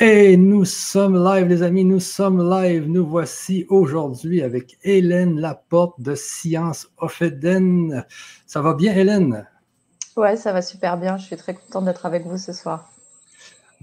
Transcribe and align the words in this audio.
Et 0.00 0.36
nous 0.36 0.64
sommes 0.64 1.22
live, 1.22 1.46
les 1.46 1.62
amis, 1.62 1.84
nous 1.84 2.00
sommes 2.00 2.50
live. 2.50 2.88
Nous 2.88 3.06
voici 3.06 3.64
aujourd'hui 3.68 4.42
avec 4.42 4.76
Hélène 4.82 5.38
Laporte 5.38 6.00
de 6.00 6.16
Science 6.16 6.88
of 6.98 7.22
Eden. 7.22 8.04
Ça 8.44 8.60
va 8.60 8.74
bien, 8.74 8.92
Hélène? 8.92 9.46
Ouais, 10.16 10.36
ça 10.36 10.52
va 10.52 10.62
super 10.62 10.98
bien. 10.98 11.16
Je 11.16 11.26
suis 11.26 11.36
très 11.36 11.54
contente 11.54 11.84
d'être 11.84 12.06
avec 12.06 12.26
vous 12.26 12.38
ce 12.38 12.52
soir. 12.52 12.93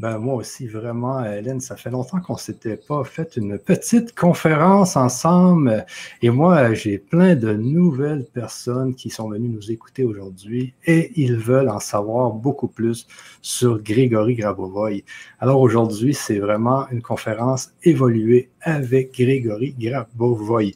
Ben, 0.01 0.17
moi 0.17 0.33
aussi, 0.33 0.65
vraiment, 0.65 1.23
Hélène, 1.23 1.61
ça 1.61 1.75
fait 1.75 1.91
longtemps 1.91 2.19
qu'on 2.21 2.33
ne 2.33 2.39
s'était 2.39 2.75
pas 2.75 3.03
fait 3.03 3.37
une 3.37 3.59
petite 3.59 4.15
conférence 4.15 4.95
ensemble. 4.97 5.85
Et 6.23 6.31
moi, 6.31 6.73
j'ai 6.73 6.97
plein 6.97 7.35
de 7.35 7.53
nouvelles 7.53 8.25
personnes 8.25 8.95
qui 8.95 9.11
sont 9.11 9.29
venues 9.29 9.49
nous 9.49 9.71
écouter 9.71 10.03
aujourd'hui 10.03 10.73
et 10.87 11.11
ils 11.21 11.35
veulent 11.35 11.69
en 11.69 11.79
savoir 11.79 12.31
beaucoup 12.31 12.67
plus 12.67 13.05
sur 13.43 13.79
Grégory 13.79 14.33
Grabovoy. 14.33 15.03
Alors 15.39 15.61
aujourd'hui, 15.61 16.15
c'est 16.15 16.39
vraiment 16.39 16.89
une 16.89 17.03
conférence 17.03 17.69
évoluée 17.83 18.49
avec 18.61 19.13
Grégory 19.13 19.75
Grabovoy. 19.77 20.73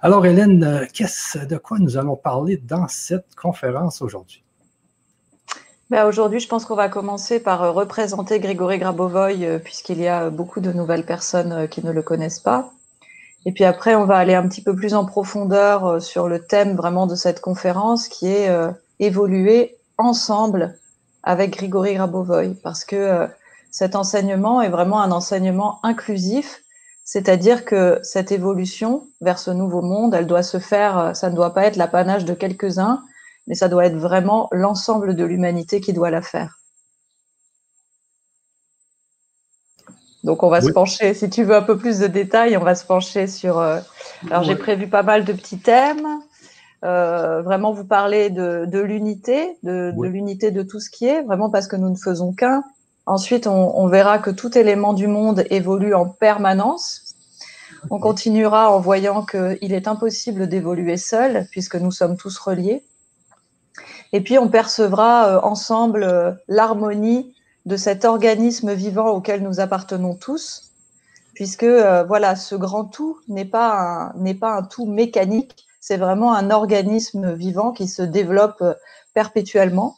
Alors, 0.00 0.24
Hélène, 0.24 0.86
qu'est-ce 0.94 1.44
de 1.44 1.56
quoi 1.56 1.80
nous 1.80 1.96
allons 1.96 2.14
parler 2.14 2.56
dans 2.56 2.86
cette 2.86 3.34
conférence 3.34 4.00
aujourd'hui? 4.00 4.44
Ben, 5.90 6.06
aujourd'hui, 6.06 6.38
je 6.38 6.46
pense 6.46 6.66
qu'on 6.66 6.76
va 6.76 6.88
commencer 6.88 7.40
par 7.40 7.64
euh, 7.64 7.72
représenter 7.72 8.38
Grégory 8.38 8.78
Grabovoy, 8.78 9.44
euh, 9.44 9.58
puisqu'il 9.58 9.98
y 9.98 10.06
a 10.06 10.30
beaucoup 10.30 10.60
de 10.60 10.70
nouvelles 10.70 11.04
personnes 11.04 11.50
euh, 11.52 11.66
qui 11.66 11.84
ne 11.84 11.90
le 11.90 12.00
connaissent 12.00 12.38
pas. 12.38 12.70
Et 13.44 13.50
puis 13.50 13.64
après, 13.64 13.96
on 13.96 14.04
va 14.04 14.16
aller 14.16 14.36
un 14.36 14.46
petit 14.46 14.62
peu 14.62 14.76
plus 14.76 14.94
en 14.94 15.04
profondeur 15.04 16.00
sur 16.00 16.28
le 16.28 16.44
thème 16.44 16.76
vraiment 16.76 17.08
de 17.08 17.16
cette 17.16 17.40
conférence, 17.40 18.06
qui 18.06 18.28
est 18.28 18.50
évoluer 18.98 19.78
ensemble 19.96 20.76
avec 21.22 21.56
Grégory 21.56 21.94
Grabovoy, 21.94 22.54
parce 22.62 22.84
que 22.84 23.26
cet 23.70 23.96
enseignement 23.96 24.60
est 24.60 24.68
vraiment 24.68 25.00
un 25.00 25.10
enseignement 25.10 25.80
inclusif, 25.82 26.62
c'est-à-dire 27.02 27.64
que 27.64 27.98
cette 28.02 28.30
évolution 28.30 29.06
vers 29.22 29.38
ce 29.38 29.50
nouveau 29.50 29.80
monde, 29.80 30.12
elle 30.12 30.26
doit 30.26 30.42
se 30.42 30.58
faire, 30.58 31.16
ça 31.16 31.30
ne 31.30 31.34
doit 31.34 31.54
pas 31.54 31.64
être 31.64 31.76
l'apanage 31.76 32.26
de 32.26 32.34
quelques-uns, 32.34 33.02
mais 33.46 33.54
ça 33.54 33.68
doit 33.68 33.86
être 33.86 33.96
vraiment 33.96 34.48
l'ensemble 34.52 35.14
de 35.14 35.24
l'humanité 35.24 35.80
qui 35.80 35.92
doit 35.92 36.10
la 36.10 36.22
faire. 36.22 36.58
Donc 40.24 40.42
on 40.42 40.50
va 40.50 40.60
se 40.60 40.70
pencher, 40.70 41.14
si 41.14 41.30
tu 41.30 41.44
veux 41.44 41.56
un 41.56 41.62
peu 41.62 41.78
plus 41.78 41.98
de 41.98 42.06
détails, 42.06 42.56
on 42.56 42.64
va 42.64 42.74
se 42.74 42.84
pencher 42.84 43.26
sur... 43.26 43.58
Euh, 43.58 43.80
alors 44.30 44.42
j'ai 44.42 44.56
prévu 44.56 44.86
pas 44.86 45.02
mal 45.02 45.24
de 45.24 45.32
petits 45.32 45.58
thèmes. 45.58 46.06
Euh, 46.82 47.42
vraiment 47.42 47.72
vous 47.72 47.84
parler 47.84 48.30
de, 48.30 48.78
l'unité, 48.78 49.58
de, 49.62 49.92
l'unité 50.02 50.50
de 50.50 50.62
tout 50.62 50.80
ce 50.80 50.88
qui 50.88 51.06
est, 51.06 51.22
vraiment 51.22 51.50
parce 51.50 51.68
que 51.68 51.76
nous 51.76 51.90
ne 51.90 51.96
faisons 51.96 52.32
qu'un. 52.32 52.62
Ensuite, 53.06 53.46
on, 53.46 53.86
verra 53.88 54.18
que 54.18 54.30
tout 54.30 54.56
élément 54.56 54.92
du 54.92 55.06
monde 55.06 55.44
évolue 55.50 55.94
en 55.94 56.06
permanence. 56.06 57.14
On 57.90 57.98
continuera 57.98 58.70
en 58.70 58.78
voyant 58.78 59.24
qu'il 59.24 59.72
est 59.72 59.88
impossible 59.88 60.48
d'évoluer 60.48 60.96
seul, 60.96 61.46
puisque 61.50 61.76
nous 61.76 61.90
sommes 61.90 62.16
tous 62.16 62.38
reliés. 62.38 62.84
Et 64.12 64.20
puis, 64.22 64.38
on 64.38 64.48
percevra 64.48 65.28
euh, 65.28 65.40
ensemble 65.42 66.02
euh, 66.02 66.32
l'harmonie 66.48 67.34
de 67.66 67.76
cet 67.76 68.04
organisme 68.04 68.72
vivant 68.72 69.08
auquel 69.10 69.42
nous 69.42 69.60
appartenons 69.60 70.14
tous, 70.14 70.72
puisque 71.34 71.62
euh, 71.62 72.02
voilà, 72.04 72.34
ce 72.34 72.54
grand 72.54 72.84
tout 72.84 73.18
n'est 73.28 73.44
pas 73.44 74.12
n'est 74.16 74.34
pas 74.34 74.56
un 74.56 74.62
tout 74.62 74.86
mécanique, 74.86 75.66
c'est 75.80 75.96
vraiment 75.96 76.34
un 76.34 76.50
organisme 76.50 77.32
vivant 77.32 77.72
qui 77.72 77.86
se 77.86 78.02
développe 78.02 78.64
perpétuellement. 79.14 79.96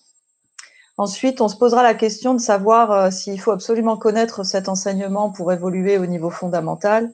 Ensuite, 0.99 1.41
on 1.41 1.49
se 1.49 1.57
posera 1.57 1.83
la 1.83 1.95
question 1.95 2.35
de 2.35 2.41
savoir 2.41 3.11
s'il 3.11 3.41
faut 3.41 3.51
absolument 3.51 3.97
connaître 3.97 4.45
cet 4.45 4.69
enseignement 4.69 5.31
pour 5.31 5.53
évoluer 5.53 5.99
au 5.99 6.07
niveau 6.07 6.31
fondamental. 6.31 7.13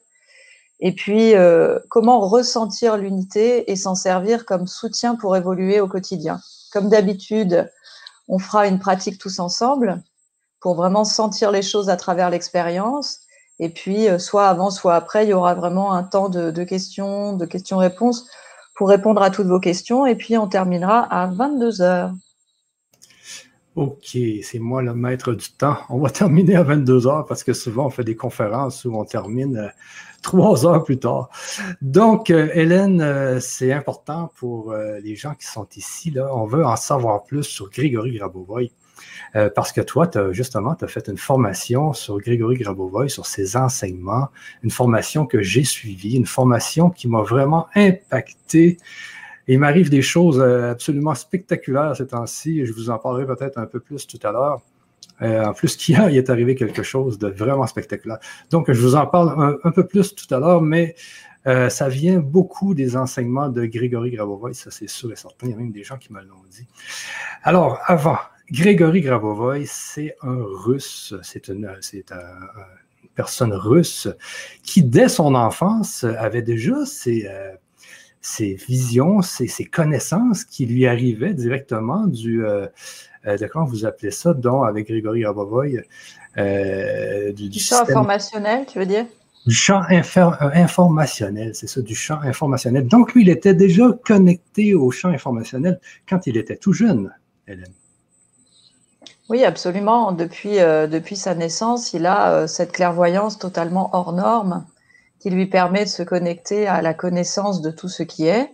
Et 0.80 0.94
puis, 0.94 1.32
comment 1.88 2.20
ressentir 2.20 2.98
l'unité 2.98 3.70
et 3.70 3.76
s'en 3.76 3.94
servir 3.94 4.44
comme 4.44 4.66
soutien 4.66 5.14
pour 5.14 5.36
évoluer 5.36 5.80
au 5.80 5.88
quotidien 5.88 6.40
comme 6.72 6.88
d'habitude, 6.88 7.70
on 8.28 8.38
fera 8.38 8.66
une 8.66 8.78
pratique 8.78 9.18
tous 9.18 9.38
ensemble 9.38 10.02
pour 10.60 10.74
vraiment 10.74 11.04
sentir 11.04 11.50
les 11.50 11.62
choses 11.62 11.88
à 11.88 11.96
travers 11.96 12.30
l'expérience. 12.30 13.20
Et 13.60 13.70
puis, 13.70 14.08
euh, 14.08 14.18
soit 14.18 14.48
avant, 14.48 14.70
soit 14.70 14.94
après, 14.94 15.26
il 15.26 15.30
y 15.30 15.32
aura 15.32 15.54
vraiment 15.54 15.92
un 15.92 16.02
temps 16.02 16.28
de, 16.28 16.64
questions, 16.64 17.36
de 17.36 17.44
questions-réponses 17.44 18.28
pour 18.76 18.88
répondre 18.88 19.22
à 19.22 19.30
toutes 19.30 19.48
vos 19.48 19.60
questions. 19.60 20.06
Et 20.06 20.14
puis, 20.14 20.36
on 20.36 20.46
terminera 20.46 21.00
à 21.12 21.26
22 21.26 21.80
heures. 21.80 22.12
OK, 23.74 24.18
c'est 24.42 24.58
moi 24.58 24.82
le 24.82 24.94
maître 24.94 25.32
du 25.32 25.50
temps. 25.50 25.78
On 25.88 25.98
va 25.98 26.10
terminer 26.10 26.56
à 26.56 26.62
22 26.62 27.06
heures 27.06 27.26
parce 27.26 27.44
que 27.44 27.52
souvent, 27.52 27.86
on 27.86 27.90
fait 27.90 28.04
des 28.04 28.16
conférences 28.16 28.84
où 28.84 28.94
on 28.94 29.04
termine 29.04 29.56
euh, 29.56 29.68
trois 30.22 30.66
heures 30.66 30.84
plus 30.84 30.98
tard. 30.98 31.30
Donc, 31.82 32.30
euh, 32.30 32.48
Hélène, 32.52 33.00
euh, 33.00 33.40
c'est 33.40 33.72
important 33.72 34.32
pour 34.36 34.72
euh, 34.72 34.98
les 35.00 35.14
gens 35.14 35.34
qui 35.34 35.46
sont 35.46 35.66
ici. 35.76 36.10
Là. 36.10 36.34
On 36.34 36.46
veut 36.46 36.64
en 36.64 36.76
savoir 36.76 37.24
plus 37.24 37.44
sur 37.44 37.70
Grégory 37.70 38.16
Grabovoy. 38.16 38.72
parce 39.54 39.72
que 39.72 39.80
toi, 39.80 40.10
justement, 40.32 40.74
tu 40.74 40.84
as 40.84 40.88
fait 40.88 41.06
une 41.08 41.18
formation 41.18 41.92
sur 41.92 42.18
Grégory 42.18 42.56
Grabovoy, 42.56 43.08
sur 43.08 43.26
ses 43.26 43.56
enseignements, 43.56 44.28
une 44.62 44.70
formation 44.70 45.26
que 45.26 45.42
j'ai 45.42 45.64
suivie, 45.64 46.16
une 46.16 46.26
formation 46.26 46.90
qui 46.90 47.08
m'a 47.08 47.22
vraiment 47.22 47.68
impacté. 47.76 48.78
il 49.46 49.58
m'arrive 49.60 49.90
des 49.90 50.02
choses 50.02 50.40
absolument 50.40 51.14
spectaculaires 51.14 51.94
ces 51.94 52.08
temps-ci, 52.08 52.66
je 52.66 52.72
vous 52.72 52.90
en 52.90 52.98
parlerai 52.98 53.26
peut-être 53.26 53.58
un 53.58 53.66
peu 53.66 53.80
plus 53.80 54.06
tout 54.06 54.18
à 54.26 54.32
l'heure. 54.32 54.62
Euh, 55.22 55.44
en 55.44 55.52
plus, 55.52 55.76
qu'hier, 55.78 56.10
il 56.10 56.16
est 56.16 56.30
arrivé 56.30 56.54
quelque 56.54 56.82
chose 56.82 57.18
de 57.18 57.28
vraiment 57.28 57.66
spectaculaire. 57.66 58.18
Donc, 58.50 58.70
je 58.70 58.80
vous 58.80 58.94
en 58.94 59.06
parle 59.06 59.58
un, 59.62 59.70
peu 59.70 59.86
plus 59.86 60.14
tout 60.14 60.32
à 60.34 60.38
l'heure, 60.38 60.62
mais 60.62 60.94
euh, 61.46 61.68
ça 61.68 61.88
vient 61.88 62.18
beaucoup 62.18 62.74
des 62.74 62.96
enseignements 62.96 63.48
de 63.48 63.64
Grégory 63.64 64.10
Grabovoy, 64.10 64.54
ça 64.54 64.70
c'est 64.70 64.88
sûr 64.88 65.12
et 65.12 65.16
certain. 65.16 65.46
Il 65.46 65.50
y 65.50 65.54
a 65.54 65.56
même 65.56 65.72
des 65.72 65.84
gens 65.84 65.96
qui 65.96 66.12
me 66.12 66.20
l'ont 66.20 66.42
dit. 66.50 66.66
Alors, 67.42 67.78
avant, 67.86 68.18
Grégory 68.50 69.00
Grabovoy, 69.00 69.64
c'est 69.66 70.16
un 70.22 70.38
russe, 70.38 71.14
c'est 71.22 71.48
une, 71.48 71.70
personne 73.14 73.52
russe 73.52 74.08
qui, 74.62 74.82
dès 74.82 75.08
son 75.08 75.34
enfance, 75.34 76.04
avait 76.04 76.42
déjà 76.42 76.86
ses, 76.86 77.26
euh, 77.26 77.54
ses 78.20 78.54
visions, 78.54 79.22
ses, 79.22 79.46
ses, 79.46 79.64
connaissances 79.64 80.44
qui 80.44 80.66
lui 80.66 80.86
arrivaient 80.86 81.34
directement 81.34 82.06
du, 82.06 82.44
euh, 83.26 83.36
de 83.36 83.46
comment 83.46 83.64
vous 83.64 83.84
appelez 83.84 84.10
ça, 84.10 84.32
dont 84.32 84.62
avec 84.62 84.88
Grégory 84.88 85.24
Rabovoy. 85.24 85.82
Euh, 86.36 87.32
du, 87.32 87.58
champ 87.58 87.82
informationnel, 87.82 88.64
tu 88.66 88.78
veux 88.78 88.86
dire? 88.86 89.06
Du 89.46 89.54
champ 89.54 89.82
euh, 89.90 90.30
informationnel, 90.54 91.54
c'est 91.54 91.66
ça, 91.66 91.80
du 91.80 91.94
champ 91.94 92.20
informationnel. 92.22 92.86
Donc, 92.86 93.14
lui, 93.14 93.22
il 93.22 93.28
était 93.28 93.54
déjà 93.54 93.86
connecté 94.04 94.74
au 94.74 94.90
champ 94.90 95.08
informationnel 95.08 95.80
quand 96.08 96.26
il 96.26 96.36
était 96.36 96.56
tout 96.56 96.72
jeune, 96.72 97.12
Hélène. 97.46 97.72
Oui, 99.28 99.44
absolument. 99.44 100.12
Depuis, 100.12 100.56
depuis 100.56 101.16
sa 101.16 101.34
naissance, 101.34 101.92
il 101.92 102.06
a 102.06 102.46
cette 102.46 102.72
clairvoyance 102.72 103.38
totalement 103.38 103.90
hors 103.92 104.14
norme 104.14 104.64
qui 105.20 105.30
lui 105.30 105.46
permet 105.46 105.84
de 105.84 105.90
se 105.90 106.02
connecter 106.02 106.66
à 106.66 106.82
la 106.82 106.94
connaissance 106.94 107.60
de 107.60 107.70
tout 107.70 107.88
ce 107.88 108.02
qui 108.02 108.26
est 108.26 108.50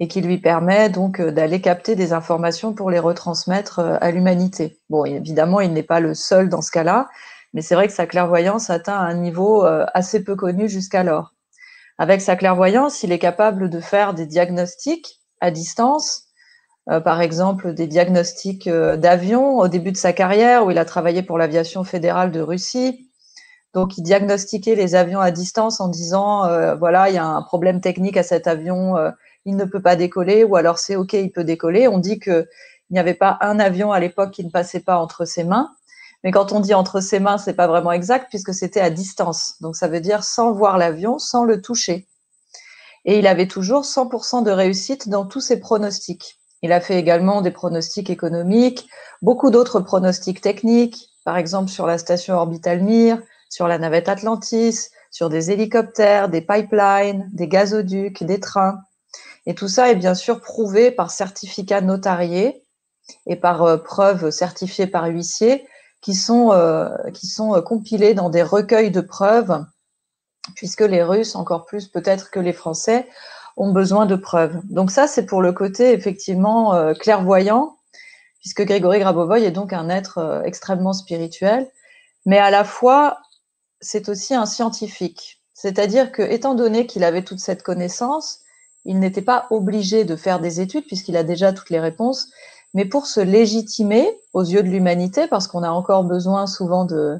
et 0.00 0.08
qui 0.08 0.20
lui 0.20 0.38
permet 0.38 0.88
donc 0.88 1.20
euh, 1.20 1.32
d'aller 1.32 1.60
capter 1.60 1.96
des 1.96 2.12
informations 2.12 2.72
pour 2.72 2.90
les 2.90 2.98
retransmettre 2.98 3.80
euh, 3.80 3.96
à 4.00 4.10
l'humanité. 4.10 4.78
Bon, 4.90 5.04
évidemment, 5.04 5.60
il 5.60 5.72
n'est 5.72 5.82
pas 5.82 6.00
le 6.00 6.14
seul 6.14 6.48
dans 6.48 6.62
ce 6.62 6.70
cas-là, 6.70 7.08
mais 7.52 7.62
c'est 7.62 7.74
vrai 7.74 7.88
que 7.88 7.92
sa 7.92 8.06
clairvoyance 8.06 8.70
atteint 8.70 8.98
un 8.98 9.14
niveau 9.14 9.64
euh, 9.64 9.86
assez 9.94 10.22
peu 10.22 10.36
connu 10.36 10.68
jusqu'alors. 10.68 11.34
Avec 11.98 12.20
sa 12.20 12.36
clairvoyance, 12.36 13.02
il 13.02 13.10
est 13.10 13.18
capable 13.18 13.70
de 13.70 13.80
faire 13.80 14.14
des 14.14 14.26
diagnostics 14.26 15.20
à 15.40 15.50
distance, 15.50 16.26
par 16.86 17.20
exemple 17.20 17.74
des 17.74 17.88
diagnostics 17.88 18.68
d'avions 18.68 19.58
au 19.58 19.68
début 19.68 19.90
de 19.90 19.96
sa 19.96 20.12
carrière 20.12 20.64
où 20.64 20.70
il 20.70 20.78
a 20.78 20.84
travaillé 20.84 21.22
pour 21.24 21.38
l'aviation 21.38 21.82
fédérale 21.82 22.30
de 22.30 22.40
Russie. 22.40 23.07
Donc, 23.78 23.96
il 23.96 24.02
diagnostiquait 24.02 24.74
les 24.74 24.96
avions 24.96 25.20
à 25.20 25.30
distance 25.30 25.80
en 25.80 25.86
disant, 25.86 26.48
voilà, 26.78 27.10
il 27.10 27.14
y 27.14 27.18
a 27.18 27.24
un 27.24 27.42
problème 27.42 27.80
technique 27.80 28.16
à 28.16 28.24
cet 28.24 28.48
avion, 28.48 28.96
il 29.44 29.54
ne 29.54 29.64
peut 29.64 29.80
pas 29.80 29.94
décoller, 29.94 30.42
ou 30.42 30.56
alors 30.56 30.78
c'est 30.78 30.96
OK, 30.96 31.12
il 31.12 31.30
peut 31.30 31.44
décoller. 31.44 31.86
On 31.86 31.98
dit 31.98 32.18
qu'il 32.18 32.48
n'y 32.90 32.98
avait 32.98 33.14
pas 33.14 33.38
un 33.40 33.60
avion 33.60 33.92
à 33.92 34.00
l'époque 34.00 34.32
qui 34.32 34.44
ne 34.44 34.50
passait 34.50 34.80
pas 34.80 34.98
entre 34.98 35.24
ses 35.26 35.44
mains. 35.44 35.70
Mais 36.24 36.32
quand 36.32 36.50
on 36.50 36.58
dit 36.58 36.74
entre 36.74 37.00
ses 37.00 37.20
mains, 37.20 37.38
c'est 37.38 37.54
pas 37.54 37.68
vraiment 37.68 37.92
exact 37.92 38.26
puisque 38.30 38.52
c'était 38.52 38.80
à 38.80 38.90
distance. 38.90 39.54
Donc 39.60 39.76
ça 39.76 39.86
veut 39.86 40.00
dire 40.00 40.24
sans 40.24 40.50
voir 40.50 40.76
l'avion, 40.76 41.20
sans 41.20 41.44
le 41.44 41.62
toucher. 41.62 42.08
Et 43.04 43.20
il 43.20 43.28
avait 43.28 43.46
toujours 43.46 43.82
100% 43.82 44.42
de 44.42 44.50
réussite 44.50 45.08
dans 45.08 45.24
tous 45.24 45.40
ses 45.40 45.60
pronostics. 45.60 46.40
Il 46.62 46.72
a 46.72 46.80
fait 46.80 46.98
également 46.98 47.42
des 47.42 47.52
pronostics 47.52 48.10
économiques, 48.10 48.88
beaucoup 49.22 49.52
d'autres 49.52 49.78
pronostics 49.78 50.40
techniques, 50.40 51.10
par 51.24 51.36
exemple 51.36 51.70
sur 51.70 51.86
la 51.86 51.98
station 51.98 52.34
orbitale 52.34 52.82
Mir, 52.82 53.22
sur 53.48 53.68
la 53.68 53.78
navette 53.78 54.08
Atlantis, 54.08 54.90
sur 55.10 55.28
des 55.28 55.50
hélicoptères, 55.50 56.28
des 56.28 56.40
pipelines, 56.40 57.28
des 57.32 57.48
gazoducs, 57.48 58.24
des 58.24 58.40
trains. 58.40 58.80
Et 59.46 59.54
tout 59.54 59.68
ça 59.68 59.90
est 59.90 59.96
bien 59.96 60.14
sûr 60.14 60.40
prouvé 60.40 60.90
par 60.90 61.10
certificat 61.10 61.80
notarié 61.80 62.62
et 63.26 63.36
par 63.36 63.62
euh, 63.62 63.76
preuve 63.78 64.30
certifiée 64.30 64.86
par 64.86 65.06
huissier 65.06 65.66
qui 66.00 66.14
sont, 66.14 66.52
qui 67.12 67.26
sont 67.26 67.60
compilés 67.62 68.14
dans 68.14 68.30
des 68.30 68.44
recueils 68.44 68.92
de 68.92 69.00
preuves, 69.00 69.64
puisque 70.54 70.82
les 70.82 71.02
Russes, 71.02 71.34
encore 71.34 71.64
plus 71.64 71.88
peut-être 71.88 72.30
que 72.30 72.38
les 72.38 72.52
Français, 72.52 73.08
ont 73.56 73.72
besoin 73.72 74.06
de 74.06 74.14
preuves. 74.14 74.60
Donc 74.70 74.92
ça, 74.92 75.08
c'est 75.08 75.26
pour 75.26 75.42
le 75.42 75.52
côté 75.52 75.92
effectivement 75.92 76.94
clairvoyant, 76.94 77.76
puisque 78.38 78.62
Grégory 78.62 79.00
Grabovoy 79.00 79.42
est 79.42 79.50
donc 79.50 79.72
un 79.72 79.88
être 79.88 80.42
extrêmement 80.44 80.92
spirituel, 80.92 81.68
mais 82.26 82.38
à 82.38 82.50
la 82.50 82.62
fois, 82.62 83.18
c'est 83.80 84.08
aussi 84.08 84.34
un 84.34 84.46
scientifique. 84.46 85.40
C'est-à-dire 85.54 86.12
que, 86.12 86.22
étant 86.22 86.54
donné 86.54 86.86
qu'il 86.86 87.04
avait 87.04 87.24
toute 87.24 87.40
cette 87.40 87.62
connaissance, 87.62 88.40
il 88.84 88.98
n'était 89.00 89.22
pas 89.22 89.46
obligé 89.50 90.04
de 90.04 90.16
faire 90.16 90.40
des 90.40 90.60
études 90.60 90.86
puisqu'il 90.86 91.16
a 91.16 91.24
déjà 91.24 91.52
toutes 91.52 91.70
les 91.70 91.80
réponses, 91.80 92.30
mais 92.74 92.84
pour 92.84 93.06
se 93.06 93.20
légitimer 93.20 94.08
aux 94.32 94.44
yeux 94.44 94.62
de 94.62 94.68
l'humanité, 94.68 95.26
parce 95.26 95.48
qu'on 95.48 95.62
a 95.62 95.70
encore 95.70 96.04
besoin 96.04 96.46
souvent 96.46 96.84
de, 96.84 97.18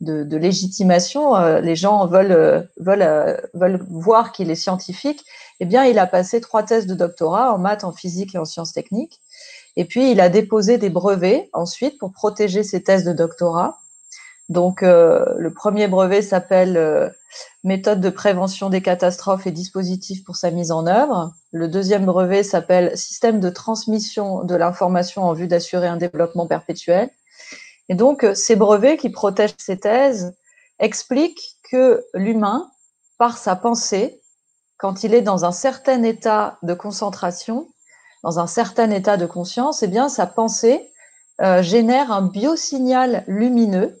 de, 0.00 0.36
légitimation, 0.36 1.36
euh, 1.36 1.60
les 1.60 1.76
gens 1.76 2.06
veulent, 2.06 2.32
euh, 2.32 2.62
veulent, 2.78 3.02
euh, 3.02 3.36
veulent 3.54 3.84
voir 3.88 4.32
qu'il 4.32 4.50
est 4.50 4.54
scientifique, 4.54 5.24
eh 5.60 5.66
bien, 5.66 5.84
il 5.84 5.98
a 5.98 6.06
passé 6.06 6.40
trois 6.40 6.62
thèses 6.62 6.86
de 6.86 6.94
doctorat 6.94 7.52
en 7.52 7.58
maths, 7.58 7.84
en 7.84 7.92
physique 7.92 8.34
et 8.34 8.38
en 8.38 8.44
sciences 8.44 8.72
techniques. 8.72 9.20
Et 9.76 9.84
puis, 9.84 10.10
il 10.10 10.20
a 10.20 10.28
déposé 10.28 10.78
des 10.78 10.90
brevets 10.90 11.48
ensuite 11.52 11.98
pour 11.98 12.12
protéger 12.12 12.62
ses 12.62 12.82
thèses 12.82 13.04
de 13.04 13.12
doctorat. 13.12 13.78
Donc, 14.50 14.82
le 14.82 15.50
premier 15.54 15.86
brevet 15.86 16.22
s'appelle 16.22 17.14
méthode 17.62 18.00
de 18.00 18.10
prévention 18.10 18.68
des 18.68 18.82
catastrophes 18.82 19.46
et 19.46 19.52
dispositifs 19.52 20.24
pour 20.24 20.34
sa 20.34 20.50
mise 20.50 20.72
en 20.72 20.88
œuvre. 20.88 21.32
Le 21.52 21.68
deuxième 21.68 22.04
brevet 22.04 22.42
s'appelle 22.42 22.96
système 22.98 23.38
de 23.38 23.48
transmission 23.48 24.42
de 24.42 24.56
l'information 24.56 25.22
en 25.22 25.34
vue 25.34 25.46
d'assurer 25.46 25.86
un 25.86 25.96
développement 25.96 26.48
perpétuel. 26.48 27.10
Et 27.88 27.94
donc, 27.94 28.26
ces 28.34 28.56
brevets 28.56 28.96
qui 28.96 29.10
protègent 29.10 29.54
ces 29.56 29.78
thèses 29.78 30.36
expliquent 30.80 31.58
que 31.70 32.04
l'humain, 32.14 32.70
par 33.18 33.38
sa 33.38 33.54
pensée, 33.54 34.20
quand 34.78 35.04
il 35.04 35.14
est 35.14 35.22
dans 35.22 35.44
un 35.44 35.52
certain 35.52 36.02
état 36.02 36.58
de 36.62 36.74
concentration, 36.74 37.68
dans 38.24 38.40
un 38.40 38.46
certain 38.46 38.90
état 38.90 39.16
de 39.16 39.26
conscience, 39.26 39.82
eh 39.82 39.88
bien, 39.88 40.08
sa 40.08 40.26
pensée 40.26 40.90
euh, 41.40 41.62
génère 41.62 42.10
un 42.10 42.22
biosignal 42.22 43.24
lumineux 43.26 43.99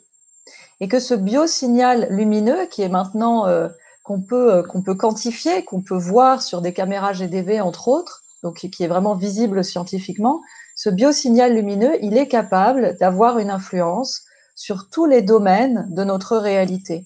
et 0.80 0.88
que 0.88 0.98
ce 0.98 1.14
biosignal 1.14 2.08
lumineux, 2.10 2.66
qui 2.66 2.82
est 2.82 2.88
maintenant 2.88 3.46
euh, 3.46 3.68
qu'on 4.02 4.20
peut, 4.20 4.54
euh, 4.54 4.62
qu'on 4.62 4.82
peut 4.82 4.94
quantifier, 4.94 5.64
qu'on 5.64 5.82
peut 5.82 5.98
voir 5.98 6.42
sur 6.42 6.62
des 6.62 6.72
caméras 6.72 7.12
GDV 7.12 7.60
entre 7.60 7.88
autres, 7.88 8.22
donc 8.42 8.56
qui 8.56 8.82
est 8.82 8.88
vraiment 8.88 9.14
visible 9.14 9.62
scientifiquement, 9.62 10.40
ce 10.74 10.88
biosignal 10.88 11.54
lumineux, 11.54 12.02
il 12.02 12.16
est 12.16 12.28
capable 12.28 12.96
d'avoir 12.98 13.38
une 13.38 13.50
influence 13.50 14.22
sur 14.54 14.88
tous 14.88 15.04
les 15.04 15.20
domaines 15.20 15.86
de 15.90 16.04
notre 16.04 16.38
réalité. 16.38 17.04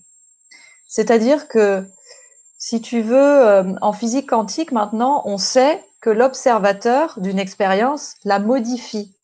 C'est-à-dire 0.86 1.48
que, 1.48 1.84
si 2.56 2.80
tu 2.80 3.02
veux, 3.02 3.16
euh, 3.16 3.74
en 3.80 3.92
physique 3.92 4.30
quantique, 4.30 4.70
maintenant, 4.70 5.22
on 5.24 5.38
sait 5.38 5.82
que 6.00 6.10
l'observateur 6.10 7.18
d'une 7.18 7.38
expérience 7.38 8.14
la 8.24 8.38
modifie. 8.38 9.16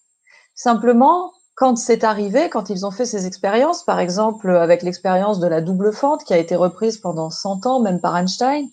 Simplement, 0.55 1.33
quand 1.61 1.77
c'est 1.77 2.05
arrivé, 2.05 2.49
quand 2.49 2.71
ils 2.71 2.87
ont 2.87 2.91
fait 2.91 3.05
ces 3.05 3.27
expériences, 3.27 3.85
par 3.85 4.01
exemple 4.01 4.57
avec 4.57 4.83
l'expérience 4.83 5.41
de 5.41 5.47
la 5.47 5.61
double 5.61 5.93
fente 5.93 6.25
qui 6.25 6.33
a 6.33 6.39
été 6.39 6.57
reprise 6.57 6.97
pendant 6.97 7.29
100 7.29 7.67
ans, 7.67 7.81
même 7.81 8.01
par 8.01 8.17
Einstein, 8.17 8.67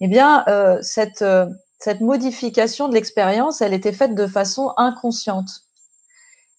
eh 0.00 0.06
bien, 0.06 0.44
euh, 0.46 0.78
cette, 0.80 1.22
euh, 1.22 1.46
cette 1.80 2.00
modification 2.00 2.88
de 2.88 2.94
l'expérience, 2.94 3.62
elle 3.62 3.74
était 3.74 3.92
faite 3.92 4.14
de 4.14 4.28
façon 4.28 4.72
inconsciente. 4.76 5.48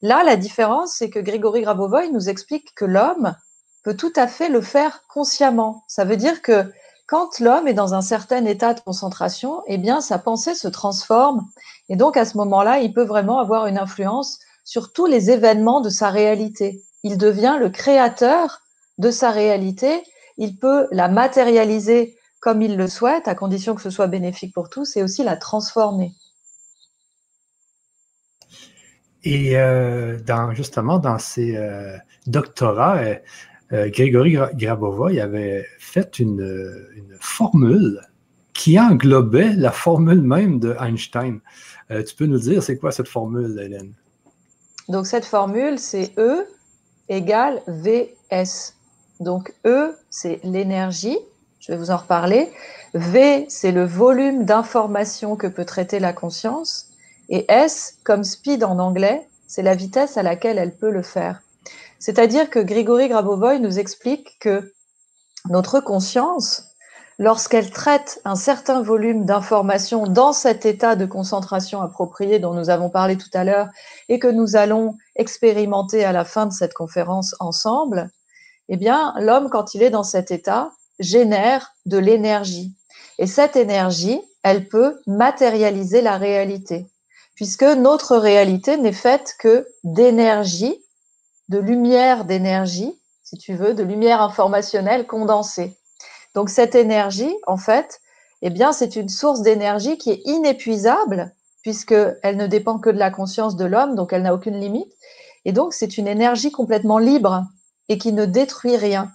Là, 0.02 0.24
la 0.26 0.36
différence, 0.36 0.96
c'est 0.98 1.10
que 1.10 1.20
Grigory 1.20 1.62
Grabovoy 1.62 2.12
nous 2.12 2.28
explique 2.28 2.76
que 2.76 2.84
l'homme 2.84 3.34
peut 3.86 3.96
tout 3.96 4.14
à 4.18 4.28
fait 4.28 4.50
le 4.50 4.60
faire 4.60 5.04
consciemment. 5.08 5.86
Ça 5.88 6.04
veut 6.04 6.18
dire 6.18 6.42
que 6.42 6.70
quand 7.08 7.40
l'homme 7.40 7.70
est 7.70 7.74
dans 7.74 7.94
un 7.94 8.02
certain 8.02 8.44
état 8.44 8.74
de 8.74 8.82
concentration, 8.82 9.62
eh 9.68 9.78
bien, 9.78 10.02
sa 10.02 10.20
pensée 10.20 10.54
se 10.54 10.68
transforme. 10.68 11.46
Et 11.88 11.96
donc, 11.96 12.18
à 12.18 12.26
ce 12.26 12.36
moment-là, 12.40 12.80
il 12.80 12.92
peut 12.92 13.06
vraiment 13.06 13.40
avoir 13.40 13.68
une 13.68 13.78
influence 13.78 14.40
sur 14.66 14.92
tous 14.92 15.06
les 15.06 15.32
événements 15.32 15.80
de 15.80 15.90
sa 15.90 16.10
réalité. 16.10 16.84
Il 17.04 17.18
devient 17.18 17.58
le 17.60 17.70
créateur 17.70 18.62
de 18.98 19.12
sa 19.12 19.32
réalité. 19.32 20.04
Il 20.38 20.58
peut 20.58 20.88
la 20.92 21.08
matérialiser 21.08 22.18
comme 22.42 22.62
il 22.62 22.76
le 22.78 22.88
souhaite, 22.88 23.28
à 23.28 23.34
condition 23.34 23.74
que 23.74 23.82
ce 23.82 23.90
soit 23.90 24.08
bénéfique 24.08 24.54
pour 24.54 24.70
tous, 24.70 24.98
et 24.98 25.04
aussi 25.04 25.24
la 25.24 25.36
transformer. 25.36 26.12
Et 29.24 29.58
euh, 29.58 30.20
justement, 30.54 31.00
dans 31.00 31.18
ses 31.18 31.58
euh, 31.58 31.98
doctorats, 32.28 33.00
euh, 33.72 33.90
Grégory 33.90 34.38
Grabova 34.54 35.10
avait 35.24 35.66
fait 35.80 36.20
une, 36.20 36.88
une, 36.96 37.18
formule 37.20 38.00
qui 38.54 38.80
englobait 38.80 39.56
la 39.56 39.72
formule 39.72 40.22
même 40.22 40.60
de 40.60 40.76
Einstein. 40.80 41.40
tu 41.90 42.16
peux 42.16 42.28
nous 42.28 42.38
dire, 42.38 42.62
c'est 42.62 42.78
quoi 42.78 42.92
cette 42.92 43.08
formule, 43.08 43.60
Hélène? 43.60 43.96
Donc 44.90 45.08
cette 45.08 45.26
formule, 45.26 45.80
c'est 45.80 46.14
E 46.18 46.48
égale 47.10 47.62
VS. 47.68 48.74
Donc 49.20 49.54
E, 49.66 49.96
c'est 50.10 50.40
l'énergie, 50.44 51.18
je 51.60 51.72
vais 51.72 51.78
vous 51.78 51.92
en 51.92 51.98
reparler. 51.98 52.52
V, 52.94 53.46
c'est 53.50 53.72
le 53.72 53.86
volume 53.86 54.46
d'information 54.46 55.36
que 55.36 55.48
peut 55.48 55.66
traiter 55.66 56.00
la 56.00 56.14
conscience. 56.14 56.90
Et 57.30 57.46
S, 57.52 57.98
comme 58.04 58.24
speed 58.24 58.64
en 58.64 58.80
anglais, 58.80 59.28
c'est 59.48 59.64
la 59.64 59.76
vitesse 59.76 60.18
à 60.18 60.24
laquelle 60.24 60.58
elle 60.58 60.76
peut 60.76 60.92
le 60.92 61.02
faire. 61.02 61.42
C'est-à-dire 62.00 62.50
que 62.50 62.60
Grigory 62.60 63.08
Grabovoy 63.08 63.60
nous 63.60 63.80
explique 63.80 64.38
que 64.40 64.74
notre 65.50 65.80
conscience, 65.80 66.75
lorsqu'elle 67.18 67.72
traite 67.72 68.20
un 68.26 68.36
certain 68.36 68.82
volume 68.82 69.26
d'informations 69.26 70.06
dans 70.08 70.34
cet 70.34 70.66
état 70.66 70.96
de 70.96 71.06
concentration 71.06 71.82
approprié 71.82 72.40
dont 72.40 72.54
nous 72.54 72.70
avons 72.70 72.90
parlé 72.90 73.18
tout 73.18 73.30
à 73.34 73.44
l'heure 73.44 73.70
et 74.10 74.20
que 74.20 74.28
nous 74.28 74.56
allons 74.56 74.98
expérimenter 75.16 76.04
à 76.04 76.12
la 76.12 76.26
fin 76.26 76.46
de 76.46 76.54
cette 76.54 76.74
conférence 76.74 77.36
ensemble, 77.40 78.10
eh 78.68 78.78
bien, 78.78 79.14
l'homme, 79.20 79.50
quand 79.50 79.76
il 79.76 79.84
est 79.84 79.90
dans 79.90 80.04
cet 80.04 80.32
état, 80.32 80.72
génère 81.00 81.74
de 81.86 81.98
l'énergie. 81.98 82.74
Et 83.18 83.28
cette 83.28 83.56
énergie, 83.56 84.22
elle 84.44 84.68
peut 84.68 85.00
matérialiser 85.08 86.02
la 86.02 86.18
réalité, 86.18 86.88
puisque 87.36 87.64
notre 87.64 88.18
réalité 88.18 88.78
n'est 88.78 88.92
faite 88.92 89.36
que 89.40 89.68
d'énergie, 89.84 90.84
de 91.50 91.60
lumière 91.60 92.26
d'énergie, 92.26 93.00
si 93.24 93.38
tu 93.38 93.56
veux, 93.56 93.74
de 93.74 93.84
lumière 93.84 94.22
informationnelle 94.22 95.08
condensée. 95.08 95.78
Donc 96.36 96.50
cette 96.50 96.76
énergie, 96.76 97.34
en 97.48 97.58
fait, 97.58 98.02
eh 98.42 98.50
bien, 98.50 98.74
c'est 98.74 98.96
une 98.96 99.10
source 99.10 99.42
d'énergie 99.42 99.98
qui 99.98 100.12
est 100.12 100.22
inépuisable 100.26 101.34
puisqu'elle 101.64 102.38
ne 102.38 102.46
dépend 102.46 102.78
que 102.78 102.92
de 102.92 103.00
la 103.00 103.10
conscience 103.10 103.56
de 103.56 103.66
l'homme, 103.66 103.96
donc 103.96 104.14
elle 104.14 104.22
n'a 104.22 104.36
aucune 104.36 104.60
limite. 104.60 104.94
Et 105.46 105.52
donc 105.52 105.74
c'est 105.74 105.98
une 105.98 106.08
énergie 106.08 106.52
complètement 106.52 107.00
libre 107.00 107.44
et 107.90 107.98
qui 107.98 108.14
ne 108.14 108.26
détruit 108.26 108.78
rien. 108.78 109.12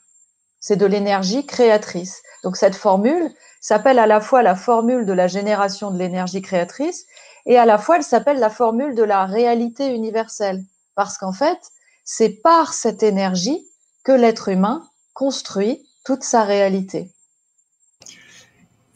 C'est 0.59 0.75
de 0.75 0.85
l'énergie 0.87 1.47
créatrice. 1.47 2.21
Donc 2.43 2.57
cette 2.57 2.75
formule 2.75 3.31
s'appelle 3.61 4.01
à 4.01 4.09
la 4.09 4.21
fois 4.21 4.43
la 4.43 4.57
formule 4.57 5.07
de 5.07 5.13
la 5.13 5.29
génération 5.29 5.93
de 5.93 5.99
l'énergie 5.99 6.43
créatrice 6.43 7.07
et 7.47 7.57
à 7.57 7.67
la 7.67 7.79
fois 7.79 7.99
elle 7.99 8.03
s'appelle 8.03 8.41
la 8.41 8.51
formule 8.51 8.97
de 8.97 9.05
la 9.05 9.27
réalité 9.27 9.95
universelle. 9.95 10.61
Parce 10.97 11.19
qu'en 11.19 11.33
fait, 11.33 11.59
c'est 12.05 12.41
par 12.43 12.73
cette 12.73 13.05
énergie 13.05 13.65
que 14.03 14.11
l'être 14.11 14.49
humain 14.49 14.89
construit 15.15 15.87
toute 16.05 16.23
sa 16.23 16.45
réalité. 16.45 17.11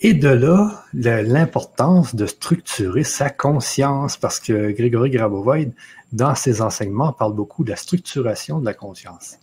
Et 0.01 0.13
de 0.13 0.29
là, 0.29 0.85
l'importance 0.93 2.15
de 2.15 2.27
structurer 2.27 3.05
sa 3.05 3.31
conscience, 3.31 4.17
parce 4.17 4.39
que 4.39 4.71
Grégory 4.73 5.11
Grabovoid, 5.11 5.71
dans 6.13 6.35
ses 6.35 6.61
enseignements, 6.61 7.13
parle 7.13 7.33
beaucoup 7.33 7.65
de 7.65 7.71
la 7.71 7.77
structuration 7.77 8.61
de 8.61 8.67
la 8.67 8.75
conscience. 8.75 9.39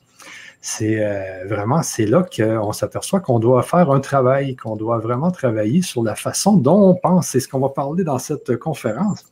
C'est 0.61 1.03
euh, 1.03 1.47
vraiment, 1.47 1.81
c'est 1.81 2.05
là 2.05 2.23
qu'on 2.23 2.71
s'aperçoit 2.73 3.19
qu'on 3.21 3.39
doit 3.39 3.63
faire 3.63 3.89
un 3.89 3.99
travail, 3.99 4.55
qu'on 4.55 4.75
doit 4.75 4.99
vraiment 4.99 5.31
travailler 5.31 5.81
sur 5.81 6.03
la 6.03 6.13
façon 6.13 6.57
dont 6.57 6.89
on 6.89 6.93
pense. 6.93 7.29
C'est 7.29 7.39
ce 7.39 7.47
qu'on 7.47 7.59
va 7.59 7.69
parler 7.69 8.03
dans 8.03 8.19
cette 8.19 8.55
conférence. 8.57 9.30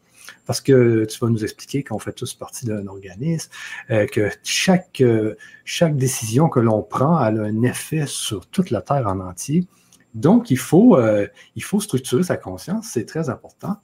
Parce 0.50 0.62
que 0.62 1.06
tu 1.06 1.20
vas 1.20 1.30
nous 1.30 1.44
expliquer 1.44 1.84
qu'on 1.84 2.00
fait 2.00 2.12
tous 2.12 2.34
partie 2.34 2.66
d'un 2.66 2.88
organisme, 2.88 3.52
euh, 3.92 4.08
que 4.08 4.32
chaque, 4.44 5.00
euh, 5.00 5.36
chaque 5.64 5.96
décision 5.96 6.50
que 6.50 6.60
l'on 6.60 6.82
prend 6.82 7.18
a 7.18 7.28
un 7.28 7.62
effet 7.62 8.08
sur 8.08 8.48
toute 8.48 8.72
la 8.72 8.82
Terre 8.82 9.06
en 9.06 9.20
entier. 9.20 9.68
Donc, 10.16 10.50
il 10.50 10.58
faut, 10.58 10.98
euh, 10.98 11.28
il 11.56 11.64
faut 11.64 11.80
structurer 11.80 12.24
sa 12.24 12.36
conscience, 12.36 12.90
c'est 12.92 13.06
très 13.06 13.30
important. 13.30 13.78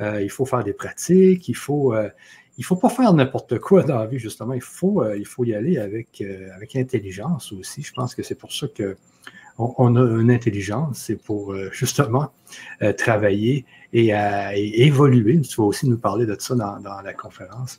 il 0.00 0.30
faut 0.30 0.46
faire 0.46 0.64
des 0.64 0.72
pratiques, 0.72 1.50
il 1.50 1.56
faut, 1.56 1.94
faut 2.62 2.76
pas 2.76 2.88
faire 2.88 3.12
n'importe 3.12 3.58
quoi 3.58 3.82
dans 3.82 3.98
la 3.98 4.06
vie, 4.06 4.18
justement. 4.18 4.54
Il 4.54 4.62
faut, 4.62 5.04
il 5.12 5.26
faut 5.26 5.44
y 5.44 5.54
aller 5.54 5.76
avec, 5.76 6.24
avec 6.54 6.76
intelligence 6.76 7.52
aussi. 7.52 7.82
Je 7.82 7.92
pense 7.92 8.14
que 8.14 8.22
c'est 8.22 8.36
pour 8.36 8.54
ça 8.54 8.68
que 8.68 8.96
on, 9.58 9.96
a 9.96 10.00
une 10.20 10.30
intelligence, 10.30 10.98
c'est 11.06 11.16
pour 11.16 11.52
euh, 11.52 11.70
justement 11.72 12.32
euh, 12.82 12.92
travailler 12.92 13.64
et, 13.92 14.12
évoluer. 14.86 15.40
Tu 15.40 15.56
vas 15.56 15.66
aussi 15.66 15.88
nous 15.88 15.98
parler 15.98 16.26
de 16.26 16.36
ça 16.38 16.54
dans, 16.54 17.00
la 17.02 17.12
conférence. 17.12 17.78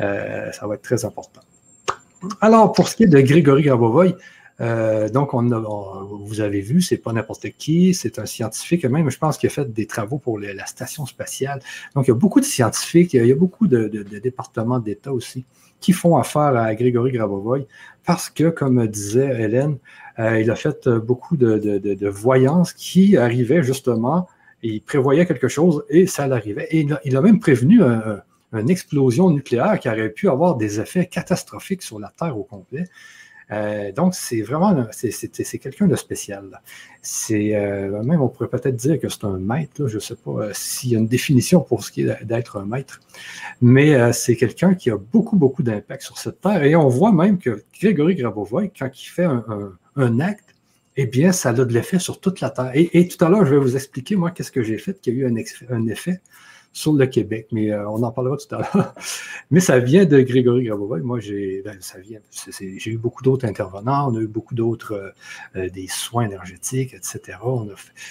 Euh, 0.00 0.50
ça 0.52 0.66
va 0.66 0.74
être 0.74 0.82
très 0.82 1.04
important. 1.04 1.42
Alors, 2.40 2.72
pour 2.72 2.88
ce 2.88 2.96
qui 2.96 3.04
est 3.04 3.08
de 3.08 3.20
Grégory 3.20 3.62
Grabovoy, 3.62 4.16
euh, 4.60 5.08
donc, 5.08 5.34
on, 5.34 5.42
vous 6.24 6.40
avez 6.40 6.60
vu, 6.60 6.80
c'est 6.80 6.98
pas 6.98 7.12
n'importe 7.12 7.50
qui, 7.58 7.92
c'est 7.92 8.18
un 8.18 8.26
scientifique, 8.26 8.84
même 8.84 9.10
je 9.10 9.18
pense 9.18 9.36
qu'il 9.36 9.48
a 9.48 9.50
fait 9.50 9.72
des 9.72 9.86
travaux 9.86 10.18
pour 10.18 10.38
la 10.38 10.66
station 10.66 11.06
spatiale. 11.06 11.60
Donc, 11.94 12.06
il 12.06 12.10
y 12.10 12.12
a 12.12 12.16
beaucoup 12.16 12.40
de 12.40 12.44
scientifiques, 12.44 13.14
il 13.14 13.26
y 13.26 13.32
a 13.32 13.36
beaucoup 13.36 13.66
de, 13.66 13.88
départements 14.18 14.78
d'État 14.78 15.12
aussi 15.12 15.44
qui 15.80 15.92
font 15.92 16.16
affaire 16.16 16.56
à 16.56 16.74
Grégory 16.74 17.12
Grabovoy 17.12 17.66
parce 18.06 18.30
que, 18.30 18.48
comme 18.48 18.86
disait 18.86 19.42
Hélène, 19.42 19.78
euh, 20.18 20.40
il 20.40 20.50
a 20.50 20.56
fait 20.56 20.88
beaucoup 20.88 21.36
de, 21.36 22.08
voyances 22.08 22.72
qui 22.72 23.16
arrivaient 23.16 23.62
justement, 23.62 24.28
il 24.62 24.80
prévoyait 24.82 25.26
quelque 25.26 25.48
chose 25.48 25.84
et 25.88 26.06
ça 26.06 26.26
l'arrivait. 26.26 26.68
Et 26.70 26.86
il 27.04 27.16
a, 27.16 27.20
même 27.20 27.40
prévenu 27.40 27.82
une 28.52 28.70
explosion 28.70 29.30
nucléaire 29.30 29.78
qui 29.78 29.88
aurait 29.88 30.10
pu 30.10 30.28
avoir 30.28 30.56
des 30.56 30.80
effets 30.80 31.06
catastrophiques 31.06 31.82
sur 31.82 31.98
la 31.98 32.12
Terre 32.16 32.38
au 32.38 32.44
complet. 32.44 32.84
Euh, 33.50 33.92
donc, 33.92 34.14
c'est 34.14 34.40
vraiment, 34.42 34.86
c'est 34.90 35.58
quelqu'un 35.58 35.86
de 35.86 35.96
spécial. 35.96 36.60
C'est 37.02 37.54
euh, 37.54 38.02
même, 38.02 38.22
on 38.22 38.28
pourrait 38.28 38.48
peut-être 38.48 38.76
dire 38.76 38.98
que 38.98 39.08
c'est 39.08 39.24
un 39.24 39.38
maître. 39.38 39.86
je 39.86 39.96
ne 39.96 40.00
sais 40.00 40.16
pas 40.16 40.30
euh, 40.30 40.50
s'il 40.54 40.90
y 40.90 40.96
a 40.96 40.98
une 40.98 41.06
définition 41.06 41.60
pour 41.60 41.84
ce 41.84 41.92
qui 41.92 42.02
est 42.02 42.24
d'être 42.24 42.58
un 42.58 42.64
maître, 42.64 43.00
mais 43.60 44.12
c'est 44.12 44.36
quelqu'un 44.36 44.74
qui 44.74 44.90
a 44.90 44.96
beaucoup, 44.96 45.36
beaucoup 45.36 45.62
d'impact 45.62 46.02
sur 46.02 46.18
cette 46.18 46.40
terre. 46.40 46.62
Et 46.64 46.74
on 46.76 46.88
voit 46.88 47.12
même 47.12 47.38
que 47.38 47.64
Grégory 47.80 48.14
Grabovoy, 48.14 48.70
quand 48.76 48.90
il 48.94 49.06
fait 49.06 49.24
un, 49.24 49.44
acte, 49.96 50.54
eh 50.96 51.06
bien, 51.06 51.32
ça 51.32 51.50
a 51.50 51.52
de 51.52 51.64
l'effet 51.64 51.98
sur 51.98 52.20
toute 52.20 52.40
la 52.40 52.50
terre. 52.50 52.70
Et, 52.74 53.08
tout 53.08 53.24
à 53.24 53.28
l'heure, 53.28 53.44
je 53.44 53.50
vais 53.54 53.60
vous 53.60 53.76
expliquer, 53.76 54.16
moi, 54.16 54.30
qu'est-ce 54.30 54.52
que 54.52 54.62
j'ai 54.62 54.78
fait 54.78 55.00
qui 55.00 55.10
a 55.10 55.12
eu 55.12 55.26
un, 55.26 55.34
un 55.70 55.86
effet 55.86 56.20
sur 56.74 56.92
le 56.92 57.06
Québec, 57.06 57.46
mais 57.52 57.70
euh, 57.70 57.88
on 57.88 58.02
en 58.02 58.10
parlera 58.10 58.36
tout 58.36 58.52
à 58.52 58.58
l'heure. 58.58 58.94
mais 59.50 59.60
ça 59.60 59.78
vient 59.78 60.04
de 60.04 60.20
Grégory 60.20 60.64
Grabovoy. 60.64 61.00
Moi, 61.02 61.20
j'ai, 61.20 61.62
ben, 61.64 61.76
ça 61.80 62.00
vient, 62.00 62.18
j'ai 62.60 62.90
eu 62.90 62.98
beaucoup 62.98 63.22
d'autres 63.22 63.46
intervenants, 63.46 64.12
on 64.12 64.16
a 64.16 64.20
eu 64.20 64.26
beaucoup 64.26 64.56
d'autres, 64.56 64.92
euh, 64.92 65.10
euh, 65.56 65.70
des 65.70 65.86
soins 65.86 66.24
énergétiques, 66.24 66.92
etc. 66.92 67.38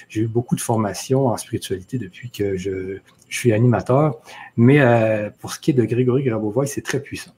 j'ai 0.07 0.21
eu 0.21 0.27
beaucoup 0.27 0.55
de 0.55 0.61
formations 0.61 1.27
en 1.27 1.37
spiritualité 1.37 1.97
depuis 1.97 2.31
que 2.31 2.57
je, 2.57 2.99
suis 3.29 3.51
animateur. 3.51 4.21
Mais 4.57 4.79
pour 5.39 5.53
ce 5.53 5.59
qui 5.59 5.71
est 5.71 5.73
de 5.73 5.83
Grégory 5.85 6.23
Grabovoy, 6.23 6.67
c'est 6.67 6.83
très 6.83 6.99
puissant. 6.99 7.31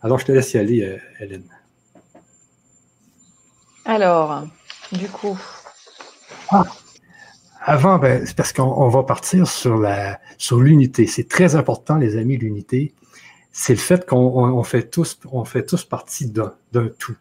Alors, 0.00 0.18
je 0.18 0.24
te 0.24 0.32
laisse 0.32 0.52
y 0.54 0.58
aller, 0.58 0.98
Hélène. 1.20 1.44
Alors, 3.84 4.46
du 4.92 5.08
coup. 5.08 5.38
Ah. 6.50 6.64
Avant, 7.64 7.98
ben, 7.98 8.26
c'est 8.26 8.36
parce 8.36 8.52
qu'on 8.52 8.88
va 8.88 9.02
partir 9.04 9.46
sur 9.46 9.76
la 9.76 10.20
sur 10.36 10.60
l'unité. 10.60 11.06
C'est 11.06 11.28
très 11.28 11.54
important, 11.54 11.96
les 11.96 12.16
amis, 12.16 12.36
l'unité. 12.36 12.92
C'est 13.52 13.74
le 13.74 13.78
fait 13.78 14.06
qu'on 14.06 14.62
fait 14.64 14.90
tous 14.90 15.20
on 15.30 15.44
fait 15.44 15.64
tous 15.64 15.84
partie 15.84 16.26
d'un 16.26 16.54
tout, 16.98 17.16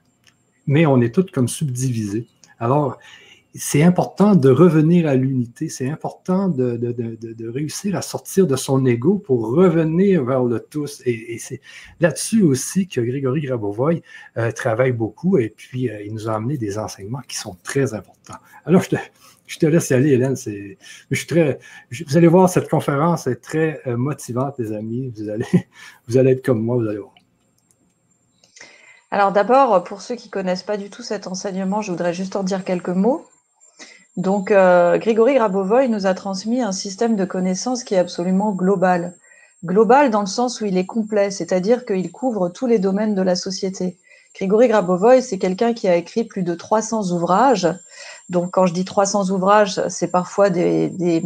mais 0.66 0.86
on 0.86 1.00
est 1.02 1.14
tous 1.14 1.26
comme 1.32 1.48
subdivisés. 1.48 2.28
Alors, 2.60 2.98
c'est 3.54 3.84
important 3.84 4.36
de 4.36 4.50
revenir 4.50 5.08
à 5.08 5.16
l'unité. 5.16 5.68
C'est 5.68 5.90
important 5.90 6.48
de, 6.48 6.78
de, 6.78 6.92
de, 6.94 7.50
réussir 7.50 7.96
à 7.98 8.02
sortir 8.02 8.48
de 8.48 8.56
son 8.56 8.86
ego 8.86 9.18
pour 9.18 9.52
revenir 9.52 10.24
vers 10.24 10.44
le 10.44 10.60
tous. 10.60 11.02
Et, 11.06 11.34
et 11.34 11.38
c'est 11.38 11.60
là-dessus 12.00 12.44
aussi 12.44 12.88
que 12.88 13.02
Grégory 13.02 13.42
Grabovoy 13.42 14.02
euh, 14.38 14.52
travaille 14.52 14.94
beaucoup 14.94 15.38
et 15.38 15.50
puis 15.50 15.90
euh, 15.90 16.02
il 16.02 16.14
nous 16.14 16.30
a 16.30 16.36
amené 16.36 16.58
des 16.58 16.78
enseignements 16.78 17.22
qui 17.28 17.38
sont 17.38 17.58
très 17.62 17.94
importants. 17.94 18.38
Alors, 18.66 18.84
je 18.84 18.90
te, 18.90 18.96
je 19.48 19.60
te 19.60 19.66
laisse 19.66 19.90
y 19.90 19.96
aller, 19.96 20.12
Hélène. 20.12 20.38
Je 20.38 21.16
suis 21.16 21.28
très, 21.28 21.60
vous 21.92 22.16
allez 22.18 22.28
voir, 22.28 22.50
cette 22.50 22.70
conférence 22.70 23.28
est 23.28 23.42
très 23.42 23.82
euh, 23.86 23.98
motivante, 23.98 24.56
les 24.60 24.72
amis. 24.72 25.12
Vous 25.18 25.30
allez, 25.30 25.46
vous 26.08 26.18
allez 26.18 26.32
être 26.32 26.46
comme 26.46 26.62
moi, 26.62 26.78
vous 26.78 26.88
allez 26.88 27.00
voir. 27.00 27.16
Alors 29.14 29.34
d'abord, 29.34 29.84
pour 29.84 30.02
ceux 30.02 30.16
qui 30.16 30.30
ne 30.30 30.32
connaissent 30.32 30.64
pas 30.64 30.78
du 30.78 30.90
tout 30.90 31.04
cet 31.04 31.28
enseignement, 31.28 31.82
je 31.82 31.92
voudrais 31.92 32.14
juste 32.14 32.38
en 32.38 32.44
dire 32.44 32.64
quelques 32.64 32.88
mots. 32.88 33.28
Donc, 34.18 34.52
euh, 34.52 34.98
Grégory 34.98 35.36
Grabovoy 35.36 35.88
nous 35.88 36.06
a 36.06 36.14
transmis 36.14 36.62
un 36.62 36.74
système 36.74 37.16
de 37.16 37.24
connaissances 37.24 37.84
qui 37.84 37.96
est 37.96 38.00
absolument 38.00 38.52
global. 38.52 39.16
Global 39.64 40.10
dans 40.10 40.22
le 40.22 40.28
sens 40.28 40.60
où 40.60 40.66
il 40.66 40.78
est 40.78 40.86
complet, 40.86 41.32
c'est-à-dire 41.32 41.86
qu'il 41.86 42.12
couvre 42.12 42.50
tous 42.50 42.68
les 42.68 42.80
domaines 42.80 43.16
de 43.16 43.22
la 43.22 43.36
société. 43.36 43.98
Grégory 44.36 44.68
Grabovoy, 44.68 45.22
c'est 45.22 45.38
quelqu'un 45.38 45.74
qui 45.74 45.88
a 45.88 45.96
écrit 45.96 46.26
plus 46.26 46.44
de 46.44 46.56
300 46.56 47.12
ouvrages. 47.12 47.70
Donc, 48.30 48.52
quand 48.52 48.66
je 48.66 48.74
dis 48.74 48.86
300 48.86 49.30
ouvrages, 49.30 49.82
c'est 49.88 50.12
parfois 50.12 50.50
des, 50.50 50.90
des, 50.90 51.24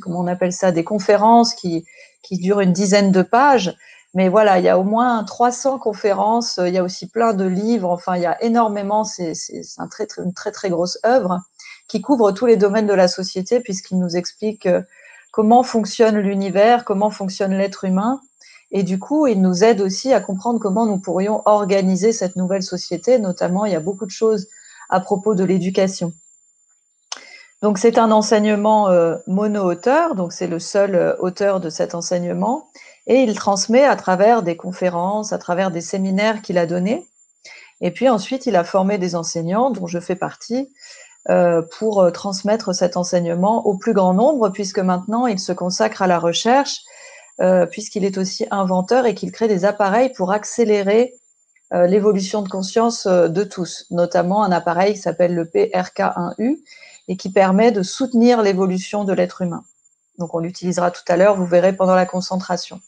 comment 0.00 0.20
on 0.20 0.26
appelle 0.26 0.52
ça, 0.52 0.72
des 0.72 0.84
conférences 0.84 1.54
qui, 1.54 1.86
qui 2.22 2.38
durent 2.38 2.60
une 2.60 2.72
dizaine 2.72 3.12
de 3.12 3.22
pages. 3.22 3.76
Mais 4.14 4.28
voilà, 4.28 4.58
il 4.58 4.64
y 4.64 4.68
a 4.68 4.78
au 4.78 4.84
moins 4.84 5.24
300 5.24 5.78
conférences, 5.78 6.58
il 6.62 6.72
y 6.72 6.78
a 6.78 6.82
aussi 6.82 7.06
plein 7.06 7.34
de 7.34 7.44
livres, 7.44 7.90
enfin, 7.90 8.16
il 8.16 8.22
y 8.22 8.26
a 8.26 8.42
énormément, 8.42 9.04
c'est 9.04 9.34
un 9.78 9.88
très, 9.88 10.06
très, 10.06 10.22
une 10.22 10.32
très, 10.32 10.52
très 10.52 10.70
grosse 10.70 10.98
œuvre 11.04 11.40
qui 11.88 12.00
couvre 12.00 12.32
tous 12.32 12.46
les 12.46 12.56
domaines 12.56 12.86
de 12.86 12.94
la 12.94 13.08
société 13.08 13.60
puisqu'il 13.60 13.98
nous 13.98 14.16
explique 14.16 14.66
euh, 14.66 14.82
comment 15.32 15.62
fonctionne 15.62 16.18
l'univers, 16.18 16.84
comment 16.84 17.10
fonctionne 17.10 17.54
l'être 17.54 17.84
humain 17.84 18.20
et 18.72 18.82
du 18.82 18.98
coup, 18.98 19.26
il 19.26 19.40
nous 19.40 19.64
aide 19.64 19.80
aussi 19.80 20.12
à 20.12 20.20
comprendre 20.20 20.58
comment 20.58 20.86
nous 20.86 20.98
pourrions 20.98 21.42
organiser 21.46 22.12
cette 22.12 22.36
nouvelle 22.36 22.62
société. 22.62 23.18
Notamment, 23.18 23.64
il 23.64 23.72
y 23.72 23.76
a 23.76 23.80
beaucoup 23.80 24.06
de 24.06 24.10
choses 24.10 24.48
à 24.90 25.00
propos 25.00 25.34
de 25.34 25.44
l'éducation. 25.44 26.12
Donc, 27.62 27.78
c'est 27.78 27.98
un 27.98 28.10
enseignement 28.10 28.90
euh, 28.90 29.16
mono-auteur, 29.26 30.14
donc 30.14 30.32
c'est 30.32 30.46
le 30.46 30.58
seul 30.58 30.94
euh, 30.94 31.16
auteur 31.20 31.58
de 31.58 31.70
cet 31.70 31.94
enseignement, 31.94 32.68
et 33.06 33.22
il 33.22 33.34
transmet 33.34 33.84
à 33.84 33.96
travers 33.96 34.42
des 34.42 34.56
conférences, 34.56 35.32
à 35.32 35.38
travers 35.38 35.70
des 35.70 35.80
séminaires 35.80 36.42
qu'il 36.42 36.58
a 36.58 36.66
donnés. 36.66 37.08
Et 37.80 37.90
puis 37.90 38.08
ensuite, 38.08 38.46
il 38.46 38.56
a 38.56 38.64
formé 38.64 38.98
des 38.98 39.16
enseignants, 39.16 39.70
dont 39.70 39.86
je 39.86 40.00
fais 40.00 40.16
partie, 40.16 40.68
pour 41.78 42.12
transmettre 42.12 42.72
cet 42.72 42.96
enseignement 42.96 43.66
au 43.66 43.76
plus 43.76 43.92
grand 43.92 44.14
nombre, 44.14 44.50
puisque 44.50 44.78
maintenant, 44.78 45.26
il 45.26 45.40
se 45.40 45.52
consacre 45.52 46.02
à 46.02 46.06
la 46.06 46.20
recherche 46.20 46.82
euh, 47.42 47.66
puisqu'il 47.66 48.06
est 48.06 48.16
aussi 48.16 48.46
inventeur 48.50 49.04
et 49.04 49.14
qu'il 49.14 49.30
crée 49.30 49.46
des 49.46 49.66
appareils 49.66 50.10
pour 50.14 50.32
accélérer 50.32 51.16
euh, 51.74 51.86
l'évolution 51.86 52.40
de 52.40 52.48
conscience 52.48 53.04
euh, 53.04 53.28
de 53.28 53.44
tous, 53.44 53.84
notamment 53.90 54.42
un 54.42 54.52
appareil 54.52 54.94
qui 54.94 55.00
s'appelle 55.00 55.34
le 55.34 55.44
PRK1U 55.44 56.56
et 57.08 57.16
qui 57.18 57.30
permet 57.30 57.72
de 57.72 57.82
soutenir 57.82 58.40
l'évolution 58.40 59.04
de 59.04 59.12
l'être 59.12 59.42
humain. 59.42 59.64
Donc 60.18 60.32
on 60.32 60.38
l'utilisera 60.38 60.90
tout 60.90 61.02
à 61.08 61.18
l'heure, 61.18 61.36
vous 61.36 61.44
verrez 61.44 61.74
pendant 61.74 61.94
la 61.94 62.06
concentration. 62.06 62.80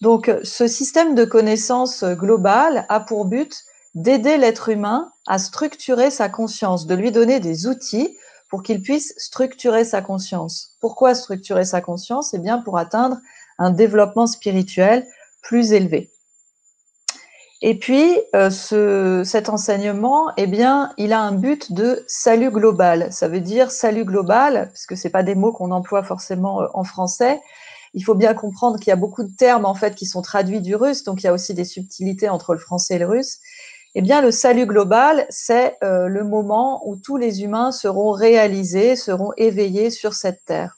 Donc 0.00 0.30
ce 0.44 0.68
système 0.68 1.16
de 1.16 1.24
connaissances 1.24 2.04
globale 2.04 2.86
a 2.88 3.00
pour 3.00 3.24
but 3.24 3.64
d'aider 3.96 4.36
l'être 4.36 4.68
humain 4.68 5.10
à 5.26 5.38
structurer 5.38 6.10
sa 6.10 6.28
conscience, 6.28 6.86
de 6.86 6.94
lui 6.94 7.10
donner 7.10 7.40
des 7.40 7.66
outils 7.66 8.16
pour 8.48 8.62
qu'il 8.62 8.80
puisse 8.82 9.14
structurer 9.16 9.84
sa 9.84 10.02
conscience. 10.02 10.76
Pourquoi 10.80 11.14
structurer 11.14 11.64
sa 11.64 11.80
conscience? 11.80 12.32
Eh 12.34 12.38
bien 12.38 12.58
pour 12.58 12.78
atteindre 12.78 13.18
un 13.58 13.70
développement 13.70 14.26
spirituel 14.26 15.04
plus 15.42 15.72
élevé. 15.72 16.12
Et 17.62 17.78
puis, 17.78 18.20
euh, 18.34 18.50
ce, 18.50 19.22
cet 19.24 19.48
enseignement, 19.48 20.30
eh 20.36 20.46
bien, 20.46 20.92
il 20.98 21.14
a 21.14 21.20
un 21.20 21.32
but 21.32 21.72
de 21.72 22.04
salut 22.06 22.50
global. 22.50 23.10
Ça 23.12 23.28
veut 23.28 23.40
dire 23.40 23.70
salut 23.70 24.04
global, 24.04 24.68
parce 24.68 24.84
que 24.84 24.94
c'est 24.94 25.08
pas 25.08 25.22
des 25.22 25.34
mots 25.34 25.52
qu'on 25.52 25.70
emploie 25.70 26.02
forcément 26.02 26.60
euh, 26.60 26.66
en 26.74 26.84
français. 26.84 27.40
Il 27.94 28.04
faut 28.04 28.14
bien 28.14 28.34
comprendre 28.34 28.78
qu'il 28.78 28.88
y 28.88 28.92
a 28.92 28.96
beaucoup 28.96 29.22
de 29.22 29.34
termes 29.34 29.64
en 29.64 29.74
fait 29.74 29.94
qui 29.94 30.04
sont 30.04 30.20
traduits 30.20 30.60
du 30.60 30.76
russe, 30.76 31.02
donc 31.02 31.22
il 31.22 31.26
y 31.26 31.28
a 31.30 31.32
aussi 31.32 31.54
des 31.54 31.64
subtilités 31.64 32.28
entre 32.28 32.52
le 32.52 32.60
français 32.60 32.96
et 32.96 32.98
le 32.98 33.06
russe. 33.06 33.38
Eh 33.98 34.02
bien, 34.02 34.20
le 34.20 34.30
salut 34.30 34.66
global, 34.66 35.24
c'est 35.30 35.78
euh, 35.82 36.06
le 36.06 36.22
moment 36.22 36.86
où 36.86 36.96
tous 36.96 37.16
les 37.16 37.42
humains 37.42 37.72
seront 37.72 38.10
réalisés, 38.10 38.94
seront 38.94 39.32
éveillés 39.38 39.88
sur 39.88 40.12
cette 40.12 40.44
terre. 40.44 40.76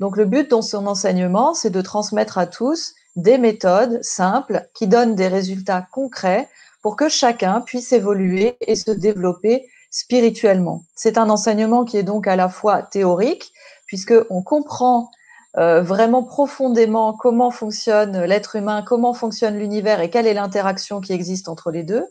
Donc 0.00 0.16
le 0.16 0.24
but 0.24 0.50
dans 0.50 0.60
son 0.60 0.88
enseignement, 0.88 1.54
c'est 1.54 1.70
de 1.70 1.80
transmettre 1.80 2.38
à 2.38 2.48
tous 2.48 2.94
des 3.14 3.38
méthodes 3.38 4.02
simples 4.02 4.68
qui 4.74 4.88
donnent 4.88 5.14
des 5.14 5.28
résultats 5.28 5.86
concrets 5.92 6.48
pour 6.82 6.96
que 6.96 7.08
chacun 7.08 7.60
puisse 7.60 7.92
évoluer 7.92 8.56
et 8.62 8.74
se 8.74 8.90
développer 8.90 9.68
spirituellement. 9.92 10.82
C'est 10.96 11.18
un 11.18 11.30
enseignement 11.30 11.84
qui 11.84 11.96
est 11.96 12.02
donc 12.02 12.26
à 12.26 12.34
la 12.34 12.48
fois 12.48 12.82
théorique, 12.82 13.52
puisqu'on 13.86 14.42
comprend 14.42 15.12
euh, 15.58 15.80
vraiment 15.80 16.24
profondément 16.24 17.12
comment 17.12 17.52
fonctionne 17.52 18.24
l'être 18.24 18.56
humain, 18.56 18.82
comment 18.84 19.14
fonctionne 19.14 19.56
l'univers 19.60 20.00
et 20.00 20.10
quelle 20.10 20.26
est 20.26 20.34
l'interaction 20.34 21.00
qui 21.00 21.12
existe 21.12 21.48
entre 21.48 21.70
les 21.70 21.84
deux. 21.84 22.04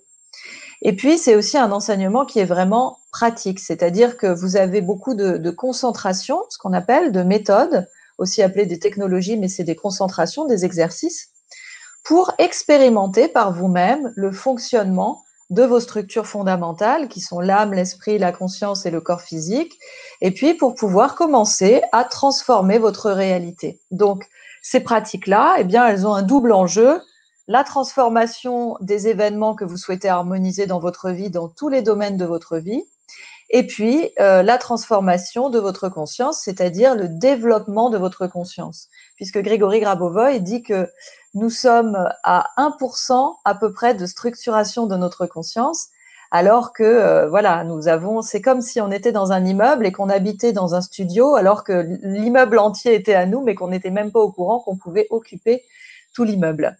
Et 0.82 0.96
puis, 0.96 1.18
c'est 1.18 1.36
aussi 1.36 1.58
un 1.58 1.72
enseignement 1.72 2.26
qui 2.26 2.40
est 2.40 2.46
vraiment 2.46 3.00
pratique, 3.12 3.60
c'est-à-dire 3.60 4.18
que 4.18 4.28
vous 4.28 4.56
avez 4.56 4.82
beaucoup 4.82 5.14
de, 5.14 5.50
concentration, 5.52 6.44
ce 6.50 6.58
qu'on 6.58 6.74
appelle 6.74 7.12
de 7.12 7.22
méthodes, 7.22 7.88
aussi 8.18 8.42
appelées 8.42 8.66
des 8.66 8.80
technologies, 8.80 9.38
mais 9.38 9.48
c'est 9.48 9.64
des 9.64 9.76
concentrations, 9.76 10.46
des 10.46 10.66
exercices, 10.66 11.30
pour 12.04 12.32
expérimenter 12.40 13.28
par 13.28 13.54
vous-même 13.54 14.12
le 14.16 14.32
fonctionnement 14.32 15.24
de 15.52 15.64
vos 15.64 15.80
structures 15.80 16.26
fondamentales, 16.26 17.10
qui 17.10 17.20
sont 17.20 17.42
l'âme, 17.42 17.74
l'esprit, 17.74 18.18
la 18.18 18.32
conscience 18.32 18.86
et 18.86 18.92
le 18.92 19.02
corps 19.02 19.22
physique, 19.22 19.78
et 20.22 20.32
puis 20.32 20.54
pour 20.54 20.74
pouvoir 20.76 21.16
commencer 21.16 21.82
à 21.92 22.06
transformer 22.06 22.80
votre 22.80 23.12
réalité. 23.12 23.82
Donc, 23.92 24.28
ces 24.62 24.80
pratiques-là, 24.80 25.56
eh 25.60 25.64
bien, 25.64 25.86
elles 25.88 26.08
ont 26.08 26.14
un 26.14 26.22
double 26.22 26.54
enjeu 26.54 27.02
la 27.52 27.66
transformation 27.66 28.78
des 28.80 29.10
événements 29.10 29.56
que 29.56 29.66
vous 29.66 29.76
souhaitez 29.76 30.08
harmoniser 30.08 30.68
dans 30.68 30.80
votre 30.80 31.10
vie, 31.10 31.30
dans 31.30 31.50
tous 31.50 31.68
les 31.68 31.82
domaines 31.82 32.16
de 32.16 32.24
votre 32.24 32.58
vie, 32.58 32.82
et 33.50 33.68
puis 33.68 34.10
euh, 34.22 34.42
la 34.42 34.58
transformation 34.58 35.50
de 35.50 35.60
votre 35.60 35.90
conscience, 35.90 36.40
c'est-à-dire 36.42 36.96
le 36.96 37.10
développement 37.10 37.90
de 37.90 37.98
votre 37.98 38.26
conscience. 38.28 38.88
Puisque 39.18 39.40
Grégory 39.40 39.82
Grabovoy 39.82 40.40
dit 40.40 40.64
que 40.64 40.90
nous 41.34 41.50
sommes 41.50 41.98
à 42.24 42.52
1% 42.58 43.36
à 43.44 43.56
peu 43.56 43.74
près 43.74 43.96
de 43.96 44.06
structuration 44.06 44.88
de 44.88 44.96
notre 44.96 45.26
conscience, 45.26 45.90
alors 46.32 46.72
que 46.72 46.84
euh, 46.84 47.28
voilà, 47.28 47.66
nous 47.66 47.90
avons, 47.90 48.22
c'est 48.22 48.40
comme 48.40 48.62
si 48.62 48.80
on 48.80 48.92
était 48.92 49.12
dans 49.12 49.34
un 49.34 49.44
immeuble 49.44 49.86
et 49.86 49.92
qu'on 49.92 50.08
habitait 50.08 50.54
dans 50.54 50.74
un 50.74 50.82
studio, 50.82 51.36
alors 51.36 51.66
que 51.66 51.86
l'immeuble 52.02 52.60
entier 52.60 52.96
était 52.96 53.16
à 53.16 53.26
nous, 53.26 53.42
mais 53.42 53.56
qu'on 53.56 53.68
n'était 53.68 53.92
même 53.92 54.14
pas 54.14 54.22
au 54.22 54.32
courant 54.32 54.62
qu'on 54.62 54.78
pouvait 54.78 55.08
occuper 55.10 55.66
tout 56.14 56.24
l'immeuble. 56.24 56.78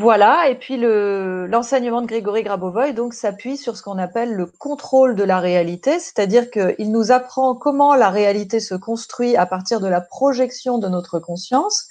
Voilà, 0.00 0.48
et 0.48 0.54
puis 0.54 0.76
l'enseignement 0.76 2.02
de 2.02 2.06
Grégory 2.06 2.44
Grabovoy 2.44 2.92
donc 2.92 3.14
s'appuie 3.14 3.56
sur 3.56 3.76
ce 3.76 3.82
qu'on 3.82 3.98
appelle 3.98 4.32
le 4.32 4.46
contrôle 4.46 5.16
de 5.16 5.24
la 5.24 5.40
réalité, 5.40 5.98
c'est-à-dire 5.98 6.52
qu'il 6.52 6.92
nous 6.92 7.10
apprend 7.10 7.56
comment 7.56 7.96
la 7.96 8.08
réalité 8.08 8.60
se 8.60 8.76
construit 8.76 9.34
à 9.34 9.44
partir 9.44 9.80
de 9.80 9.88
la 9.88 10.00
projection 10.00 10.78
de 10.78 10.86
notre 10.86 11.18
conscience. 11.18 11.88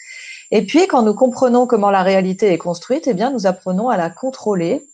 Et 0.51 0.65
puis, 0.65 0.87
quand 0.87 1.01
nous 1.01 1.13
comprenons 1.13 1.67
comment 1.67 1.91
la 1.91 2.01
réalité 2.01 2.53
est 2.53 2.57
construite, 2.57 3.07
eh 3.07 3.13
bien, 3.13 3.29
nous 3.29 3.45
apprenons 3.45 3.89
à 3.89 3.97
la 3.97 4.09
contrôler 4.09 4.87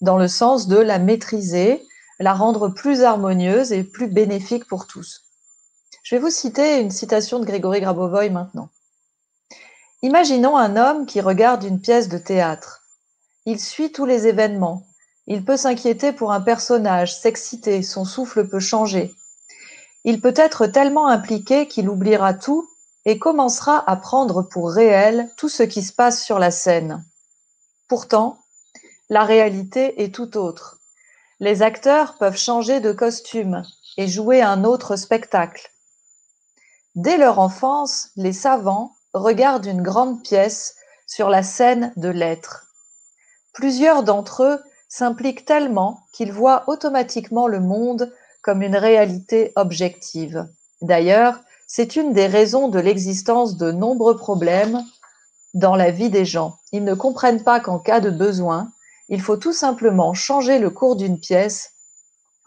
dans 0.00 0.16
le 0.16 0.28
sens 0.28 0.68
de 0.68 0.76
la 0.76 1.00
maîtriser, 1.00 1.82
la 2.20 2.32
rendre 2.32 2.68
plus 2.68 3.02
harmonieuse 3.02 3.72
et 3.72 3.82
plus 3.82 4.06
bénéfique 4.06 4.68
pour 4.68 4.86
tous. 4.86 5.24
Je 6.04 6.14
vais 6.14 6.20
vous 6.20 6.30
citer 6.30 6.78
une 6.78 6.92
citation 6.92 7.40
de 7.40 7.44
Grégory 7.44 7.80
Grabovoy 7.80 8.30
maintenant. 8.30 8.68
Imaginons 10.04 10.56
un 10.56 10.76
homme 10.76 11.06
qui 11.06 11.20
regarde 11.20 11.62
une 11.62 11.80
pièce 11.80 12.08
de 12.08 12.18
théâtre. 12.18 12.82
Il 13.46 13.60
suit 13.60 13.92
tous 13.92 14.04
les 14.04 14.26
événements. 14.26 14.84
Il 15.28 15.44
peut 15.44 15.56
s'inquiéter 15.56 16.12
pour 16.12 16.32
un 16.32 16.40
personnage, 16.40 17.16
s'exciter, 17.16 17.82
son 17.84 18.04
souffle 18.04 18.48
peut 18.48 18.58
changer. 18.58 19.14
Il 20.02 20.20
peut 20.20 20.34
être 20.34 20.66
tellement 20.66 21.06
impliqué 21.06 21.68
qu'il 21.68 21.88
oubliera 21.88 22.34
tout 22.34 22.68
et 23.04 23.20
commencera 23.20 23.88
à 23.88 23.94
prendre 23.94 24.42
pour 24.42 24.72
réel 24.72 25.30
tout 25.36 25.48
ce 25.48 25.62
qui 25.62 25.84
se 25.84 25.92
passe 25.92 26.24
sur 26.24 26.40
la 26.40 26.50
scène. 26.50 27.04
Pourtant, 27.86 28.38
la 29.08 29.22
réalité 29.22 30.02
est 30.02 30.12
tout 30.12 30.36
autre. 30.36 30.78
Les 31.38 31.62
acteurs 31.62 32.18
peuvent 32.18 32.36
changer 32.36 32.80
de 32.80 32.90
costume 32.90 33.62
et 33.96 34.08
jouer 34.08 34.42
un 34.42 34.64
autre 34.64 34.96
spectacle. 34.96 35.70
Dès 36.96 37.18
leur 37.18 37.38
enfance, 37.38 38.10
les 38.16 38.32
savants 38.32 38.96
regardent 39.14 39.66
une 39.66 39.82
grande 39.82 40.22
pièce 40.22 40.76
sur 41.06 41.28
la 41.28 41.42
scène 41.42 41.92
de 41.96 42.08
l'être. 42.08 42.66
Plusieurs 43.52 44.02
d'entre 44.02 44.42
eux 44.44 44.60
s'impliquent 44.88 45.44
tellement 45.44 46.06
qu'ils 46.12 46.32
voient 46.32 46.64
automatiquement 46.66 47.46
le 47.46 47.60
monde 47.60 48.12
comme 48.42 48.62
une 48.62 48.76
réalité 48.76 49.52
objective. 49.56 50.48
D'ailleurs, 50.80 51.40
c'est 51.66 51.96
une 51.96 52.12
des 52.12 52.26
raisons 52.26 52.68
de 52.68 52.78
l'existence 52.78 53.56
de 53.56 53.72
nombreux 53.72 54.16
problèmes 54.16 54.82
dans 55.54 55.76
la 55.76 55.90
vie 55.90 56.10
des 56.10 56.24
gens. 56.24 56.58
Ils 56.72 56.84
ne 56.84 56.94
comprennent 56.94 57.44
pas 57.44 57.60
qu'en 57.60 57.78
cas 57.78 58.00
de 58.00 58.10
besoin, 58.10 58.70
il 59.08 59.20
faut 59.20 59.36
tout 59.36 59.52
simplement 59.52 60.14
changer 60.14 60.58
le 60.58 60.70
cours 60.70 60.96
d'une 60.96 61.18
pièce 61.18 61.72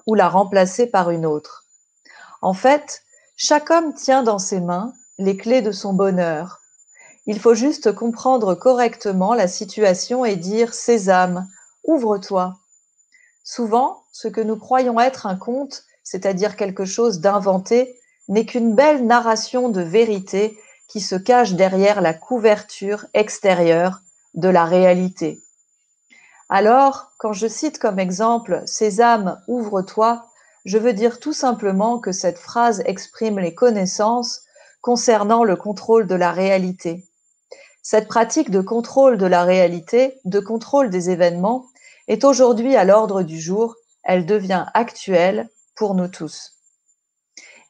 ou 0.05 0.15
la 0.15 0.29
remplacer 0.29 0.88
par 0.88 1.10
une 1.10 1.25
autre. 1.25 1.65
En 2.41 2.53
fait, 2.53 3.03
chaque 3.38 3.69
homme 3.69 3.93
tient 3.93 4.24
dans 4.24 4.39
ses 4.39 4.60
mains 4.60 4.93
les 5.17 5.38
clés 5.38 5.62
de 5.62 5.72
son 5.72 5.93
bonheur. 5.93 6.62
Il 7.25 7.39
faut 7.39 7.55
juste 7.55 7.91
comprendre 7.93 8.53
correctement 8.53 9.34
la 9.34 9.48
situation 9.48 10.25
et 10.25 10.36
dire 10.36 10.74
Sésame, 10.74 11.48
ouvre-toi. 11.84 12.57
Souvent, 13.43 14.03
ce 14.12 14.27
que 14.27 14.41
nous 14.41 14.57
croyons 14.57 15.00
être 15.00 15.25
un 15.25 15.36
conte, 15.36 15.83
c'est-à-dire 16.03 16.55
quelque 16.55 16.85
chose 16.85 17.20
d'inventé, 17.20 18.00
n'est 18.27 18.46
qu'une 18.46 18.75
belle 18.75 19.05
narration 19.05 19.70
de 19.70 19.81
vérité 19.81 20.57
qui 20.87 21.01
se 21.01 21.16
cache 21.16 21.53
derrière 21.53 22.01
la 22.01 22.13
couverture 22.13 23.05
extérieure 23.13 24.01
de 24.33 24.50
la 24.50 24.66
réalité. 24.66 25.39
Alors, 26.50 27.11
quand 27.18 27.33
je 27.33 27.48
cite 27.48 27.79
comme 27.79 28.00
exemple 28.00 28.61
Sésame, 28.66 29.42
ouvre-toi, 29.48 30.27
je 30.63 30.77
veux 30.77 30.94
dire 30.94 31.20
tout 31.20 31.33
simplement 31.33 32.00
que 32.00 32.11
cette 32.11 32.37
phrase 32.37 32.83
exprime 32.85 33.39
les 33.39 33.55
connaissances 33.55 34.45
concernant 34.85 35.43
le 35.43 35.55
contrôle 35.55 36.05
de 36.05 36.13
la 36.13 36.31
réalité. 36.31 37.07
Cette 37.81 38.07
pratique 38.07 38.51
de 38.51 38.61
contrôle 38.61 39.17
de 39.17 39.25
la 39.25 39.43
réalité, 39.43 40.19
de 40.25 40.39
contrôle 40.39 40.91
des 40.91 41.09
événements, 41.09 41.65
est 42.07 42.24
aujourd'hui 42.24 42.75
à 42.75 42.83
l'ordre 42.83 43.24
du 43.24 43.41
jour, 43.41 43.77
elle 44.03 44.27
devient 44.27 44.67
actuelle 44.75 45.50
pour 45.75 45.95
nous 45.95 46.07
tous. 46.07 46.51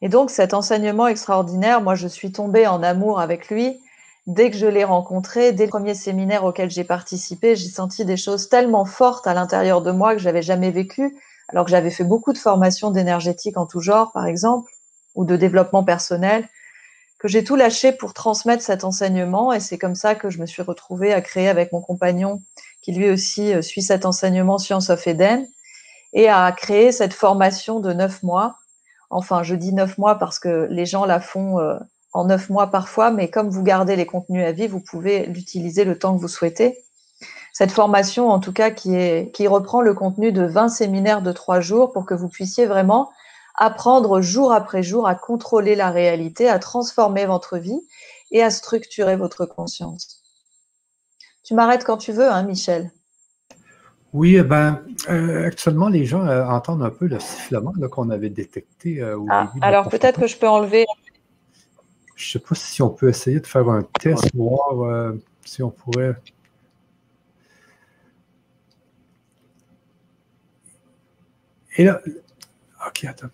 Et 0.02 0.10
donc 0.10 0.30
cet 0.30 0.54
enseignement 0.54 1.08
extraordinaire, 1.08 1.80
moi 1.80 1.96
je 1.96 2.10
suis 2.10 2.34
tombée 2.34 2.68
en 2.68 2.84
amour 2.84 3.22
avec 3.22 3.48
lui. 3.48 3.80
Dès 4.28 4.52
que 4.52 4.58
je 4.58 4.68
l'ai 4.68 4.84
rencontré, 4.84 5.54
dès 5.54 5.68
le 5.68 5.70
premier 5.70 5.96
séminaire 5.96 6.44
auquel 6.44 6.70
j'ai 6.70 6.84
participé, 6.84 7.56
j'ai 7.56 7.70
senti 7.70 8.04
des 8.04 8.18
choses 8.18 8.50
tellement 8.50 8.84
fortes 8.84 9.26
à 9.26 9.34
l'intérieur 9.34 9.82
de 9.82 9.92
moi 9.92 10.16
que 10.16 10.22
j'avais 10.22 10.42
jamais 10.42 10.72
vécues, 10.72 11.18
alors 11.48 11.64
que 11.64 11.72
j'avais 11.72 11.92
fait 11.92 12.04
beaucoup 12.04 12.34
de 12.34 12.38
formations 12.38 12.92
d'énergétique 12.92 13.56
en 13.56 13.68
tout 13.68 13.80
genre, 13.80 14.12
par 14.12 14.26
exemple, 14.26 14.70
ou 15.16 15.24
de 15.24 15.38
développement 15.38 15.86
personnel 15.86 16.50
que 17.20 17.28
j'ai 17.28 17.44
tout 17.44 17.56
lâché 17.56 17.92
pour 17.92 18.14
transmettre 18.14 18.64
cet 18.64 18.84
enseignement. 18.84 19.54
Et 19.54 19.60
c'est 19.60 19.78
comme 19.78 19.96
ça 19.96 20.16
que 20.16 20.30
je 20.30 20.40
me 20.40 20.46
suis 20.46 20.62
retrouvée 20.62 21.14
à 21.14 21.22
créer 21.22 21.48
avec 21.48 21.72
mon 21.72 21.82
compagnon, 21.82 22.42
qui 22.82 22.92
lui 22.92 23.10
aussi 23.10 23.54
euh, 23.54 23.62
suit 23.62 23.82
cet 23.82 24.06
enseignement 24.06 24.58
Science 24.58 24.90
of 24.90 25.06
Eden, 25.08 25.48
et 26.14 26.30
à 26.30 26.52
créer 26.52 26.92
cette 26.92 27.14
formation 27.14 27.80
de 27.80 27.94
neuf 27.94 28.24
mois. 28.24 28.56
Enfin, 29.10 29.44
je 29.44 29.56
dis 29.56 29.74
neuf 29.74 29.98
mois 29.98 30.16
parce 30.16 30.40
que 30.40 30.68
les 30.70 30.86
gens 30.86 31.06
la 31.06 31.20
font 31.20 31.60
euh, 31.60 31.78
en 32.14 32.26
neuf 32.26 32.50
mois 32.50 32.68
parfois, 32.68 33.12
mais 33.12 33.30
comme 33.30 33.50
vous 33.50 33.64
gardez 33.64 33.96
les 33.96 34.06
contenus 34.06 34.46
à 34.46 34.52
vie, 34.52 34.68
vous 34.68 34.80
pouvez 34.80 35.26
l'utiliser 35.26 35.84
le 35.84 36.00
temps 36.00 36.16
que 36.16 36.22
vous 36.22 36.30
souhaitez. 36.30 36.78
Cette 37.54 37.72
formation, 37.72 38.30
en 38.30 38.40
tout 38.40 38.54
cas, 38.54 38.72
qui, 38.72 38.96
est, 38.96 39.32
qui 39.34 39.48
reprend 39.48 39.82
le 39.82 39.94
contenu 39.94 40.32
de 40.32 40.44
20 40.46 40.70
séminaires 40.70 41.22
de 41.22 41.32
trois 41.32 41.60
jours 41.60 41.92
pour 41.94 42.06
que 42.06 42.14
vous 42.14 42.30
puissiez 42.30 42.66
vraiment 42.66 43.10
apprendre 43.58 44.22
jour 44.22 44.52
après 44.52 44.84
jour 44.84 45.08
à 45.08 45.16
contrôler 45.16 45.76
la 45.76 45.92
réalité, 45.92 46.50
à 46.50 46.60
transformer 46.60 47.26
votre 47.26 47.58
vie 47.58 47.80
et 48.32 48.44
à 48.44 48.50
structurer 48.50 49.16
votre 49.16 49.46
conscience. 49.46 50.24
Tu 51.44 51.54
m'arrêtes 51.54 51.84
quand 51.84 51.98
tu 51.98 52.12
veux, 52.12 52.30
hein, 52.30 52.44
Michel. 52.44 52.92
Oui, 54.14 54.38
eh 54.38 54.44
ben, 54.44 54.82
euh, 55.10 55.46
actuellement, 55.46 55.90
les 55.90 56.06
gens 56.06 56.26
euh, 56.26 56.46
entendent 56.46 56.84
un 56.84 56.90
peu 56.90 57.06
le 57.06 57.20
sifflement 57.20 57.74
qu'on 57.92 58.10
avait 58.10 58.30
détecté 58.30 59.02
euh, 59.02 59.18
au 59.18 59.28
ah, 59.30 59.52
début. 59.54 59.66
alors 59.66 59.90
peut-être 59.90 60.22
que 60.22 60.28
je 60.28 60.38
peux 60.38 60.48
enlever. 60.48 60.86
Je 62.16 62.26
ne 62.26 62.32
sais 62.32 62.40
pas 62.40 62.56
si 62.56 62.82
on 62.82 62.90
peut 62.90 63.10
essayer 63.10 63.42
de 63.42 63.46
faire 63.46 63.68
un 63.68 63.84
test, 64.00 64.34
voir 64.34 65.14
si 65.44 65.62
on 65.62 65.70
pourrait. 65.70 66.16
Et 71.78 71.84
là, 71.84 72.00
ok, 72.88 73.04
attends. 73.04 73.28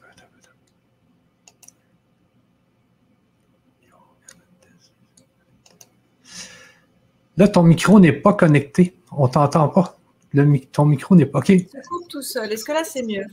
Là, 7.41 7.47
ton 7.47 7.63
micro 7.63 7.99
n'est 7.99 8.13
pas 8.13 8.33
connecté. 8.33 8.93
On 9.11 9.27
t'entend 9.27 9.67
pas. 9.67 9.97
Le, 10.31 10.59
ton 10.71 10.85
micro 10.85 11.15
n'est 11.15 11.25
pas. 11.25 11.39
OK. 11.39 11.47
Ça 11.47 11.79
coupe 11.89 12.07
tout 12.07 12.21
seul. 12.21 12.53
Est-ce 12.53 12.63
que 12.63 12.71
là, 12.71 12.83
c'est 12.83 13.01
mieux? 13.01 13.25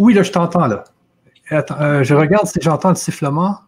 Oui, 0.00 0.12
là, 0.12 0.24
je 0.24 0.32
t'entends, 0.32 0.66
là. 0.66 0.82
Attends, 1.50 1.80
euh, 1.80 2.02
je 2.02 2.16
regarde 2.16 2.48
si 2.48 2.58
j'entends 2.60 2.88
le 2.88 2.96
sifflement. 2.96 3.58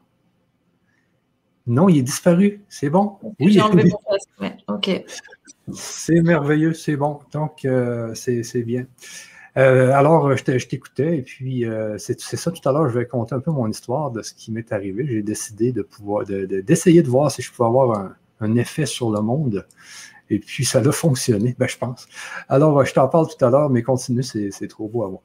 Non, 1.68 1.88
il 1.88 1.99
est 1.99 2.03
disparu. 2.03 2.64
C'est 2.68 2.90
bon? 2.90 3.18
Oui, 3.38 3.53
j'ai 3.53 3.61
enlevé 3.61 3.92
mon 4.40 4.75
OK. 4.75 5.05
C'est 5.72 6.20
merveilleux, 6.20 6.75
c'est 6.75 6.96
bon. 6.96 7.20
Donc, 7.31 7.64
euh, 7.64 8.12
c'est 8.16 8.64
bien. 8.64 8.87
Euh, 9.57 9.92
alors, 9.92 10.37
je 10.37 10.66
t'écoutais 10.66 11.18
et 11.18 11.22
puis 11.22 11.64
c'est 11.99 12.18
ça 12.18 12.51
tout 12.51 12.68
à 12.68 12.72
l'heure, 12.72 12.88
je 12.88 12.99
vais 12.99 13.07
compter 13.07 13.37
un 13.37 13.40
peu 13.40 13.53
mon 13.53 13.68
histoire 13.68 14.11
de 14.11 14.22
ce 14.22 14.35
qui 14.35 14.51
m'est 14.51 14.72
arrivé. 14.72 15.07
J'ai 15.07 15.22
décidé 15.22 15.70
de 15.70 15.83
pouvoir 15.83 16.25
d'essayer 16.27 17.03
de, 17.03 17.07
de, 17.07 17.11
voir 17.11 17.31
si 17.31 17.40
je 17.40 17.53
pouvais 17.53 17.68
avoir 17.68 17.96
un, 17.96 18.16
un 18.40 18.57
effet 18.57 18.87
sur 18.87 19.11
le 19.11 19.20
monde. 19.20 19.66
Et 20.29 20.38
puis, 20.40 20.64
ça 20.64 20.81
a 20.81 20.92
fonctionné, 20.92 21.55
ben, 21.59 21.68
je 21.68 21.79
pense. 21.79 22.07
Alors, 22.49 22.85
je 22.85 22.92
t'en 22.92 23.09
parle 23.09 23.29
tout 23.29 23.44
à 23.44 23.51
l'heure, 23.51 23.70
mais 23.70 23.83
continue, 23.83 24.22
c'est 24.22 24.68
trop 24.68 24.88
beau 24.88 25.05
à 25.05 25.09
voir. 25.09 25.22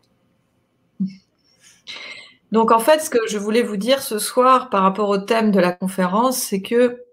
Donc, 2.51 2.71
en 2.71 2.79
fait, 2.79 2.99
ce 2.99 3.09
que 3.09 3.27
je 3.27 3.37
voulais 3.37 3.63
vous 3.63 3.77
dire 3.77 4.01
ce 4.01 4.19
soir 4.19 4.69
par 4.69 4.83
rapport 4.83 5.09
au 5.09 5.17
thème 5.17 5.51
de 5.51 5.59
la 5.59 5.71
conférence, 5.71 6.37
c'est 6.37 6.61
que 6.61 7.03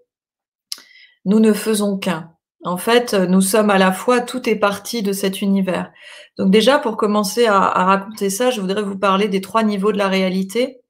nous 1.25 1.39
ne 1.39 1.53
faisons 1.53 1.97
qu'un. 1.97 2.31
En 2.65 2.77
fait, 2.77 3.13
nous 3.13 3.41
sommes 3.41 3.69
à 3.69 3.77
la 3.77 3.93
fois, 3.93 4.19
tout 4.19 4.49
est 4.49 4.57
parti 4.57 5.01
de 5.01 5.13
cet 5.13 5.41
univers. 5.41 5.93
Donc 6.37 6.51
déjà, 6.51 6.77
pour 6.77 6.97
commencer 6.97 7.45
à, 7.45 7.55
à 7.55 7.85
raconter 7.85 8.29
ça, 8.29 8.51
je 8.51 8.59
voudrais 8.59 8.83
vous 8.83 8.97
parler 8.97 9.29
des 9.29 9.39
trois 9.39 9.63
niveaux 9.63 9.93
de 9.93 9.97
la 9.97 10.09
réalité. 10.09 10.81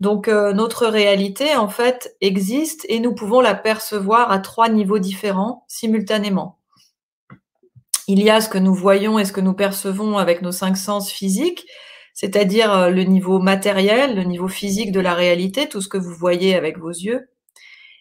Donc 0.00 0.28
euh, 0.28 0.52
notre 0.52 0.86
réalité, 0.86 1.54
en 1.54 1.68
fait, 1.68 2.16
existe 2.20 2.84
et 2.88 3.00
nous 3.00 3.14
pouvons 3.14 3.40
la 3.40 3.54
percevoir 3.54 4.30
à 4.30 4.38
trois 4.38 4.68
niveaux 4.68 4.98
différents 4.98 5.64
simultanément. 5.68 6.58
Il 8.06 8.22
y 8.22 8.28
a 8.28 8.40
ce 8.40 8.48
que 8.48 8.58
nous 8.58 8.74
voyons 8.74 9.18
et 9.18 9.24
ce 9.24 9.32
que 9.32 9.40
nous 9.40 9.54
percevons 9.54 10.18
avec 10.18 10.42
nos 10.42 10.52
cinq 10.52 10.76
sens 10.76 11.10
physiques, 11.10 11.66
c'est-à-dire 12.12 12.72
euh, 12.72 12.90
le 12.90 13.04
niveau 13.04 13.38
matériel, 13.38 14.14
le 14.16 14.24
niveau 14.24 14.48
physique 14.48 14.92
de 14.92 15.00
la 15.00 15.14
réalité, 15.14 15.68
tout 15.68 15.80
ce 15.80 15.88
que 15.88 15.98
vous 15.98 16.14
voyez 16.14 16.54
avec 16.54 16.78
vos 16.78 16.90
yeux. 16.90 17.28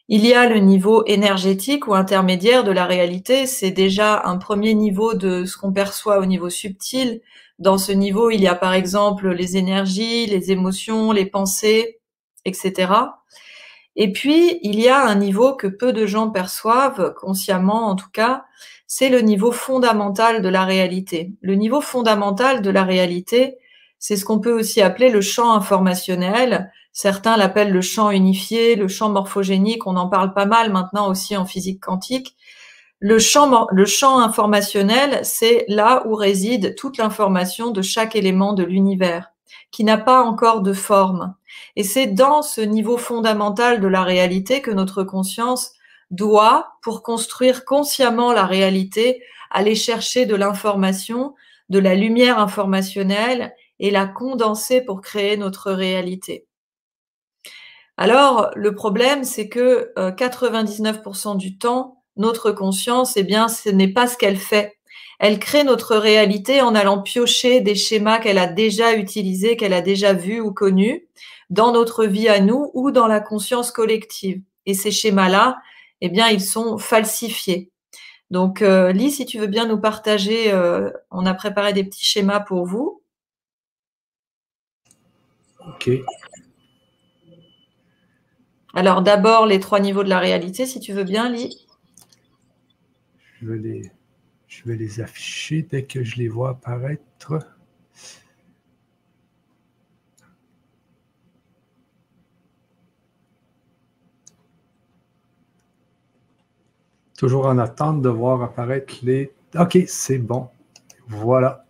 Il 0.09 0.25
y 0.25 0.33
a 0.33 0.49
le 0.49 0.59
niveau 0.59 1.05
énergétique 1.05 1.87
ou 1.87 1.93
intermédiaire 1.93 2.65
de 2.65 2.71
la 2.71 2.85
réalité, 2.85 3.45
c'est 3.45 3.71
déjà 3.71 4.23
un 4.25 4.37
premier 4.37 4.73
niveau 4.73 5.13
de 5.13 5.45
ce 5.45 5.57
qu'on 5.57 5.71
perçoit 5.71 6.19
au 6.19 6.25
niveau 6.25 6.49
subtil, 6.49 7.21
dans 7.59 7.77
ce 7.77 7.91
niveau, 7.91 8.29
il 8.29 8.41
y 8.41 8.47
a 8.47 8.55
par 8.55 8.73
exemple 8.73 9.29
les 9.29 9.57
énergies, 9.57 10.25
les 10.25 10.51
émotions, 10.51 11.11
les 11.11 11.25
pensées, 11.25 11.99
etc. 12.45 12.93
Et 13.95 14.11
puis, 14.11 14.59
il 14.63 14.79
y 14.79 14.87
a 14.87 15.05
un 15.05 15.15
niveau 15.15 15.55
que 15.55 15.67
peu 15.67 15.93
de 15.93 16.05
gens 16.05 16.29
perçoivent, 16.29 17.13
consciemment 17.13 17.87
en 17.89 17.95
tout 17.95 18.09
cas, 18.11 18.45
c'est 18.87 19.09
le 19.09 19.21
niveau 19.21 19.51
fondamental 19.51 20.41
de 20.41 20.49
la 20.49 20.65
réalité. 20.65 21.33
Le 21.41 21.55
niveau 21.55 21.81
fondamental 21.81 22.61
de 22.61 22.69
la 22.69 22.83
réalité, 22.83 23.57
c'est 23.99 24.17
ce 24.17 24.25
qu'on 24.25 24.39
peut 24.39 24.51
aussi 24.51 24.81
appeler 24.81 25.09
le 25.09 25.21
champ 25.21 25.53
informationnel. 25.53 26.71
Certains 26.91 27.37
l'appellent 27.37 27.71
le 27.71 27.81
champ 27.81 28.11
unifié, 28.11 28.75
le 28.75 28.87
champ 28.87 29.09
morphogénique, 29.09 29.87
on 29.87 29.95
en 29.95 30.09
parle 30.09 30.33
pas 30.33 30.45
mal 30.45 30.71
maintenant 30.71 31.09
aussi 31.09 31.37
en 31.37 31.45
physique 31.45 31.81
quantique. 31.81 32.35
Le 33.05 33.19
champ, 33.19 33.67
le 33.69 33.85
champ 33.85 34.19
informationnel, 34.19 35.19
c'est 35.25 35.65
là 35.67 36.07
où 36.07 36.15
réside 36.15 36.73
toute 36.75 36.95
l'information 36.95 37.71
de 37.71 37.81
chaque 37.81 38.15
élément 38.15 38.53
de 38.53 38.63
l'univers, 38.63 39.33
qui 39.71 39.83
n'a 39.83 39.97
pas 39.97 40.21
encore 40.21 40.61
de 40.61 40.71
forme. 40.71 41.35
Et 41.75 41.83
c'est 41.83 42.07
dans 42.07 42.41
ce 42.41 42.61
niveau 42.61 42.95
fondamental 42.95 43.81
de 43.81 43.89
la 43.89 44.03
réalité 44.03 44.61
que 44.61 44.71
notre 44.71 45.03
conscience 45.03 45.73
doit, 46.11 46.77
pour 46.81 47.03
construire 47.03 47.65
consciemment 47.65 48.31
la 48.31 48.45
réalité, 48.45 49.21
aller 49.51 49.75
chercher 49.75 50.25
de 50.25 50.35
l'information, 50.35 51.35
de 51.67 51.79
la 51.79 51.95
lumière 51.95 52.39
informationnelle 52.39 53.53
et 53.79 53.91
la 53.91 54.05
condenser 54.05 54.79
pour 54.79 55.01
créer 55.01 55.35
notre 55.35 55.73
réalité. 55.73 56.47
Alors, 57.97 58.51
le 58.55 58.73
problème, 58.73 59.25
c'est 59.25 59.49
que 59.49 59.91
99% 59.97 61.33
euh, 61.33 61.35
du 61.35 61.57
temps, 61.57 62.02
notre 62.17 62.51
conscience, 62.51 63.17
eh 63.17 63.23
bien, 63.23 63.47
ce 63.47 63.69
n'est 63.69 63.87
pas 63.87 64.07
ce 64.07 64.17
qu'elle 64.17 64.37
fait. 64.37 64.77
Elle 65.19 65.39
crée 65.39 65.63
notre 65.63 65.95
réalité 65.95 66.61
en 66.61 66.75
allant 66.75 67.01
piocher 67.01 67.61
des 67.61 67.75
schémas 67.75 68.19
qu'elle 68.19 68.37
a 68.37 68.47
déjà 68.47 68.95
utilisés, 68.95 69.55
qu'elle 69.55 69.73
a 69.73 69.81
déjà 69.81 70.13
vus 70.13 70.41
ou 70.41 70.51
connus 70.53 71.07
dans 71.49 71.71
notre 71.71 72.05
vie 72.05 72.27
à 72.27 72.39
nous 72.39 72.71
ou 72.73 72.91
dans 72.91 73.07
la 73.07 73.19
conscience 73.19 73.71
collective. 73.71 74.41
Et 74.65 74.73
ces 74.73 74.91
schémas-là, 74.91 75.57
eh 76.01 76.09
bien, 76.09 76.27
ils 76.29 76.41
sont 76.41 76.77
falsifiés. 76.77 77.71
Donc, 78.31 78.61
euh, 78.61 78.91
Lise, 78.91 79.17
si 79.17 79.25
tu 79.25 79.39
veux 79.39 79.47
bien 79.47 79.67
nous 79.67 79.79
partager, 79.79 80.51
euh, 80.51 80.89
on 81.11 81.25
a 81.25 81.33
préparé 81.33 81.73
des 81.73 81.83
petits 81.83 82.05
schémas 82.05 82.39
pour 82.39 82.65
vous. 82.65 83.03
OK. 85.67 85.89
Alors, 88.73 89.03
d'abord, 89.03 89.45
les 89.45 89.59
trois 89.59 89.79
niveaux 89.79 90.03
de 90.03 90.09
la 90.09 90.19
réalité, 90.19 90.65
si 90.65 90.79
tu 90.79 90.93
veux 90.93 91.03
bien, 91.03 91.29
Lise. 91.29 91.67
Je 93.43 94.63
vais, 94.63 94.75
les, 94.77 95.01
afficher 95.01 95.63
dès 95.63 95.83
que 95.83 96.01
je 96.01 96.15
les 96.15 96.29
vois 96.29 96.51
apparaître. 96.51 97.39
Toujours 107.17 107.47
en 107.47 107.57
attente 107.57 108.01
de 108.01 108.09
voir 108.09 108.41
apparaître 108.43 108.95
les... 109.03 109.33
OK, 109.59 109.77
c'est 109.87 110.19
bon. 110.19 110.47
Voilà. 111.07 111.65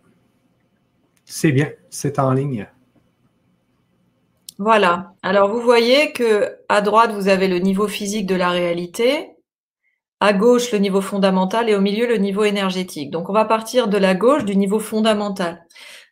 C'est 1.24 1.50
bien, 1.50 1.72
c'est 1.90 2.20
en 2.20 2.32
ligne. 2.32 2.68
Voilà. 4.58 5.12
Alors 5.22 5.50
vous 5.50 5.60
voyez 5.60 6.12
que 6.12 6.56
à 6.68 6.80
droite 6.80 7.12
vous 7.12 7.26
avez 7.26 7.48
le 7.48 7.58
niveau 7.58 7.88
physique 7.88 8.26
de 8.26 8.36
la 8.36 8.50
réalité, 8.50 9.33
à 10.24 10.32
gauche 10.32 10.72
le 10.72 10.78
niveau 10.78 11.02
fondamental 11.02 11.68
et 11.68 11.74
au 11.74 11.82
milieu 11.82 12.06
le 12.06 12.16
niveau 12.16 12.44
énergétique. 12.44 13.10
Donc 13.10 13.28
on 13.28 13.34
va 13.34 13.44
partir 13.44 13.88
de 13.88 13.98
la 13.98 14.14
gauche 14.14 14.46
du 14.46 14.56
niveau 14.56 14.78
fondamental. 14.78 15.66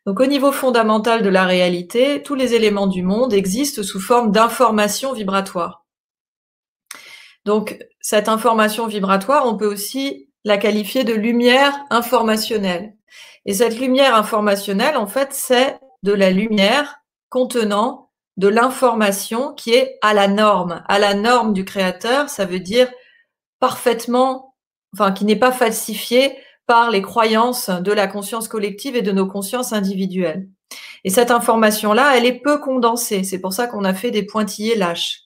Donc 0.05 0.20
au 0.20 0.27
niveau 0.27 0.53
fondamental 0.53 1.22
de 1.22 1.31
la 1.31 1.46
réalité, 1.46 2.22
tous 2.22 2.35
les 2.35 2.53
éléments 2.53 2.88
du 2.88 3.03
monde 3.03 3.33
existent 3.33 3.83
sous 3.83 4.01
forme 4.01 4.31
d'information 4.31 5.14
vibratoire. 5.14 5.87
Donc 7.46 7.79
cette 8.03 8.29
information 8.29 8.87
vibratoire, 8.87 9.46
on 9.46 9.57
peut 9.57 9.72
aussi 9.72 10.29
la 10.44 10.59
qualifier 10.59 11.05
de 11.05 11.14
lumière 11.14 11.72
informationnelle. 11.88 12.92
Et 13.46 13.55
cette 13.55 13.81
lumière 13.81 14.14
informationnelle, 14.14 14.98
en 14.98 15.07
fait, 15.07 15.29
c'est 15.33 15.79
de 16.03 16.12
la 16.12 16.31
lumière 16.31 16.96
contenant 17.31 18.11
de 18.37 18.48
l'information 18.48 19.55
qui 19.55 19.72
est 19.72 19.98
à 20.03 20.12
la 20.12 20.29
norme. 20.29 20.83
À 20.87 20.98
la 20.98 21.14
norme 21.14 21.55
du 21.55 21.64
créateur, 21.64 22.29
ça 22.29 22.44
veut 22.44 22.61
dire 22.61 22.92
parfaitement, 23.62 24.57
enfin, 24.92 25.12
qui 25.12 25.25
n'est 25.25 25.37
pas 25.37 25.53
falsifié 25.53 26.37
par 26.66 26.90
les 26.90 27.01
croyances 27.01 27.70
de 27.70 27.92
la 27.92 28.09
conscience 28.09 28.48
collective 28.48 28.96
et 28.96 29.03
de 29.03 29.12
nos 29.12 29.29
consciences 29.29 29.72
individuelles. 29.72 30.48
Et 31.05 31.11
cette 31.11 31.31
information-là, 31.31 32.16
elle 32.16 32.27
est 32.27 32.40
peu 32.40 32.59
condensée. 32.59 33.22
C'est 33.22 33.38
pour 33.38 33.53
ça 33.53 33.68
qu'on 33.68 33.85
a 33.85 33.94
fait 33.94 34.11
des 34.11 34.25
pointillés 34.25 34.75
lâches. 34.75 35.20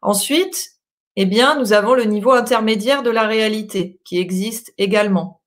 Ensuite, 0.00 0.70
eh 1.16 1.26
bien, 1.26 1.58
nous 1.58 1.74
avons 1.74 1.92
le 1.92 2.04
niveau 2.04 2.32
intermédiaire 2.32 3.02
de 3.02 3.10
la 3.10 3.26
réalité 3.26 4.00
qui 4.06 4.18
existe 4.18 4.72
également. 4.78 5.42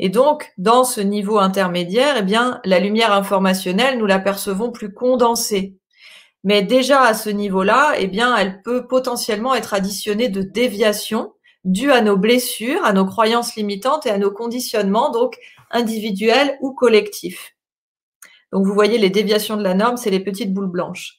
Et 0.00 0.08
donc, 0.08 0.52
dans 0.58 0.82
ce 0.82 1.00
niveau 1.00 1.38
intermédiaire, 1.38 2.16
eh 2.18 2.22
bien, 2.22 2.60
la 2.64 2.80
lumière 2.80 3.12
informationnelle, 3.12 3.98
nous 3.98 4.06
la 4.06 4.18
percevons 4.18 4.72
plus 4.72 4.92
condensée. 4.92 5.76
Mais 6.42 6.62
déjà 6.62 7.02
à 7.02 7.14
ce 7.14 7.30
niveau-là, 7.30 7.92
eh 7.98 8.08
bien, 8.08 8.36
elle 8.36 8.62
peut 8.62 8.88
potentiellement 8.88 9.54
être 9.54 9.74
additionnée 9.74 10.28
de 10.28 10.42
déviations 10.42 11.34
dû 11.68 11.92
à 11.92 12.00
nos 12.00 12.16
blessures, 12.16 12.84
à 12.84 12.92
nos 12.92 13.04
croyances 13.04 13.54
limitantes 13.54 14.06
et 14.06 14.10
à 14.10 14.18
nos 14.18 14.30
conditionnements, 14.30 15.10
donc 15.10 15.36
individuels 15.70 16.56
ou 16.60 16.72
collectifs. 16.72 17.54
Donc 18.52 18.66
vous 18.66 18.72
voyez 18.72 18.98
les 18.98 19.10
déviations 19.10 19.56
de 19.56 19.62
la 19.62 19.74
norme, 19.74 19.98
c'est 19.98 20.10
les 20.10 20.20
petites 20.20 20.54
boules 20.54 20.70
blanches. 20.70 21.18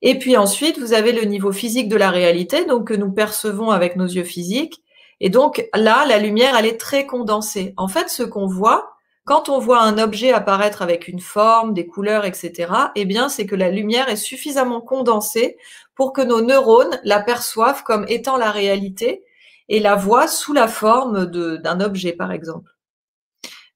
Et 0.00 0.16
puis 0.18 0.36
ensuite, 0.36 0.78
vous 0.78 0.92
avez 0.92 1.10
le 1.12 1.22
niveau 1.22 1.50
physique 1.50 1.88
de 1.88 1.96
la 1.96 2.10
réalité, 2.10 2.64
donc 2.64 2.86
que 2.86 2.94
nous 2.94 3.10
percevons 3.10 3.70
avec 3.70 3.96
nos 3.96 4.06
yeux 4.06 4.24
physiques. 4.24 4.80
Et 5.18 5.30
donc 5.30 5.68
là, 5.74 6.06
la 6.06 6.18
lumière, 6.18 6.54
elle 6.56 6.66
est 6.66 6.80
très 6.80 7.04
condensée. 7.04 7.74
En 7.76 7.88
fait, 7.88 8.08
ce 8.08 8.22
qu'on 8.22 8.46
voit, 8.46 8.92
quand 9.24 9.48
on 9.48 9.58
voit 9.58 9.82
un 9.82 9.98
objet 9.98 10.32
apparaître 10.32 10.80
avec 10.80 11.08
une 11.08 11.18
forme, 11.18 11.74
des 11.74 11.88
couleurs, 11.88 12.24
etc., 12.24 12.72
eh 12.94 13.04
bien, 13.04 13.28
c'est 13.28 13.46
que 13.46 13.56
la 13.56 13.72
lumière 13.72 14.08
est 14.08 14.16
suffisamment 14.16 14.80
condensée 14.80 15.56
pour 15.96 16.12
que 16.12 16.22
nos 16.22 16.40
neurones 16.40 17.00
la 17.02 17.20
perçoivent 17.20 17.82
comme 17.82 18.06
étant 18.08 18.36
la 18.36 18.52
réalité 18.52 19.24
et 19.68 19.80
la 19.80 19.94
voix 19.96 20.26
sous 20.26 20.52
la 20.52 20.68
forme 20.68 21.26
d'un 21.26 21.80
objet, 21.80 22.12
par 22.12 22.32
exemple. 22.32 22.70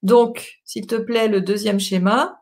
Donc, 0.03 0.61
s'il 0.65 0.87
te 0.87 0.97
plaît, 0.97 1.29
le 1.29 1.41
deuxième 1.41 1.81
schéma. 1.81 2.39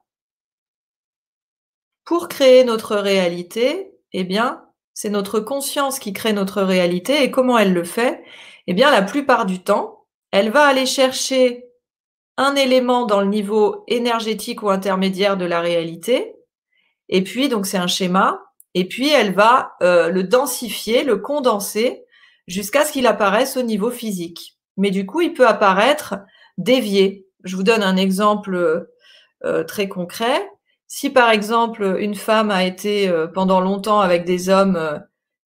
Pour 2.05 2.29
créer 2.29 2.65
notre 2.65 2.97
réalité, 2.97 3.93
eh 4.13 4.25
bien, 4.25 4.65
c'est 4.95 5.11
notre 5.11 5.41
conscience 5.41 5.99
qui 5.99 6.13
crée 6.13 6.33
notre 6.33 6.63
réalité. 6.63 7.23
Et 7.23 7.31
comment 7.31 7.59
elle 7.59 7.73
le 7.73 7.85
fait? 7.85 8.25
Eh 8.67 8.75
bien, 8.75 8.91
la 8.91 9.03
plupart 9.03 9.47
du 9.47 9.63
temps, 9.63 10.07
elle 10.31 10.51
va 10.51 10.65
aller 10.65 10.87
chercher 10.87 11.67
un 12.37 12.55
élément 12.57 13.05
dans 13.05 13.21
le 13.21 13.29
niveau 13.29 13.85
énergétique 13.87 14.63
ou 14.63 14.71
intermédiaire 14.71 15.37
de 15.37 15.45
la 15.45 15.61
réalité. 15.61 16.35
Et 17.09 17.23
puis, 17.23 17.49
donc, 17.49 17.67
c'est 17.67 17.79
un 17.79 17.87
schéma. 17.87 18.41
Et 18.75 18.89
puis, 18.89 19.11
elle 19.11 19.35
va 19.35 19.73
euh, 19.83 20.09
le 20.09 20.25
densifier, 20.25 21.05
le 21.05 21.19
condenser 21.19 22.05
jusqu'à 22.47 22.85
ce 22.85 22.93
qu'il 22.93 23.07
apparaisse 23.07 23.57
au 23.57 23.63
niveau 23.63 23.91
physique. 23.91 24.59
Mais 24.77 24.91
du 24.91 25.07
coup, 25.07 25.21
il 25.21 25.33
peut 25.33 25.47
apparaître 25.47 26.17
dévié. 26.59 27.27
Je 27.45 27.57
vous 27.57 27.63
donne 27.63 27.83
un 27.83 27.97
exemple 27.97 28.89
euh, 29.45 29.65
très 29.65 29.89
concret. 29.89 30.51
Si 30.87 31.09
par 31.09 31.31
exemple 31.31 31.97
une 32.01 32.15
femme 32.15 32.51
a 32.51 32.65
été 32.65 33.09
euh, 33.09 33.27
pendant 33.27 33.61
longtemps 33.61 34.01
avec 34.01 34.27
des 34.27 34.51
hommes 34.51 34.77
euh, 34.77 34.99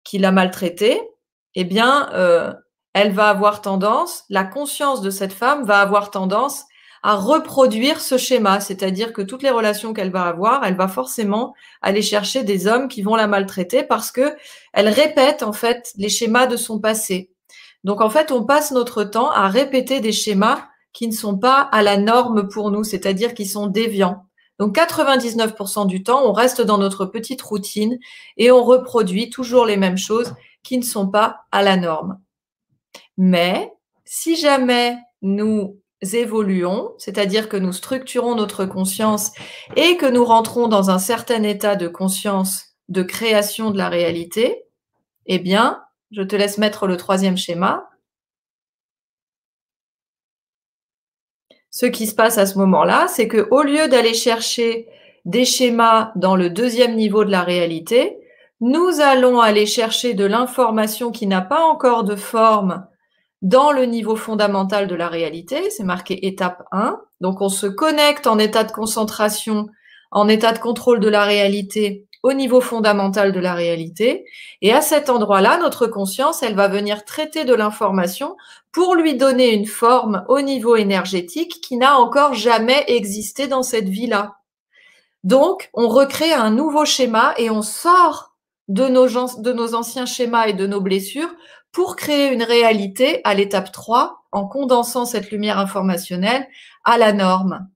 qui 0.03 0.19
l'a 0.19 0.33
maltraitée, 0.33 1.01
eh 1.55 1.63
bien, 1.63 2.11
elle 2.95 3.13
va 3.13 3.29
avoir 3.29 3.63
tendance, 3.63 4.25
la 4.29 4.43
conscience 4.43 5.03
de 5.03 5.11
cette 5.11 5.33
femme 5.33 5.65
va 5.65 5.81
avoir 5.81 6.11
tendance 6.11 6.65
à 7.07 7.17
reproduire 7.17 8.01
ce 8.01 8.17
schéma, 8.17 8.61
c'est-à-dire 8.61 9.13
que 9.13 9.21
toutes 9.21 9.43
les 9.43 9.51
relations 9.51 9.93
qu'elle 9.93 10.11
va 10.11 10.23
avoir, 10.23 10.65
elle 10.65 10.75
va 10.75 10.89
forcément 10.89 11.55
aller 11.83 12.01
chercher 12.01 12.45
des 12.45 12.67
hommes 12.67 12.89
qui 12.89 13.03
vont 13.03 13.15
la 13.15 13.27
maltraiter 13.27 13.83
parce 13.83 14.11
que 14.11 14.35
elle 14.73 14.89
répète 14.89 15.43
en 15.43 15.53
fait 15.53 15.93
les 15.99 16.09
schémas 16.09 16.47
de 16.47 16.57
son 16.57 16.81
passé. 16.81 17.31
Donc 17.85 18.01
en 18.01 18.09
fait, 18.09 18.33
on 18.33 18.47
passe 18.47 18.71
notre 18.71 19.05
temps 19.05 19.31
à 19.31 19.49
répéter 19.49 20.01
des 20.01 20.13
schémas 20.13 20.67
qui 20.95 21.07
ne 21.07 21.13
sont 21.13 21.37
pas 21.37 21.61
à 21.73 21.83
la 21.83 21.99
norme 21.99 22.49
pour 22.49 22.71
nous, 22.71 22.85
c'est-à-dire 22.85 23.35
qui 23.35 23.45
sont 23.45 23.67
déviants. 23.67 24.25
Donc 24.59 24.75
99% 24.75 25.87
du 25.87 26.03
temps, 26.03 26.23
on 26.25 26.33
reste 26.33 26.63
dans 26.63 26.79
notre 26.79 27.05
petite 27.05 27.43
routine 27.43 27.99
et 28.39 28.51
on 28.51 28.65
reproduit 28.65 29.29
toujours 29.29 29.67
les 29.67 29.77
mêmes 29.77 29.99
choses 29.99 30.35
qui 30.63 30.79
ne 30.79 30.85
sont 30.85 31.09
pas 31.09 31.41
à 31.53 31.63
la 31.63 31.77
norme. 31.77 32.19
Mais 33.19 33.71
si 34.07 34.37
jamais 34.37 34.97
nous 35.21 35.79
évoluons, 36.13 36.93
c'est-à-dire 36.99 37.49
que 37.49 37.57
nous 37.57 37.73
structurons 37.73 38.35
notre 38.35 38.65
conscience 38.67 39.33
et 39.77 39.97
que 39.97 40.07
nous 40.07 40.25
rentrons 40.25 40.69
dans 40.69 40.91
un 40.91 40.99
certain 40.99 41.43
état 41.43 41.77
de 41.77 41.89
conscience 41.89 42.77
de 42.89 43.03
création 43.03 43.71
de 43.71 43.79
la 43.79 43.89
réalité, 43.89 44.65
eh 45.27 45.39
bien, 45.39 45.83
je 46.11 46.23
te 46.23 46.37
laisse 46.37 46.59
mettre 46.59 46.87
le 46.87 46.97
troisième 46.97 47.37
schéma. 47.37 47.89
Ce 51.71 51.87
qui 51.87 52.07
se 52.07 52.15
passe 52.15 52.39
à 52.39 52.47
ce 52.47 52.59
moment-là, 52.59 53.09
c'est 53.09 53.27
que 53.27 53.49
au 53.51 53.63
lieu 53.63 53.89
d'aller 53.89 54.15
chercher 54.15 54.89
des 55.25 55.45
schémas 55.45 56.13
dans 56.15 56.37
le 56.37 56.51
deuxième 56.51 56.95
niveau 56.95 57.25
de 57.25 57.31
la 57.31 57.43
réalité, 57.43 58.19
nous 58.61 59.01
allons 59.01 59.41
aller 59.41 59.67
chercher 59.67 60.15
de 60.15 60.25
l'information 60.25 61.11
qui 61.11 61.27
n'a 61.27 61.41
pas 61.41 61.65
encore 61.65 62.05
de 62.05 62.17
forme 62.17 62.87
dans 63.45 63.73
le 63.73 63.85
niveau 63.85 64.17
fondamental 64.17 64.89
de 64.89 64.95
la 64.95 65.09
réalité. 65.09 65.71
C'est 65.71 65.85
marqué 65.85 66.27
étape 66.27 66.65
1. 66.73 66.99
Donc 67.21 67.43
on 67.43 67.51
se 67.51 67.67
connecte 67.67 68.27
en 68.27 68.39
état 68.39 68.65
de 68.65 68.73
concentration, 68.73 69.67
en 70.11 70.29
état 70.29 70.53
de 70.53 70.59
contrôle 70.59 70.99
de 70.99 71.11
la 71.11 71.25
réalité 71.25 72.09
au 72.23 72.33
niveau 72.33 72.63
fondamental 72.63 73.33
de 73.33 73.41
la 73.41 73.53
réalité. 73.53 74.25
Et 74.63 74.73
à 74.73 74.81
cet 74.81 75.11
endroit-là, 75.11 75.59
notre 75.59 75.87
conscience, 75.87 76.43
elle 76.43 76.55
va 76.55 76.69
venir 76.69 77.05
traiter 77.05 77.45
de 77.45 77.53
l'information 77.53 78.35
pour 78.73 78.95
lui 78.95 79.15
donner 79.15 79.53
une 79.53 79.67
forme 79.67 80.25
au 80.29 80.41
niveau 80.41 80.75
énergétique 80.75 81.61
qui 81.61 81.77
n'a 81.77 81.99
encore 81.99 82.33
jamais 82.33 82.83
existé 82.87 83.47
dans 83.47 83.63
cette 83.63 83.91
vie-là. 83.91 84.37
Donc, 85.23 85.69
on 85.75 85.87
recrée 85.87 86.33
un 86.33 86.51
nouveau 86.51 86.87
schéma 86.87 87.35
et 87.37 87.51
on 87.51 87.61
sort 87.61 88.35
de 88.69 88.89
nos, 88.89 89.07
de 89.07 89.53
nos 89.53 89.75
anciens 89.75 90.07
schémas 90.07 90.47
et 90.47 90.55
de 90.55 90.67
nos 90.67 90.81
blessures 90.81 91.35
pour 91.75 91.97
créer 91.97 92.33
une 92.33 92.45
réalité 92.45 93.21
à 93.25 93.35
l'étape 93.35 93.73
3 93.73 94.25
en 94.31 94.47
condensant 94.47 95.05
cette 95.05 95.33
lumière 95.33 95.59
informationnelle 95.59 96.47
à 96.85 96.97
la 96.99 97.13
norme. 97.13 97.69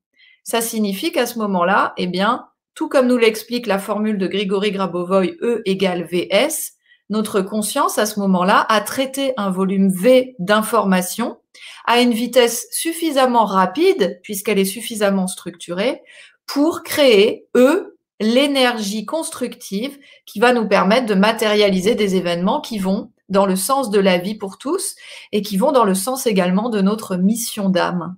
Ça 0.44 0.61
signifie 0.61 1.11
qu'à 1.11 1.26
ce 1.26 1.38
moment-là, 1.40 1.94
eh 1.96 2.06
bien, 2.06 2.46
tout 2.74 2.88
comme 2.88 3.08
nous 3.08 3.18
l'explique 3.18 3.66
la 3.66 3.80
formule 3.80 4.16
de 4.16 4.28
Grigory 4.28 4.70
Grabovoy, 4.70 5.37
E 5.42 5.62
égale 5.66 6.04
VS, 6.04 6.74
notre 7.11 7.40
conscience, 7.40 7.98
à 7.98 8.06
ce 8.06 8.20
moment-là, 8.20 8.64
a 8.68 8.80
traité 8.82 9.32
un 9.37 9.50
volume 9.50 9.90
V 9.90 10.37
d'information 10.38 11.38
à 11.84 12.00
une 12.00 12.12
vitesse 12.12 12.68
suffisamment 12.70 13.46
rapide, 13.46 14.20
puisqu'elle 14.22 14.61
est 14.61 14.64
suffisamment 14.64 15.26
structurée, 15.26 16.02
pour 16.46 16.84
créer, 16.84 17.48
E, 17.56 17.98
l'énergie 18.20 19.06
constructive 19.06 19.98
qui 20.24 20.38
va 20.38 20.52
nous 20.52 20.68
permettre 20.68 21.06
de 21.06 21.14
matérialiser 21.14 21.96
des 21.96 22.14
événements 22.14 22.61
qui 22.61 22.78
vont 22.78 23.11
dans 23.28 23.46
le 23.46 23.56
sens 23.56 23.90
de 23.90 24.00
la 24.00 24.18
vie 24.18 24.34
pour 24.34 24.58
tous 24.58 24.94
et 25.32 25.42
qui 25.42 25.56
vont 25.56 25.72
dans 25.72 25.84
le 25.84 25.94
sens 25.94 26.26
également 26.26 26.68
de 26.68 26.80
notre 26.80 27.16
mission 27.16 27.68
d'âme. 27.68 28.16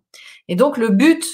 Et 0.49 0.57
donc 0.57 0.77
le 0.77 0.88
but 0.88 1.25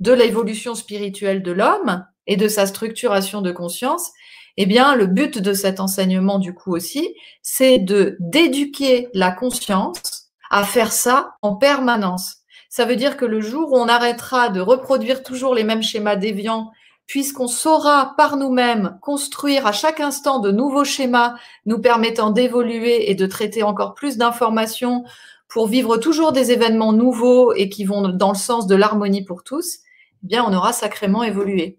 de 0.00 0.12
l'évolution 0.12 0.74
spirituelle 0.74 1.42
de 1.42 1.52
l'homme, 1.52 2.04
et 2.26 2.36
de 2.36 2.48
sa 2.48 2.66
structuration 2.66 3.40
de 3.42 3.52
conscience, 3.52 4.10
eh 4.56 4.66
bien, 4.66 4.94
le 4.94 5.06
but 5.06 5.38
de 5.38 5.54
cet 5.54 5.80
enseignement, 5.80 6.38
du 6.38 6.54
coup 6.54 6.74
aussi, 6.74 7.14
c'est 7.42 7.78
de 7.78 8.16
d'éduquer 8.20 9.08
la 9.14 9.32
conscience 9.32 10.30
à 10.50 10.64
faire 10.64 10.92
ça 10.92 11.36
en 11.40 11.56
permanence. 11.56 12.36
Ça 12.68 12.84
veut 12.84 12.96
dire 12.96 13.16
que 13.16 13.24
le 13.24 13.40
jour 13.40 13.72
où 13.72 13.76
on 13.76 13.88
arrêtera 13.88 14.50
de 14.50 14.60
reproduire 14.60 15.22
toujours 15.22 15.54
les 15.54 15.64
mêmes 15.64 15.82
schémas 15.82 16.16
déviants, 16.16 16.70
puisqu'on 17.06 17.48
saura 17.48 18.14
par 18.16 18.36
nous-mêmes 18.36 18.98
construire 19.02 19.66
à 19.66 19.72
chaque 19.72 20.00
instant 20.00 20.38
de 20.38 20.50
nouveaux 20.50 20.84
schémas 20.84 21.34
nous 21.66 21.78
permettant 21.78 22.30
d'évoluer 22.30 23.10
et 23.10 23.14
de 23.14 23.26
traiter 23.26 23.62
encore 23.62 23.94
plus 23.94 24.16
d'informations 24.16 25.04
pour 25.48 25.68
vivre 25.68 25.98
toujours 25.98 26.32
des 26.32 26.50
événements 26.50 26.92
nouveaux 26.92 27.52
et 27.52 27.68
qui 27.68 27.84
vont 27.84 28.08
dans 28.08 28.32
le 28.32 28.38
sens 28.38 28.66
de 28.66 28.74
l'harmonie 28.74 29.24
pour 29.24 29.44
tous, 29.44 29.80
eh 30.24 30.26
bien, 30.26 30.44
on 30.44 30.54
aura 30.54 30.72
sacrément 30.72 31.22
évolué. 31.22 31.78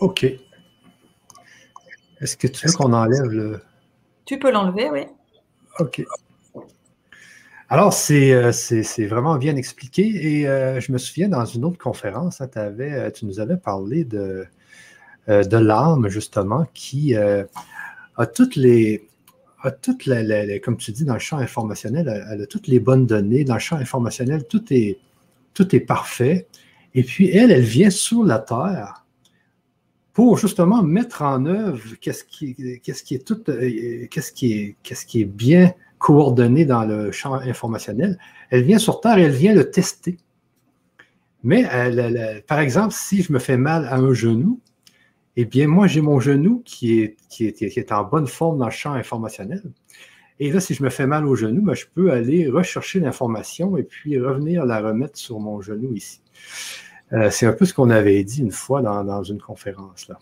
OK. 0.00 0.24
Est-ce 2.20 2.36
que 2.36 2.46
tu 2.46 2.66
veux 2.66 2.72
qu'on 2.72 2.92
enlève 2.92 3.26
le. 3.26 3.60
Tu 4.24 4.38
peux 4.38 4.50
l'enlever, 4.50 4.90
oui. 4.90 5.06
OK. 5.80 6.04
Alors, 7.70 7.92
c'est 7.92 8.32
euh, 8.32 8.50
vraiment 9.06 9.36
bien 9.36 9.56
expliqué. 9.56 10.38
Et 10.40 10.48
euh, 10.48 10.80
je 10.80 10.90
me 10.90 10.98
souviens, 10.98 11.28
dans 11.28 11.44
une 11.44 11.64
autre 11.64 11.78
conférence, 11.78 12.40
hein, 12.40 12.48
avais, 12.54 13.12
tu 13.12 13.26
nous 13.26 13.40
avais 13.40 13.58
parlé 13.58 14.04
de, 14.04 14.46
euh, 15.28 15.42
l'âme, 15.50 16.08
justement, 16.08 16.66
qui 16.72 17.14
a 17.14 17.46
toutes 18.34 18.56
les. 18.56 19.06
Comme 20.62 20.76
tu 20.78 20.92
dis, 20.92 21.04
dans 21.04 21.14
le 21.14 21.18
champ 21.18 21.38
informationnel, 21.38 22.24
elle 22.30 22.42
a 22.42 22.46
toutes 22.46 22.68
les 22.68 22.80
bonnes 22.80 23.06
données. 23.06 23.44
Dans 23.44 23.54
le 23.54 23.60
champ 23.60 23.76
informationnel, 23.76 24.46
tout 24.48 24.64
est, 24.72 25.80
parfait. 25.80 26.46
Et 26.94 27.02
puis, 27.02 27.28
elle, 27.36 27.50
elle 27.50 27.60
vient 27.60 27.90
sur 27.90 28.24
la 28.24 28.38
Terre 28.38 29.04
pour 30.18 30.36
justement 30.36 30.82
mettre 30.82 31.22
en 31.22 31.46
œuvre 31.46 31.80
qu'est-ce 32.00 32.24
qui, 32.24 32.56
est 32.58 33.24
tout, 33.24 33.40
euh, 33.50 34.06
qu'est-ce 34.10 34.32
qu'est-ce 34.82 35.06
qui 35.06 35.20
est 35.20 35.24
bien 35.24 35.72
coordonné 35.98 36.64
dans 36.64 36.84
le 36.84 37.12
champ 37.12 37.34
informationnel. 37.34 38.18
Elle 38.50 38.62
vient 38.62 38.78
sur 38.78 39.00
Terre 39.00 39.18
et 39.18 39.22
elle 39.22 39.32
vient 39.32 39.54
le 39.54 39.70
tester. 39.70 40.18
Mais 41.42 41.64
par 42.46 42.60
exemple, 42.60 42.94
si 42.94 43.22
je 43.22 43.32
me 43.32 43.38
fais 43.38 43.56
mal 43.56 43.86
à 43.86 43.96
un 43.96 44.12
genou, 44.12 44.60
eh 45.36 45.44
bien, 45.44 45.68
moi, 45.68 45.86
j'ai 45.86 46.00
mon 46.00 46.18
genou 46.18 46.62
qui 46.64 47.00
est, 47.00 47.16
qui, 47.28 47.46
est, 47.46 47.52
qui 47.52 47.78
est 47.78 47.92
en 47.92 48.02
bonne 48.02 48.26
forme 48.26 48.58
dans 48.58 48.64
le 48.64 48.72
champ 48.72 48.94
informationnel. 48.94 49.62
Et 50.40 50.50
là, 50.50 50.60
si 50.60 50.74
je 50.74 50.82
me 50.82 50.88
fais 50.88 51.06
mal 51.06 51.26
au 51.26 51.34
genou, 51.34 51.62
ben, 51.62 51.74
je 51.74 51.86
peux 51.94 52.10
aller 52.12 52.48
rechercher 52.48 53.00
l'information 53.00 53.76
et 53.76 53.82
puis 53.82 54.18
revenir 54.18 54.64
la 54.64 54.80
remettre 54.80 55.16
sur 55.16 55.38
mon 55.38 55.60
genou 55.60 55.94
ici. 55.94 56.20
Euh, 57.12 57.30
c'est 57.30 57.46
un 57.46 57.52
peu 57.52 57.64
ce 57.64 57.74
qu'on 57.74 57.90
avait 57.90 58.22
dit 58.24 58.40
une 58.40 58.50
fois 58.50 58.82
dans, 58.82 59.22
une 59.22 59.40
conférence. 59.40 60.08
Là. 60.08 60.18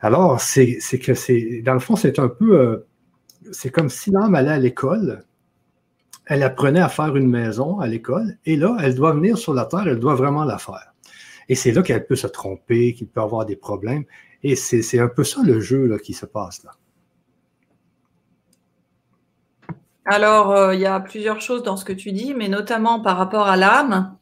Alors, 0.00 0.40
c'est 0.40 0.78
que 1.02 1.14
c'est, 1.14 1.62
dans 1.64 1.74
le 1.74 1.80
fond, 1.80 1.96
c'est 1.96 2.18
un 2.18 2.28
peu, 2.28 2.58
euh, 2.58 2.86
c'est 3.52 3.70
comme 3.70 3.88
si 3.88 4.10
l'âme 4.10 4.34
allait 4.34 4.50
à 4.50 4.58
l'école, 4.58 5.24
elle 6.26 6.42
apprenait 6.42 6.80
à 6.80 6.88
faire 6.88 7.16
une 7.16 7.28
maison 7.28 7.78
à 7.80 7.86
l'école, 7.86 8.36
et 8.44 8.56
là, 8.56 8.76
elle 8.82 8.94
doit 8.94 9.12
venir 9.12 9.38
sur 9.38 9.54
la 9.54 9.64
terre, 9.64 9.86
elle 9.86 10.00
doit 10.00 10.14
vraiment 10.14 10.44
la 10.44 10.58
faire. 10.58 10.92
Et 11.48 11.54
c'est 11.54 11.72
là 11.72 11.82
qu'elle 11.82 12.06
peut 12.06 12.16
se 12.16 12.26
tromper, 12.26 12.94
qu'il 12.94 13.06
peut 13.06 13.20
avoir 13.20 13.46
des 13.46 13.56
problèmes. 13.56 14.04
Et 14.42 14.56
c'est 14.56 14.98
un 14.98 15.08
peu 15.08 15.24
ça 15.24 15.40
le 15.44 15.60
jeu 15.60 15.98
qui 15.98 16.12
se 16.12 16.26
passe 16.26 16.62
là. 16.64 16.72
Alors, 20.04 20.52
euh, 20.52 20.74
il 20.74 20.80
y 20.80 20.86
a 20.86 21.00
plusieurs 21.00 21.40
choses 21.40 21.64
dans 21.64 21.76
ce 21.76 21.84
que 21.84 21.92
tu 21.92 22.12
dis, 22.12 22.32
mais 22.32 22.48
notamment 22.48 23.00
par 23.00 23.16
rapport 23.16 23.48
à 23.48 23.56
l'âme 23.56 24.16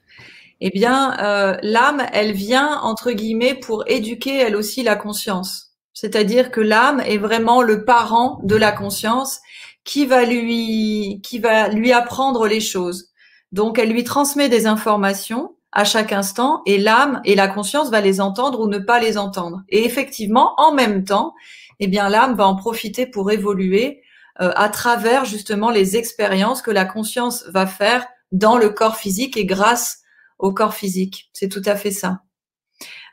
eh 0.61 0.71
bien, 0.71 1.19
euh, 1.19 1.59
l'âme, 1.63 2.03
elle 2.13 2.33
vient, 2.33 2.81
entre 2.81 3.13
guillemets, 3.13 3.55
pour 3.55 3.85
éduquer 3.87 4.39
elle 4.39 4.57
aussi 4.57 4.83
la 4.83 4.97
conscience. 4.97 5.64
C'est-à-dire 5.95 6.51
que 6.51 6.61
l'âme 6.61 7.01
est 7.01 7.19
vraiment 7.19 7.63
le 7.63 7.85
parent 7.85 8.41
de 8.43 8.57
la 8.57 8.73
conscience 8.73 9.41
qui 9.85 10.07
va 10.07 10.25
lui, 10.25 11.21
qui 11.23 11.39
va 11.39 11.69
lui 11.69 11.93
apprendre 11.93 12.47
les 12.47 12.61
choses. 12.61 13.11
Donc, 13.53 13.79
elle 13.79 13.93
lui 13.93 14.05
transmet 14.05 14.49
des 14.49 14.67
informations 14.67 15.55
à 15.71 15.85
chaque 15.85 16.13
instant 16.13 16.63
et 16.67 16.79
l'âme 16.79 17.21
et 17.25 17.35
la 17.35 17.49
conscience 17.49 17.91
va 17.91 18.01
les 18.01 18.21
entendre 18.21 18.61
ou 18.61 18.67
ne 18.67 18.79
pas 18.79 19.01
les 19.01 19.17
entendre. 19.19 19.63
Et 19.69 19.85
effectivement, 19.85 20.55
en 20.57 20.73
même 20.73 21.05
temps, 21.05 21.35
eh 21.81 21.87
bien, 21.87 22.09
l'âme 22.09 22.35
va 22.35 22.47
en 22.47 22.57
profiter 22.57 23.07
pour 23.07 23.31
évoluer 23.31 24.03
euh, 24.41 24.53
à 24.57 24.69
travers 24.69 25.25
justement 25.25 25.71
les 25.71 25.97
expériences 25.97 26.63
que 26.63 26.71
la 26.71 26.85
conscience 26.85 27.45
va 27.49 27.67
faire 27.67 28.07
dans 28.33 28.57
le 28.57 28.71
corps 28.71 28.97
physique 28.97 29.37
et 29.37 29.47
grâce 29.47 29.99
au 30.39 30.53
corps 30.53 30.75
physique. 30.75 31.31
C'est 31.33 31.49
tout 31.49 31.63
à 31.65 31.77
fait 31.77 31.93
ça. 31.93 32.21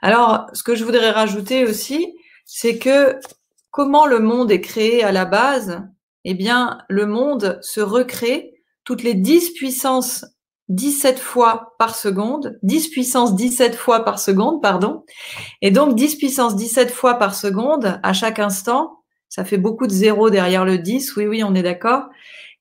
Alors, 0.02 0.48
ce 0.54 0.64
que 0.64 0.76
je 0.76 0.84
voudrais 0.84 1.12
rajouter 1.12 1.66
aussi, 1.66 2.16
c'est 2.54 2.78
que 2.78 3.18
comment 3.70 4.06
le 4.06 4.20
monde 4.20 4.52
est 4.52 4.60
créé 4.60 5.06
à 5.06 5.14
la 5.14 5.24
base 5.24 5.84
Eh 6.26 6.34
bien, 6.34 6.80
le 6.90 7.06
monde 7.06 7.60
se 7.62 7.80
recrée 7.80 8.62
toutes 8.84 9.04
les 9.04 9.14
10 9.14 9.52
puissances 9.52 10.26
17 10.68 11.18
fois 11.18 11.76
par 11.80 11.96
seconde, 11.96 12.60
10 12.62 12.90
puissance 12.90 13.36
17 13.36 13.74
fois 13.74 14.04
par 14.04 14.20
seconde, 14.20 14.62
pardon. 14.62 15.06
Et 15.62 15.72
donc 15.72 15.96
10 15.96 16.18
puissance 16.18 16.58
17 16.58 16.92
fois 16.92 17.14
par 17.14 17.36
seconde 17.36 18.02
à 18.04 18.12
chaque 18.12 18.40
instant, 18.40 19.00
ça 19.30 19.46
fait 19.46 19.58
beaucoup 19.58 19.88
de 19.88 19.94
zéros 19.94 20.30
derrière 20.30 20.66
le 20.66 20.78
10, 20.78 21.16
oui, 21.16 21.28
oui, 21.28 21.44
on 21.46 21.56
est 21.56 21.64
d'accord. 21.64 22.10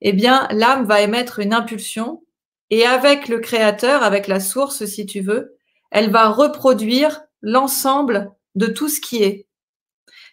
Eh 0.03 0.13
bien, 0.13 0.47
l'âme 0.53 0.85
va 0.85 1.01
émettre 1.01 1.41
une 1.41 1.53
impulsion 1.53 2.23
et 2.71 2.87
avec 2.87 3.27
le 3.27 3.41
créateur, 3.41 4.05
avec 4.05 4.29
la 4.29 4.39
source, 4.39 4.85
si 4.85 5.05
tu 5.05 5.21
veux, 5.21 5.57
elle 5.91 6.11
va 6.11 6.29
reproduire 6.29 7.23
l'ensemble 7.43 8.31
de 8.55 8.67
tout 8.67 8.89
ce 8.89 9.01
qui 9.01 9.25
est. 9.25 9.49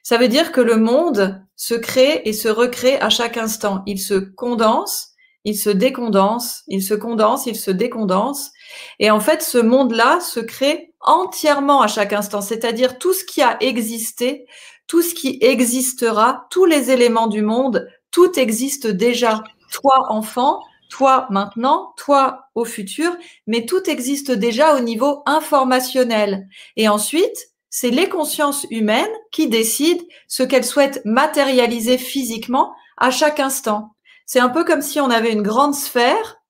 Ça 0.07 0.17
veut 0.17 0.29
dire 0.29 0.53
que 0.53 0.61
le 0.61 0.77
monde 0.77 1.43
se 1.57 1.73
crée 1.75 2.21
et 2.23 2.31
se 2.31 2.47
recrée 2.47 2.97
à 3.01 3.09
chaque 3.09 3.35
instant. 3.35 3.83
Il 3.85 3.99
se 3.99 4.13
condense 4.13 5.17
il 5.43 5.57
se 5.57 5.69
décondense, 5.69 6.63
il 6.67 6.83
se 6.83 6.93
condense, 6.93 7.45
il 7.45 7.55
se 7.55 7.71
décondense. 7.71 8.51
Et 8.99 9.09
en 9.11 9.21
fait, 9.21 9.41
ce 9.41 9.57
monde-là 9.57 10.19
se 10.19 10.41
crée 10.41 10.93
entièrement 10.99 11.81
à 11.81 11.87
chaque 11.87 12.11
instant, 12.11 12.41
c'est-à-dire 12.41 12.97
tout 12.97 13.13
ce 13.13 13.23
qui 13.23 13.41
a 13.41 13.55
existé, 13.61 14.45
tout 14.87 15.01
ce 15.01 15.13
qui 15.13 15.37
existera, 15.39 16.47
tous 16.49 16.65
les 16.65 16.91
éléments 16.91 17.27
du 17.27 17.41
monde, 17.41 17.87
tout 18.11 18.37
existe 18.37 18.87
déjà. 18.87 19.41
Toi, 19.71 20.07
enfant, 20.09 20.61
toi 20.89 21.27
maintenant, 21.29 21.93
toi 21.95 22.49
au 22.53 22.65
futur, 22.65 23.15
mais 23.45 23.65
tout 23.65 23.89
existe 23.89 24.31
déjà 24.31 24.75
au 24.75 24.81
niveau 24.81 25.23
informationnel. 25.25 26.49
Et 26.75 26.89
ensuite, 26.89 27.51
c'est 27.79 27.91
les 27.91 28.09
consciences 28.09 28.65
humaines 28.71 29.05
qui 29.31 29.47
décident 29.47 30.03
ce 30.27 30.41
qu'elles 30.41 30.65
souhaitent 30.65 30.99
matérialiser 31.05 31.99
physiquement 31.99 32.73
à 32.97 33.11
chaque 33.11 33.39
instant. 33.39 33.91
C'est 34.25 34.39
un 34.39 34.49
peu 34.49 34.63
comme 34.63 34.81
si 34.81 34.99
on 34.99 35.11
avait 35.11 35.31
une 35.31 35.43
grande 35.43 35.75
sphère 35.75 36.41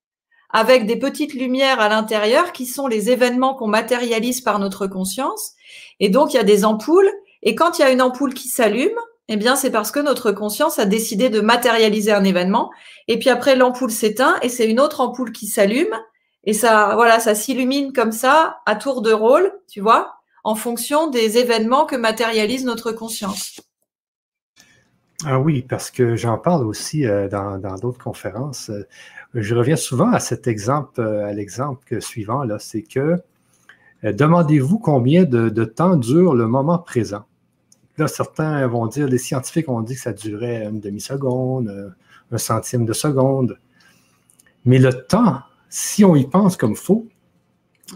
avec 0.52 0.86
des 0.86 0.96
petites 0.96 1.34
lumières 1.34 1.82
à 1.82 1.90
l'intérieur 1.90 2.54
qui 2.54 2.66
sont 2.66 2.88
les 2.88 3.10
événements 3.12 3.56
qu'on 3.56 3.68
matérialise 3.68 4.40
par 4.40 4.58
notre 4.60 4.88
conscience. 4.88 5.52
Et 6.00 6.08
donc, 6.08 6.34
il 6.34 6.38
y 6.38 6.40
a 6.40 6.46
des 6.46 6.63
ampoules. 6.63 7.12
Et 7.44 7.56
quand 7.56 7.78
il 7.78 7.82
y 7.82 7.86
a 7.86 7.92
une 7.92 8.02
ampoule 8.02 8.34
qui 8.34 8.48
s'allume, 8.48 8.98
eh 9.28 9.36
bien, 9.36 9.58
c'est 9.58 9.72
parce 9.72 9.92
que 9.92 10.00
notre 10.00 10.32
conscience 10.32 10.80
a 10.80 10.86
décidé 10.86 11.28
de 11.30 11.42
matérialiser 11.42 12.13
un 12.13 12.24
événement. 12.24 12.72
Et 13.10 13.20
puis 13.20 13.30
après, 13.30 13.58
l'ampoule 13.58 13.92
s'éteint 13.92 14.38
et 14.44 14.48
c'est 14.48 14.70
une 14.70 14.80
autre 14.80 15.02
ampoule 15.02 15.34
qui 15.34 15.48
s'allume. 15.48 15.94
Et 16.46 16.54
ça, 16.54 16.94
voilà, 16.96 17.20
ça 17.20 17.36
s'illumine 17.36 17.92
comme 17.92 18.13
ça, 18.13 18.60
à 18.66 18.78
tour 18.78 19.02
de 19.02 19.12
rôle, 19.12 19.52
tu 19.68 19.82
vois, 19.82 20.17
en 20.48 20.56
fonction 20.56 21.10
des 21.10 21.38
événements 21.38 21.86
que 21.86 21.98
matérialise 21.98 22.64
notre 22.64 22.94
conscience. 22.94 23.60
Ah 25.26 25.42
oui, 25.42 25.62
parce 25.62 25.92
que 25.92 26.16
j'en 26.16 26.38
parle 26.38 26.66
aussi 26.66 27.06
euh, 27.06 27.28
dans 27.28 27.76
d'autres 27.76 28.02
conférences. 28.02 28.70
Euh, 28.70 28.88
je 29.34 29.54
reviens 29.54 29.76
souvent 29.76 30.10
à 30.10 30.22
cet 30.22 30.48
exemple, 30.48 31.02
euh, 31.02 31.26
à 31.26 31.34
l'exemple 31.34 32.02
suivant, 32.02 32.46
là, 32.46 32.60
c'est 32.60 32.82
que 32.82 33.18
demandez-vous 34.04 34.80
combien 34.80 35.26
de, 35.26 35.66
temps 35.66 35.98
dure 35.98 36.34
le 36.34 36.48
moment 36.48 36.78
présent? 36.78 37.26
Là, 37.98 38.08
certains 38.08 38.66
vont 38.68 38.88
dire, 38.88 39.08
les 39.08 39.18
scientifiques 39.18 39.68
ont 39.68 39.82
dit 39.82 39.96
que 39.96 40.02
ça 40.02 40.14
durait 40.14 40.64
une 40.64 40.80
demi-seconde, 40.80 41.94
un 42.32 42.38
centime 42.38 42.86
de 42.86 42.94
seconde. 42.94 43.60
Mais 44.64 44.78
le 44.78 44.94
temps, 44.94 45.40
si 45.68 46.06
on 46.06 46.16
y 46.16 46.26
pense 46.26 46.56
comme 46.56 46.78
faux, 46.78 47.06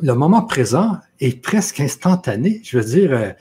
le 0.01 0.13
moment 0.13 0.43
présent 0.43 0.97
est 1.19 1.41
presque 1.41 1.79
instantané. 1.79 2.61
Je 2.63 2.77
veux 2.77 2.85
dire, 2.85 3.11
euh, 3.13 3.31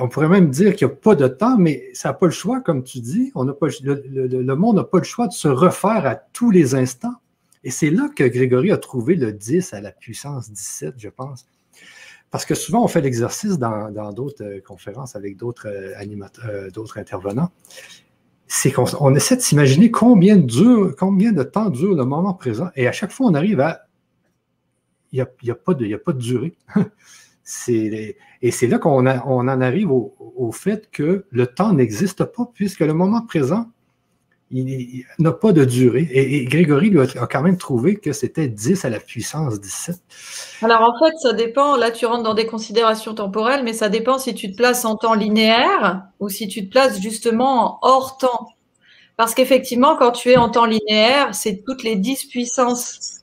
on 0.00 0.08
pourrait 0.08 0.28
même 0.28 0.50
dire 0.50 0.74
qu'il 0.74 0.86
n'y 0.86 0.92
a 0.92 0.96
pas 0.96 1.14
de 1.14 1.28
temps, 1.28 1.58
mais 1.58 1.90
ça 1.92 2.10
n'a 2.10 2.14
pas 2.14 2.26
le 2.26 2.32
choix, 2.32 2.60
comme 2.60 2.82
tu 2.82 3.00
dis. 3.00 3.30
On 3.34 3.46
pas, 3.46 3.66
le, 3.82 4.54
monde 4.54 4.76
n'a 4.76 4.84
pas 4.84 4.98
le 4.98 5.04
choix 5.04 5.26
de 5.26 5.32
se 5.32 5.48
refaire 5.48 6.06
à 6.06 6.14
tous 6.14 6.50
les 6.50 6.74
instants. 6.74 7.14
Et 7.62 7.70
c'est 7.70 7.90
là 7.90 8.08
que 8.14 8.24
Grégory 8.24 8.72
a 8.72 8.78
trouvé 8.78 9.16
le 9.16 9.32
10 9.32 9.74
à 9.74 9.82
la 9.82 9.92
puissance 9.92 10.50
17, 10.50 10.94
je 10.96 11.08
pense. 11.10 11.46
Parce 12.30 12.46
que 12.46 12.54
souvent, 12.54 12.82
on 12.84 12.88
fait 12.88 13.02
l'exercice 13.02 13.58
dans 13.58 14.12
d'autres 14.12 14.44
euh, 14.44 14.60
conférences 14.60 15.16
avec 15.16 15.36
d'autres 15.36 15.68
euh, 15.68 15.92
animateurs, 15.96 16.70
d'autres 16.72 16.98
intervenants. 16.98 17.50
C'est 18.46 18.72
qu'on 18.72 19.14
essaie 19.14 19.36
de 19.36 19.42
s'imaginer 19.42 19.90
combien 19.92 20.36
de 20.36 21.42
temps 21.42 21.70
dure 21.70 21.94
le 21.94 22.04
moment 22.04 22.34
présent. 22.34 22.68
Et 22.74 22.88
à 22.88 22.92
chaque 22.92 23.12
fois, 23.12 23.26
on 23.28 23.34
arrive 23.34 23.60
à 23.60 23.86
il 25.12 25.26
n'y 25.42 25.50
a, 25.50 25.54
pas 25.54 25.74
de, 25.74 25.94
a 25.94 25.98
pas 25.98 26.12
de 26.12 26.18
durée. 26.18 26.54
et 27.68 28.50
c'est 28.50 28.66
là 28.66 28.78
qu'on 28.78 29.06
on 29.06 29.48
en 29.48 29.60
arrive 29.60 29.90
au, 29.90 30.52
fait 30.52 30.90
que 30.90 31.24
le 31.30 31.46
temps 31.46 31.72
n'existe 31.72 32.24
pas, 32.24 32.50
puisque 32.54 32.80
le 32.80 32.94
moment 32.94 33.22
présent, 33.22 33.66
il, 34.52 35.04
n'a 35.18 35.32
pas 35.32 35.52
de 35.52 35.64
durée. 35.64 36.08
Et, 36.12 36.44
Grégory 36.44 36.90
lui 36.90 37.00
a, 37.00 37.06
quand 37.06 37.42
même 37.42 37.56
trouvé 37.56 37.96
que 37.96 38.12
c'était 38.12 38.48
10 38.48 38.84
à 38.84 38.90
la 38.90 38.98
puissance 38.98 39.60
17. 39.60 39.96
Alors 40.62 40.82
en 40.82 41.04
fait, 41.04 41.16
ça 41.18 41.32
dépend, 41.32 41.76
là 41.76 41.90
tu 41.90 42.06
rentres 42.06 42.24
dans 42.24 42.34
des 42.34 42.46
considérations 42.46 43.14
temporelles, 43.14 43.62
mais 43.64 43.72
ça 43.72 43.88
dépend 43.88 44.18
si 44.18 44.34
tu 44.34 44.50
te 44.50 44.56
places 44.56 44.84
en 44.84 44.96
temps 44.96 45.14
linéaire 45.14 46.04
ou 46.18 46.28
si 46.28 46.48
tu 46.48 46.66
te 46.66 46.70
places 46.70 47.00
justement 47.00 47.78
hors 47.82 48.18
temps. 48.18 48.48
Parce 49.16 49.34
qu'effectivement, 49.34 49.96
quand 49.96 50.12
tu 50.12 50.30
es 50.30 50.36
en 50.36 50.48
temps 50.48 50.64
linéaire, 50.64 51.34
c'est 51.34 51.62
toutes 51.64 51.84
les 51.84 51.96
10 51.96 52.24
puissances 52.26 53.19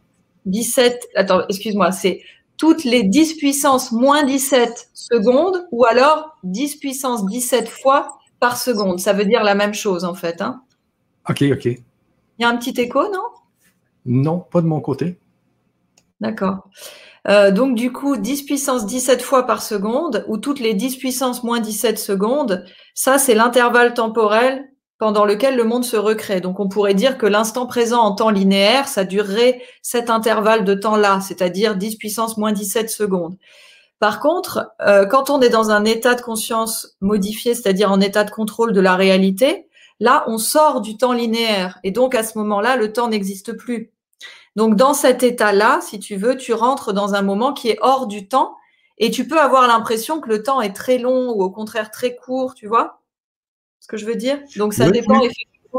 17, 0.47 1.09
attends, 1.15 1.41
excuse-moi, 1.47 1.91
c'est 1.91 2.21
toutes 2.57 2.83
les 2.83 3.03
10 3.03 3.35
puissance 3.35 3.91
moins 3.91 4.23
17 4.23 4.89
secondes 4.93 5.67
ou 5.71 5.85
alors 5.85 6.37
10 6.43 6.77
puissance 6.77 7.25
17 7.25 7.69
fois 7.69 8.17
par 8.39 8.57
seconde. 8.57 8.99
Ça 8.99 9.13
veut 9.13 9.25
dire 9.25 9.43
la 9.43 9.55
même 9.55 9.73
chose 9.73 10.03
en 10.03 10.15
fait. 10.15 10.41
Hein. 10.41 10.61
Ok, 11.29 11.43
ok. 11.51 11.65
Il 11.65 11.83
y 12.39 12.43
a 12.43 12.49
un 12.49 12.57
petit 12.57 12.79
écho, 12.81 13.03
non? 13.11 13.23
Non, 14.05 14.39
pas 14.39 14.61
de 14.61 14.67
mon 14.67 14.79
côté. 14.79 15.19
D'accord. 16.19 16.69
Euh, 17.27 17.51
donc 17.51 17.75
du 17.75 17.91
coup, 17.91 18.17
10 18.17 18.43
puissance 18.43 18.85
17 18.85 19.21
fois 19.21 19.45
par 19.45 19.61
seconde 19.61 20.23
ou 20.27 20.37
toutes 20.37 20.59
les 20.59 20.73
10 20.73 20.95
puissance 20.97 21.43
moins 21.43 21.59
17 21.59 21.99
secondes, 21.99 22.65
ça 22.93 23.17
c'est 23.17 23.35
l'intervalle 23.35 23.93
temporel 23.93 24.69
pendant 24.97 25.25
lequel 25.25 25.55
le 25.55 25.63
monde 25.63 25.85
se 25.85 25.97
recrée. 25.97 26.41
Donc 26.41 26.59
on 26.59 26.69
pourrait 26.69 26.93
dire 26.93 27.17
que 27.17 27.25
l'instant 27.25 27.67
présent 27.67 28.01
en 28.01 28.13
temps 28.13 28.29
linéaire, 28.29 28.87
ça 28.87 29.03
durerait 29.03 29.61
cet 29.81 30.09
intervalle 30.09 30.63
de 30.63 30.73
temps-là, 30.73 31.19
c'est-à-dire 31.21 31.75
10 31.75 31.97
puissance 31.97 32.37
moins 32.37 32.51
17 32.51 32.89
secondes. 32.89 33.37
Par 33.99 34.19
contre, 34.19 34.71
euh, 34.81 35.05
quand 35.05 35.29
on 35.29 35.41
est 35.41 35.49
dans 35.49 35.71
un 35.71 35.83
état 35.85 36.13
de 36.13 36.21
conscience 36.21 36.95
modifié, 37.01 37.55
c'est-à-dire 37.55 37.91
en 37.91 37.99
état 37.99 38.23
de 38.23 38.31
contrôle 38.31 38.73
de 38.73 38.81
la 38.81 38.95
réalité, 38.95 39.67
là, 39.99 40.23
on 40.27 40.37
sort 40.37 40.81
du 40.81 40.97
temps 40.97 41.13
linéaire. 41.13 41.79
Et 41.83 41.91
donc, 41.91 42.13
à 42.13 42.23
ce 42.23 42.37
moment-là, 42.37 42.75
le 42.75 42.93
temps 42.93 43.07
n'existe 43.07 43.53
plus. 43.53 43.91
Donc, 44.55 44.75
dans 44.75 44.93
cet 44.93 45.23
état-là, 45.23 45.79
si 45.81 45.99
tu 45.99 46.15
veux, 46.15 46.37
tu 46.37 46.53
rentres 46.53 46.93
dans 46.93 47.15
un 47.15 47.23
moment 47.23 47.53
qui 47.53 47.69
est 47.69 47.79
hors 47.81 48.07
du 48.07 48.27
temps 48.27 48.55
et 48.99 49.09
tu 49.11 49.27
peux 49.27 49.39
avoir 49.39 49.67
l'impression 49.67 50.19
que 50.19 50.29
le 50.29 50.43
temps 50.43 50.61
est 50.61 50.73
très 50.73 50.99
long 50.99 51.31
ou 51.31 51.41
au 51.43 51.49
contraire 51.49 51.89
très 51.91 52.15
court, 52.15 52.53
tu 52.53 52.67
vois 52.67 53.01
ce 53.79 53.87
que 53.87 53.97
je 53.97 54.05
veux 54.05 54.15
dire? 54.15 54.39
Donc 54.55 54.73
ça 54.73 54.89
dépend. 54.89 55.21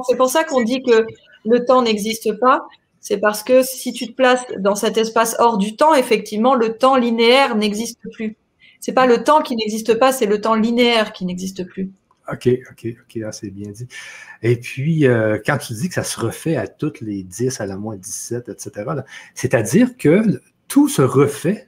C'est 0.08 0.16
pour 0.16 0.30
ça 0.30 0.44
qu'on 0.44 0.62
dit 0.62 0.82
que 0.82 1.06
le 1.44 1.64
temps 1.64 1.82
n'existe 1.82 2.38
pas. 2.38 2.66
C'est 3.00 3.18
parce 3.18 3.42
que 3.42 3.62
si 3.62 3.92
tu 3.92 4.08
te 4.08 4.12
places 4.12 4.44
dans 4.58 4.74
cet 4.74 4.96
espace 4.96 5.36
hors 5.38 5.56
du 5.56 5.76
temps, 5.76 5.94
effectivement, 5.94 6.54
le 6.54 6.76
temps 6.76 6.96
linéaire 6.96 7.56
n'existe 7.56 8.00
plus. 8.12 8.36
C'est 8.80 8.92
pas 8.92 9.06
le 9.06 9.24
temps 9.24 9.40
qui 9.40 9.56
n'existe 9.56 9.94
pas, 9.98 10.12
c'est 10.12 10.26
le 10.26 10.40
temps 10.40 10.54
linéaire 10.54 11.12
qui 11.12 11.24
n'existe 11.24 11.64
plus. 11.64 11.90
OK, 12.30 12.48
OK, 12.70 12.86
OK, 12.86 13.24
c'est 13.32 13.50
bien 13.50 13.70
dit. 13.70 13.88
Et 14.42 14.56
puis, 14.56 15.06
euh, 15.06 15.38
quand 15.44 15.58
tu 15.58 15.72
dis 15.72 15.88
que 15.88 15.94
ça 15.94 16.04
se 16.04 16.20
refait 16.20 16.56
à 16.56 16.68
toutes 16.68 17.00
les 17.00 17.22
10, 17.22 17.60
à 17.60 17.66
la 17.66 17.76
moins 17.76 17.96
17, 17.96 18.50
etc., 18.50 18.90
c'est-à-dire 19.34 19.96
que 19.96 20.40
tout 20.68 20.88
se 20.88 21.02
refait, 21.02 21.67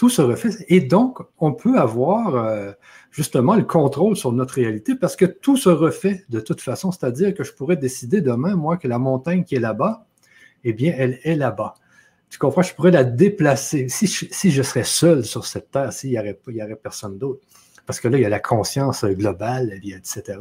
tout 0.00 0.08
se 0.08 0.22
refait, 0.22 0.48
et 0.68 0.80
donc 0.80 1.18
on 1.36 1.52
peut 1.52 1.78
avoir 1.78 2.34
euh, 2.34 2.72
justement 3.10 3.54
le 3.54 3.64
contrôle 3.64 4.16
sur 4.16 4.32
notre 4.32 4.54
réalité 4.54 4.94
parce 4.94 5.14
que 5.14 5.26
tout 5.26 5.58
se 5.58 5.68
refait 5.68 6.24
de 6.30 6.40
toute 6.40 6.62
façon. 6.62 6.90
C'est-à-dire 6.90 7.34
que 7.34 7.44
je 7.44 7.52
pourrais 7.52 7.76
décider 7.76 8.22
demain, 8.22 8.56
moi, 8.56 8.78
que 8.78 8.88
la 8.88 8.98
montagne 8.98 9.44
qui 9.44 9.56
est 9.56 9.60
là-bas, 9.60 10.06
eh 10.64 10.72
bien, 10.72 10.94
elle 10.96 11.18
est 11.22 11.34
là-bas. 11.34 11.74
Tu 12.30 12.38
comprends? 12.38 12.62
Je 12.62 12.74
pourrais 12.74 12.92
la 12.92 13.04
déplacer. 13.04 13.88
Si 13.90 14.06
je, 14.06 14.62
serais 14.62 14.84
seul 14.84 15.22
sur 15.22 15.44
cette 15.44 15.70
terre, 15.70 15.92
s'il 15.92 16.12
n'y 16.12 16.18
aurait, 16.18 16.40
il 16.48 16.62
aurait 16.62 16.76
personne 16.76 17.18
d'autre. 17.18 17.42
Parce 17.84 18.00
que 18.00 18.08
là, 18.08 18.16
il 18.16 18.22
y 18.22 18.24
a 18.24 18.30
la 18.30 18.40
conscience 18.40 19.04
globale, 19.04 19.80
etc. 19.84 20.38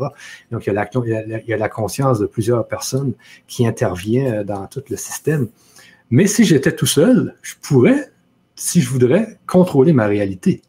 Donc, 0.52 0.68
il 0.68 0.74
y, 0.74 0.78
a 0.78 1.58
la, 1.58 1.68
y 1.68 1.70
conscience 1.70 2.18
de 2.20 2.28
plusieurs 2.28 2.66
personnes 2.66 3.12
qui 3.46 3.68
interviennent 3.68 4.44
dans 4.44 4.68
tout 4.68 4.84
le 4.90 4.96
système. 4.96 5.50
Mais 6.12 6.28
si 6.28 6.46
j'étais 6.46 6.74
tout 6.74 6.86
seul, 6.86 7.36
je 7.42 7.56
pourrais, 7.62 8.10
si 8.60 8.82
je 8.82 8.90
voudrais, 8.90 9.40
contrôler 9.48 9.94
ma 9.94 10.06
réalité. 10.06 10.62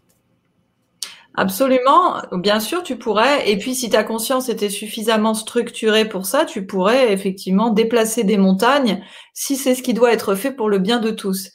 Absolument, 1.35 2.23
bien 2.33 2.61
sûr, 2.61 2.83
tu 2.83 2.97
pourrais. 2.97 3.51
Et 3.51 3.59
puis, 3.59 3.75
si 3.75 3.91
ta 3.91 4.05
conscience 4.05 4.49
était 4.49 4.69
suffisamment 4.69 5.35
structurée 5.35 6.09
pour 6.09 6.27
ça, 6.27 6.45
tu 6.45 6.67
pourrais 6.67 7.13
effectivement 7.13 7.71
déplacer 7.71 8.25
des 8.25 8.37
montagnes 8.37 9.03
si 9.35 9.57
c'est 9.57 9.75
ce 9.75 9.83
qui 9.83 9.95
doit 9.95 10.13
être 10.13 10.35
fait 10.35 10.53
pour 10.53 10.69
le 10.69 10.79
bien 10.79 10.99
de 11.01 11.11
tous. 11.11 11.51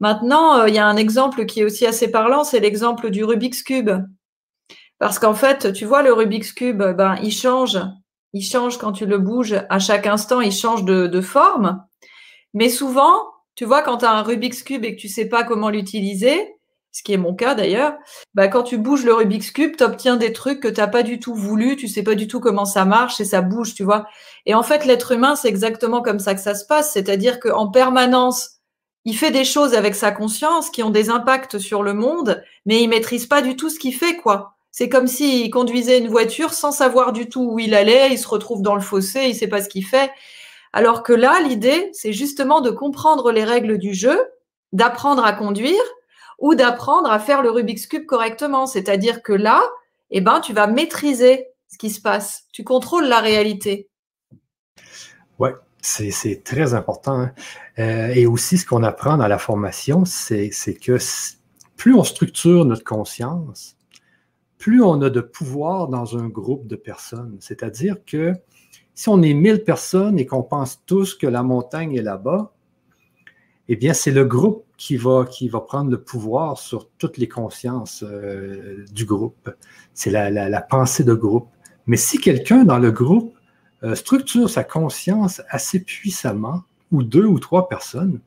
Maintenant, 0.00 0.60
euh, 0.60 0.68
il 0.68 0.74
y 0.74 0.78
a 0.78 0.86
un 0.86 0.96
exemple 0.96 1.46
qui 1.46 1.60
est 1.60 1.64
aussi 1.64 1.86
assez 1.86 2.10
parlant, 2.10 2.44
c'est 2.44 2.60
l'exemple 2.60 3.10
du 3.10 3.24
Rubik's 3.24 3.62
Cube. 3.62 3.90
Parce 4.98 5.18
qu'en 5.18 5.34
fait, 5.34 5.72
tu 5.72 5.84
vois, 5.84 6.02
le 6.02 6.12
Rubik's 6.12 6.52
Cube, 6.52 6.82
ben, 6.82 7.16
il 7.22 7.32
change. 7.32 7.80
Il 8.34 8.42
change 8.42 8.78
quand 8.78 8.92
tu 8.92 9.06
le 9.06 9.18
bouges. 9.18 9.56
À 9.68 9.78
chaque 9.78 10.06
instant, 10.06 10.40
il 10.40 10.52
change 10.52 10.84
de, 10.84 11.06
de 11.06 11.20
forme. 11.20 11.84
Mais 12.54 12.68
souvent, 12.68 13.31
tu 13.54 13.64
vois, 13.64 13.82
quand 13.82 13.98
tu 13.98 14.04
as 14.04 14.12
un 14.12 14.22
Rubik's 14.22 14.62
Cube 14.62 14.84
et 14.84 14.96
que 14.96 15.00
tu 15.00 15.08
sais 15.08 15.26
pas 15.26 15.44
comment 15.44 15.70
l'utiliser, 15.70 16.56
ce 16.92 17.02
qui 17.02 17.14
est 17.14 17.18
mon 17.18 17.34
cas 17.34 17.54
d'ailleurs, 17.54 17.94
bah, 18.34 18.48
quand 18.48 18.62
tu 18.62 18.76
bouges 18.76 19.04
le 19.04 19.14
Rubik's 19.14 19.50
Cube, 19.50 19.76
tu 19.76 19.84
obtiens 19.84 20.16
des 20.16 20.32
trucs 20.32 20.60
que 20.60 20.68
tu 20.68 20.80
n'as 20.80 20.88
pas 20.88 21.02
du 21.02 21.18
tout 21.18 21.34
voulu, 21.34 21.76
tu 21.76 21.88
sais 21.88 22.02
pas 22.02 22.14
du 22.14 22.28
tout 22.28 22.38
comment 22.38 22.66
ça 22.66 22.84
marche 22.84 23.20
et 23.20 23.24
ça 23.24 23.40
bouge, 23.40 23.74
tu 23.74 23.82
vois. 23.82 24.06
Et 24.44 24.54
en 24.54 24.62
fait, 24.62 24.84
l'être 24.84 25.12
humain, 25.12 25.34
c'est 25.34 25.48
exactement 25.48 26.02
comme 26.02 26.18
ça 26.18 26.34
que 26.34 26.40
ça 26.40 26.54
se 26.54 26.66
passe, 26.66 26.92
c'est-à-dire 26.92 27.40
qu'en 27.40 27.68
permanence, 27.68 28.58
il 29.04 29.16
fait 29.16 29.30
des 29.30 29.44
choses 29.44 29.74
avec 29.74 29.94
sa 29.94 30.12
conscience 30.12 30.70
qui 30.70 30.82
ont 30.82 30.90
des 30.90 31.10
impacts 31.10 31.58
sur 31.58 31.82
le 31.82 31.94
monde, 31.94 32.42
mais 32.66 32.82
il 32.82 32.88
maîtrise 32.88 33.26
pas 33.26 33.42
du 33.42 33.56
tout 33.56 33.70
ce 33.70 33.78
qu'il 33.78 33.94
fait, 33.94 34.16
quoi. 34.16 34.56
C'est 34.70 34.88
comme 34.88 35.06
s'il 35.06 35.50
conduisait 35.50 35.98
une 35.98 36.08
voiture 36.08 36.52
sans 36.52 36.72
savoir 36.72 37.12
du 37.12 37.28
tout 37.28 37.52
où 37.52 37.58
il 37.58 37.74
allait, 37.74 38.12
il 38.12 38.18
se 38.18 38.28
retrouve 38.28 38.62
dans 38.62 38.74
le 38.74 38.80
fossé, 38.80 39.24
il 39.28 39.34
sait 39.34 39.48
pas 39.48 39.62
ce 39.62 39.68
qu'il 39.68 39.84
fait. 39.84 40.10
Alors 40.72 41.02
que 41.02 41.12
là, 41.12 41.40
l'idée, 41.40 41.90
c'est 41.92 42.12
justement 42.12 42.60
de 42.60 42.70
comprendre 42.70 43.30
les 43.30 43.44
règles 43.44 43.78
du 43.78 43.94
jeu, 43.94 44.18
d'apprendre 44.72 45.24
à 45.24 45.32
conduire 45.32 45.82
ou 46.38 46.54
d'apprendre 46.54 47.10
à 47.10 47.18
faire 47.18 47.42
le 47.42 47.50
Rubik's 47.50 47.86
Cube 47.86 48.06
correctement. 48.06 48.66
C'est-à-dire 48.66 49.22
que 49.22 49.32
là, 49.32 49.62
eh 50.10 50.20
ben, 50.20 50.40
tu 50.40 50.52
vas 50.52 50.66
maîtriser 50.66 51.46
ce 51.68 51.78
qui 51.78 51.90
se 51.90 52.00
passe. 52.00 52.44
Tu 52.52 52.64
contrôles 52.64 53.06
la 53.06 53.20
réalité. 53.20 53.88
Oui, 55.38 55.50
c'est 55.80 56.44
très 56.44 56.74
important. 56.74 57.20
Hein. 57.20 57.32
Euh, 57.78 58.08
et 58.08 58.26
aussi, 58.26 58.58
ce 58.58 58.66
qu'on 58.66 58.82
apprend 58.82 59.16
dans 59.16 59.28
la 59.28 59.38
formation, 59.38 60.04
c'est 60.04 60.50
que 60.80 60.98
plus 61.76 61.94
on 61.94 62.04
structure 62.04 62.64
notre 62.64 62.84
conscience, 62.84 63.76
plus 64.58 64.82
on 64.82 65.00
a 65.02 65.10
de 65.10 65.20
pouvoir 65.20 65.88
dans 65.88 66.16
un 66.16 66.28
groupe 66.28 66.66
de 66.66 66.76
personnes. 66.76 67.36
C'est-à-dire 67.40 67.96
que 68.06 68.34
si 68.94 69.08
on 69.08 69.22
est 69.22 69.34
1000 69.34 69.64
personnes 69.64 70.18
et 70.18 70.26
qu'on 70.26 70.42
pense 70.42 70.82
tous 70.86 71.14
que 71.14 71.26
la 71.26 71.42
montagne 71.42 71.94
est 71.94 72.02
là-bas, 72.02 72.52
eh 73.68 73.76
bien, 73.76 73.94
c'est 73.94 74.10
le 74.10 74.24
groupe 74.24 74.66
qui 74.76 74.96
va, 74.96 75.24
prendre 75.66 75.90
le 75.90 76.02
pouvoir 76.02 76.58
sur 76.58 76.88
toutes 76.98 77.16
les 77.16 77.28
consciences 77.28 78.02
euh, 78.02 78.84
du 78.92 79.06
groupe. 79.06 79.50
C'est 79.94 80.10
la, 80.10 80.60
pensée 80.62 81.04
de 81.04 81.14
groupe. 81.14 81.48
Mais 81.86 81.96
si 81.96 82.18
quelqu'un 82.18 82.64
dans 82.64 82.78
le 82.78 82.90
groupe 82.90 83.34
euh, 83.84 83.94
structure 83.94 84.50
sa 84.50 84.64
conscience 84.64 85.40
assez 85.48 85.80
puissamment, 85.80 86.62
ou 86.90 87.02
deux 87.02 87.24
ou 87.24 87.38
trois 87.38 87.68
personnes, 87.68 88.20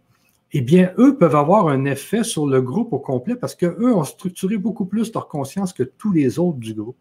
eh 0.51 0.61
bien, 0.61 0.91
eux 0.97 1.17
peuvent 1.17 1.35
avoir 1.35 1.67
un 1.67 1.85
effet 1.85 2.23
sur 2.23 2.47
le 2.47 2.61
groupe 2.61 2.91
au 2.93 2.99
complet 2.99 3.35
parce 3.35 3.55
qu'eux 3.55 3.93
ont 3.93 4.03
structuré 4.03 4.57
beaucoup 4.57 4.85
plus 4.85 5.13
leur 5.13 5.27
conscience 5.27 5.73
que 5.73 5.83
tous 5.83 6.11
les 6.11 6.39
autres 6.39 6.57
du 6.57 6.73
groupe. 6.73 6.97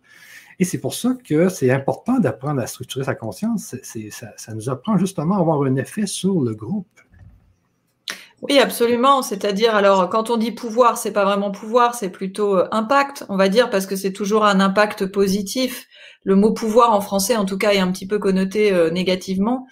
Et 0.59 0.65
c'est 0.65 0.79
pour 0.79 0.95
ça 0.95 1.17
que 1.27 1.49
c'est 1.49 1.71
important 1.71 2.19
d'apprendre 2.19 2.61
à 2.61 2.67
structurer 2.67 3.05
sa 3.05 3.15
conscience. 3.15 3.75
Ça, 4.11 4.55
nous 4.55 4.69
apprend 4.69 4.97
justement 4.99 5.37
à 5.37 5.41
avoir 5.41 5.63
un 5.63 5.77
effet 5.77 6.07
sur 6.07 6.41
le 6.41 6.55
groupe. 6.55 6.87
Oui, 8.43 8.59
absolument. 8.59 9.23
C'est-à-dire, 9.23 9.75
alors, 9.75 10.11
quand 10.11 10.29
on 10.29 10.37
dit 10.37 10.53
pouvoir, 10.53 10.99
c'est 10.99 11.13
pas 11.13 11.25
vraiment 11.25 11.51
pouvoir, 11.51 11.95
c'est 11.95 12.11
plutôt 12.11 12.59
euh, 12.59 12.69
impact, 12.73 13.25
on 13.31 13.37
va 13.37 13.49
dire, 13.49 13.71
parce 13.71 13.87
que 13.87 13.97
c'est 13.97 14.13
toujours 14.13 14.45
un 14.45 14.61
impact 14.61 15.07
positif. 15.07 15.87
Le 16.25 16.37
mot 16.37 16.53
pouvoir 16.53 16.93
en 16.93 17.01
français, 17.01 17.37
en 17.37 17.47
tout 17.47 17.57
cas, 17.57 17.73
est 17.73 17.79
un 17.79 17.91
petit 17.91 18.07
peu 18.07 18.19
connoté 18.19 18.73
euh, 18.73 18.91
négativement. 18.91 19.67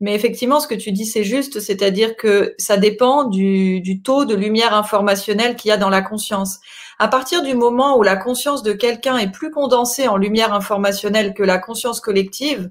Mais 0.00 0.14
effectivement, 0.14 0.60
ce 0.60 0.68
que 0.68 0.74
tu 0.74 0.92
dis, 0.92 1.06
c'est 1.06 1.24
juste, 1.24 1.58
c'est-à-dire 1.58 2.16
que 2.16 2.54
ça 2.58 2.76
dépend 2.76 3.24
du, 3.24 4.02
taux 4.04 4.26
de 4.26 4.34
lumière 4.34 4.74
informationnelle 4.74 5.56
qu'il 5.56 5.70
y 5.70 5.72
a 5.72 5.78
dans 5.78 5.88
la 5.88 6.02
conscience. 6.02 6.58
À 6.98 7.08
partir 7.08 7.42
du 7.42 7.54
moment 7.54 7.96
où 7.96 8.02
la 8.02 8.16
conscience 8.16 8.62
de 8.62 8.72
quelqu'un 8.72 9.16
est 9.16 9.30
plus 9.30 9.50
condensée 9.50 10.06
en 10.06 10.18
lumière 10.18 10.52
informationnelle 10.52 11.32
que 11.32 11.42
la 11.42 11.58
conscience 11.58 12.00
collective, 12.00 12.70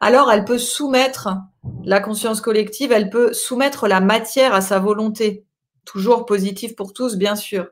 alors 0.00 0.32
elle 0.32 0.44
peut 0.44 0.58
soumettre 0.58 1.28
la 1.84 2.00
conscience 2.00 2.40
collective, 2.40 2.90
elle 2.90 3.10
peut 3.10 3.34
soumettre 3.34 3.86
la 3.86 4.00
matière 4.00 4.54
à 4.54 4.62
sa 4.62 4.78
volonté. 4.78 5.44
Toujours 5.84 6.24
positif 6.24 6.74
pour 6.74 6.94
tous, 6.94 7.16
bien 7.16 7.36
sûr. 7.36 7.66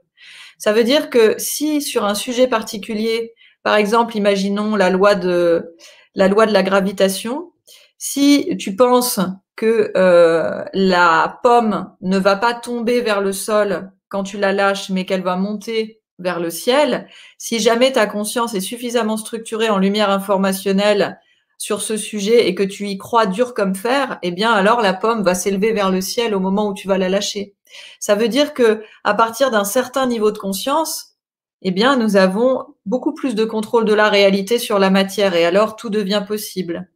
Ça 0.58 0.72
veut 0.72 0.84
dire 0.84 1.08
que 1.08 1.36
si 1.38 1.80
sur 1.80 2.04
un 2.04 2.14
sujet 2.14 2.46
particulier, 2.46 3.32
par 3.62 3.76
exemple, 3.76 4.16
imaginons 4.16 4.76
la 4.76 4.90
loi 4.90 5.14
de 5.14 5.74
la 6.14 6.28
loi 6.28 6.44
de 6.44 6.52
la 6.52 6.62
gravitation, 6.62 7.52
si 8.00 8.56
tu 8.58 8.74
penses 8.74 9.20
que 9.56 9.92
euh, 9.94 10.64
la 10.72 11.38
pomme 11.42 11.94
ne 12.00 12.18
va 12.18 12.34
pas 12.34 12.54
tomber 12.54 13.02
vers 13.02 13.20
le 13.20 13.32
sol 13.32 13.92
quand 14.08 14.24
tu 14.24 14.38
la 14.38 14.54
lâches, 14.54 14.88
mais 14.88 15.04
qu'elle 15.04 15.22
va 15.22 15.36
monter 15.36 16.00
vers 16.18 16.40
le 16.40 16.48
ciel, 16.48 17.08
si 17.36 17.60
jamais 17.60 17.92
ta 17.92 18.06
conscience 18.06 18.54
est 18.54 18.60
suffisamment 18.60 19.18
structurée 19.18 19.68
en 19.68 19.76
lumière 19.76 20.10
informationnelle 20.10 21.20
sur 21.58 21.82
ce 21.82 21.98
sujet 21.98 22.48
et 22.48 22.54
que 22.54 22.62
tu 22.62 22.88
y 22.88 22.96
crois 22.96 23.26
dur 23.26 23.52
comme 23.52 23.74
fer, 23.74 24.18
eh 24.22 24.30
bien 24.30 24.50
alors 24.50 24.80
la 24.80 24.94
pomme 24.94 25.22
va 25.22 25.34
s'élever 25.34 25.74
vers 25.74 25.90
le 25.90 26.00
ciel 26.00 26.34
au 26.34 26.40
moment 26.40 26.68
où 26.68 26.74
tu 26.74 26.88
vas 26.88 26.96
la 26.96 27.10
lâcher. 27.10 27.54
Ça 28.00 28.14
veut 28.14 28.28
dire 28.28 28.54
que 28.54 28.82
à 29.04 29.12
partir 29.12 29.50
d'un 29.50 29.64
certain 29.64 30.06
niveau 30.06 30.30
de 30.30 30.38
conscience, 30.38 31.16
eh 31.60 31.70
bien 31.70 31.96
nous 31.96 32.16
avons 32.16 32.64
beaucoup 32.86 33.12
plus 33.12 33.34
de 33.34 33.44
contrôle 33.44 33.84
de 33.84 33.92
la 33.92 34.08
réalité 34.08 34.58
sur 34.58 34.78
la 34.78 34.88
matière 34.88 35.34
et 35.34 35.44
alors 35.44 35.76
tout 35.76 35.90
devient 35.90 36.24
possible. 36.26 36.88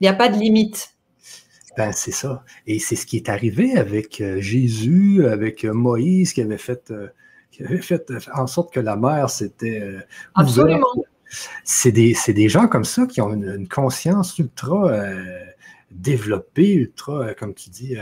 Il 0.00 0.04
n'y 0.04 0.08
a 0.08 0.14
pas 0.14 0.28
de 0.28 0.36
limite. 0.36 0.94
Ben, 1.76 1.92
c'est 1.92 2.12
ça. 2.12 2.44
Et 2.66 2.78
c'est 2.78 2.96
ce 2.96 3.06
qui 3.06 3.16
est 3.16 3.28
arrivé 3.28 3.76
avec 3.76 4.20
euh, 4.20 4.40
Jésus, 4.40 5.26
avec 5.26 5.64
euh, 5.64 5.72
Moïse, 5.72 6.32
qui 6.32 6.40
avait 6.40 6.58
fait, 6.58 6.90
euh, 6.90 7.08
qui 7.50 7.62
avait 7.62 7.82
fait 7.82 8.10
en 8.34 8.46
sorte 8.46 8.72
que 8.72 8.80
la 8.80 8.96
mer 8.96 9.28
s'était. 9.30 9.82
Absolument 10.34 10.86
c'est 11.64 11.92
des, 11.92 12.16
des, 12.28 12.48
gens 12.48 12.68
comme 12.68 12.84
ça 12.84 13.06
qui 13.06 13.20
ont 13.20 13.32
une, 13.32 13.68
conscience 13.68 14.38
ultra 14.38 14.90
euh, 14.90 15.44
développée, 15.90 16.72
ultra, 16.74 17.34
comme 17.34 17.54
tu 17.54 17.68
dis, 17.70 17.96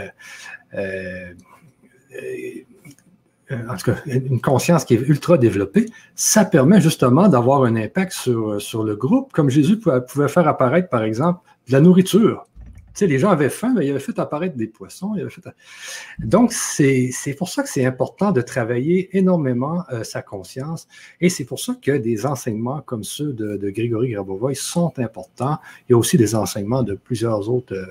euh, 3.52 3.64
en 3.68 3.76
tout 3.76 3.92
cas, 3.92 3.98
une 4.06 4.40
conscience 4.40 4.84
qui 4.84 4.94
est 4.94 5.00
ultra 5.00 5.36
développée, 5.36 5.86
ça 6.14 6.44
permet 6.44 6.80
justement 6.80 7.28
d'avoir 7.28 7.64
un 7.64 7.76
impact 7.76 8.12
sur, 8.12 8.60
sur, 8.60 8.84
le 8.84 8.96
groupe, 8.96 9.32
comme 9.32 9.50
Jésus 9.50 9.78
pouvait 9.78 10.28
faire 10.28 10.48
apparaître, 10.48 10.88
par 10.88 11.02
exemple, 11.02 11.40
de 11.68 11.72
la 11.72 11.80
nourriture 11.80 12.46
sais, 12.94 13.06
les 13.06 13.18
gens 13.18 13.30
avaient 13.30 13.50
faim, 13.50 13.74
mais 13.76 13.86
ils 13.86 13.90
avaient 13.90 13.98
fait 13.98 14.18
apparaître 14.18 14.56
des 14.56 14.68
poissons. 14.68 15.16
Donc, 16.18 16.52
c'est 16.52 17.12
pour 17.36 17.48
ça 17.48 17.62
que 17.62 17.68
c'est 17.68 17.84
important 17.84 18.32
de 18.32 18.40
travailler 18.40 19.16
énormément 19.16 19.84
euh, 19.92 20.04
sa 20.04 20.22
conscience. 20.22 20.86
Et 21.20 21.28
c'est 21.28 21.44
pour 21.44 21.58
ça 21.58 21.76
que 21.80 21.92
des 21.92 22.24
enseignements 22.24 22.80
comme 22.82 23.04
ceux 23.04 23.32
de, 23.32 23.70
Grégory 23.70 24.10
Grabovoy 24.10 24.54
sont 24.54 24.92
importants. 24.98 25.58
Il 25.88 25.92
y 25.92 25.94
a 25.94 25.98
aussi 25.98 26.16
des 26.16 26.34
enseignements 26.34 26.82
de 26.82 26.94
plusieurs 26.94 27.50
autres 27.50 27.74
euh, 27.74 27.86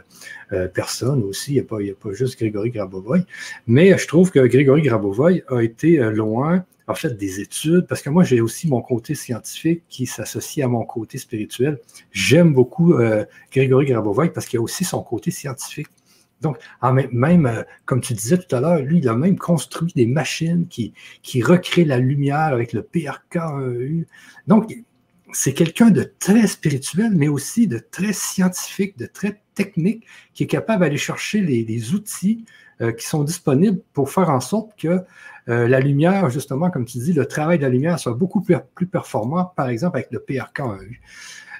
euh, 0.53 0.67
personnes 0.67 1.23
aussi. 1.23 1.51
Il 1.51 1.55
n'y 1.55 1.89
a, 1.89 1.93
a 1.93 1.95
pas 1.95 2.13
juste 2.13 2.39
Grégory 2.39 2.71
Grabovoy. 2.71 3.25
Mais 3.67 3.97
je 3.97 4.07
trouve 4.07 4.31
que 4.31 4.39
Grégory 4.39 4.83
Grabovoy 4.83 5.43
a 5.49 5.61
été 5.61 5.97
loin 5.97 6.63
en 6.87 6.95
fait 6.95 7.17
des 7.17 7.39
études, 7.39 7.87
parce 7.87 8.01
que 8.01 8.09
moi, 8.09 8.23
j'ai 8.23 8.41
aussi 8.41 8.67
mon 8.67 8.81
côté 8.81 9.15
scientifique 9.15 9.83
qui 9.89 10.05
s'associe 10.05 10.65
à 10.65 10.67
mon 10.67 10.83
côté 10.85 11.17
spirituel. 11.17 11.79
J'aime 12.11 12.53
beaucoup 12.53 12.93
euh, 12.93 13.25
Grégory 13.51 13.85
Grabovoy 13.85 14.31
parce 14.31 14.45
qu'il 14.45 14.59
a 14.59 14.61
aussi 14.61 14.83
son 14.83 15.01
côté 15.01 15.31
scientifique. 15.31 15.87
Donc, 16.41 16.57
même, 17.11 17.45
euh, 17.45 17.63
comme 17.85 18.01
tu 18.01 18.13
disais 18.13 18.37
tout 18.37 18.53
à 18.53 18.59
l'heure, 18.59 18.79
lui, 18.79 18.97
il 18.97 19.07
a 19.07 19.15
même 19.15 19.37
construit 19.37 19.93
des 19.95 20.05
machines 20.05 20.67
qui, 20.67 20.93
qui 21.21 21.41
recréent 21.41 21.87
la 21.87 21.99
lumière 21.99 22.53
avec 22.53 22.73
le 22.73 22.81
PRK1U. 22.81 24.05
Donc, 24.47 24.75
c'est 25.33 25.53
quelqu'un 25.53 25.89
de 25.89 26.13
très 26.19 26.45
spirituel, 26.47 27.11
mais 27.15 27.27
aussi 27.27 27.67
de 27.67 27.79
très 27.79 28.13
scientifique, 28.13 28.97
de 28.97 29.05
très 29.05 29.41
technique, 29.55 30.05
qui 30.33 30.43
est 30.43 30.47
capable 30.47 30.81
d'aller 30.81 30.97
chercher 30.97 31.41
les, 31.41 31.93
outils 31.93 32.45
euh, 32.81 32.91
qui 32.91 33.05
sont 33.05 33.23
disponibles 33.23 33.81
pour 33.93 34.11
faire 34.11 34.29
en 34.29 34.39
sorte 34.39 34.77
que 34.77 34.99
euh, 35.49 35.67
la 35.67 35.79
lumière, 35.79 36.29
justement, 36.29 36.69
comme 36.69 36.85
tu 36.85 36.99
dis, 36.99 37.13
le 37.13 37.25
travail 37.25 37.57
de 37.57 37.63
la 37.63 37.69
lumière 37.69 37.99
soit 37.99 38.13
beaucoup 38.13 38.41
plus, 38.41 38.87
performant, 38.87 39.45
par 39.45 39.69
exemple 39.69 39.97
avec 39.97 40.09
le 40.11 40.19
PRK1U, 40.19 40.99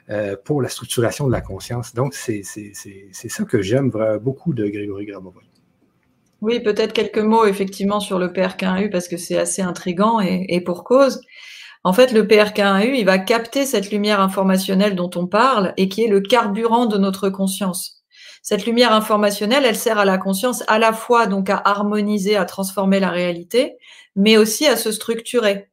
euh, 0.10 0.36
pour 0.44 0.62
la 0.62 0.70
structuration 0.70 1.28
de 1.28 1.32
la 1.32 1.42
conscience. 1.42 1.94
Donc, 1.94 2.14
c'est 2.14 2.44
ça 2.44 3.44
que 3.44 3.62
j'aime 3.62 3.92
beaucoup 4.22 4.54
de 4.54 4.68
Grégory 4.68 5.06
Grabovoy. 5.06 5.44
Oui, 6.42 6.60
peut-être 6.60 6.92
quelques 6.92 7.20
mots 7.20 7.46
effectivement 7.46 8.02
sur 8.02 8.20
le 8.20 8.28
PRK1U 8.28 8.90
parce 8.90 9.08
que 9.08 9.16
c'est 9.16 9.38
assez 9.38 9.62
intrigant 9.62 10.20
et, 10.20 10.46
et, 10.50 10.60
pour 10.60 10.84
cause. 10.84 11.22
En 11.86 11.94
fait, 11.94 12.12
le 12.12 12.24
PRK1U, 12.24 12.96
il 12.96 13.06
va 13.06 13.18
capter 13.18 13.66
cette 13.66 13.92
lumière 13.92 14.20
informationnelle 14.20 14.96
dont 14.96 15.10
on 15.16 15.28
parle 15.28 15.74
et 15.78 15.88
qui 15.88 16.04
est 16.04 16.10
le 16.10 16.20
carburant 16.20 16.86
de 16.86 16.98
notre 16.98 17.30
conscience. 17.30 18.03
Cette 18.44 18.66
lumière 18.66 18.92
informationnelle, 18.92 19.64
elle 19.66 19.78
sert 19.78 19.98
à 19.98 20.04
la 20.04 20.18
conscience 20.18 20.66
à 20.68 20.78
la 20.78 20.92
fois 20.92 21.28
donc 21.28 21.50
à 21.50 21.62
harmoniser, 21.64 22.36
à 22.36 22.44
transformer 22.44 23.00
la 23.00 23.10
réalité, 23.10 23.78
mais 24.18 24.36
aussi 24.36 24.68
à 24.68 24.76
se 24.76 24.92
structurer. 24.92 25.70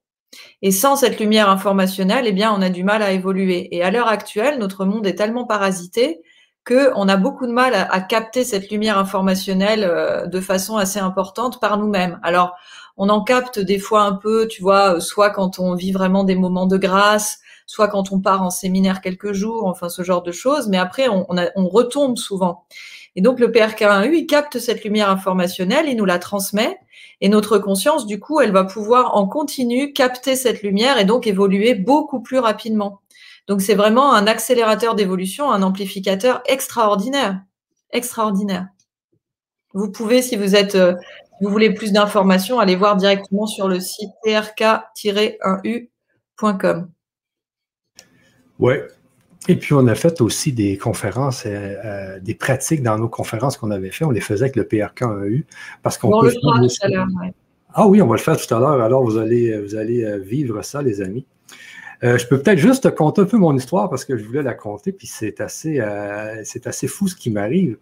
Et 0.62 0.70
sans 0.70 0.94
cette 0.94 1.18
lumière 1.18 1.50
informationnelle, 1.50 2.26
eh 2.28 2.32
bien, 2.32 2.54
on 2.56 2.62
a 2.62 2.70
du 2.70 2.84
mal 2.84 3.02
à 3.02 3.10
évoluer. 3.10 3.74
Et 3.74 3.82
à 3.82 3.90
l'heure 3.90 4.06
actuelle, 4.06 4.60
notre 4.60 4.84
monde 4.84 5.04
est 5.04 5.16
tellement 5.16 5.46
parasité 5.46 6.20
qu'on 6.64 7.08
a 7.08 7.16
beaucoup 7.16 7.48
de 7.48 7.52
mal 7.52 7.74
à, 7.74 8.00
capter 8.02 8.44
cette 8.44 8.70
lumière 8.70 8.98
informationnelle 8.98 9.82
euh, 9.82 10.26
de 10.26 10.40
façon 10.40 10.76
assez 10.76 11.00
importante 11.00 11.58
par 11.58 11.76
nous-mêmes. 11.76 12.20
Alors, 12.22 12.54
on 12.96 13.08
en 13.08 13.24
capte 13.24 13.58
des 13.58 13.80
fois 13.80 14.02
un 14.02 14.12
peu, 14.12 14.46
tu 14.46 14.62
vois, 14.62 15.00
soit 15.00 15.30
quand 15.30 15.58
on 15.58 15.74
vit 15.74 15.90
vraiment 15.90 16.22
des 16.22 16.36
moments 16.36 16.66
de 16.66 16.76
grâce, 16.76 17.40
soit 17.70 17.86
quand 17.86 18.10
on 18.10 18.18
part 18.18 18.42
en 18.42 18.50
séminaire 18.50 19.00
quelques 19.00 19.32
jours, 19.32 19.68
enfin 19.68 19.88
ce 19.88 20.02
genre 20.02 20.24
de 20.24 20.32
choses, 20.32 20.66
mais 20.66 20.76
après 20.76 21.06
on, 21.08 21.24
retombe 21.68 22.18
souvent. 22.18 22.64
Et 23.14 23.22
donc 23.22 23.38
le 23.38 23.46
PRK1U, 23.46 24.12
il 24.12 24.26
capte 24.26 24.58
cette 24.58 24.82
lumière 24.82 25.08
informationnelle, 25.08 25.86
il 25.88 25.96
nous 25.96 26.04
la 26.04 26.18
transmet, 26.18 26.80
et 27.20 27.28
notre 27.28 27.58
conscience, 27.58 28.08
du 28.08 28.18
coup, 28.18 28.40
elle 28.40 28.50
va 28.50 28.64
pouvoir 28.64 29.16
en 29.16 29.28
continu 29.28 29.92
capter 29.92 30.34
cette 30.34 30.62
lumière 30.62 30.98
et 30.98 31.04
donc 31.04 31.28
évoluer 31.28 31.74
beaucoup 31.74 32.20
plus 32.20 32.40
rapidement. 32.40 33.02
Donc 33.46 33.62
c'est 33.62 33.76
vraiment 33.76 34.14
un 34.14 34.26
accélérateur 34.26 34.96
d'évolution, 34.96 35.52
un 35.52 35.62
amplificateur 35.62 36.42
extraordinaire, 36.46 37.40
extraordinaire. 37.92 38.66
Vous 39.74 39.92
pouvez, 39.92 40.22
si 40.22 40.34
vous 40.34 40.56
êtes, 40.56 40.74
euh, 40.74 40.96
vous 41.40 41.50
voulez 41.50 41.72
plus 41.72 41.92
d'informations, 41.92 42.58
aller 42.58 42.74
voir 42.74 42.96
directement 42.96 43.46
sur 43.46 43.68
le 43.68 43.78
site 43.78 44.10
prk-1u.com. 44.26 46.90
Oui, 48.60 48.74
Et 49.48 49.56
puis, 49.56 49.72
on 49.72 49.86
a 49.86 49.94
fait 49.94 50.20
aussi 50.20 50.52
des 50.52 50.76
conférences, 50.76 51.44
euh, 51.46 51.74
euh, 51.84 52.20
des 52.20 52.34
pratiques 52.34 52.82
dans 52.82 52.98
nos 52.98 53.08
conférences 53.08 53.56
qu'on 53.56 53.70
avait 53.70 53.90
fait. 53.90 54.04
On 54.04 54.10
les 54.10 54.20
faisait 54.20 54.44
avec 54.44 54.56
le 54.56 54.64
PRK1U 54.64 55.44
parce 55.82 55.96
qu'on 55.98 56.20
peut. 56.20 56.26
Le 56.26 56.32
fera 56.32 56.60
tout 56.60 56.68
à 56.82 56.88
l'heure, 56.88 57.06
Ah 57.72 57.86
oui, 57.86 58.02
on 58.02 58.06
va 58.06 58.16
le 58.16 58.20
faire 58.20 58.36
tout 58.36 58.54
à 58.54 58.60
l'heure. 58.60 58.80
Alors, 58.82 59.02
vous 59.02 59.16
allez, 59.16 59.58
vous 59.60 59.76
allez 59.76 60.18
vivre 60.20 60.62
ça, 60.62 60.82
les 60.82 61.00
amis. 61.00 61.26
je 62.02 62.26
peux 62.26 62.38
peut-être 62.38 62.58
juste 62.58 62.84
te 62.84 62.88
conter 62.88 63.22
un 63.22 63.24
peu 63.24 63.38
mon 63.38 63.56
histoire 63.56 63.88
parce 63.88 64.04
que 64.04 64.16
je 64.16 64.24
voulais 64.24 64.42
la 64.42 64.54
compter, 64.54 64.92
puis 64.92 65.06
c'est 65.06 65.40
assez, 65.40 65.80
c'est 66.44 66.66
assez 66.66 66.86
fou 66.86 67.08
ce 67.08 67.16
qui 67.16 67.30
m'arrive. 67.30 67.78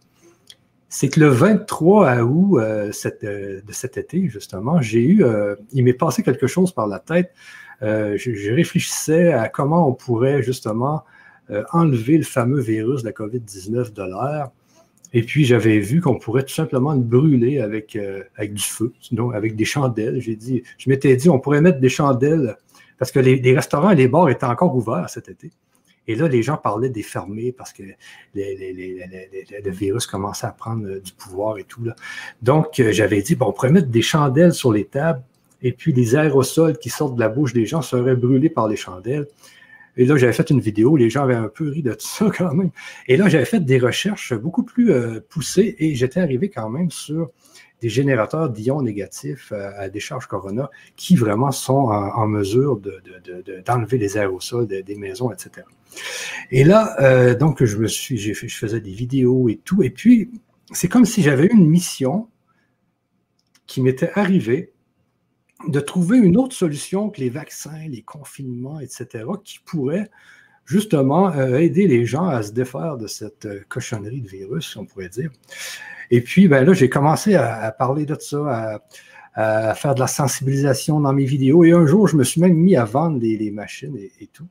C'est 0.91 1.09
que 1.09 1.21
le 1.21 1.29
23 1.29 2.21
août 2.21 2.61
de 2.61 2.93
cet 2.93 3.97
été, 3.97 4.29
justement, 4.29 4.81
j'ai 4.81 5.03
eu, 5.03 5.25
il 5.73 5.83
m'est 5.83 5.93
passé 5.93 6.23
quelque 6.23 6.47
chose 6.47 6.73
par 6.73 6.87
la 6.87 7.01
tête. 7.01 7.33
Je, 7.81 8.53
réfléchissais 8.53 9.33
à 9.33 9.49
comment 9.49 9.89
on 9.89 9.95
pourrait 9.95 10.43
justement 10.43 11.05
euh, 11.51 11.65
enlever 11.73 12.19
le 12.19 12.25
fameux 12.25 12.61
virus 12.61 13.03
de 13.03 13.07
la 13.07 13.13
COVID-19 13.13 13.95
de 13.95 14.03
l'air. 14.03 14.51
Et 15.15 15.23
puis, 15.23 15.47
j'avais 15.47 15.79
vu 15.79 16.03
qu'on 16.03 16.19
pourrait 16.19 16.43
tout 16.43 16.53
simplement 16.53 16.93
le 16.93 17.01
brûler 17.01 17.61
avec, 17.61 17.97
euh, 17.97 18.23
avec 18.37 18.53
du 18.53 18.63
feu, 18.63 18.93
donc 19.13 19.35
avec 19.35 19.57
des 19.57 19.65
chandelles. 19.65 20.21
J'ai 20.21 20.37
dit, 20.37 20.63
je 20.77 20.91
m'étais 20.91 21.17
dit, 21.17 21.31
on 21.31 21.39
pourrait 21.39 21.63
mettre 21.63 21.81
des 21.81 21.89
chandelles 21.89 22.59
parce 22.99 23.11
que 23.11 23.19
les, 23.19 23.55
restaurants 23.55 23.91
et 23.91 23.95
les 23.95 24.09
bars 24.09 24.29
étaient 24.29 24.45
encore 24.45 24.77
ouverts 24.77 25.09
cet 25.09 25.31
été. 25.31 25.51
Et 26.07 26.17
là, 26.17 26.29
les 26.29 26.43
gens 26.43 26.59
parlaient 26.59 26.91
des 26.91 27.03
fermés 27.03 27.53
parce 27.53 27.73
que 27.73 27.83
le 28.35 29.71
virus 29.71 30.07
commençait 30.07 30.47
à 30.47 30.53
prendre 30.53 30.87
euh, 30.87 31.01
du 31.01 31.13
pouvoir 31.13 31.57
et 31.57 31.65
tout. 31.65 31.83
Donc, 32.43 32.75
j'avais 32.77 33.23
dit, 33.23 33.37
bon, 33.37 33.47
on 33.47 33.53
pourrait 33.53 33.73
mettre 33.73 33.89
des 33.89 34.03
chandelles 34.03 34.53
sur 34.53 34.71
les 34.71 34.85
tables 34.85 35.23
et 35.63 35.73
puis 35.73 35.93
les 35.93 36.17
aérosols 36.17 36.79
qui 36.79 36.91
sortent 36.91 37.15
de 37.15 37.21
la 37.21 37.29
bouche 37.29 37.53
des 37.53 37.67
gens 37.67 37.83
seraient 37.83 38.17
brûlés 38.17 38.51
par 38.51 38.69
les 38.69 38.77
chandelles. 38.77 39.27
Et 39.97 40.05
là, 40.05 40.17
j'avais 40.17 40.33
fait 40.33 40.49
une 40.51 40.61
vidéo, 40.61 40.97
les 40.97 41.11
gens 41.11 41.25
avaient 41.25 41.35
un 41.35 41.49
peu 41.49 41.69
ri 41.69 41.83
de 41.83 41.93
tout 41.93 42.07
ça 42.07 42.31
quand 42.37 42.55
même. 42.55 42.71
Et 43.09 43.17
là, 43.17 43.29
j'avais 43.29 43.45
fait 43.45 43.61
des 43.61 43.79
recherches 43.79 44.35
beaucoup 44.35 44.63
plus 44.63 44.93
euh, 44.93 45.21
poussées 45.29 45.75
et 45.79 45.95
j'étais 45.95 46.21
arrivé 46.21 46.49
quand 46.49 46.71
même 46.71 46.91
sur 46.91 47.31
des 47.81 47.89
générateurs 47.89 48.51
d'ions 48.51 48.83
négatifs 48.83 49.53
euh, 49.53 49.71
à 49.77 49.89
décharge 49.89 50.27
Corona 50.27 50.71
qui 50.97 51.17
vraiment 51.17 51.51
sont 51.51 51.89
en, 51.91 52.27
mesure 52.27 52.81
d'enlever 53.67 53.99
les 53.99 54.17
aérosols 54.17 54.67
des 54.67 54.97
maisons, 54.97 55.33
etc. 55.33 55.67
Et 56.51 56.65
là, 56.65 56.97
euh, 57.01 57.35
donc, 57.35 57.65
je 57.65 57.87
je 57.87 58.33
faisais 58.57 58.81
des 58.81 58.93
vidéos 58.93 59.49
et 59.49 59.57
tout. 59.57 59.83
Et 59.83 59.91
puis, 59.91 60.31
c'est 60.73 60.89
comme 60.89 61.05
si 61.05 61.23
j'avais 61.23 61.47
une 61.47 61.67
mission 61.67 62.29
qui 63.67 63.83
m'était 63.83 64.11
arrivée 64.15 64.73
de 65.67 65.81
trouver 65.81 66.19
une 66.19 66.37
autre 66.37 66.55
solution 66.55 67.11
que 67.11 67.21
les 67.21 67.31
vaccins, 67.31 67.89
les 67.89 68.03
confinements, 68.03 68.81
etc., 68.81 69.25
qui 69.43 69.59
pourrait 69.65 70.11
justement 70.65 71.33
euh, 71.33 71.59
aider 71.59 71.87
les 71.87 72.05
gens 72.05 72.27
à 72.29 72.43
se 72.43 72.53
défaire 72.53 72.97
de 72.99 73.07
cette 73.07 73.47
euh, 73.47 73.61
cochonnerie 73.69 74.21
de 74.21 74.29
virus, 74.29 74.77
on 74.77 74.85
pourrait 74.85 75.09
dire. 75.09 75.31
Et 76.11 76.21
puis, 76.21 76.47
ben 76.47 76.65
là, 76.65 76.73
j'ai 76.75 76.89
commencé 76.89 77.35
à, 77.35 77.71
parler 77.73 78.07
de 78.07 78.17
ça, 78.19 78.81
à, 79.35 79.75
faire 79.75 79.95
de 79.95 80.01
la 80.01 80.07
sensibilisation 80.07 81.01
dans 81.01 81.13
mes 81.13 81.25
vidéos. 81.25 81.65
Et 81.65 81.73
un 81.73 81.87
jour, 81.87 82.09
je 82.09 82.17
me 82.17 82.25
suis 82.25 82.41
même 82.41 82.55
mis 82.55 82.77
à 82.77 82.85
vendre 82.85 83.19
les, 83.21 83.51
machines 83.51 83.97
et, 83.97 84.27
tout. 84.33 84.47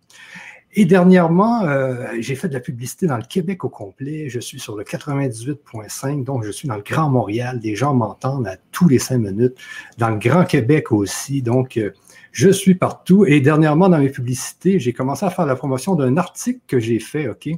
Et 0.80 0.86
dernièrement, 0.86 1.63
euh, 1.63 2.05
j'ai 2.19 2.36
fait 2.36 2.49
de 2.49 2.53
la 2.53 2.59
publicité 2.59 3.07
dans 3.07 3.17
le 3.17 3.23
Québec 3.23 3.63
au 3.63 3.69
complet. 3.69 4.30
Je 4.30 4.39
suis 4.39 4.59
sur 4.59 4.75
le 4.78 4.84
98.5, 4.84 6.23
donc 6.23 6.43
je 6.43 6.51
suis 6.51 6.67
dans 6.67 6.75
le 6.75 6.84
Grand 6.84 7.09
Montréal. 7.09 7.59
Des 7.59 7.75
gens 7.75 7.95
m'entendent 7.95 8.45
à 8.45 8.57
tous 8.71 8.88
les 8.88 8.99
cinq 8.99 9.17
minutes. 9.17 9.55
Dans 9.97 10.09
le 10.09 10.19
Grand 10.19 10.45
Québec 10.45 10.91
aussi, 10.91 11.41
donc 11.41 11.78
euh, 11.78 11.89
je 12.32 12.51
suis 12.51 12.75
partout. 12.75 13.25
Et 13.25 13.41
dernièrement, 13.41 13.89
dans 13.89 13.97
mes 13.97 14.11
publicités, 14.11 14.80
j'ai 14.80 14.93
commencé 14.93 15.25
à 15.25 15.32
faire 15.32 15.47
la 15.47 15.55
promotion 15.55 15.95
d'un 15.95 16.15
article 16.15 16.59
que 16.67 16.80
j'ai 16.80 16.99
fait, 16.99 17.28
OK? 17.28 17.49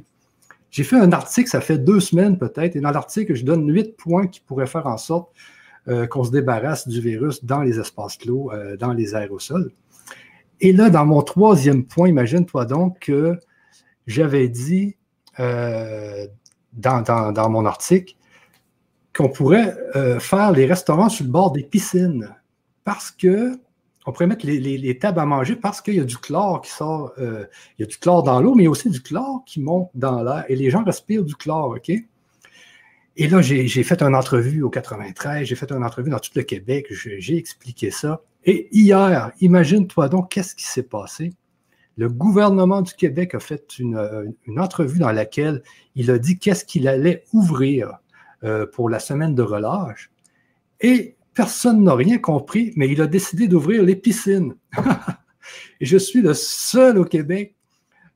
J'ai 0.70 0.84
fait 0.84 0.96
un 0.96 1.12
article, 1.12 1.50
ça 1.50 1.60
fait 1.60 1.76
deux 1.76 2.00
semaines 2.00 2.38
peut-être, 2.38 2.74
et 2.74 2.80
dans 2.80 2.90
l'article, 2.90 3.34
je 3.34 3.44
donne 3.44 3.70
huit 3.70 3.98
points 3.98 4.28
qui 4.28 4.40
pourraient 4.40 4.66
faire 4.66 4.86
en 4.86 4.96
sorte 4.96 5.28
euh, 5.88 6.06
qu'on 6.06 6.24
se 6.24 6.30
débarrasse 6.30 6.88
du 6.88 7.02
virus 7.02 7.44
dans 7.44 7.60
les 7.60 7.78
espaces 7.78 8.16
clos, 8.16 8.50
dans 8.78 8.94
les 8.94 9.14
aérosols. 9.14 9.72
Et 10.60 10.72
là, 10.72 10.90
dans 10.90 11.06
mon 11.06 11.22
troisième 11.22 11.84
point, 11.84 12.08
imagine-toi 12.08 12.66
donc 12.66 12.98
que 13.00 13.38
j'avais 14.06 14.48
dit 14.48 14.96
euh, 15.38 16.26
dans, 16.72 17.50
mon 17.50 17.64
article 17.64 18.14
qu'on 19.14 19.28
pourrait 19.28 19.74
euh, 19.96 20.20
faire 20.20 20.52
les 20.52 20.66
restaurants 20.66 21.08
sur 21.08 21.24
le 21.24 21.30
bord 21.30 21.52
des 21.52 21.62
piscines 21.62 22.34
parce 22.84 23.10
que 23.10 23.58
on 24.06 24.12
pourrait 24.12 24.26
mettre 24.26 24.46
les, 24.46 24.98
tables 24.98 25.20
à 25.20 25.26
manger 25.26 25.56
parce 25.56 25.80
qu'il 25.80 25.94
y 25.94 26.00
a 26.00 26.04
du 26.04 26.16
chlore 26.16 26.62
qui 26.62 26.70
sort, 26.70 27.12
euh, 27.18 27.44
il 27.78 27.82
y 27.82 27.84
a 27.84 27.86
du 27.86 27.98
chlore 27.98 28.22
dans 28.22 28.40
l'eau, 28.40 28.54
mais 28.54 28.62
il 28.62 28.64
y 28.64 28.68
a 28.68 28.70
aussi 28.70 28.88
du 28.88 29.00
chlore 29.02 29.44
qui 29.46 29.60
monte 29.60 29.90
dans 29.94 30.22
l'air 30.22 30.44
et 30.48 30.56
les 30.56 30.70
gens 30.70 30.82
respirent 30.82 31.24
du 31.24 31.34
chlore, 31.34 31.76
OK? 31.76 31.90
Et 33.16 33.28
là, 33.28 33.42
j'ai 33.42 33.68
fait 33.68 34.02
une 34.02 34.14
entrevue 34.14 34.62
au 34.62 34.70
93, 34.70 35.46
j'ai 35.46 35.54
fait 35.54 35.70
une 35.70 35.84
entrevue 35.84 36.10
dans 36.10 36.18
tout 36.18 36.30
le 36.34 36.42
Québec, 36.42 36.86
j'ai 36.90 37.36
expliqué 37.36 37.90
ça. 37.90 38.22
Et 38.44 38.68
hier, 38.72 39.32
imagine-toi 39.40 40.08
donc 40.08 40.30
qu'est-ce 40.30 40.54
qui 40.54 40.64
s'est 40.64 40.82
passé. 40.82 41.32
Le 41.96 42.08
gouvernement 42.08 42.80
du 42.80 42.94
Québec 42.94 43.34
a 43.34 43.40
fait 43.40 43.78
une, 43.78 44.34
entrevue 44.56 44.98
dans 44.98 45.12
laquelle 45.12 45.62
il 45.94 46.10
a 46.10 46.18
dit 46.18 46.38
qu'est-ce 46.38 46.64
qu'il 46.64 46.88
allait 46.88 47.24
ouvrir 47.32 47.98
euh, 48.42 48.66
pour 48.66 48.88
la 48.88 48.98
semaine 48.98 49.34
de 49.34 49.42
relâche. 49.42 50.10
Et 50.80 51.16
personne 51.34 51.84
n'a 51.84 51.94
rien 51.94 52.18
compris, 52.18 52.72
mais 52.76 52.88
il 52.88 53.02
a 53.02 53.06
décidé 53.06 53.48
d'ouvrir 53.48 53.82
les 53.82 53.96
piscines. 53.96 54.54
et 55.80 55.84
je 55.84 55.98
suis 55.98 56.22
le 56.22 56.32
seul 56.32 56.96
au 56.96 57.04
Québec 57.04 57.54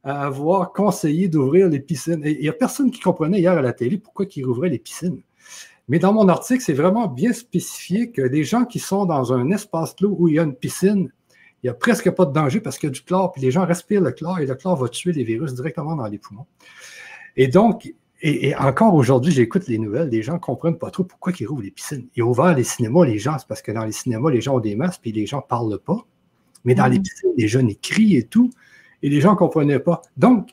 à 0.02 0.24
avoir 0.26 0.72
conseillé 0.72 1.28
d'ouvrir 1.28 1.68
les 1.68 1.80
piscines. 1.80 2.24
Et 2.24 2.32
il 2.32 2.40
n'y 2.40 2.48
a 2.48 2.54
personne 2.54 2.90
qui 2.90 3.00
comprenait 3.00 3.40
hier 3.40 3.52
à 3.52 3.62
la 3.62 3.72
télé 3.72 3.98
pourquoi 3.98 4.26
il 4.34 4.46
ouvrait 4.46 4.70
les 4.70 4.78
piscines. 4.78 5.20
Mais 5.88 5.98
dans 5.98 6.12
mon 6.12 6.28
article, 6.28 6.62
c'est 6.62 6.72
vraiment 6.72 7.08
bien 7.08 7.32
spécifié 7.32 8.10
que 8.10 8.22
les 8.22 8.44
gens 8.44 8.64
qui 8.64 8.78
sont 8.78 9.04
dans 9.04 9.32
un 9.32 9.50
espace 9.50 9.94
clos 9.94 10.16
où 10.18 10.28
il 10.28 10.36
y 10.36 10.38
a 10.38 10.42
une 10.42 10.54
piscine, 10.54 11.10
il 11.62 11.66
n'y 11.66 11.70
a 11.70 11.74
presque 11.74 12.10
pas 12.10 12.24
de 12.24 12.32
danger 12.32 12.60
parce 12.60 12.78
qu'il 12.78 12.88
y 12.88 12.92
a 12.92 12.94
du 12.94 13.02
chlore, 13.02 13.32
puis 13.32 13.42
les 13.42 13.50
gens 13.50 13.66
respirent 13.66 14.00
le 14.00 14.12
chlore 14.12 14.38
et 14.38 14.46
le 14.46 14.54
chlore 14.54 14.76
va 14.76 14.88
tuer 14.88 15.12
les 15.12 15.24
virus 15.24 15.54
directement 15.54 15.96
dans 15.96 16.06
les 16.06 16.18
poumons. 16.18 16.46
Et 17.36 17.48
donc, 17.48 17.92
et, 18.26 18.54
encore 18.56 18.94
aujourd'hui, 18.94 19.32
j'écoute 19.32 19.66
les 19.68 19.78
nouvelles, 19.78 20.08
les 20.08 20.22
gens 20.22 20.34
ne 20.34 20.38
comprennent 20.38 20.78
pas 20.78 20.90
trop 20.90 21.04
pourquoi 21.04 21.32
ils 21.38 21.46
rouvrent 21.46 21.62
les 21.62 21.70
piscines. 21.70 22.08
Ils 22.16 22.22
ont 22.22 22.30
ouvert 22.30 22.54
les 22.54 22.64
cinémas, 22.64 23.04
les 23.04 23.18
gens, 23.18 23.38
c'est 23.38 23.46
parce 23.46 23.60
que 23.60 23.70
dans 23.70 23.84
les 23.84 23.92
cinémas, 23.92 24.30
les 24.30 24.40
gens 24.40 24.56
ont 24.56 24.60
des 24.60 24.76
masques, 24.76 25.00
puis 25.02 25.12
les 25.12 25.26
gens 25.26 25.38
ne 25.38 25.48
parlent 25.48 25.78
pas. 25.78 26.06
Mais 26.64 26.74
dans 26.74 26.86
les 26.86 26.98
mm. 26.98 27.02
piscines, 27.02 27.32
les 27.36 27.48
jeunes 27.48 27.68
écrient 27.68 28.16
et 28.16 28.24
tout, 28.24 28.50
et 29.02 29.10
les 29.10 29.20
gens 29.20 29.32
ne 29.32 29.36
comprenaient 29.36 29.78
pas. 29.78 30.00
Donc, 30.16 30.48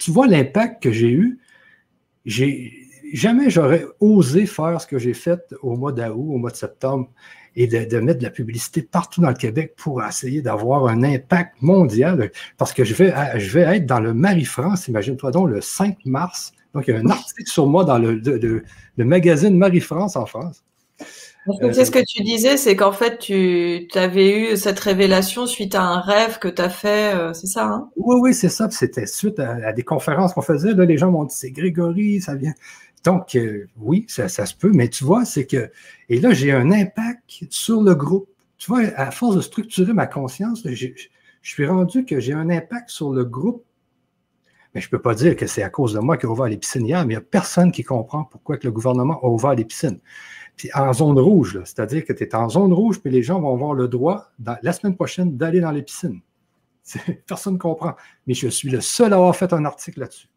tu 0.00 0.10
vois 0.10 0.26
l'impact 0.26 0.82
que 0.82 0.90
j'ai 0.90 1.10
eu. 1.10 1.38
J'ai, 2.24 2.85
jamais 3.16 3.50
j'aurais 3.50 3.84
osé 4.00 4.46
faire 4.46 4.80
ce 4.80 4.86
que 4.86 4.98
j'ai 4.98 5.14
fait 5.14 5.40
au 5.62 5.76
mois 5.76 5.92
d'août, 5.92 6.14
au 6.16 6.38
mois 6.38 6.50
de 6.50 6.56
septembre, 6.56 7.08
et 7.56 7.66
de, 7.66 7.98
mettre 8.00 8.18
de 8.18 8.24
la 8.24 8.30
publicité 8.30 8.82
partout 8.82 9.22
dans 9.22 9.30
le 9.30 9.34
Québec 9.34 9.74
pour 9.76 10.04
essayer 10.04 10.42
d'avoir 10.42 10.86
un 10.88 11.02
impact 11.02 11.54
mondial. 11.62 12.30
Parce 12.58 12.72
que 12.72 12.84
je 12.84 12.94
vais, 12.94 13.14
je 13.38 13.50
vais 13.50 13.76
être 13.76 13.86
dans 13.86 14.00
le 14.00 14.12
Marie-France, 14.12 14.88
imagine-toi 14.88 15.30
donc, 15.30 15.48
le 15.48 15.60
5 15.60 15.96
mars. 16.04 16.52
Donc, 16.74 16.84
il 16.88 16.94
y 16.94 16.96
a 16.96 17.00
un 17.00 17.08
article 17.08 17.50
sur 17.50 17.66
moi 17.66 17.84
dans 17.84 17.98
le, 17.98 18.20
le 18.20 19.04
magazine 19.04 19.56
Marie-France 19.56 20.16
en 20.16 20.26
France. 20.26 20.62
C'est 21.72 21.84
ce 21.84 21.90
que 21.90 22.04
tu 22.04 22.22
disais, 22.22 22.56
c'est 22.56 22.74
qu'en 22.74 22.92
fait, 22.92 23.18
tu 23.18 23.86
avais 23.94 24.52
eu 24.52 24.56
cette 24.56 24.80
révélation 24.80 25.46
suite 25.46 25.74
à 25.74 25.82
un 25.82 26.00
rêve 26.00 26.38
que 26.38 26.48
tu 26.48 26.60
as 26.60 26.68
fait, 26.68 27.14
euh, 27.14 27.32
c'est 27.34 27.46
ça 27.46 27.66
hein? 27.66 27.88
Oui, 27.96 28.16
oui, 28.20 28.34
c'est 28.34 28.48
ça. 28.48 28.68
C'était 28.70 29.06
suite 29.06 29.38
à, 29.38 29.72
des 29.72 29.84
conférences 29.84 30.32
qu'on 30.34 30.42
faisait. 30.42 30.74
Là, 30.74 30.84
les 30.84 30.98
gens 30.98 31.10
m'ont 31.10 31.24
dit, 31.24 31.34
c'est 31.34 31.50
Grégory, 31.50 32.20
ça 32.20 32.34
vient. 32.34 32.54
Donc, 33.06 33.36
euh, 33.36 33.68
oui, 33.76 34.04
ça, 34.08 34.28
se 34.28 34.54
peut, 34.54 34.72
mais 34.74 34.88
tu 34.88 35.04
vois, 35.04 35.24
c'est 35.24 35.46
que. 35.46 35.70
Et 36.08 36.18
là, 36.20 36.32
j'ai 36.32 36.50
un 36.50 36.72
impact 36.72 37.22
sur 37.50 37.80
le 37.80 37.94
groupe. 37.94 38.28
Tu 38.58 38.68
vois, 38.68 38.80
à 38.96 39.12
force 39.12 39.36
de 39.36 39.40
structurer 39.42 39.92
ma 39.92 40.08
conscience, 40.08 40.66
je 40.66 40.88
suis 41.40 41.66
rendu 41.66 42.04
que 42.04 42.18
j'ai 42.18 42.32
un 42.32 42.50
impact 42.50 42.90
sur 42.90 43.12
le 43.12 43.24
groupe. 43.24 43.64
Mais 44.74 44.80
je 44.80 44.88
ne 44.88 44.90
peux 44.90 45.00
pas 45.00 45.14
dire 45.14 45.36
que 45.36 45.46
c'est 45.46 45.62
à 45.62 45.70
cause 45.70 45.94
de 45.94 46.00
moi 46.00 46.16
qui 46.16 46.26
a 46.26 46.28
ouvert 46.28 46.46
les 46.46 46.56
piscines 46.56 46.84
hier, 46.84 47.06
mais 47.06 47.14
il 47.14 47.16
n'y 47.16 47.22
a 47.22 47.24
personne 47.24 47.70
qui 47.70 47.84
comprend 47.84 48.24
pourquoi 48.24 48.56
que 48.56 48.66
le 48.66 48.72
gouvernement 48.72 49.22
a 49.22 49.28
ouvert 49.28 49.54
les 49.54 49.64
piscines. 49.64 50.00
Puis 50.56 50.68
en 50.74 50.92
zone 50.92 51.20
rouge, 51.20 51.60
c'est-à-dire 51.64 52.04
que 52.04 52.12
tu 52.12 52.24
es 52.24 52.34
en 52.34 52.48
zone 52.48 52.72
rouge, 52.72 53.00
puis 53.00 53.12
les 53.12 53.22
gens 53.22 53.40
vont 53.40 53.54
avoir 53.54 53.74
le 53.74 53.86
droit, 53.86 54.32
la 54.62 54.72
semaine 54.72 54.96
prochaine, 54.96 55.36
d'aller 55.36 55.60
dans 55.60 55.70
les 55.70 55.82
piscines. 55.82 56.20
Personne 57.26 57.54
ne 57.54 57.58
comprend. 57.58 57.94
Mais 58.26 58.34
je 58.34 58.48
suis 58.48 58.68
le 58.68 58.80
seul 58.80 59.12
à 59.12 59.16
avoir 59.16 59.36
fait 59.36 59.52
un 59.52 59.64
article 59.64 60.00
là-dessus. 60.00 60.28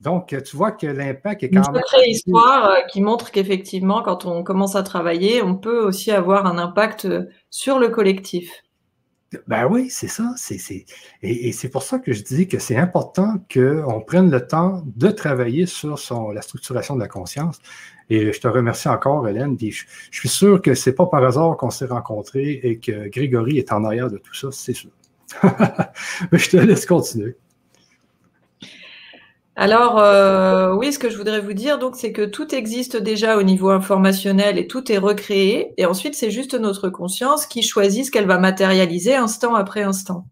Donc, 0.00 0.34
tu 0.44 0.56
vois 0.56 0.72
que 0.72 0.86
l'impact 0.86 1.42
est 1.42 1.50
quand 1.50 1.72
même. 1.72 1.82
Une 2.04 2.10
histoire 2.10 2.68
euh, 2.68 2.80
qui 2.90 3.00
montre 3.00 3.30
qu'effectivement, 3.30 4.02
quand 4.02 4.26
on 4.26 4.42
commence 4.42 4.76
à 4.76 4.82
travailler, 4.82 5.42
on 5.42 5.56
peut 5.56 5.80
aussi 5.80 6.10
avoir 6.10 6.46
un 6.46 6.58
impact 6.58 7.06
euh, 7.06 7.24
sur 7.48 7.78
le 7.78 7.88
collectif. 7.88 8.50
Ben 9.46 9.66
oui, 9.66 9.88
c'est 9.90 10.08
ça. 10.08 10.34
Et, 11.22 11.52
c'est 11.52 11.68
pour 11.68 11.82
ça 11.82 11.98
que 11.98 12.12
je 12.12 12.22
dis 12.22 12.46
que 12.46 12.58
c'est 12.58 12.76
important 12.76 13.34
qu'on 13.52 14.00
prenne 14.00 14.30
le 14.30 14.46
temps 14.46 14.82
de 14.86 15.08
travailler 15.08 15.66
sur 15.66 15.98
la 16.32 16.42
structuration 16.42 16.94
de 16.94 17.00
la 17.00 17.08
conscience. 17.08 17.58
Et 18.08 18.32
je 18.32 18.40
te 18.40 18.46
remercie 18.46 18.88
encore, 18.88 19.28
Hélène. 19.28 19.56
je, 19.58 19.84
suis 20.12 20.28
sûr 20.28 20.62
que 20.62 20.74
ce 20.74 20.90
n'est 20.90 20.96
pas 20.96 21.06
par 21.06 21.24
hasard 21.24 21.56
qu'on 21.56 21.70
s'est 21.70 21.86
rencontrés 21.86 22.60
et 22.62 22.78
que 22.78 23.08
Grégory 23.08 23.58
est 23.58 23.72
en 23.72 23.84
arrière 23.84 24.10
de 24.10 24.18
tout 24.18 24.34
ça, 24.34 24.48
c'est 24.52 24.74
sûr. 24.74 24.90
Mais 25.42 26.38
je 26.38 26.50
te 26.50 26.56
laisse 26.56 26.86
continuer. 26.86 27.36
Alors 29.58 29.98
euh, 29.98 30.74
oui, 30.74 30.92
ce 30.92 30.98
que 30.98 31.08
je 31.08 31.16
voudrais 31.16 31.40
vous 31.40 31.54
dire, 31.54 31.78
donc, 31.78 31.96
c'est 31.96 32.12
que 32.12 32.26
tout 32.26 32.54
existe 32.54 32.98
déjà 32.98 33.38
au 33.38 33.42
niveau 33.42 33.70
informationnel 33.70 34.58
et 34.58 34.66
tout 34.66 34.92
est 34.92 34.98
recréé. 34.98 35.72
Et 35.78 35.86
ensuite, 35.86 36.14
c'est 36.14 36.30
juste 36.30 36.54
notre 36.54 36.90
conscience 36.90 37.46
qui 37.46 37.62
choisit 37.62 38.04
ce 38.04 38.10
qu'elle 38.10 38.26
va 38.26 38.38
matérialiser 38.38 39.14
instant 39.14 39.54
après 39.54 39.82
instant. 39.82 40.26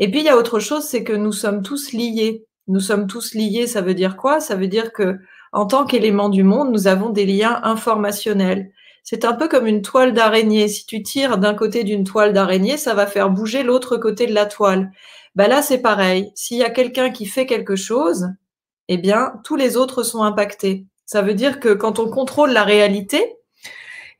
Et 0.00 0.10
puis 0.10 0.20
il 0.20 0.26
y 0.26 0.28
a 0.28 0.36
autre 0.36 0.58
chose, 0.58 0.82
c'est 0.82 1.04
que 1.04 1.12
nous 1.12 1.32
sommes 1.32 1.62
tous 1.62 1.92
liés. 1.92 2.44
Nous 2.66 2.80
sommes 2.80 3.06
tous 3.06 3.34
liés. 3.34 3.68
Ça 3.68 3.82
veut 3.82 3.94
dire 3.94 4.16
quoi? 4.16 4.40
Ça 4.40 4.56
veut 4.56 4.66
dire 4.66 4.92
que 4.92 5.18
en 5.52 5.66
tant 5.66 5.84
qu'élément 5.84 6.28
du 6.28 6.42
monde, 6.42 6.72
nous 6.72 6.88
avons 6.88 7.10
des 7.10 7.26
liens 7.26 7.60
informationnels. 7.62 8.72
C'est 9.04 9.24
un 9.24 9.34
peu 9.34 9.46
comme 9.48 9.68
une 9.68 9.82
toile 9.82 10.12
d'araignée. 10.12 10.66
Si 10.66 10.86
tu 10.86 11.02
tires 11.02 11.38
d'un 11.38 11.54
côté 11.54 11.84
d'une 11.84 12.02
toile 12.02 12.32
d'araignée, 12.32 12.78
ça 12.78 12.94
va 12.94 13.06
faire 13.06 13.30
bouger 13.30 13.62
l'autre 13.62 13.96
côté 13.96 14.26
de 14.26 14.34
la 14.34 14.46
toile. 14.46 14.90
Ben 15.34 15.48
là, 15.48 15.62
c'est 15.62 15.78
pareil. 15.82 16.30
S'il 16.34 16.58
y 16.58 16.64
a 16.64 16.70
quelqu'un 16.70 17.10
qui 17.10 17.26
fait 17.26 17.46
quelque 17.46 17.76
chose, 17.76 18.28
eh 18.88 18.98
bien, 18.98 19.34
tous 19.44 19.56
les 19.56 19.76
autres 19.76 20.02
sont 20.02 20.22
impactés. 20.22 20.86
Ça 21.06 21.22
veut 21.22 21.34
dire 21.34 21.60
que 21.60 21.74
quand 21.74 21.98
on 21.98 22.08
contrôle 22.08 22.52
la 22.52 22.64
réalité, 22.64 23.36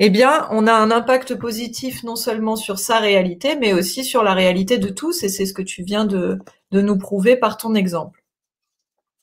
eh 0.00 0.10
bien, 0.10 0.48
on 0.50 0.66
a 0.66 0.72
un 0.72 0.90
impact 0.90 1.36
positif 1.36 2.02
non 2.02 2.16
seulement 2.16 2.56
sur 2.56 2.78
sa 2.78 2.98
réalité, 2.98 3.56
mais 3.56 3.72
aussi 3.72 4.04
sur 4.04 4.24
la 4.24 4.34
réalité 4.34 4.78
de 4.78 4.88
tous, 4.88 5.22
et 5.22 5.28
c'est 5.28 5.46
ce 5.46 5.54
que 5.54 5.62
tu 5.62 5.84
viens 5.84 6.04
de, 6.04 6.38
de 6.72 6.80
nous 6.80 6.98
prouver 6.98 7.36
par 7.36 7.56
ton 7.56 7.74
exemple. 7.74 8.24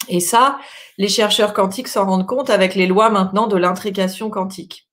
Et 0.08 0.22
ça, 0.22 0.60
les 0.98 1.10
chercheurs 1.10 1.54
quantiques 1.54 1.88
s'en 1.88 2.06
rendent 2.06 2.28
compte 2.28 2.50
avec 2.50 2.76
les 2.76 2.88
lois 2.88 3.10
maintenant 3.10 3.48
de 3.48 3.58
l'intrication 3.58 4.30
quantique. 4.30 4.88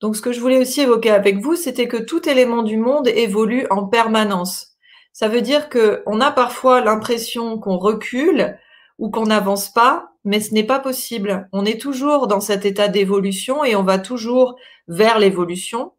Donc, 0.00 0.16
ce 0.16 0.22
que 0.22 0.32
je 0.32 0.40
voulais 0.40 0.58
aussi 0.58 0.82
évoquer 0.82 1.10
avec 1.10 1.38
vous, 1.38 1.56
c'était 1.56 1.88
que 1.88 1.96
tout 1.96 2.28
élément 2.28 2.62
du 2.62 2.76
monde 2.76 3.08
évolue 3.08 3.66
en 3.70 3.86
permanence. 3.86 4.69
Ça 5.12 5.28
veut 5.28 5.42
dire 5.42 5.68
que 5.68 6.02
on 6.06 6.20
a 6.20 6.30
parfois 6.30 6.80
l'impression 6.80 7.58
qu'on 7.58 7.78
recule 7.78 8.58
ou 8.98 9.10
qu'on 9.10 9.26
n'avance 9.26 9.70
pas, 9.70 10.10
mais 10.24 10.40
ce 10.40 10.54
n'est 10.54 10.64
pas 10.64 10.78
possible. 10.78 11.48
On 11.52 11.64
est 11.64 11.80
toujours 11.80 12.26
dans 12.26 12.40
cet 12.40 12.64
état 12.64 12.88
d'évolution 12.88 13.64
et 13.64 13.74
on 13.74 13.82
va 13.82 13.98
toujours 13.98 14.56
vers 14.88 15.18
l'évolution. 15.18 15.92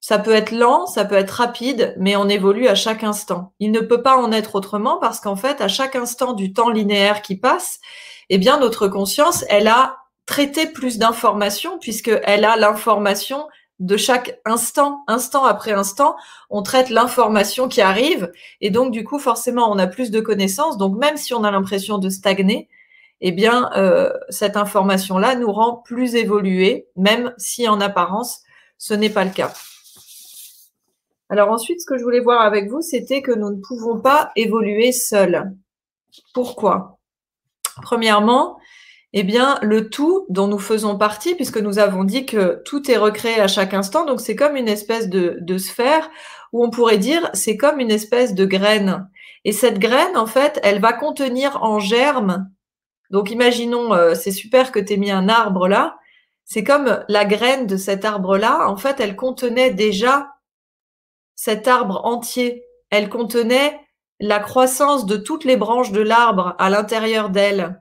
Ça 0.00 0.18
peut 0.18 0.32
être 0.32 0.50
lent, 0.50 0.86
ça 0.86 1.04
peut 1.04 1.14
être 1.14 1.30
rapide, 1.30 1.94
mais 1.98 2.16
on 2.16 2.28
évolue 2.28 2.66
à 2.66 2.74
chaque 2.74 3.04
instant. 3.04 3.52
Il 3.60 3.70
ne 3.70 3.80
peut 3.80 4.02
pas 4.02 4.16
en 4.16 4.32
être 4.32 4.56
autrement 4.56 4.98
parce 4.98 5.20
qu'en 5.20 5.36
fait, 5.36 5.60
à 5.60 5.68
chaque 5.68 5.94
instant 5.94 6.32
du 6.32 6.52
temps 6.52 6.70
linéaire 6.70 7.22
qui 7.22 7.36
passe, 7.36 7.78
eh 8.28 8.38
bien, 8.38 8.58
notre 8.58 8.88
conscience, 8.88 9.44
elle 9.48 9.68
a 9.68 9.98
traité 10.26 10.66
plus 10.66 10.98
d'informations 10.98 11.78
puisqu'elle 11.78 12.44
a 12.44 12.56
l'information 12.56 13.46
de 13.82 13.96
chaque 13.96 14.40
instant, 14.44 15.02
instant 15.08 15.44
après 15.44 15.72
instant, 15.72 16.14
on 16.50 16.62
traite 16.62 16.88
l'information 16.88 17.68
qui 17.68 17.80
arrive 17.80 18.30
et 18.60 18.70
donc 18.70 18.92
du 18.92 19.02
coup 19.02 19.18
forcément 19.18 19.70
on 19.72 19.78
a 19.78 19.88
plus 19.88 20.12
de 20.12 20.20
connaissances. 20.20 20.78
Donc 20.78 20.96
même 20.96 21.16
si 21.16 21.34
on 21.34 21.42
a 21.42 21.50
l'impression 21.50 21.98
de 21.98 22.08
stagner, 22.08 22.68
eh 23.20 23.32
bien 23.32 23.70
euh, 23.76 24.12
cette 24.28 24.56
information-là 24.56 25.34
nous 25.34 25.50
rend 25.50 25.76
plus 25.76 26.14
évolués, 26.14 26.86
même 26.96 27.34
si 27.38 27.66
en 27.68 27.80
apparence 27.80 28.42
ce 28.78 28.94
n'est 28.94 29.10
pas 29.10 29.24
le 29.24 29.32
cas. 29.32 29.52
Alors 31.28 31.50
ensuite, 31.50 31.80
ce 31.80 31.86
que 31.86 31.98
je 31.98 32.04
voulais 32.04 32.20
voir 32.20 32.42
avec 32.42 32.70
vous, 32.70 32.82
c'était 32.82 33.20
que 33.20 33.32
nous 33.32 33.50
ne 33.50 33.60
pouvons 33.60 34.00
pas 34.00 34.30
évoluer 34.36 34.92
seuls. 34.92 35.52
Pourquoi? 36.34 36.98
Premièrement, 37.82 38.58
eh 39.12 39.22
bien, 39.24 39.58
le 39.62 39.90
tout 39.90 40.26
dont 40.30 40.46
nous 40.46 40.58
faisons 40.58 40.96
partie, 40.96 41.34
puisque 41.34 41.58
nous 41.58 41.78
avons 41.78 42.04
dit 42.04 42.24
que 42.24 42.62
tout 42.64 42.90
est 42.90 42.96
recréé 42.96 43.40
à 43.40 43.48
chaque 43.48 43.74
instant, 43.74 44.06
donc 44.06 44.20
c'est 44.20 44.36
comme 44.36 44.56
une 44.56 44.68
espèce 44.68 45.08
de, 45.08 45.36
de 45.40 45.58
sphère 45.58 46.08
où 46.52 46.64
on 46.64 46.70
pourrait 46.70 46.98
dire 46.98 47.28
c'est 47.34 47.56
comme 47.56 47.80
une 47.80 47.90
espèce 47.90 48.34
de 48.34 48.44
graine. 48.44 49.08
Et 49.44 49.52
cette 49.52 49.78
graine, 49.78 50.16
en 50.16 50.26
fait, 50.26 50.60
elle 50.62 50.80
va 50.80 50.92
contenir 50.92 51.62
en 51.62 51.78
germe. 51.78 52.50
Donc, 53.10 53.30
imaginons, 53.30 53.92
euh, 53.92 54.14
c'est 54.14 54.30
super 54.30 54.72
que 54.72 54.78
tu 54.78 54.96
mis 54.96 55.10
un 55.10 55.28
arbre 55.28 55.68
là. 55.68 55.98
C'est 56.44 56.64
comme 56.64 57.04
la 57.08 57.24
graine 57.24 57.66
de 57.66 57.76
cet 57.76 58.04
arbre-là. 58.04 58.68
En 58.68 58.76
fait, 58.76 59.00
elle 59.00 59.16
contenait 59.16 59.70
déjà 59.70 60.28
cet 61.34 61.66
arbre 61.68 62.04
entier. 62.04 62.64
Elle 62.90 63.08
contenait 63.08 63.80
la 64.20 64.38
croissance 64.38 65.06
de 65.06 65.16
toutes 65.16 65.44
les 65.44 65.56
branches 65.56 65.92
de 65.92 66.00
l'arbre 66.00 66.54
à 66.58 66.70
l'intérieur 66.70 67.30
d'elle. 67.30 67.80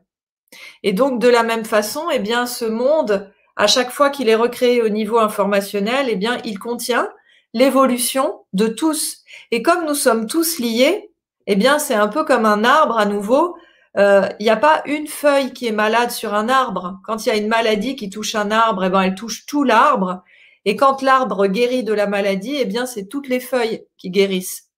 Et 0.84 0.94
donc, 0.94 1.20
de 1.20 1.28
la 1.28 1.44
même 1.44 1.66
façon, 1.66 2.10
eh 2.12 2.20
bien, 2.20 2.46
ce 2.46 2.66
monde, 2.66 3.32
à 3.56 3.68
chaque 3.68 3.92
fois 3.92 4.10
qu'il 4.10 4.30
est 4.30 4.36
recréé 4.36 4.82
au 4.82 4.90
niveau 4.90 5.20
informationnel, 5.20 6.08
eh 6.10 6.16
bien, 6.16 6.38
il 6.46 6.60
contient 6.60 7.10
l'évolution 7.54 8.46
de 8.54 8.68
tous. 8.68 9.24
Et 9.52 9.62
comme 9.62 9.86
nous 9.86 9.96
sommes 9.96 10.28
tous 10.28 10.60
liés, 10.60 11.12
eh 11.48 11.56
bien, 11.56 11.80
c'est 11.80 11.96
un 11.96 12.08
peu 12.08 12.24
comme 12.24 12.46
un 12.46 12.64
arbre 12.64 12.98
à 12.98 13.06
nouveau. 13.06 13.56
Euh, 13.98 14.28
il 14.40 14.44
n'y 14.44 14.50
a 14.50 14.58
pas 14.58 14.82
une 14.86 15.08
feuille 15.08 15.52
qui 15.52 15.68
est 15.68 15.74
malade 15.74 16.12
sur 16.12 16.34
un 16.34 16.48
arbre. 16.48 17.00
Quand 17.04 17.26
il 17.26 17.30
y 17.30 17.32
a 17.32 17.36
une 17.36 17.48
maladie 17.48 17.96
qui 17.96 18.10
touche 18.10 18.36
un 18.36 18.52
arbre, 18.52 18.86
eh 18.86 18.90
ben, 18.90 19.02
elle 19.02 19.16
touche 19.16 19.46
tout 19.46 19.64
l'arbre. 19.64 20.24
Et 20.64 20.76
quand 20.76 21.02
l'arbre 21.02 21.48
guérit 21.48 21.84
de 21.84 21.94
la 21.94 22.08
maladie, 22.08 22.56
eh 22.58 22.66
bien, 22.66 22.86
c'est 22.86 23.08
toutes 23.08 23.28
les 23.28 23.40
feuilles 23.40 23.84
qui 23.98 24.12
guérissent. 24.12 24.70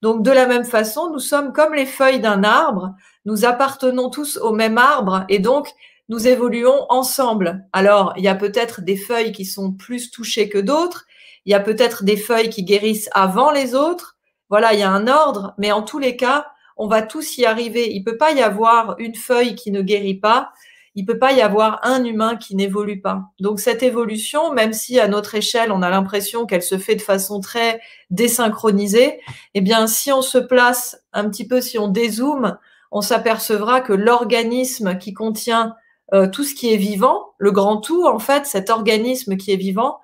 Donc, 0.00 0.22
de 0.22 0.30
la 0.30 0.46
même 0.46 0.64
façon, 0.64 1.10
nous 1.10 1.18
sommes 1.18 1.52
comme 1.52 1.74
les 1.74 1.86
feuilles 1.86 2.20
d'un 2.20 2.44
arbre 2.44 2.94
nous 3.24 3.44
appartenons 3.44 4.10
tous 4.10 4.36
au 4.36 4.52
même 4.52 4.78
arbre 4.78 5.24
et 5.28 5.38
donc 5.38 5.68
nous 6.08 6.28
évoluons 6.28 6.86
ensemble. 6.90 7.64
Alors, 7.72 8.12
il 8.16 8.24
y 8.24 8.28
a 8.28 8.34
peut-être 8.34 8.82
des 8.82 8.96
feuilles 8.96 9.32
qui 9.32 9.44
sont 9.44 9.72
plus 9.72 10.10
touchées 10.10 10.48
que 10.48 10.58
d'autres, 10.58 11.06
il 11.46 11.52
y 11.52 11.54
a 11.54 11.60
peut-être 11.60 12.04
des 12.04 12.16
feuilles 12.16 12.50
qui 12.50 12.64
guérissent 12.64 13.10
avant 13.12 13.50
les 13.50 13.74
autres. 13.74 14.16
Voilà, 14.50 14.74
il 14.74 14.80
y 14.80 14.82
a 14.82 14.90
un 14.90 15.08
ordre, 15.08 15.54
mais 15.58 15.72
en 15.72 15.82
tous 15.82 15.98
les 15.98 16.16
cas, 16.16 16.46
on 16.76 16.86
va 16.86 17.02
tous 17.02 17.38
y 17.38 17.44
arriver. 17.44 17.94
Il 17.94 18.04
peut 18.04 18.16
pas 18.16 18.32
y 18.32 18.42
avoir 18.42 18.96
une 18.98 19.14
feuille 19.14 19.54
qui 19.54 19.70
ne 19.70 19.82
guérit 19.82 20.14
pas, 20.14 20.52
il 20.94 21.04
peut 21.04 21.18
pas 21.18 21.32
y 21.32 21.40
avoir 21.40 21.80
un 21.82 22.04
humain 22.04 22.36
qui 22.36 22.54
n'évolue 22.54 23.00
pas. 23.00 23.22
Donc 23.40 23.60
cette 23.60 23.82
évolution, 23.82 24.52
même 24.52 24.72
si 24.72 25.00
à 25.00 25.08
notre 25.08 25.34
échelle, 25.34 25.72
on 25.72 25.82
a 25.82 25.90
l'impression 25.90 26.46
qu'elle 26.46 26.62
se 26.62 26.78
fait 26.78 26.94
de 26.94 27.02
façon 27.02 27.40
très 27.40 27.80
désynchronisée, 28.10 29.20
eh 29.54 29.60
bien, 29.60 29.86
si 29.86 30.12
on 30.12 30.22
se 30.22 30.38
place 30.38 31.02
un 31.12 31.28
petit 31.28 31.48
peu, 31.48 31.60
si 31.60 31.78
on 31.78 31.88
dézoome, 31.88 32.58
on 32.94 33.00
s'apercevra 33.00 33.80
que 33.80 33.92
l'organisme 33.92 34.96
qui 34.98 35.12
contient 35.12 35.74
euh, 36.14 36.28
tout 36.28 36.44
ce 36.44 36.54
qui 36.54 36.72
est 36.72 36.76
vivant, 36.76 37.34
le 37.38 37.50
grand 37.50 37.78
tout, 37.78 38.06
en 38.06 38.20
fait, 38.20 38.46
cet 38.46 38.70
organisme 38.70 39.36
qui 39.36 39.50
est 39.52 39.56
vivant, 39.56 39.98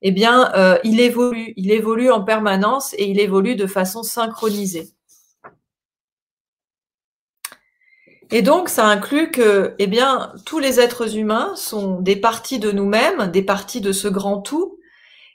eh 0.00 0.14
euh, 0.26 0.78
il 0.82 1.00
évolue, 1.00 1.52
il 1.56 1.70
évolue 1.70 2.10
en 2.10 2.24
permanence 2.24 2.94
et 2.94 3.04
il 3.10 3.20
évolue 3.20 3.56
de 3.56 3.66
façon 3.66 4.02
synchronisée. 4.02 4.88
Et 8.30 8.40
donc, 8.40 8.70
ça 8.70 8.86
inclut 8.86 9.30
que, 9.30 9.74
eh 9.78 9.90
tous 10.46 10.60
les 10.60 10.80
êtres 10.80 11.18
humains 11.18 11.52
sont 11.56 12.00
des 12.00 12.16
parties 12.16 12.58
de 12.58 12.72
nous-mêmes, 12.72 13.30
des 13.30 13.42
parties 13.42 13.82
de 13.82 13.92
ce 13.92 14.08
grand 14.08 14.40
tout, 14.40 14.80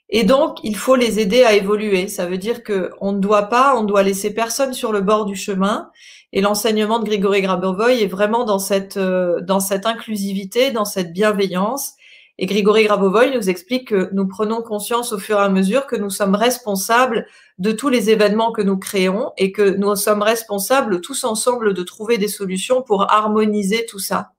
et 0.09 0.23
donc, 0.23 0.59
il 0.63 0.75
faut 0.75 0.95
les 0.95 1.19
aider 1.19 1.43
à 1.43 1.53
évoluer. 1.53 2.07
Ça 2.07 2.25
veut 2.25 2.37
dire 2.37 2.63
que 2.63 2.91
on 3.01 3.11
ne 3.11 3.19
doit 3.19 3.49
pas, 3.49 3.75
on 3.75 3.83
doit 3.83 4.03
laisser 4.03 4.33
personne 4.33 4.73
sur 4.73 4.91
le 4.91 5.01
bord 5.01 5.25
du 5.25 5.35
chemin. 5.35 5.89
Et 6.33 6.41
l'enseignement 6.41 6.99
de 6.99 7.05
Grigory 7.05 7.41
Grabovoy 7.41 8.01
est 8.01 8.07
vraiment 8.07 8.43
dans 8.43 8.59
cette, 8.59 8.97
euh, 8.97 9.41
dans 9.41 9.59
cette 9.59 9.85
inclusivité, 9.85 10.71
dans 10.71 10.85
cette 10.85 11.13
bienveillance. 11.13 11.93
Et 12.37 12.47
Grigory 12.47 12.83
Grabovoy 12.83 13.33
nous 13.33 13.49
explique 13.49 13.89
que 13.89 14.09
nous 14.11 14.27
prenons 14.27 14.61
conscience 14.61 15.13
au 15.13 15.19
fur 15.19 15.39
et 15.39 15.43
à 15.43 15.49
mesure 15.49 15.87
que 15.87 15.95
nous 15.95 16.09
sommes 16.09 16.35
responsables 16.35 17.27
de 17.59 17.71
tous 17.71 17.87
les 17.87 18.09
événements 18.09 18.51
que 18.51 18.61
nous 18.61 18.77
créons 18.77 19.31
et 19.37 19.53
que 19.53 19.75
nous 19.77 19.95
sommes 19.95 20.21
responsables 20.21 20.99
tous 20.99 21.23
ensemble 21.23 21.73
de 21.73 21.83
trouver 21.83 22.17
des 22.17 22.27
solutions 22.27 22.81
pour 22.81 23.09
harmoniser 23.09 23.85
tout 23.85 23.99
ça. 23.99 24.31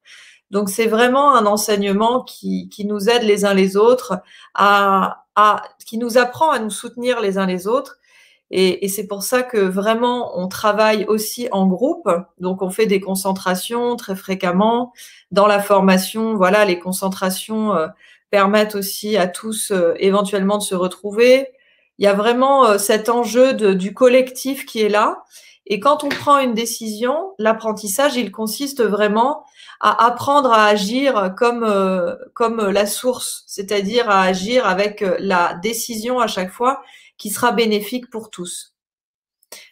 Donc 0.51 0.69
c'est 0.69 0.87
vraiment 0.87 1.35
un 1.35 1.47
enseignement 1.47 2.23
qui, 2.23 2.69
qui 2.69 2.85
nous 2.85 3.09
aide 3.09 3.23
les 3.23 3.47
uns 3.47 3.55
les 3.55 3.77
autres 3.77 4.19
à, 4.55 5.25
à, 5.35 5.63
qui 5.87 5.97
nous 5.97 6.19
apprend 6.19 6.51
à 6.51 6.59
nous 6.59 6.71
soutenir 6.71 7.21
les 7.21 7.39
uns 7.39 7.47
les 7.47 7.67
autres 7.67 7.99
et, 8.51 8.89
c'est 8.89 9.07
pour 9.07 9.23
ça 9.23 9.43
que 9.43 9.59
vraiment, 9.59 10.39
on 10.39 10.47
travaille 10.49 11.05
aussi 11.07 11.49
en 11.51 11.67
groupe. 11.67 12.09
Donc, 12.39 12.63
on 12.63 12.71
fait 12.71 12.87
des 12.87 13.01
concentrations 13.01 13.97
très 13.97 14.15
fréquemment. 14.15 14.93
Dans 15.33 15.47
la 15.47 15.61
formation, 15.61 16.37
voilà, 16.37 16.65
les 16.65 16.79
concentrations 16.79 17.75
euh, 17.75 17.89
permettent 18.31 18.77
aussi 18.77 19.17
à 19.17 19.27
tous 19.27 19.73
euh, 19.73 19.95
éventuellement 19.99 20.59
de 20.59 20.63
se 20.63 20.77
retrouver. 20.77 21.49
Il 21.99 22.05
y 22.05 22.09
a 22.09 22.13
vraiment 22.13 22.67
euh, 22.67 22.79
cet 22.79 23.09
enjeu 23.09 23.53
de, 23.53 23.73
du 23.73 23.93
collectif 23.95 24.65
qui 24.65 24.81
est 24.81 24.89
là. 24.89 25.25
Et 25.67 25.81
quand 25.81 26.05
on 26.05 26.09
prend 26.09 26.39
une 26.39 26.55
décision, 26.55 27.33
l'apprentissage, 27.41 28.15
il 28.15 28.31
consiste 28.31 28.85
vraiment 28.85 29.45
à 29.81 30.07
apprendre 30.07 30.53
à 30.53 30.67
agir 30.67 31.35
comme 31.37 31.67
comme 32.35 32.69
la 32.69 32.87
source, 32.87 33.43
c'est-à-dire 33.49 34.09
à 34.09 34.23
agir 34.23 34.65
avec 34.65 35.05
la 35.19 35.55
décision 35.55 36.21
à 36.21 36.29
chaque 36.29 36.53
fois 36.53 36.83
qui 37.19 37.31
sera 37.31 37.53
bénéfique 37.53 38.11
pour 38.11 38.31
tous. 38.31 38.75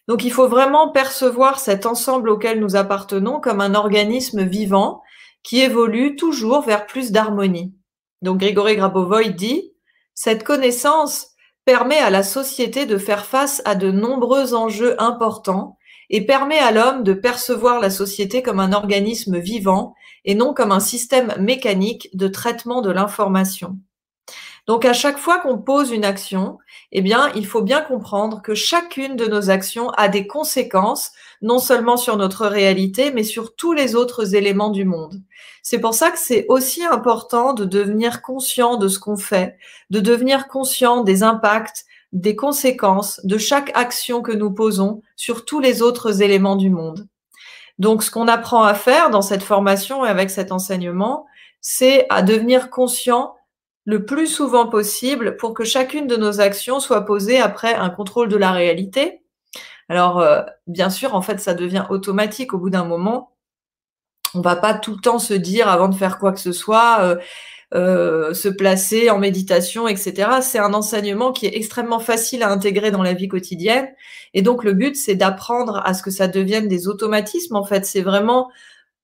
Donc 0.08 0.24
il 0.24 0.32
faut 0.32 0.48
vraiment 0.48 0.90
percevoir 0.90 1.58
cet 1.58 1.86
ensemble 1.86 2.28
auquel 2.28 2.60
nous 2.60 2.76
appartenons 2.76 3.40
comme 3.40 3.60
un 3.60 3.74
organisme 3.74 4.42
vivant 4.44 5.02
qui 5.42 5.60
évolue 5.60 6.16
toujours 6.16 6.62
vers 6.62 6.86
plus 6.86 7.12
d'harmonie. 7.12 7.74
Donc 8.22 8.38
Grigory 8.38 8.76
Grabovoy 8.76 9.30
dit, 9.30 9.72
cette 10.14 10.44
connaissance 10.44 11.28
permet 11.64 11.98
à 11.98 12.10
la 12.10 12.22
société 12.22 12.86
de 12.86 12.98
faire 12.98 13.26
face 13.26 13.62
à 13.64 13.74
de 13.74 13.90
nombreux 13.90 14.54
enjeux 14.54 15.00
importants 15.00 15.78
et 16.10 16.26
permet 16.26 16.58
à 16.58 16.70
l'homme 16.70 17.02
de 17.02 17.14
percevoir 17.14 17.80
la 17.80 17.90
société 17.90 18.42
comme 18.42 18.60
un 18.60 18.72
organisme 18.72 19.38
vivant 19.38 19.94
et 20.24 20.34
non 20.34 20.54
comme 20.54 20.72
un 20.72 20.80
système 20.80 21.34
mécanique 21.38 22.08
de 22.14 22.28
traitement 22.28 22.82
de 22.82 22.90
l'information. 22.90 23.78
Donc 24.66 24.86
à 24.86 24.94
chaque 24.94 25.18
fois 25.18 25.40
qu'on 25.40 25.58
pose 25.58 25.90
une 25.90 26.06
action, 26.06 26.58
eh 26.90 27.02
bien, 27.02 27.30
il 27.34 27.46
faut 27.46 27.60
bien 27.60 27.82
comprendre 27.82 28.40
que 28.40 28.54
chacune 28.54 29.14
de 29.14 29.26
nos 29.26 29.50
actions 29.50 29.90
a 29.90 30.08
des 30.08 30.26
conséquences, 30.26 31.12
non 31.42 31.58
seulement 31.58 31.98
sur 31.98 32.16
notre 32.16 32.46
réalité, 32.46 33.12
mais 33.12 33.24
sur 33.24 33.56
tous 33.56 33.74
les 33.74 33.94
autres 33.94 34.34
éléments 34.34 34.70
du 34.70 34.86
monde. 34.86 35.20
C'est 35.62 35.80
pour 35.80 35.94
ça 35.94 36.10
que 36.10 36.18
c'est 36.18 36.46
aussi 36.48 36.82
important 36.84 37.52
de 37.52 37.66
devenir 37.66 38.22
conscient 38.22 38.76
de 38.76 38.88
ce 38.88 38.98
qu'on 38.98 39.16
fait, 39.16 39.58
de 39.90 40.00
devenir 40.00 40.48
conscient 40.48 41.02
des 41.02 41.22
impacts, 41.22 41.84
des 42.12 42.36
conséquences 42.36 43.20
de 43.24 43.36
chaque 43.36 43.70
action 43.74 44.22
que 44.22 44.32
nous 44.32 44.50
posons 44.50 45.02
sur 45.16 45.44
tous 45.44 45.60
les 45.60 45.82
autres 45.82 46.22
éléments 46.22 46.56
du 46.56 46.70
monde. 46.70 47.06
Donc, 47.78 48.02
ce 48.02 48.10
qu'on 48.10 48.28
apprend 48.28 48.62
à 48.62 48.74
faire 48.74 49.10
dans 49.10 49.22
cette 49.22 49.42
formation 49.42 50.06
et 50.06 50.08
avec 50.08 50.30
cet 50.30 50.52
enseignement, 50.52 51.26
c'est 51.60 52.06
à 52.08 52.22
devenir 52.22 52.70
conscient 52.70 53.34
le 53.84 54.04
plus 54.04 54.26
souvent 54.26 54.66
possible 54.66 55.36
pour 55.36 55.54
que 55.54 55.64
chacune 55.64 56.06
de 56.06 56.16
nos 56.16 56.40
actions 56.40 56.80
soit 56.80 57.04
posée 57.04 57.38
après 57.38 57.74
un 57.74 57.90
contrôle 57.90 58.28
de 58.28 58.36
la 58.36 58.52
réalité. 58.52 59.22
Alors, 59.88 60.20
euh, 60.20 60.42
bien 60.66 60.90
sûr, 60.90 61.14
en 61.14 61.22
fait, 61.22 61.40
ça 61.40 61.54
devient 61.54 61.84
automatique 61.90 62.54
au 62.54 62.58
bout 62.58 62.70
d'un 62.70 62.84
moment. 62.84 63.32
On 64.34 64.40
va 64.40 64.56
pas 64.56 64.74
tout 64.74 64.92
le 64.92 65.00
temps 65.00 65.18
se 65.18 65.34
dire 65.34 65.68
avant 65.68 65.88
de 65.88 65.94
faire 65.94 66.18
quoi 66.18 66.32
que 66.32 66.40
ce 66.40 66.52
soit, 66.52 66.98
euh, 67.02 67.16
euh, 67.74 68.34
se 68.34 68.48
placer 68.48 69.10
en 69.10 69.18
méditation, 69.18 69.86
etc. 69.86 70.40
C'est 70.40 70.58
un 70.58 70.74
enseignement 70.74 71.32
qui 71.32 71.46
est 71.46 71.56
extrêmement 71.56 72.00
facile 72.00 72.42
à 72.42 72.50
intégrer 72.50 72.90
dans 72.90 73.02
la 73.02 73.12
vie 73.12 73.28
quotidienne. 73.28 73.88
Et 74.32 74.42
donc, 74.42 74.64
le 74.64 74.72
but, 74.72 74.96
c'est 74.96 75.14
d'apprendre 75.14 75.82
à 75.84 75.92
ce 75.94 76.02
que 76.02 76.10
ça 76.10 76.26
devienne 76.26 76.68
des 76.68 76.88
automatismes. 76.88 77.56
En 77.56 77.64
fait, 77.64 77.84
c'est 77.84 78.02
vraiment 78.02 78.50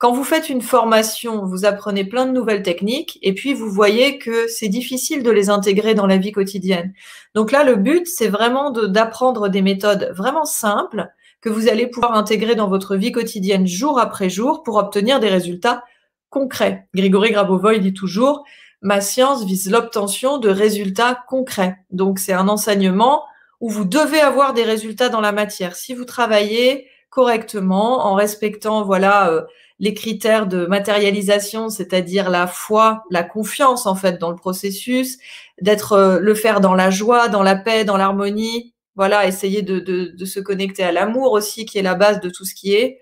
quand 0.00 0.12
vous 0.12 0.24
faites 0.24 0.48
une 0.48 0.62
formation, 0.62 1.44
vous 1.44 1.66
apprenez 1.66 2.04
plein 2.04 2.24
de 2.24 2.32
nouvelles 2.32 2.62
techniques 2.62 3.18
et 3.20 3.34
puis 3.34 3.52
vous 3.52 3.68
voyez 3.68 4.16
que 4.16 4.48
c'est 4.48 4.68
difficile 4.68 5.22
de 5.22 5.30
les 5.30 5.50
intégrer 5.50 5.94
dans 5.94 6.06
la 6.06 6.16
vie 6.16 6.32
quotidienne. 6.32 6.94
Donc 7.34 7.52
là, 7.52 7.64
le 7.64 7.76
but, 7.76 8.06
c'est 8.06 8.28
vraiment 8.28 8.70
d'apprendre 8.70 9.50
des 9.50 9.60
méthodes 9.60 10.10
vraiment 10.16 10.46
simples 10.46 11.10
que 11.42 11.50
vous 11.50 11.68
allez 11.68 11.86
pouvoir 11.86 12.14
intégrer 12.14 12.54
dans 12.54 12.66
votre 12.66 12.96
vie 12.96 13.12
quotidienne 13.12 13.66
jour 13.66 13.98
après 13.98 14.30
jour 14.30 14.62
pour 14.62 14.76
obtenir 14.76 15.20
des 15.20 15.28
résultats 15.28 15.84
concrets. 16.30 16.88
Grégory 16.94 17.32
Grabovoy 17.32 17.78
dit 17.78 17.92
toujours, 17.92 18.44
ma 18.80 19.02
science 19.02 19.44
vise 19.44 19.70
l'obtention 19.70 20.38
de 20.38 20.48
résultats 20.48 21.18
concrets. 21.28 21.76
Donc 21.90 22.20
c'est 22.20 22.32
un 22.32 22.48
enseignement 22.48 23.24
où 23.60 23.68
vous 23.68 23.84
devez 23.84 24.20
avoir 24.20 24.54
des 24.54 24.64
résultats 24.64 25.10
dans 25.10 25.20
la 25.20 25.32
matière. 25.32 25.76
Si 25.76 25.92
vous 25.92 26.06
travaillez 26.06 26.86
correctement 27.10 28.06
en 28.06 28.14
respectant 28.14 28.82
voilà 28.84 29.30
euh, 29.30 29.42
les 29.80 29.94
critères 29.94 30.46
de 30.46 30.66
matérialisation, 30.66 31.70
c'est-à-dire 31.70 32.30
la 32.30 32.46
foi, 32.46 33.04
la 33.10 33.24
confiance 33.24 33.86
en 33.86 33.96
fait 33.96 34.18
dans 34.18 34.30
le 34.30 34.36
processus, 34.36 35.18
d'être 35.60 35.92
euh, 35.94 36.20
le 36.20 36.34
faire 36.34 36.60
dans 36.60 36.74
la 36.74 36.90
joie, 36.90 37.28
dans 37.28 37.42
la 37.42 37.56
paix, 37.56 37.84
dans 37.84 37.96
l'harmonie, 37.96 38.74
voilà, 38.94 39.26
essayer 39.26 39.62
de, 39.62 39.78
de, 39.80 40.24
se 40.26 40.40
connecter 40.40 40.82
à 40.82 40.92
l'amour 40.92 41.32
aussi, 41.32 41.64
qui 41.64 41.78
est 41.78 41.82
la 41.82 41.94
base 41.94 42.20
de 42.20 42.28
tout 42.28 42.44
ce 42.44 42.54
qui 42.54 42.74
est. 42.74 43.00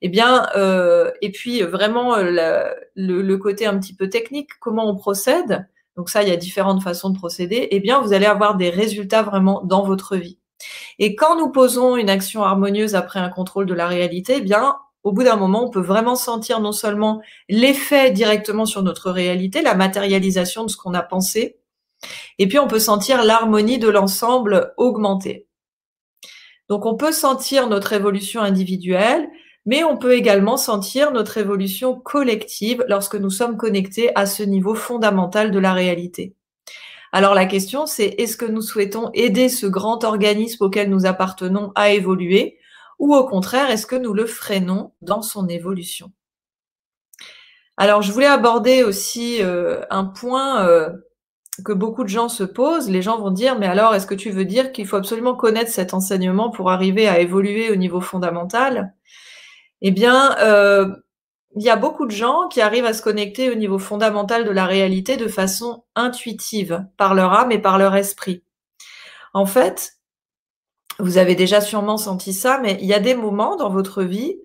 Eh 0.00 0.08
bien, 0.08 0.48
euh, 0.56 1.12
et 1.22 1.30
puis 1.30 1.62
vraiment 1.62 2.16
euh, 2.16 2.64
le, 2.96 3.36
côté 3.36 3.66
un 3.66 3.78
petit 3.78 3.94
peu 3.94 4.08
technique, 4.08 4.50
comment 4.60 4.88
on 4.90 4.96
procède. 4.96 5.68
Donc 5.96 6.10
ça, 6.10 6.22
il 6.22 6.28
y 6.28 6.32
a 6.32 6.36
différentes 6.36 6.82
façons 6.82 7.10
de 7.10 7.18
procéder. 7.18 7.68
Eh 7.70 7.80
bien, 7.80 8.00
vous 8.00 8.12
allez 8.12 8.26
avoir 8.26 8.56
des 8.56 8.70
résultats 8.70 9.22
vraiment 9.22 9.62
dans 9.64 9.84
votre 9.84 10.16
vie. 10.16 10.38
Et 10.98 11.14
quand 11.14 11.36
nous 11.36 11.50
posons 11.50 11.96
une 11.96 12.10
action 12.10 12.42
harmonieuse 12.42 12.94
après 12.96 13.20
un 13.20 13.28
contrôle 13.28 13.66
de 13.66 13.74
la 13.74 13.86
réalité, 13.86 14.36
eh 14.38 14.40
bien, 14.40 14.76
au 15.04 15.12
bout 15.12 15.22
d'un 15.22 15.36
moment, 15.36 15.64
on 15.64 15.70
peut 15.70 15.80
vraiment 15.80 16.16
sentir 16.16 16.60
non 16.60 16.72
seulement 16.72 17.22
l'effet 17.48 18.10
directement 18.10 18.66
sur 18.66 18.82
notre 18.82 19.10
réalité, 19.10 19.62
la 19.62 19.74
matérialisation 19.74 20.64
de 20.64 20.70
ce 20.70 20.76
qu'on 20.76 20.94
a 20.94 21.02
pensé, 21.02 21.58
et 22.38 22.46
puis 22.46 22.58
on 22.58 22.68
peut 22.68 22.78
sentir 22.78 23.24
l'harmonie 23.24 23.78
de 23.78 23.88
l'ensemble 23.88 24.72
augmenter. 24.76 25.46
Donc 26.68 26.84
on 26.84 26.96
peut 26.96 27.12
sentir 27.12 27.68
notre 27.68 27.92
évolution 27.92 28.40
individuelle, 28.40 29.28
mais 29.64 29.84
on 29.84 29.96
peut 29.96 30.14
également 30.14 30.56
sentir 30.56 31.12
notre 31.12 31.38
évolution 31.38 31.98
collective 31.98 32.84
lorsque 32.88 33.16
nous 33.16 33.30
sommes 33.30 33.56
connectés 33.56 34.10
à 34.14 34.26
ce 34.26 34.42
niveau 34.42 34.74
fondamental 34.74 35.50
de 35.50 35.58
la 35.58 35.72
réalité. 35.72 36.34
Alors 37.12 37.34
la 37.34 37.46
question, 37.46 37.86
c'est 37.86 38.14
est-ce 38.18 38.36
que 38.36 38.44
nous 38.44 38.60
souhaitons 38.60 39.10
aider 39.14 39.48
ce 39.48 39.66
grand 39.66 40.04
organisme 40.04 40.64
auquel 40.64 40.90
nous 40.90 41.06
appartenons 41.06 41.72
à 41.74 41.90
évoluer 41.90 42.57
ou 42.98 43.14
au 43.14 43.26
contraire, 43.26 43.70
est-ce 43.70 43.86
que 43.86 43.96
nous 43.96 44.12
le 44.12 44.26
freinons 44.26 44.92
dans 45.00 45.22
son 45.22 45.48
évolution? 45.48 46.12
Alors, 47.76 48.02
je 48.02 48.10
voulais 48.12 48.26
aborder 48.26 48.82
aussi 48.82 49.40
euh, 49.40 49.82
un 49.90 50.04
point 50.04 50.66
euh, 50.66 50.90
que 51.64 51.72
beaucoup 51.72 52.02
de 52.02 52.08
gens 52.08 52.28
se 52.28 52.42
posent. 52.42 52.90
Les 52.90 53.02
gens 53.02 53.20
vont 53.20 53.30
dire, 53.30 53.56
mais 53.58 53.66
alors, 53.66 53.94
est-ce 53.94 54.06
que 54.06 54.16
tu 54.16 54.30
veux 54.30 54.44
dire 54.44 54.72
qu'il 54.72 54.86
faut 54.86 54.96
absolument 54.96 55.36
connaître 55.36 55.70
cet 55.70 55.94
enseignement 55.94 56.50
pour 56.50 56.70
arriver 56.70 57.08
à 57.08 57.20
évoluer 57.20 57.70
au 57.70 57.76
niveau 57.76 58.00
fondamental? 58.00 58.94
Eh 59.80 59.92
bien, 59.92 60.36
euh, 60.40 60.88
il 61.54 61.62
y 61.62 61.70
a 61.70 61.76
beaucoup 61.76 62.06
de 62.06 62.10
gens 62.10 62.48
qui 62.48 62.60
arrivent 62.60 62.84
à 62.84 62.92
se 62.92 63.02
connecter 63.02 63.50
au 63.50 63.54
niveau 63.54 63.78
fondamental 63.78 64.44
de 64.44 64.50
la 64.50 64.66
réalité 64.66 65.16
de 65.16 65.28
façon 65.28 65.84
intuitive, 65.94 66.84
par 66.96 67.14
leur 67.14 67.32
âme 67.32 67.52
et 67.52 67.60
par 67.60 67.78
leur 67.78 67.94
esprit. 67.94 68.42
En 69.34 69.46
fait, 69.46 69.97
vous 70.98 71.18
avez 71.18 71.34
déjà 71.34 71.60
sûrement 71.60 71.96
senti 71.96 72.32
ça, 72.32 72.58
mais 72.62 72.76
il 72.80 72.86
y 72.86 72.94
a 72.94 73.00
des 73.00 73.14
moments 73.14 73.56
dans 73.56 73.70
votre 73.70 74.02
vie 74.02 74.36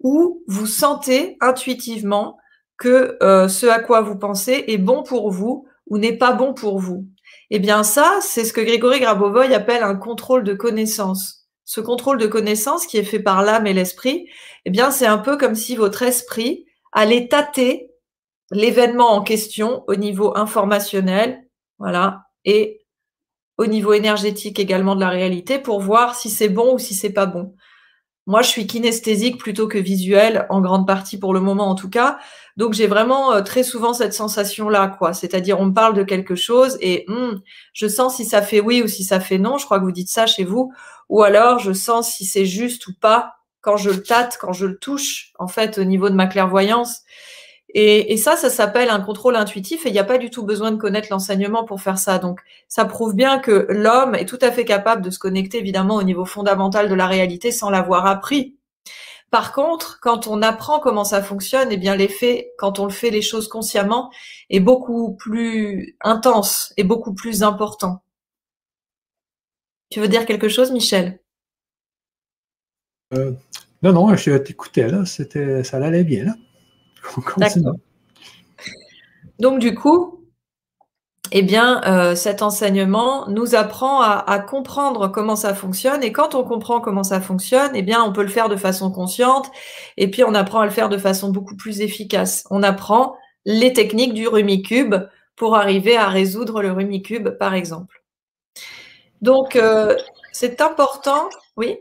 où 0.00 0.42
vous 0.46 0.66
sentez 0.66 1.36
intuitivement 1.40 2.38
que 2.78 3.18
euh, 3.22 3.48
ce 3.48 3.66
à 3.66 3.80
quoi 3.80 4.00
vous 4.00 4.16
pensez 4.16 4.64
est 4.68 4.78
bon 4.78 5.02
pour 5.02 5.30
vous 5.30 5.66
ou 5.86 5.98
n'est 5.98 6.16
pas 6.16 6.32
bon 6.32 6.54
pour 6.54 6.78
vous. 6.78 7.06
Eh 7.50 7.58
bien 7.58 7.82
ça, 7.82 8.18
c'est 8.20 8.44
ce 8.44 8.52
que 8.52 8.60
Grégory 8.60 9.00
Grabovoy 9.00 9.52
appelle 9.54 9.82
un 9.82 9.96
contrôle 9.96 10.44
de 10.44 10.54
connaissance. 10.54 11.48
Ce 11.64 11.80
contrôle 11.80 12.18
de 12.18 12.26
connaissance 12.26 12.86
qui 12.86 12.96
est 12.96 13.04
fait 13.04 13.20
par 13.20 13.42
l'âme 13.42 13.66
et 13.66 13.74
l'esprit, 13.74 14.28
eh 14.64 14.70
bien 14.70 14.90
c'est 14.90 15.06
un 15.06 15.18
peu 15.18 15.36
comme 15.36 15.54
si 15.54 15.76
votre 15.76 16.02
esprit 16.02 16.64
allait 16.92 17.28
tâter 17.28 17.90
l'événement 18.50 19.12
en 19.12 19.22
question 19.22 19.84
au 19.88 19.94
niveau 19.94 20.36
informationnel, 20.36 21.46
voilà, 21.78 22.22
et 22.44 22.80
au 23.58 23.66
niveau 23.66 23.92
énergétique 23.92 24.58
également 24.58 24.94
de 24.94 25.00
la 25.00 25.10
réalité 25.10 25.58
pour 25.58 25.80
voir 25.80 26.14
si 26.14 26.30
c'est 26.30 26.48
bon 26.48 26.74
ou 26.74 26.78
si 26.78 26.94
c'est 26.94 27.12
pas 27.12 27.26
bon. 27.26 27.54
Moi, 28.26 28.42
je 28.42 28.48
suis 28.48 28.66
kinesthésique 28.66 29.38
plutôt 29.38 29.68
que 29.68 29.78
visuel, 29.78 30.46
en 30.50 30.60
grande 30.60 30.86
partie 30.86 31.18
pour 31.18 31.32
le 31.32 31.40
moment 31.40 31.68
en 31.68 31.74
tout 31.74 31.88
cas. 31.88 32.18
Donc, 32.58 32.74
j'ai 32.74 32.86
vraiment 32.86 33.32
euh, 33.32 33.40
très 33.40 33.62
souvent 33.62 33.94
cette 33.94 34.12
sensation-là, 34.12 34.96
quoi. 34.98 35.14
C'est-à-dire, 35.14 35.58
on 35.58 35.66
me 35.66 35.72
parle 35.72 35.94
de 35.94 36.02
quelque 36.02 36.34
chose 36.34 36.76
et 36.80 37.06
hmm, 37.08 37.40
je 37.72 37.88
sens 37.88 38.16
si 38.16 38.26
ça 38.26 38.42
fait 38.42 38.60
oui 38.60 38.82
ou 38.82 38.86
si 38.86 39.02
ça 39.02 39.18
fait 39.18 39.38
non. 39.38 39.56
Je 39.56 39.64
crois 39.64 39.78
que 39.78 39.84
vous 39.84 39.92
dites 39.92 40.10
ça 40.10 40.26
chez 40.26 40.44
vous. 40.44 40.72
Ou 41.08 41.22
alors, 41.22 41.58
je 41.58 41.72
sens 41.72 42.10
si 42.10 42.26
c'est 42.26 42.44
juste 42.44 42.86
ou 42.86 42.92
pas 43.00 43.32
quand 43.62 43.76
je 43.76 43.90
le 43.90 44.02
tâte, 44.02 44.38
quand 44.40 44.52
je 44.52 44.66
le 44.66 44.78
touche, 44.78 45.32
en 45.38 45.48
fait, 45.48 45.78
au 45.78 45.84
niveau 45.84 46.10
de 46.10 46.14
ma 46.14 46.26
clairvoyance. 46.26 47.00
Et, 47.80 48.16
ça, 48.16 48.36
ça 48.36 48.50
s'appelle 48.50 48.90
un 48.90 48.98
contrôle 48.98 49.36
intuitif 49.36 49.86
et 49.86 49.90
il 49.90 49.92
n'y 49.92 50.00
a 50.00 50.04
pas 50.04 50.18
du 50.18 50.30
tout 50.30 50.42
besoin 50.42 50.72
de 50.72 50.76
connaître 50.78 51.10
l'enseignement 51.12 51.62
pour 51.62 51.80
faire 51.80 51.96
ça. 51.96 52.18
Donc, 52.18 52.40
ça 52.66 52.84
prouve 52.84 53.14
bien 53.14 53.38
que 53.38 53.68
l'homme 53.68 54.16
est 54.16 54.24
tout 54.24 54.38
à 54.42 54.50
fait 54.50 54.64
capable 54.64 55.00
de 55.00 55.10
se 55.10 55.20
connecter 55.20 55.58
évidemment 55.58 55.94
au 55.94 56.02
niveau 56.02 56.24
fondamental 56.24 56.88
de 56.88 56.94
la 56.94 57.06
réalité 57.06 57.52
sans 57.52 57.70
l'avoir 57.70 58.06
appris. 58.06 58.56
Par 59.30 59.52
contre, 59.52 60.00
quand 60.00 60.26
on 60.26 60.42
apprend 60.42 60.80
comment 60.80 61.04
ça 61.04 61.22
fonctionne, 61.22 61.68
eh 61.70 61.76
bien 61.76 61.94
l'effet, 61.94 62.50
quand 62.58 62.80
on 62.80 62.84
le 62.84 62.90
fait 62.90 63.10
les 63.10 63.22
choses 63.22 63.46
consciemment, 63.46 64.10
est 64.50 64.58
beaucoup 64.58 65.14
plus 65.14 65.96
intense 66.00 66.74
et 66.78 66.82
beaucoup 66.82 67.14
plus 67.14 67.44
important. 67.44 68.02
Tu 69.90 70.00
veux 70.00 70.08
dire 70.08 70.26
quelque 70.26 70.48
chose, 70.48 70.72
Michel? 70.72 71.20
Euh, 73.14 73.34
Non, 73.84 73.92
non, 73.92 74.16
je 74.16 74.36
t'écoutais 74.36 74.88
là, 74.88 75.04
ça 75.06 75.76
allait 75.76 76.02
bien 76.02 76.24
là. 76.24 76.34
Donc 79.38 79.58
du 79.58 79.74
coup, 79.74 80.18
eh 81.30 81.42
bien, 81.42 81.82
euh, 81.84 82.14
cet 82.14 82.42
enseignement 82.42 83.28
nous 83.28 83.54
apprend 83.54 84.00
à, 84.00 84.38
comprendre 84.38 85.08
comment 85.08 85.36
ça 85.36 85.54
fonctionne. 85.54 86.02
Et 86.02 86.12
quand 86.12 86.34
on 86.34 86.42
comprend 86.42 86.80
comment 86.80 87.04
ça 87.04 87.20
fonctionne, 87.20 87.70
eh 87.74 87.82
bien, 87.82 88.02
on 88.02 88.12
peut 88.12 88.22
le 88.22 88.28
faire 88.28 88.48
de 88.48 88.56
façon 88.56 88.90
consciente. 88.90 89.50
Et 89.96 90.10
puis, 90.10 90.24
on 90.24 90.34
apprend 90.34 90.60
à 90.60 90.64
le 90.64 90.70
faire 90.70 90.88
de 90.88 90.96
façon 90.98 91.30
beaucoup 91.30 91.56
plus 91.56 91.80
efficace. 91.80 92.44
On 92.50 92.62
apprend 92.62 93.16
les 93.44 93.72
techniques 93.72 94.14
du 94.14 94.26
Rumicube 94.26 94.94
pour 95.36 95.56
arriver 95.56 95.96
à 95.96 96.08
résoudre 96.08 96.62
le 96.62 96.72
Rumicube, 96.72 97.30
par 97.30 97.54
exemple. 97.54 98.02
Donc, 99.20 99.56
euh, 99.56 99.96
c'est 100.32 100.60
important. 100.60 101.28
Oui? 101.56 101.78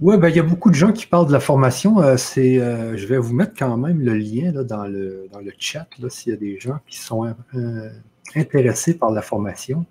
Oui, 0.00 0.16
ben, 0.18 0.28
il 0.28 0.36
y 0.36 0.40
a 0.40 0.44
beaucoup 0.44 0.70
de 0.70 0.74
gens 0.74 0.92
qui 0.92 1.06
parlent 1.06 1.26
de 1.26 1.32
la 1.32 1.40
formation. 1.40 2.00
Euh, 2.00 2.16
c'est, 2.16 2.58
euh, 2.58 2.96
je 2.96 3.06
vais 3.06 3.18
vous 3.18 3.32
mettre 3.32 3.52
quand 3.56 3.76
même 3.76 4.00
le 4.00 4.14
lien 4.14 4.52
dans, 4.52 4.84
le, 4.84 5.28
dans 5.32 5.40
le 5.40 5.52
chat, 5.58 5.86
s'il 6.08 6.32
y 6.32 6.36
a 6.36 6.38
des 6.38 6.58
gens 6.58 6.78
qui 6.88 6.98
sont 6.98 7.32
euh, 7.54 7.90
intéressés 8.34 8.98
par 8.98 9.10
la 9.10 9.22
formation. 9.22 9.86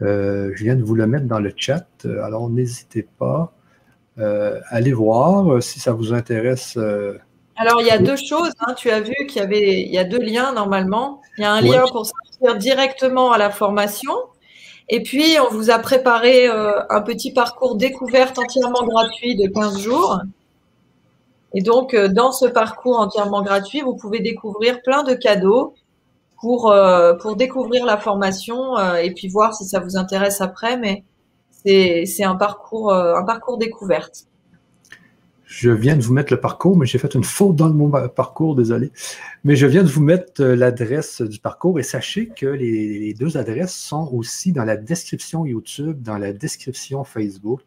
je 0.00 0.62
viens 0.62 0.76
de 0.76 0.82
vous 0.82 0.94
le 0.94 1.06
mettre 1.06 1.26
dans 1.26 1.40
le 1.40 1.52
chat, 1.54 1.86
alors 2.04 2.48
n'hésitez 2.48 3.06
pas. 3.18 3.52
allez 4.70 4.92
voir 4.92 5.62
si 5.62 5.78
ça 5.78 5.92
vous 5.92 6.14
intéresse. 6.14 6.78
Alors, 7.56 7.80
il 7.80 7.86
y 7.86 7.90
a 7.90 7.98
deux 7.98 8.16
choses. 8.16 8.52
Hein. 8.60 8.74
Tu 8.74 8.90
as 8.90 9.00
vu 9.00 9.14
qu'il 9.26 9.42
y 9.42 9.44
avait 9.44 9.82
il 9.82 9.92
y 9.92 9.98
a 9.98 10.04
deux 10.04 10.20
liens 10.20 10.52
normalement. 10.52 11.20
Il 11.36 11.42
y 11.42 11.44
a 11.44 11.52
un 11.52 11.60
lien 11.60 11.84
pour 11.90 12.06
s'inscrire 12.06 12.56
directement 12.56 13.32
à 13.32 13.38
la 13.38 13.50
formation. 13.50 14.14
Et 14.88 15.02
puis, 15.02 15.36
on 15.40 15.52
vous 15.52 15.70
a 15.70 15.78
préparé 15.78 16.46
un 16.48 17.02
petit 17.02 17.32
parcours 17.32 17.76
découverte 17.76 18.38
entièrement 18.38 18.86
gratuit 18.86 19.36
de 19.36 19.46
15 19.48 19.78
jours. 19.78 20.20
Et 21.52 21.60
donc, 21.60 21.94
dans 21.94 22.32
ce 22.32 22.46
parcours 22.46 22.98
entièrement 22.98 23.42
gratuit, 23.42 23.80
vous 23.82 23.96
pouvez 23.96 24.20
découvrir 24.20 24.80
plein 24.82 25.02
de 25.02 25.14
cadeaux 25.14 25.74
pour, 26.40 26.70
euh, 26.70 27.14
pour 27.14 27.36
découvrir 27.36 27.84
la 27.84 27.96
formation 27.96 28.78
euh, 28.78 28.96
et 28.96 29.12
puis 29.12 29.28
voir 29.28 29.54
si 29.54 29.64
ça 29.64 29.80
vous 29.80 29.96
intéresse 29.96 30.40
après. 30.40 30.76
Mais 30.76 31.04
c'est 31.64 32.24
un 32.24 32.36
parcours, 32.36 32.92
euh, 32.92 33.16
un 33.16 33.24
parcours 33.24 33.58
découverte. 33.58 34.27
Je 35.48 35.70
viens 35.70 35.96
de 35.96 36.02
vous 36.02 36.12
mettre 36.12 36.30
le 36.30 36.40
parcours, 36.40 36.76
mais 36.76 36.84
j'ai 36.84 36.98
fait 36.98 37.14
une 37.14 37.24
faute 37.24 37.56
dans 37.56 37.70
mon 37.70 37.90
parcours, 38.10 38.54
désolé. 38.54 38.92
Mais 39.44 39.56
je 39.56 39.66
viens 39.66 39.82
de 39.82 39.88
vous 39.88 40.02
mettre 40.02 40.44
l'adresse 40.44 41.22
du 41.22 41.38
parcours 41.38 41.80
et 41.80 41.82
sachez 41.82 42.26
que 42.28 42.44
les, 42.44 43.14
deux 43.14 43.38
adresses 43.38 43.74
sont 43.74 44.10
aussi 44.12 44.52
dans 44.52 44.64
la 44.64 44.76
description 44.76 45.46
YouTube, 45.46 46.02
dans 46.02 46.18
la 46.18 46.34
description 46.34 47.02
Facebook. 47.02 47.62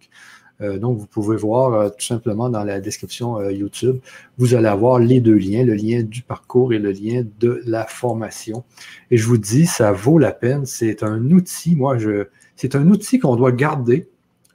Euh, 0.61 0.77
donc, 0.77 0.99
vous 0.99 1.07
pouvez 1.07 1.35
voir 1.35 1.73
euh, 1.73 1.89
tout 1.89 2.05
simplement 2.05 2.49
dans 2.49 2.63
la 2.63 2.79
description 2.79 3.39
euh, 3.39 3.51
YouTube, 3.51 3.97
vous 4.37 4.53
allez 4.53 4.67
avoir 4.67 4.99
les 4.99 5.19
deux 5.19 5.33
liens, 5.33 5.63
le 5.65 5.73
lien 5.73 6.03
du 6.03 6.21
parcours 6.21 6.73
et 6.73 6.77
le 6.77 6.91
lien 6.91 7.25
de 7.39 7.63
la 7.65 7.87
formation. 7.87 8.63
Et 9.09 9.17
je 9.17 9.25
vous 9.25 9.39
dis, 9.39 9.65
ça 9.65 9.91
vaut 9.91 10.19
la 10.19 10.33
peine. 10.33 10.67
C'est 10.67 11.01
un 11.01 11.31
outil, 11.31 11.75
moi, 11.75 11.97
je, 11.97 12.27
c'est 12.55 12.75
un 12.75 12.87
outil 12.91 13.17
qu'on 13.17 13.35
doit 13.35 13.51
garder 13.51 14.07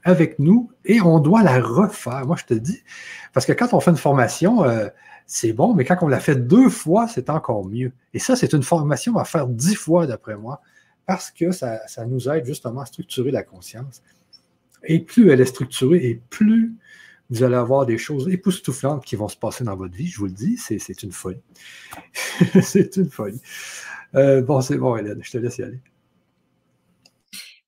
avec 0.06 0.38
nous 0.38 0.70
et 0.84 1.00
on 1.02 1.18
doit 1.18 1.42
la 1.42 1.60
refaire. 1.60 2.24
Moi, 2.26 2.36
je 2.38 2.44
te 2.44 2.54
dis, 2.54 2.80
parce 3.32 3.44
que 3.44 3.52
quand 3.52 3.74
on 3.74 3.80
fait 3.80 3.90
une 3.90 3.96
formation, 3.96 4.64
c'est 5.26 5.52
bon, 5.52 5.74
mais 5.74 5.84
quand 5.84 5.98
on 6.00 6.08
l'a 6.08 6.20
fait 6.20 6.36
deux 6.36 6.68
fois, 6.68 7.08
c'est 7.08 7.28
encore 7.28 7.66
mieux. 7.66 7.92
Et 8.14 8.20
ça, 8.20 8.36
c'est 8.36 8.52
une 8.52 8.62
formation 8.62 9.18
à 9.18 9.24
faire 9.24 9.48
dix 9.48 9.74
fois, 9.74 10.06
d'après 10.06 10.36
moi, 10.36 10.62
parce 11.06 11.32
que 11.32 11.50
ça, 11.50 11.80
ça 11.88 12.06
nous 12.06 12.28
aide 12.28 12.46
justement 12.46 12.82
à 12.82 12.86
structurer 12.86 13.32
la 13.32 13.42
conscience. 13.42 14.02
Et 14.84 15.00
plus 15.00 15.30
elle 15.30 15.40
est 15.40 15.46
structurée, 15.46 16.06
et 16.06 16.22
plus 16.30 16.76
vous 17.28 17.42
allez 17.42 17.56
avoir 17.56 17.84
des 17.84 17.98
choses 17.98 18.28
époustouflantes 18.28 19.04
qui 19.04 19.16
vont 19.16 19.26
se 19.26 19.36
passer 19.36 19.64
dans 19.64 19.74
votre 19.74 19.94
vie. 19.96 20.06
Je 20.06 20.18
vous 20.18 20.26
le 20.26 20.32
dis, 20.32 20.56
c'est 20.56 21.02
une 21.02 21.10
folie. 21.10 21.42
c'est 22.62 22.96
une 22.96 23.10
folie. 23.10 23.40
Euh, 24.14 24.40
bon, 24.40 24.60
c'est 24.60 24.78
bon, 24.78 24.96
Hélène, 24.96 25.18
je 25.20 25.32
te 25.32 25.38
laisse 25.38 25.58
y 25.58 25.64
aller. 25.64 25.80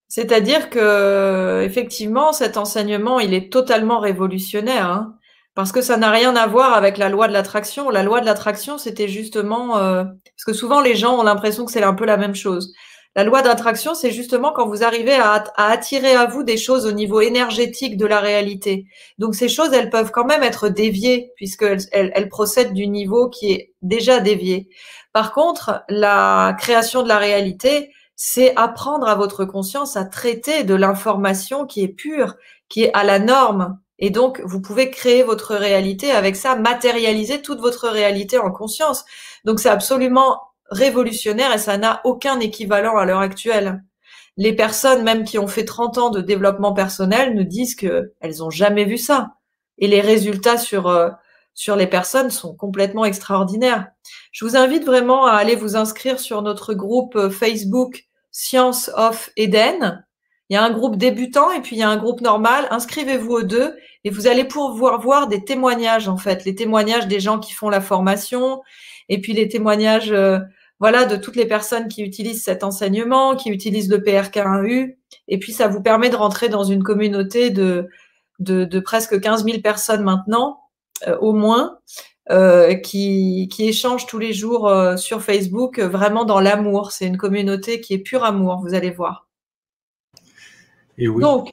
C'est-à-dire 0.08 0.70
que, 0.70 1.62
effectivement, 1.64 2.32
cet 2.32 2.56
enseignement, 2.56 3.20
il 3.20 3.34
est 3.34 3.52
totalement 3.52 4.00
révolutionnaire, 4.00 4.86
hein, 4.86 5.14
parce 5.54 5.72
que 5.72 5.82
ça 5.82 5.96
n'a 5.96 6.10
rien 6.10 6.34
à 6.36 6.46
voir 6.46 6.74
avec 6.74 6.98
la 6.98 7.08
loi 7.08 7.28
de 7.28 7.32
l'attraction. 7.32 7.90
La 7.90 8.02
loi 8.02 8.20
de 8.20 8.26
l'attraction, 8.26 8.78
c'était 8.78 9.08
justement, 9.08 9.76
euh, 9.78 10.04
parce 10.04 10.44
que 10.46 10.52
souvent 10.52 10.80
les 10.80 10.94
gens 10.94 11.18
ont 11.18 11.22
l'impression 11.24 11.66
que 11.66 11.72
c'est 11.72 11.82
un 11.82 11.94
peu 11.94 12.06
la 12.06 12.16
même 12.16 12.34
chose. 12.34 12.72
La 13.16 13.24
loi 13.24 13.42
d'attraction, 13.42 13.94
c'est 13.94 14.12
justement 14.12 14.52
quand 14.52 14.68
vous 14.68 14.84
arrivez 14.84 15.14
à, 15.14 15.42
attirer 15.56 16.12
à 16.14 16.26
vous 16.26 16.44
des 16.44 16.56
choses 16.56 16.86
au 16.86 16.92
niveau 16.92 17.20
énergétique 17.20 17.96
de 17.96 18.06
la 18.06 18.20
réalité. 18.20 18.86
Donc 19.18 19.34
ces 19.34 19.48
choses, 19.48 19.72
elles 19.72 19.90
peuvent 19.90 20.12
quand 20.12 20.24
même 20.24 20.44
être 20.44 20.68
déviées 20.68 21.32
puisqu'elles 21.34 21.80
elles, 21.90 22.28
procèdent 22.28 22.74
du 22.74 22.86
niveau 22.86 23.28
qui 23.28 23.50
est 23.52 23.72
déjà 23.82 24.20
dévié. 24.20 24.68
Par 25.12 25.32
contre, 25.32 25.82
la 25.88 26.54
création 26.60 27.02
de 27.02 27.08
la 27.08 27.18
réalité, 27.18 27.90
c'est 28.20 28.52
apprendre 28.56 29.06
à 29.06 29.14
votre 29.14 29.44
conscience 29.44 29.96
à 29.96 30.04
traiter 30.04 30.64
de 30.64 30.74
l'information 30.74 31.66
qui 31.66 31.84
est 31.84 31.88
pure, 31.88 32.34
qui 32.68 32.82
est 32.82 32.92
à 32.92 33.04
la 33.04 33.20
norme. 33.20 33.78
Et 34.00 34.10
donc, 34.10 34.40
vous 34.44 34.60
pouvez 34.60 34.90
créer 34.90 35.22
votre 35.22 35.54
réalité 35.54 36.10
avec 36.10 36.34
ça, 36.34 36.56
matérialiser 36.56 37.42
toute 37.42 37.60
votre 37.60 37.88
réalité 37.88 38.36
en 38.36 38.50
conscience. 38.50 39.04
Donc, 39.44 39.60
c'est 39.60 39.68
absolument 39.68 40.40
révolutionnaire 40.68 41.54
et 41.54 41.58
ça 41.58 41.78
n'a 41.78 42.00
aucun 42.02 42.40
équivalent 42.40 42.96
à 42.96 43.04
l'heure 43.04 43.20
actuelle. 43.20 43.84
Les 44.36 44.52
personnes 44.52 45.04
même 45.04 45.22
qui 45.22 45.38
ont 45.38 45.46
fait 45.46 45.64
30 45.64 45.98
ans 45.98 46.10
de 46.10 46.20
développement 46.20 46.72
personnel 46.72 47.36
nous 47.36 47.44
disent 47.44 47.76
qu'elles 47.76 48.42
ont 48.42 48.50
jamais 48.50 48.84
vu 48.84 48.98
ça. 48.98 49.34
Et 49.78 49.86
les 49.86 50.00
résultats 50.00 50.58
sur, 50.58 50.88
euh, 50.88 51.08
sur 51.54 51.76
les 51.76 51.86
personnes 51.86 52.30
sont 52.30 52.56
complètement 52.56 53.04
extraordinaires. 53.04 53.86
Je 54.32 54.44
vous 54.44 54.56
invite 54.56 54.84
vraiment 54.84 55.26
à 55.26 55.34
aller 55.34 55.54
vous 55.54 55.76
inscrire 55.76 56.18
sur 56.18 56.42
notre 56.42 56.74
groupe 56.74 57.14
euh, 57.14 57.30
Facebook 57.30 58.07
Science 58.30 58.90
of 58.94 59.30
Eden. 59.36 60.04
Il 60.48 60.54
y 60.54 60.56
a 60.56 60.64
un 60.64 60.70
groupe 60.70 60.96
débutant 60.96 61.50
et 61.52 61.60
puis 61.60 61.76
il 61.76 61.78
y 61.80 61.82
a 61.82 61.90
un 61.90 61.96
groupe 61.96 62.20
normal. 62.20 62.66
Inscrivez-vous 62.70 63.32
aux 63.32 63.42
deux 63.42 63.76
et 64.04 64.10
vous 64.10 64.26
allez 64.26 64.44
pouvoir 64.44 65.00
voir 65.00 65.28
des 65.28 65.44
témoignages 65.44 66.08
en 66.08 66.16
fait, 66.16 66.44
les 66.44 66.54
témoignages 66.54 67.06
des 67.06 67.20
gens 67.20 67.38
qui 67.38 67.52
font 67.52 67.68
la 67.68 67.80
formation 67.80 68.62
et 69.08 69.20
puis 69.20 69.34
les 69.34 69.48
témoignages 69.48 70.12
euh, 70.12 70.38
voilà, 70.80 71.04
de 71.04 71.16
toutes 71.16 71.36
les 71.36 71.46
personnes 71.46 71.88
qui 71.88 72.02
utilisent 72.02 72.44
cet 72.44 72.62
enseignement, 72.62 73.34
qui 73.36 73.50
utilisent 73.50 73.90
le 73.90 73.98
PRK1U. 73.98 74.96
Et 75.26 75.38
puis, 75.38 75.52
ça 75.52 75.68
vous 75.68 75.82
permet 75.82 76.10
de 76.10 76.16
rentrer 76.16 76.48
dans 76.48 76.64
une 76.64 76.82
communauté 76.82 77.50
de, 77.50 77.88
de, 78.38 78.80
presque 78.80 79.20
15 79.20 79.44
000 79.44 79.58
personnes 79.60 80.04
maintenant, 80.04 80.60
euh, 81.06 81.18
au 81.18 81.32
moins, 81.32 81.78
euh, 82.30 82.74
qui, 82.74 83.48
qui 83.50 83.68
échangent 83.68 84.06
tous 84.06 84.18
les 84.18 84.32
jours 84.32 84.68
euh, 84.68 84.96
sur 84.96 85.22
Facebook, 85.22 85.78
vraiment 85.80 86.24
dans 86.24 86.40
l'amour. 86.40 86.92
C'est 86.92 87.06
une 87.06 87.16
communauté 87.16 87.80
qui 87.80 87.94
est 87.94 87.98
pure 87.98 88.24
amour, 88.24 88.60
vous 88.60 88.74
allez 88.74 88.90
voir. 88.90 89.26
Et 90.96 91.08
oui. 91.08 91.22
Donc, 91.22 91.52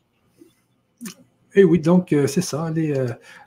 et 1.53 1.63
oui, 1.63 1.79
donc 1.79 2.13
c'est 2.27 2.41
ça. 2.41 2.65
Allez, 2.65 2.93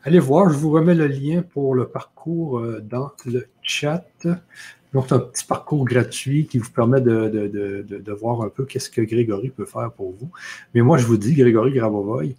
allez 0.05 0.19
voir. 0.19 0.49
Je 0.49 0.57
vous 0.57 0.71
remets 0.71 0.95
le 0.95 1.09
lien 1.09 1.43
pour 1.43 1.75
le 1.75 1.89
parcours 1.89 2.63
dans 2.83 3.11
le 3.27 3.47
chat. 3.61 4.07
Donc, 4.95 5.13
un 5.13 5.19
petit 5.19 5.45
parcours 5.45 5.85
gratuit 5.85 6.47
qui 6.47 6.59
vous 6.59 6.71
permet 6.71 7.01
de, 7.01 8.13
voir 8.13 8.41
un 8.43 8.49
peu 8.49 8.65
qu'est-ce 8.65 8.89
que 8.89 9.03
Grégory 9.03 9.51
peut 9.51 9.67
faire 9.67 9.93
pour 9.93 10.13
vous. 10.13 10.31
Mais 10.75 10.81
moi, 10.81 10.97
je 10.97 11.07
vous 11.07 11.19
dis, 11.19 11.35
Grégory 11.35 11.73
Grabovoy, 11.73 12.37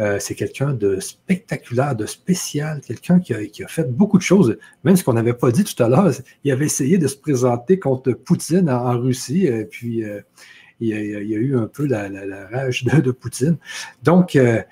euh, 0.00 0.18
c'est 0.18 0.34
quelqu'un 0.34 0.72
de 0.72 1.00
spectaculaire, 1.00 1.94
de 1.94 2.06
spécial, 2.06 2.80
quelqu'un 2.80 3.20
qui 3.20 3.34
a, 3.34 3.68
fait 3.68 3.90
beaucoup 3.90 4.18
de 4.18 4.22
choses. 4.22 4.58
Même 4.84 4.96
ce 4.96 5.04
qu'on 5.04 5.12
n'avait 5.12 5.34
pas 5.34 5.50
dit 5.50 5.64
tout 5.64 5.80
à 5.82 5.88
l'heure, 5.88 6.10
il 6.44 6.52
avait 6.52 6.66
essayé 6.66 6.98
de 6.98 7.06
se 7.06 7.16
présenter 7.16 7.78
contre 7.78 8.12
Poutine 8.12 8.70
en, 8.70 8.98
Russie, 8.98 9.46
et 9.46 9.64
puis 9.64 10.04
euh, 10.04 10.20
il, 10.80 10.88
y 10.88 10.94
a, 10.94 10.96
eu 10.96 11.56
un 11.56 11.66
peu 11.66 11.86
la, 11.86 12.08
rage 12.48 12.84
de, 12.84 13.10
Poutine. 13.10 13.58
Donc, 14.02 14.36
euh, 14.36 14.62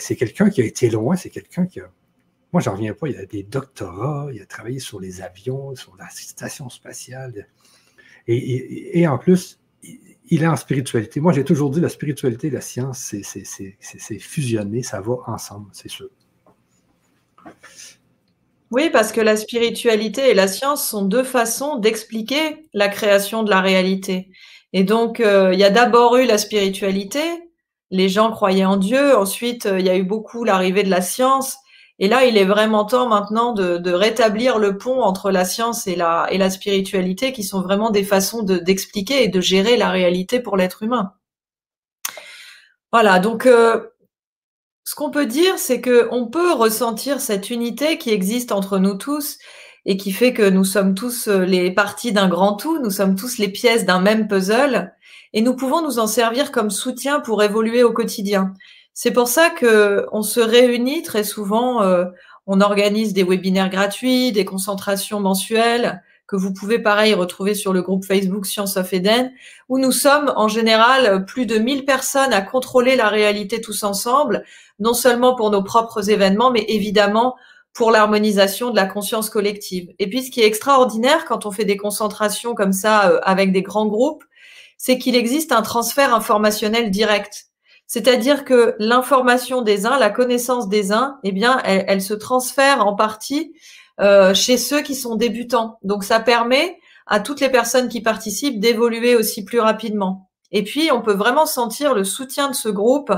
c'est 0.00 0.16
quelqu'un 0.16 0.50
qui 0.50 0.60
a 0.60 0.64
été 0.64 0.90
loin, 0.90 1.16
c'est 1.16 1.30
quelqu'un 1.30 1.66
qui 1.66 1.80
a 1.80 1.90
moi, 2.52 2.62
j'en 2.62 2.72
reviens 2.72 2.94
pas. 2.94 3.08
Il 3.08 3.16
a 3.18 3.26
des 3.26 3.42
doctorats, 3.42 4.28
il 4.32 4.40
a 4.40 4.46
travaillé 4.46 4.78
sur 4.78 5.00
les 5.00 5.20
avions, 5.20 5.74
sur 5.74 5.94
la 5.96 6.08
station 6.08 6.70
spatiale. 6.70 7.46
Et, 8.26 9.06
en 9.06 9.18
plus, 9.18 9.58
il 10.30 10.42
est 10.42 10.46
en 10.46 10.56
spiritualité. 10.56 11.20
Moi, 11.20 11.32
j'ai 11.32 11.44
toujours 11.44 11.70
dit 11.70 11.80
la 11.80 11.88
spiritualité 11.88 12.48
et 12.48 12.50
la 12.50 12.60
science, 12.60 13.12
c'est 13.22 14.18
fusionné, 14.18 14.82
ça 14.82 15.00
va 15.00 15.14
ensemble, 15.26 15.68
c'est 15.72 15.90
sûr. 15.90 16.08
Oui, 18.70 18.90
parce 18.90 19.12
que 19.12 19.20
la 19.22 19.36
spiritualité 19.36 20.30
et 20.30 20.34
la 20.34 20.46
science 20.46 20.86
sont 20.86 21.02
deux 21.02 21.22
façons 21.22 21.76
d'expliquer 21.76 22.66
la 22.74 22.88
création 22.88 23.42
de 23.42 23.50
la 23.50 23.62
réalité. 23.62 24.28
Et 24.74 24.84
donc, 24.84 25.20
euh, 25.20 25.54
il 25.54 25.58
y 25.58 25.64
a 25.64 25.70
d'abord 25.70 26.16
eu 26.16 26.26
la 26.26 26.36
spiritualité, 26.36 27.22
les 27.90 28.10
gens 28.10 28.30
croyaient 28.30 28.66
en 28.66 28.76
Dieu, 28.76 29.16
ensuite, 29.16 29.64
euh, 29.64 29.80
il 29.80 29.86
y 29.86 29.88
a 29.88 29.96
eu 29.96 30.02
beaucoup 30.02 30.44
l'arrivée 30.44 30.82
de 30.82 30.90
la 30.90 31.00
science, 31.00 31.56
et 32.00 32.08
là, 32.08 32.24
il 32.24 32.36
est 32.36 32.44
vraiment 32.44 32.84
temps 32.84 33.08
maintenant 33.08 33.52
de, 33.52 33.90
rétablir 33.92 34.58
le 34.58 34.78
pont 34.78 35.02
entre 35.02 35.30
la 35.30 35.44
science 35.44 35.86
et 35.86 35.96
la, 35.96 36.28
et 36.30 36.38
la 36.38 36.50
spiritualité, 36.50 37.32
qui 37.32 37.42
sont 37.42 37.60
vraiment 37.60 37.90
des 37.90 38.04
façons 38.04 38.42
d'expliquer 38.42 39.24
et 39.24 39.28
de 39.28 39.40
gérer 39.40 39.76
la 39.76 39.90
réalité 39.90 40.38
pour 40.40 40.56
l'être 40.56 40.82
humain. 40.82 41.14
Voilà, 42.92 43.18
donc 43.18 43.46
euh, 43.46 43.84
ce 44.84 44.94
qu'on 44.94 45.10
peut 45.10 45.26
dire, 45.26 45.58
c'est 45.58 45.80
que 45.80 46.08
on 46.12 46.26
peut 46.28 46.52
ressentir 46.52 47.20
cette 47.20 47.50
unité 47.50 47.98
qui 47.98 48.10
existe 48.10 48.52
entre 48.52 48.78
nous 48.78 48.94
tous 48.94 49.38
et 49.84 49.96
qui 49.96 50.12
fait 50.12 50.32
que 50.32 50.48
nous 50.48 50.64
sommes 50.64 50.94
tous 50.94 51.28
euh, 51.28 51.44
les 51.44 51.70
parties 51.72 52.12
d'un 52.12 52.28
grand 52.28 52.54
tout, 52.54 52.78
nous 52.78 52.90
sommes 52.90 53.16
tous 53.16 53.38
les 53.38 53.48
pièces 53.48 53.84
d'un 53.84 54.00
même 54.00 54.28
puzzle, 54.28 54.92
et 55.32 55.42
nous 55.42 55.56
pouvons 55.56 55.82
nous 55.82 55.98
en 55.98 56.06
servir 56.06 56.52
comme 56.52 56.70
soutien 56.70 57.20
pour 57.20 57.42
évoluer 57.42 57.82
au 57.82 57.92
quotidien. 57.92 58.54
C'est 59.00 59.12
pour 59.12 59.28
ça 59.28 59.48
que 59.50 60.08
on 60.10 60.22
se 60.22 60.40
réunit 60.40 61.04
très 61.04 61.22
souvent. 61.22 61.82
Euh, 61.82 62.06
on 62.48 62.60
organise 62.60 63.12
des 63.12 63.22
webinaires 63.22 63.70
gratuits, 63.70 64.32
des 64.32 64.44
concentrations 64.44 65.20
mensuelles 65.20 66.02
que 66.26 66.34
vous 66.34 66.52
pouvez 66.52 66.80
pareil 66.80 67.14
retrouver 67.14 67.54
sur 67.54 67.72
le 67.72 67.80
groupe 67.80 68.04
Facebook 68.04 68.44
Science 68.44 68.76
of 68.76 68.92
Eden, 68.92 69.30
où 69.68 69.78
nous 69.78 69.92
sommes 69.92 70.32
en 70.34 70.48
général 70.48 71.24
plus 71.26 71.46
de 71.46 71.58
1000 71.58 71.84
personnes 71.84 72.32
à 72.32 72.40
contrôler 72.40 72.96
la 72.96 73.08
réalité 73.08 73.60
tous 73.60 73.84
ensemble, 73.84 74.42
non 74.80 74.94
seulement 74.94 75.36
pour 75.36 75.52
nos 75.52 75.62
propres 75.62 76.10
événements, 76.10 76.50
mais 76.50 76.64
évidemment 76.66 77.36
pour 77.74 77.92
l'harmonisation 77.92 78.70
de 78.70 78.76
la 78.76 78.86
conscience 78.86 79.30
collective. 79.30 79.94
Et 80.00 80.10
puis 80.10 80.24
ce 80.24 80.32
qui 80.32 80.40
est 80.40 80.46
extraordinaire 80.46 81.24
quand 81.24 81.46
on 81.46 81.52
fait 81.52 81.64
des 81.64 81.76
concentrations 81.76 82.56
comme 82.56 82.72
ça 82.72 83.10
euh, 83.10 83.20
avec 83.22 83.52
des 83.52 83.62
grands 83.62 83.86
groupes, 83.86 84.24
c'est 84.76 84.98
qu'il 84.98 85.14
existe 85.14 85.52
un 85.52 85.62
transfert 85.62 86.12
informationnel 86.12 86.90
direct. 86.90 87.48
C'est-à-dire 87.88 88.44
que 88.44 88.76
l'information 88.78 89.62
des 89.62 89.86
uns, 89.86 89.98
la 89.98 90.10
connaissance 90.10 90.68
des 90.68 90.92
uns, 90.92 91.18
eh 91.24 91.32
bien, 91.32 91.58
elle, 91.64 92.02
se 92.02 92.12
transfère 92.12 92.86
en 92.86 92.94
partie 92.94 93.54
euh, 93.98 94.34
chez 94.34 94.58
ceux 94.58 94.82
qui 94.82 94.94
sont 94.94 95.16
débutants. 95.16 95.78
Donc, 95.82 96.04
ça 96.04 96.20
permet 96.20 96.78
à 97.06 97.18
toutes 97.18 97.40
les 97.40 97.48
personnes 97.48 97.88
qui 97.88 98.02
participent 98.02 98.60
d'évoluer 98.60 99.16
aussi 99.16 99.42
plus 99.42 99.58
rapidement. 99.58 100.30
Et 100.52 100.64
puis, 100.64 100.90
on 100.92 101.00
peut 101.00 101.14
vraiment 101.14 101.46
sentir 101.46 101.94
le 101.94 102.04
soutien 102.04 102.50
de 102.50 102.54
ce 102.54 102.68
groupe 102.68 103.10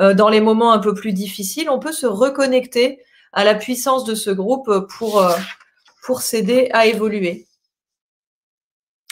euh, 0.00 0.14
dans 0.14 0.28
les 0.28 0.40
moments 0.40 0.72
un 0.72 0.80
peu 0.80 0.94
plus 0.94 1.12
difficiles. 1.12 1.70
On 1.70 1.78
peut 1.78 1.92
se 1.92 2.06
reconnecter 2.06 3.00
à 3.32 3.44
la 3.44 3.54
puissance 3.54 4.04
de 4.04 4.16
ce 4.16 4.30
groupe 4.30 4.88
pour, 4.98 5.22
euh, 5.22 5.36
pour 6.02 6.22
s'aider 6.22 6.68
à 6.72 6.86
évoluer. 6.86 7.46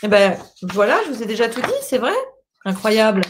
Et 0.02 0.06
eh 0.06 0.08
ben 0.08 0.36
voilà, 0.62 0.98
je 1.06 1.12
vous 1.12 1.22
ai 1.22 1.26
déjà 1.26 1.48
tout 1.48 1.62
dit, 1.62 1.72
c'est 1.80 1.98
vrai? 1.98 2.12
Incroyable. 2.64 3.22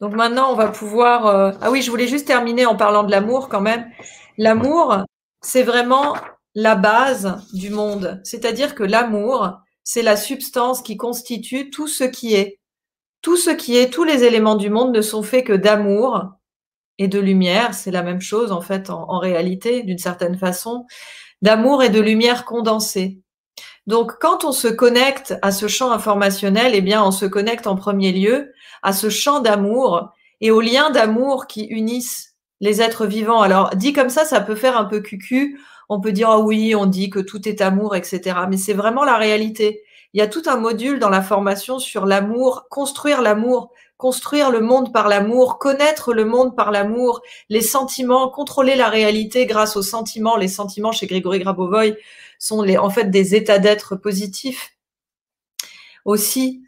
Donc 0.00 0.14
maintenant, 0.14 0.50
on 0.50 0.56
va 0.56 0.68
pouvoir. 0.68 1.26
Euh, 1.26 1.52
ah 1.60 1.70
oui, 1.70 1.82
je 1.82 1.90
voulais 1.90 2.08
juste 2.08 2.26
terminer 2.26 2.66
en 2.66 2.76
parlant 2.76 3.04
de 3.04 3.10
l'amour 3.10 3.48
quand 3.48 3.60
même. 3.60 3.90
L'amour, 4.38 5.04
c'est 5.42 5.62
vraiment 5.62 6.16
la 6.54 6.74
base 6.74 7.46
du 7.52 7.70
monde. 7.70 8.20
C'est-à-dire 8.24 8.74
que 8.74 8.82
l'amour, 8.82 9.60
c'est 9.84 10.02
la 10.02 10.16
substance 10.16 10.82
qui 10.82 10.96
constitue 10.96 11.70
tout 11.70 11.86
ce 11.86 12.04
qui 12.04 12.34
est. 12.34 12.58
Tout 13.22 13.36
ce 13.36 13.50
qui 13.50 13.76
est, 13.76 13.92
tous 13.92 14.04
les 14.04 14.24
éléments 14.24 14.56
du 14.56 14.70
monde 14.70 14.94
ne 14.94 15.02
sont 15.02 15.22
faits 15.22 15.46
que 15.46 15.52
d'amour 15.52 16.30
et 16.96 17.06
de 17.06 17.18
lumière. 17.18 17.74
C'est 17.74 17.90
la 17.90 18.02
même 18.02 18.22
chose 18.22 18.52
en 18.52 18.62
fait 18.62 18.88
en, 18.88 19.18
réalité, 19.18 19.82
d'une 19.82 19.98
certaine 19.98 20.38
façon. 20.38 20.86
D'amour 21.42 21.82
et 21.82 21.90
de 21.90 22.00
lumière 22.00 22.46
condensée. 22.46 23.20
Donc, 23.86 24.12
quand 24.20 24.44
on 24.44 24.52
se 24.52 24.68
connecte 24.68 25.34
à 25.42 25.52
ce 25.52 25.68
champ 25.68 25.90
informationnel, 25.90 26.72
eh 26.74 26.80
bien, 26.80 27.04
on 27.04 27.10
se 27.10 27.26
connecte 27.26 27.66
en 27.66 27.76
premier 27.76 28.12
lieu 28.12 28.52
à 28.82 28.92
ce 28.92 29.10
champ 29.10 29.40
d'amour 29.40 30.12
et 30.40 30.50
aux 30.50 30.60
liens 30.60 30.90
d'amour 30.90 31.46
qui 31.46 31.64
unissent 31.64 32.36
les 32.60 32.82
êtres 32.82 33.06
vivants. 33.06 33.40
Alors, 33.40 33.70
dit 33.74 33.92
comme 33.92 34.10
ça, 34.10 34.24
ça 34.24 34.40
peut 34.40 34.54
faire 34.54 34.76
un 34.76 34.84
peu 34.84 35.00
cucu. 35.00 35.60
On 35.88 36.00
peut 36.00 36.12
dire, 36.12 36.30
ah 36.30 36.38
oui, 36.38 36.74
on 36.74 36.86
dit 36.86 37.10
que 37.10 37.18
tout 37.18 37.48
est 37.48 37.60
amour, 37.60 37.96
etc. 37.96 38.40
Mais 38.48 38.56
c'est 38.56 38.74
vraiment 38.74 39.04
la 39.04 39.16
réalité. 39.16 39.82
Il 40.12 40.18
y 40.18 40.22
a 40.22 40.26
tout 40.26 40.42
un 40.46 40.56
module 40.56 40.98
dans 40.98 41.08
la 41.08 41.22
formation 41.22 41.78
sur 41.78 42.04
l'amour, 42.04 42.66
construire 42.68 43.22
l'amour, 43.22 43.70
construire 43.96 44.50
le 44.50 44.60
monde 44.60 44.92
par 44.92 45.08
l'amour, 45.08 45.58
connaître 45.58 46.12
le 46.12 46.24
monde 46.24 46.56
par 46.56 46.70
l'amour, 46.70 47.22
les 47.48 47.60
sentiments, 47.60 48.28
contrôler 48.28 48.74
la 48.74 48.88
réalité 48.88 49.46
grâce 49.46 49.76
aux 49.76 49.82
sentiments. 49.82 50.36
Les 50.36 50.48
sentiments 50.48 50.90
chez 50.90 51.06
Grégory 51.06 51.38
Grabovoy 51.38 51.96
sont 52.38 52.62
les, 52.62 52.78
en 52.78 52.90
fait 52.90 53.10
des 53.10 53.34
états 53.34 53.58
d'être 53.58 53.96
positifs 53.96 54.74
aussi. 56.04 56.62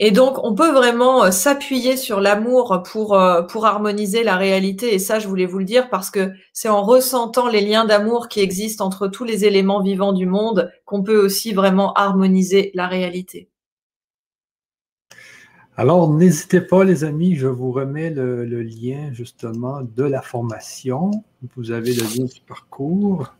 Et 0.00 0.12
donc, 0.12 0.38
on 0.44 0.54
peut 0.54 0.70
vraiment 0.70 1.24
euh, 1.24 1.30
s'appuyer 1.32 1.96
sur 1.96 2.20
l'amour 2.20 2.84
pour, 2.84 3.14
euh, 3.14 3.42
pour 3.42 3.66
harmoniser 3.66 4.22
la 4.22 4.36
réalité. 4.36 4.94
Et 4.94 5.00
ça, 5.00 5.18
je 5.18 5.26
voulais 5.26 5.44
vous 5.44 5.58
le 5.58 5.64
dire 5.64 5.90
parce 5.90 6.08
que 6.10 6.30
c'est 6.52 6.68
en 6.68 6.82
ressentant 6.82 7.48
les 7.48 7.60
liens 7.60 7.84
d'amour 7.84 8.28
qui 8.28 8.38
existent 8.38 8.86
entre 8.86 9.08
tous 9.08 9.24
les 9.24 9.44
éléments 9.44 9.82
vivants 9.82 10.12
du 10.12 10.24
monde 10.24 10.70
qu'on 10.84 11.02
peut 11.02 11.18
aussi 11.18 11.52
vraiment 11.52 11.92
harmoniser 11.94 12.70
la 12.74 12.86
réalité. 12.86 13.48
Alors, 15.76 16.12
n'hésitez 16.12 16.60
pas, 16.60 16.84
les 16.84 17.02
amis, 17.02 17.34
je 17.34 17.48
vous 17.48 17.72
remets 17.72 18.10
le, 18.10 18.44
le, 18.44 18.62
lien 18.62 19.12
justement 19.12 19.80
de 19.82 20.04
la 20.04 20.22
formation. 20.22 21.10
Vous 21.56 21.72
avez 21.72 21.92
le 21.92 22.02
lien 22.02 22.24
du 22.24 22.40
parcours. 22.46 23.32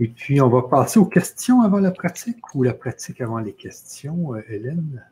Et 0.00 0.08
puis, 0.08 0.42
on 0.42 0.48
va 0.48 0.62
passer 0.62 1.00
aux 1.00 1.06
questions 1.06 1.62
avant 1.62 1.80
la 1.80 1.90
pratique 1.90 2.54
ou 2.54 2.62
la 2.62 2.74
pratique 2.74 3.20
avant 3.22 3.38
les 3.38 3.52
questions, 3.52 4.34
euh, 4.34 4.42
Hélène? 4.48 5.02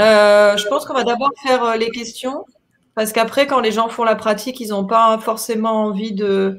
Euh, 0.00 0.56
je 0.56 0.66
pense 0.68 0.84
qu'on 0.84 0.94
va 0.94 1.04
d'abord 1.04 1.32
faire 1.42 1.64
euh, 1.64 1.76
les 1.76 1.90
questions, 1.90 2.46
parce 2.94 3.12
qu'après, 3.12 3.46
quand 3.46 3.60
les 3.60 3.72
gens 3.72 3.88
font 3.88 4.04
la 4.04 4.16
pratique, 4.16 4.60
ils 4.60 4.68
n'ont 4.68 4.86
pas 4.86 5.18
forcément 5.18 5.84
envie 5.84 6.12
de, 6.12 6.58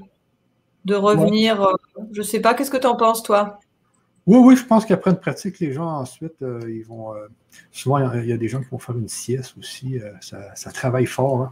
de 0.86 0.96
revenir. 0.96 1.76
Je 2.12 2.20
ne 2.20 2.24
sais 2.24 2.40
pas, 2.40 2.54
qu'est-ce 2.54 2.72
que 2.72 2.78
tu 2.78 2.88
en 2.88 2.96
penses, 2.96 3.24
toi? 3.24 3.60
Oui, 4.26 4.38
oui, 4.38 4.56
je 4.56 4.66
pense 4.66 4.86
qu'après 4.86 5.12
une 5.12 5.18
pratique, 5.18 5.60
les 5.60 5.74
gens 5.74 5.88
ensuite, 5.88 6.36
ils 6.42 6.84
vont. 6.84 7.14
souvent, 7.72 7.98
il 7.98 8.26
y, 8.26 8.32
a 8.32 8.38
des 8.38 8.48
gens 8.48 8.62
qui 8.62 8.70
vont 8.70 8.80
faire 8.80 8.98
une 8.98 9.10
sieste 9.10 9.56
aussi. 9.60 10.00
ça, 10.22 10.72
travaille 10.72 11.06
fort. 11.06 11.52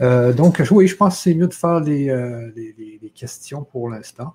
Hein. 0.00 0.32
donc, 0.32 0.62
oui, 0.70 0.86
je 0.86 0.94
pense 0.94 1.16
que 1.16 1.22
c'est 1.22 1.34
mieux 1.34 1.48
de 1.48 1.54
faire 1.54 1.80
les, 1.80 2.06
les 2.54 3.10
questions 3.10 3.64
pour 3.64 3.90
l'instant. 3.90 4.34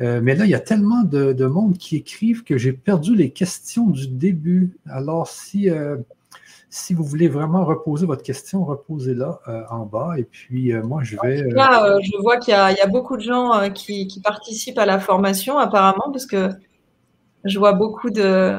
Euh, 0.00 0.20
mais 0.22 0.34
là, 0.34 0.44
il 0.44 0.50
y 0.50 0.54
a 0.54 0.60
tellement 0.60 1.02
de, 1.02 1.46
monde 1.46 1.76
qui 1.76 1.96
écrivent 1.96 2.44
que 2.44 2.56
j'ai 2.56 2.72
perdu 2.72 3.16
les 3.16 3.30
questions 3.30 3.86
du 3.86 4.06
début. 4.06 4.76
Alors, 4.88 5.26
si, 5.26 5.68
euh, 5.68 5.96
si 6.70 6.94
vous 6.94 7.02
voulez 7.02 7.28
vraiment 7.28 7.64
reposer 7.64 8.06
votre 8.06 8.22
question, 8.22 8.64
reposez-la 8.64 9.40
euh, 9.48 9.62
en 9.70 9.86
bas. 9.86 10.14
Et 10.16 10.24
puis, 10.24 10.72
moi, 10.74 11.02
je 11.02 11.16
vais. 11.22 11.50
je 11.50 12.22
vois 12.22 12.36
qu'il 12.36 12.54
y, 12.54 12.56
a 12.56 12.86
beaucoup 12.86 13.16
de 13.16 13.22
gens 13.22 13.70
qui, 13.74 14.20
participent 14.22 14.78
à 14.78 14.86
la 14.86 15.00
formation, 15.00 15.58
apparemment, 15.58 16.12
parce 16.12 16.26
que 16.26 16.50
je 17.44 17.58
vois 17.58 17.72
beaucoup 17.72 18.10
de. 18.10 18.56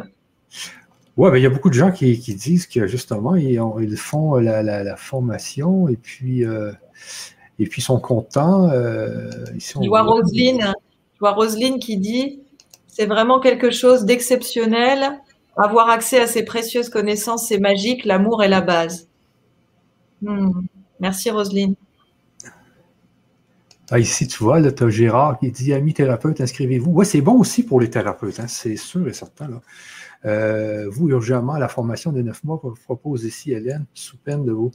Oui, 1.16 1.30
il 1.36 1.44
y 1.44 1.46
a 1.46 1.50
beaucoup 1.50 1.70
de 1.70 1.76
gens 1.76 1.92
qui, 1.92 2.18
disent 2.18 2.68
que 2.68 2.86
justement, 2.86 3.36
ils, 3.36 3.62
ils 3.82 3.98
font 3.98 4.36
la, 4.36 4.96
formation 4.98 5.88
et 5.88 5.96
puis, 5.96 6.44
et 6.44 7.66
puis 7.66 7.82
sont 7.82 8.00
contents. 8.02 8.70
ici, 9.56 9.78
on 9.78 9.84
je 9.84 9.88
vois 9.88 10.02
Roselyne 10.02 10.74
je 11.20 11.26
vois 11.26 11.34
Roselyne 11.34 11.80
qui 11.80 11.98
dit 11.98 12.42
c'est 12.88 13.06
vraiment 13.06 13.42
quelque 13.42 13.72
chose 13.72 14.06
d'exceptionnel. 14.06 15.20
Avoir 15.58 15.90
accès 15.90 16.22
à 16.22 16.28
ces 16.28 16.46
précieuses 16.46 16.88
connaissances, 16.88 17.50
c'est 17.50 17.60
magique. 17.60 18.06
L'amour 18.06 18.42
est 18.42 18.48
la 18.48 18.62
base. 18.62 19.10
Hmm. 20.22 20.62
Merci 21.02 21.30
Roselyne. 21.30 21.76
Ah, 23.92 24.00
ici, 24.00 24.28
tu 24.28 24.44
vois, 24.44 24.62
tu 24.72 24.84
as 24.84 24.90
Gérard 24.90 25.40
qui 25.40 25.52
dit 25.52 25.74
Amis 25.74 25.94
thérapeutes, 25.94 26.40
inscrivez-vous. 26.40 26.92
Oui, 26.92 27.06
c'est 27.06 27.22
bon 27.22 27.40
aussi 27.40 27.64
pour 27.64 27.82
les 27.82 27.90
thérapeutes, 27.90 28.40
hein, 28.40 28.48
c'est 28.48 28.78
sûr 28.78 29.06
et 29.10 29.14
certain. 29.14 29.50
Euh, 30.26 30.88
vous, 30.90 31.10
urgemment, 31.10 31.58
la 31.58 31.68
formation 31.68 32.14
des 32.14 32.24
neuf 32.24 32.44
mois 32.46 32.62
propose 32.86 33.26
ici 33.26 33.52
Hélène, 33.52 33.86
sous 33.94 34.18
peine 34.18 34.46
de 34.46 34.54
vous, 34.54 34.72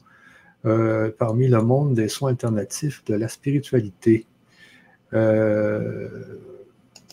euh, 0.66 1.10
parmi 1.16 1.48
le 1.48 1.62
monde 1.62 1.94
des 1.94 2.08
soins 2.08 2.30
alternatifs 2.30 3.02
de 3.06 3.14
la 3.14 3.28
spiritualité. 3.28 4.26
Euh, 5.14 6.08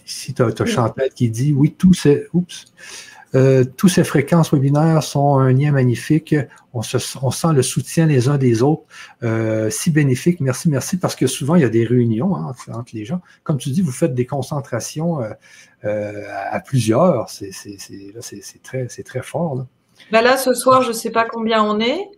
ici, 0.06 0.34
tu 0.34 0.41
as, 0.41 0.66
Chantal 0.66 1.10
qui 1.10 1.30
dit 1.30 1.54
Oui, 1.54 1.76
tous 1.78 1.93
ces, 1.93 2.28
euh, 3.34 3.64
tous 3.78 3.88
ces 3.88 4.04
fréquences 4.04 4.54
webinaires 4.54 5.04
sont 5.04 5.38
un 5.39 5.54
lien 5.54 5.72
magnifique. 5.72 6.36
On, 6.74 6.82
se, 6.82 6.97
on 7.22 7.32
sent 7.32 7.54
le 7.54 7.62
soutien 7.62 8.06
les 8.06 8.28
uns 8.28 8.38
des 8.38 8.62
autres. 8.64 8.84
Euh, 9.24 9.70
si 9.70 9.91
bénéfique. 9.91 10.39
Merci, 10.41 10.70
merci. 10.70 10.97
Parce 10.97 11.16
que 11.16 11.28
souvent, 11.28 11.56
il 11.56 11.62
y 11.62 11.66
a 11.66 11.70
des 11.70 11.86
réunions 11.86 12.36
hein, 12.36 12.54
entre, 12.68 12.91
les 12.93 13.06
gens. 13.06 13.22
Comme 13.43 13.58
tu 13.58 13.70
dis, 13.70 13.82
vous 13.82 13.91
faites 13.91 14.14
des 14.14 14.26
concentrations 14.26 15.20
à 15.84 16.60
plusieurs. 16.60 17.30
C'est 17.30 18.62
très, 18.64 18.88
très 18.88 19.22
fort. 19.22 19.56
Là. 19.56 19.68
Ben 20.12 20.22
là, 20.22 20.38
ce 20.38 20.54
soir, 20.54 20.82
je 20.82 20.89
ne 20.89 20.93
sais 20.93 21.12
pas 21.12 21.26
combien 21.26 21.64
on 21.64 21.80
est. 21.80 22.10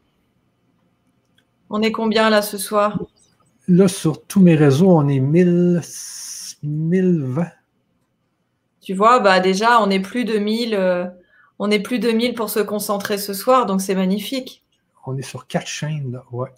On 1.70 1.82
est 1.82 1.92
combien 1.92 2.30
là 2.30 2.42
ce 2.42 2.58
soir? 2.58 3.00
Là, 3.68 3.88
sur 3.88 4.26
tous 4.26 4.41
mes 4.41 4.55
réseaux, 4.55 4.91
on 4.91 5.07
est 5.07 5.20
1000, 5.20 5.82
1020. 6.64 7.47
Tu 8.82 8.93
vois, 8.93 9.20
bah 9.20 9.39
déjà, 9.39 9.82
on 9.82 9.89
est 9.89 10.01
plus 10.01 10.26
de 10.26 10.38
1000, 10.38 10.76
euh, 10.76 11.05
on 11.59 11.72
est 11.72 11.80
plus 11.80 11.99
de 11.99 12.11
1000 12.11 12.34
pour 12.34 12.49
se 12.49 12.59
concentrer 12.59 13.18
ce 13.18 13.34
soir, 13.34 13.66
donc 13.66 13.82
c'est 13.82 13.95
magnifique. 13.95 14.64
On 15.05 15.18
est 15.18 15.22
sur 15.22 15.47
quatre 15.47 15.68
chaînes, 15.68 16.11
là, 16.11 16.24
ouais. 16.32 16.49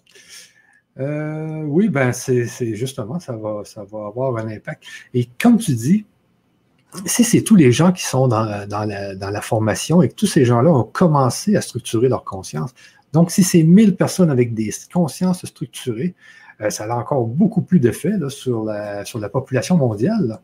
Euh, 0.98 1.62
oui, 1.64 1.88
ben 1.88 2.12
c'est 2.12 2.74
justement, 2.74 3.20
ça 3.20 3.36
va, 3.36 3.62
ça 3.64 3.84
va 3.84 4.06
avoir 4.06 4.36
un 4.38 4.48
impact. 4.48 4.84
Et 5.12 5.28
comme 5.38 5.58
tu 5.58 5.74
dis, 5.74 6.06
si 7.04 7.22
c'est 7.22 7.42
tous 7.42 7.56
les 7.56 7.70
gens 7.70 7.92
qui 7.92 8.04
sont 8.04 8.28
dans, 8.28 8.66
dans, 8.66 8.84
la, 8.84 9.14
dans 9.14 9.30
la 9.30 9.40
formation 9.42 10.00
et 10.00 10.08
que 10.08 10.14
tous 10.14 10.26
ces 10.26 10.44
gens-là 10.44 10.70
ont 10.70 10.84
commencé 10.84 11.54
à 11.54 11.60
structurer 11.60 12.08
leur 12.08 12.24
conscience, 12.24 12.72
donc 13.12 13.30
si 13.30 13.44
c'est 13.44 13.62
1000 13.62 13.96
personnes 13.96 14.30
avec 14.30 14.54
des 14.54 14.70
consciences 14.92 15.44
structurées, 15.44 16.14
euh, 16.60 16.70
ça 16.70 16.84
a 16.84 16.96
encore 16.96 17.24
beaucoup 17.24 17.62
plus 17.62 17.80
d'effet 17.80 18.12
sur 18.28 18.64
la, 18.64 19.04
sur 19.04 19.18
la 19.18 19.28
population 19.28 19.76
mondiale. 19.76 20.40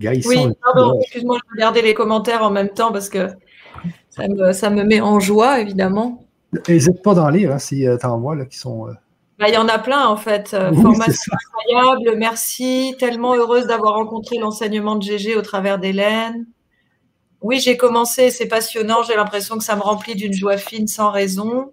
oui, 0.00 0.46
pardon, 0.62 0.98
excuse-moi, 1.00 1.38
je 1.44 1.54
regardais 1.54 1.82
les 1.82 1.94
commentaires 1.94 2.42
en 2.42 2.50
même 2.50 2.68
temps 2.68 2.92
parce 2.92 3.08
que 3.08 3.28
ça 4.10 4.28
me, 4.28 4.52
ça 4.52 4.70
me 4.70 4.84
met 4.84 5.00
en 5.00 5.18
joie, 5.20 5.60
évidemment. 5.60 6.24
N'hésite 6.68 7.02
pas 7.02 7.14
d'en 7.14 7.28
lire 7.28 7.52
hein, 7.52 7.58
si 7.58 7.86
euh, 7.86 7.96
tu 7.98 8.06
en 8.06 8.18
vois 8.18 8.34
là, 8.34 8.44
qui 8.44 8.58
sont. 8.58 8.88
Euh, 8.88 8.92
bah, 9.38 9.48
il 9.48 9.54
y 9.54 9.58
en 9.58 9.68
a 9.68 9.78
plein 9.78 10.06
en 10.06 10.16
fait. 10.16 10.50
Formation 10.50 11.32
incroyable, 11.32 12.18
merci. 12.18 12.96
Tellement 12.98 13.34
heureuse 13.34 13.66
d'avoir 13.66 13.94
rencontré 13.94 14.38
l'enseignement 14.38 14.96
de 14.96 15.02
GG 15.02 15.36
au 15.36 15.42
travers 15.42 15.78
d'Hélène. 15.78 16.46
Oui, 17.40 17.60
j'ai 17.60 17.76
commencé, 17.76 18.30
c'est 18.30 18.48
passionnant. 18.48 19.02
J'ai 19.04 19.14
l'impression 19.14 19.56
que 19.56 19.64
ça 19.64 19.76
me 19.76 19.80
remplit 19.80 20.16
d'une 20.16 20.32
joie 20.32 20.56
fine 20.56 20.88
sans 20.88 21.10
raison. 21.10 21.72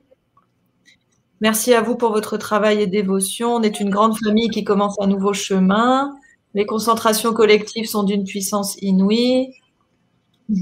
Merci 1.41 1.73
à 1.73 1.81
vous 1.81 1.95
pour 1.95 2.11
votre 2.11 2.37
travail 2.37 2.81
et 2.81 2.87
dévotion. 2.87 3.55
On 3.55 3.61
est 3.61 3.79
une 3.79 3.89
grande 3.89 4.17
famille 4.17 4.49
qui 4.49 4.63
commence 4.63 4.95
un 4.99 5.07
nouveau 5.07 5.33
chemin. 5.33 6.15
Les 6.53 6.65
concentrations 6.65 7.33
collectives 7.33 7.85
sont 7.85 8.03
d'une 8.03 8.23
puissance 8.23 8.77
inouïe. 8.81 9.53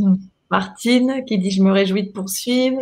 Martine 0.51 1.23
qui 1.25 1.37
dit 1.37 1.51
Je 1.51 1.63
me 1.63 1.71
réjouis 1.71 2.03
de 2.03 2.11
poursuivre. 2.11 2.81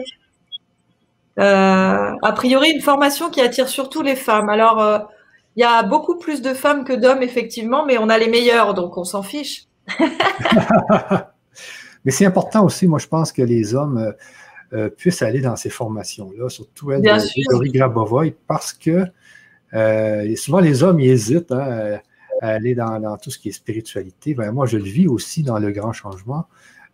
a 1.37 2.31
priori, 2.35 2.71
une 2.71 2.81
formation 2.81 3.29
qui 3.29 3.41
attire 3.41 3.69
surtout 3.69 4.01
les 4.01 4.15
femmes. 4.15 4.49
Alors, 4.49 5.07
il 5.55 5.61
y 5.61 5.63
a 5.63 5.83
beaucoup 5.83 6.17
plus 6.17 6.41
de 6.41 6.53
femmes 6.53 6.83
que 6.85 6.93
d'hommes, 6.93 7.21
effectivement, 7.21 7.85
mais 7.85 7.97
on 7.97 8.09
a 8.09 8.17
les 8.17 8.29
meilleurs, 8.29 8.73
donc 8.73 8.97
on 8.97 9.03
s'en 9.03 9.21
fiche. 9.21 9.65
mais 12.05 12.11
c'est 12.11 12.25
important 12.25 12.63
aussi, 12.65 12.87
moi, 12.87 12.99
je 12.99 13.07
pense 13.07 13.33
que 13.33 13.41
les 13.41 13.75
hommes 13.75 13.97
euh, 13.97 14.11
puissent 14.97 15.21
aller 15.21 15.41
dans 15.41 15.55
ces 15.55 15.69
formations-là, 15.69 16.49
surtout 16.49 16.91
elle 16.91 17.01
de 17.01 17.07
Grégory 17.07 17.71
Grabovoy, 17.71 18.35
parce 18.47 18.73
que 18.73 19.05
euh, 19.73 20.35
souvent 20.35 20.59
les 20.59 20.83
hommes 20.83 20.99
ils 20.99 21.11
hésitent 21.11 21.51
hein, 21.51 21.99
à 22.41 22.47
aller 22.47 22.75
dans, 22.75 23.17
tout 23.17 23.31
ce 23.31 23.39
qui 23.39 23.49
est 23.49 23.53
spiritualité. 23.53 24.33
Ben, 24.33 24.51
moi, 24.51 24.65
je 24.65 24.77
le 24.77 24.83
vis 24.83 25.07
aussi 25.07 25.43
dans 25.43 25.59
le 25.59 25.71
grand 25.71 25.93
changement. 25.93 26.47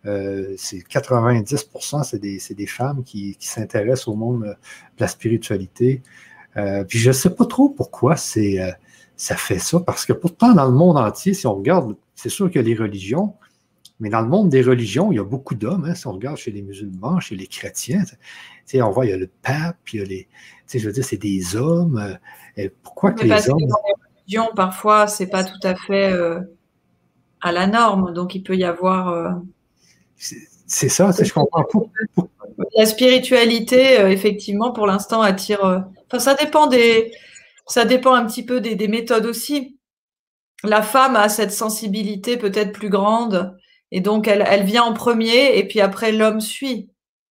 Euh, 0.06 0.54
c'est 0.56 0.78
90%, 0.78 2.04
c'est 2.04 2.18
des, 2.18 2.38
des, 2.50 2.66
femmes 2.66 3.02
qui, 3.02 3.36
qui 3.36 3.48
s'intéressent 3.48 4.08
au 4.08 4.14
monde 4.14 4.42
de 4.42 5.00
la 5.00 5.08
spiritualité. 5.08 6.02
puis 6.88 6.98
je 6.98 7.08
ne 7.08 7.12
sais 7.12 7.30
pas 7.30 7.46
trop 7.46 7.68
pourquoi 7.68 8.16
c'est, 8.16 8.58
ça 9.18 9.36
fait 9.36 9.58
ça, 9.58 9.80
parce 9.80 10.06
que 10.06 10.12
pourtant, 10.12 10.54
dans 10.54 10.66
le 10.66 10.72
monde 10.72 10.96
entier, 10.96 11.34
si 11.34 11.46
on 11.46 11.54
regarde, 11.54 11.96
c'est 12.14 12.28
sûr 12.28 12.50
que 12.50 12.60
les 12.60 12.74
religions, 12.74 13.34
mais 14.00 14.10
dans 14.10 14.20
le 14.20 14.28
monde 14.28 14.48
des 14.48 14.62
religions, 14.62 15.10
il 15.10 15.16
y 15.16 15.18
a 15.18 15.24
beaucoup 15.24 15.54
d'hommes. 15.54 15.84
Hein, 15.84 15.94
si 15.94 16.06
on 16.06 16.12
regarde 16.12 16.36
chez 16.36 16.52
les 16.52 16.62
musulmans, 16.62 17.18
chez 17.18 17.34
les 17.34 17.48
chrétiens, 17.48 18.04
on 18.74 18.90
voit, 18.90 19.06
il 19.06 19.10
y 19.10 19.12
a 19.12 19.16
le 19.16 19.30
pape, 19.42 19.76
il 19.92 20.00
y 20.00 20.02
a 20.02 20.06
les. 20.06 20.28
Je 20.72 20.78
veux 20.78 20.92
dire, 20.92 21.04
c'est 21.04 21.16
des 21.16 21.56
hommes. 21.56 22.16
Euh, 22.58 22.68
pourquoi 22.82 23.12
que 23.12 23.24
les 23.24 23.50
hommes. 23.50 23.58
dans 23.58 23.76
les 23.86 23.94
religions, 24.20 24.50
parfois, 24.54 25.08
c'est 25.08 25.26
pas 25.26 25.42
tout 25.42 25.58
à 25.64 25.74
fait 25.74 26.12
euh, 26.12 26.40
à 27.40 27.50
la 27.50 27.66
norme. 27.66 28.12
Donc, 28.12 28.34
il 28.34 28.42
peut 28.42 28.56
y 28.56 28.64
avoir. 28.64 29.08
Euh, 29.08 29.30
c'est 30.16 30.88
ça, 30.88 31.10
je 31.10 31.32
comprends 31.32 31.64
pas. 31.64 32.28
La 32.76 32.86
spiritualité, 32.86 34.00
effectivement, 34.10 34.72
pour 34.72 34.86
l'instant, 34.86 35.22
attire. 35.22 35.84
Enfin, 36.06 36.18
ça 36.18 36.34
dépend 36.34 36.68
des. 36.68 37.12
Ça 37.66 37.84
dépend 37.84 38.14
un 38.14 38.26
petit 38.26 38.44
peu 38.44 38.60
des, 38.60 38.76
des 38.76 38.88
méthodes 38.88 39.26
aussi. 39.26 39.78
La 40.62 40.82
femme 40.82 41.16
a 41.16 41.28
cette 41.28 41.52
sensibilité 41.52 42.36
peut-être 42.36 42.72
plus 42.72 42.88
grande 42.88 43.56
et 43.90 44.00
donc, 44.00 44.28
elle, 44.28 44.44
elle 44.46 44.64
vient 44.64 44.84
en 44.84 44.92
premier 44.92 45.56
et 45.58 45.66
puis 45.66 45.80
après, 45.80 46.12
l'homme 46.12 46.40
suit. 46.40 46.90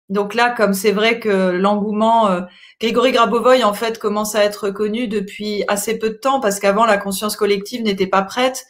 Donc 0.09 0.33
là, 0.33 0.49
comme 0.49 0.73
c'est 0.73 0.91
vrai 0.91 1.19
que 1.19 1.51
l'engouement, 1.51 2.29
euh, 2.29 2.41
Grégory 2.79 3.11
Grabovoy, 3.11 3.63
en 3.63 3.73
fait, 3.73 3.99
commence 3.99 4.35
à 4.35 4.43
être 4.43 4.69
connu 4.69 5.07
depuis 5.07 5.63
assez 5.67 5.99
peu 5.99 6.09
de 6.09 6.15
temps 6.15 6.39
parce 6.39 6.59
qu'avant, 6.59 6.85
la 6.85 6.97
conscience 6.97 7.35
collective 7.35 7.83
n'était 7.83 8.07
pas 8.07 8.21
prête. 8.21 8.65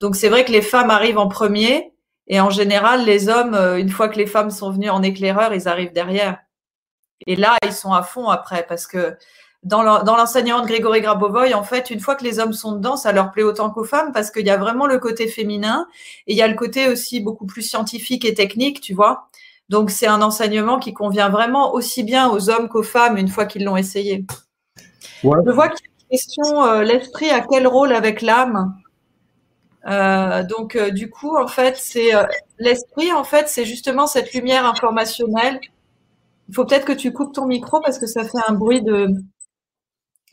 Donc 0.00 0.14
c'est 0.16 0.28
vrai 0.28 0.44
que 0.44 0.52
les 0.52 0.62
femmes 0.62 0.90
arrivent 0.90 1.18
en 1.18 1.28
premier 1.28 1.92
et 2.28 2.40
en 2.40 2.50
général, 2.50 3.04
les 3.04 3.28
hommes, 3.28 3.54
euh, 3.54 3.78
une 3.78 3.88
fois 3.88 4.08
que 4.08 4.18
les 4.18 4.26
femmes 4.26 4.50
sont 4.50 4.70
venues 4.70 4.90
en 4.90 5.02
éclaireur, 5.02 5.54
ils 5.54 5.68
arrivent 5.68 5.92
derrière. 5.92 6.38
Et 7.26 7.36
là, 7.36 7.56
ils 7.64 7.72
sont 7.72 7.92
à 7.92 8.02
fond 8.02 8.28
après 8.28 8.64
parce 8.68 8.86
que 8.86 9.16
dans 9.66 10.16
l'enseignement 10.16 10.60
de 10.60 10.66
Grégory 10.66 11.00
Grabovoy, 11.00 11.52
en 11.52 11.64
fait, 11.64 11.90
une 11.90 11.98
fois 11.98 12.14
que 12.14 12.22
les 12.22 12.38
hommes 12.38 12.52
sont 12.52 12.72
dedans, 12.72 12.96
ça 12.96 13.10
leur 13.10 13.32
plaît 13.32 13.42
autant 13.42 13.70
qu'aux 13.70 13.84
femmes 13.84 14.12
parce 14.12 14.30
qu'il 14.30 14.46
y 14.46 14.50
a 14.50 14.56
vraiment 14.56 14.86
le 14.86 14.98
côté 14.98 15.26
féminin 15.26 15.88
et 16.28 16.34
il 16.34 16.36
y 16.36 16.42
a 16.42 16.46
le 16.46 16.54
côté 16.54 16.88
aussi 16.88 17.18
beaucoup 17.20 17.46
plus 17.46 17.62
scientifique 17.62 18.24
et 18.24 18.32
technique, 18.32 18.80
tu 18.80 18.94
vois. 18.94 19.28
Donc, 19.68 19.90
c'est 19.90 20.06
un 20.06 20.22
enseignement 20.22 20.78
qui 20.78 20.94
convient 20.94 21.30
vraiment 21.30 21.74
aussi 21.74 22.04
bien 22.04 22.30
aux 22.30 22.48
hommes 22.48 22.68
qu'aux 22.68 22.84
femmes 22.84 23.16
une 23.16 23.26
fois 23.26 23.44
qu'ils 23.44 23.64
l'ont 23.64 23.76
essayé. 23.76 24.24
Je 25.24 25.50
vois 25.50 25.68
qu'il 25.68 25.84
y 25.84 25.88
a 25.88 25.92
une 26.02 26.08
question, 26.10 26.64
euh, 26.64 26.82
l'esprit 26.82 27.30
a 27.30 27.40
quel 27.40 27.66
rôle 27.66 27.92
avec 27.92 28.22
l'âme? 28.22 28.76
Euh, 29.88 30.44
donc, 30.44 30.76
euh, 30.76 30.90
du 30.90 31.10
coup, 31.10 31.36
en 31.36 31.48
fait, 31.48 31.76
c'est 31.76 32.12
l'esprit, 32.60 33.12
en 33.12 33.24
fait, 33.24 33.48
c'est 33.48 33.64
justement 33.64 34.06
cette 34.06 34.32
lumière 34.32 34.64
informationnelle. 34.64 35.58
Il 36.48 36.54
faut 36.54 36.64
peut-être 36.64 36.84
que 36.84 36.92
tu 36.92 37.12
coupes 37.12 37.34
ton 37.34 37.46
micro 37.46 37.80
parce 37.80 37.98
que 37.98 38.06
ça 38.06 38.22
fait 38.22 38.38
un 38.46 38.52
bruit 38.52 38.82
de, 38.82 39.08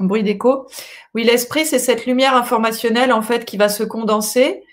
bruit 0.08 0.24
d'écho. 0.24 0.68
Oui, 1.14 1.24
l'esprit, 1.24 1.66
c'est 1.66 1.80
cette 1.80 2.06
lumière 2.06 2.36
informationnelle 2.36 3.12
en 3.12 3.22
fait 3.22 3.46
qui 3.46 3.58
va 3.58 3.70
se 3.70 3.84
condenser 3.84 4.64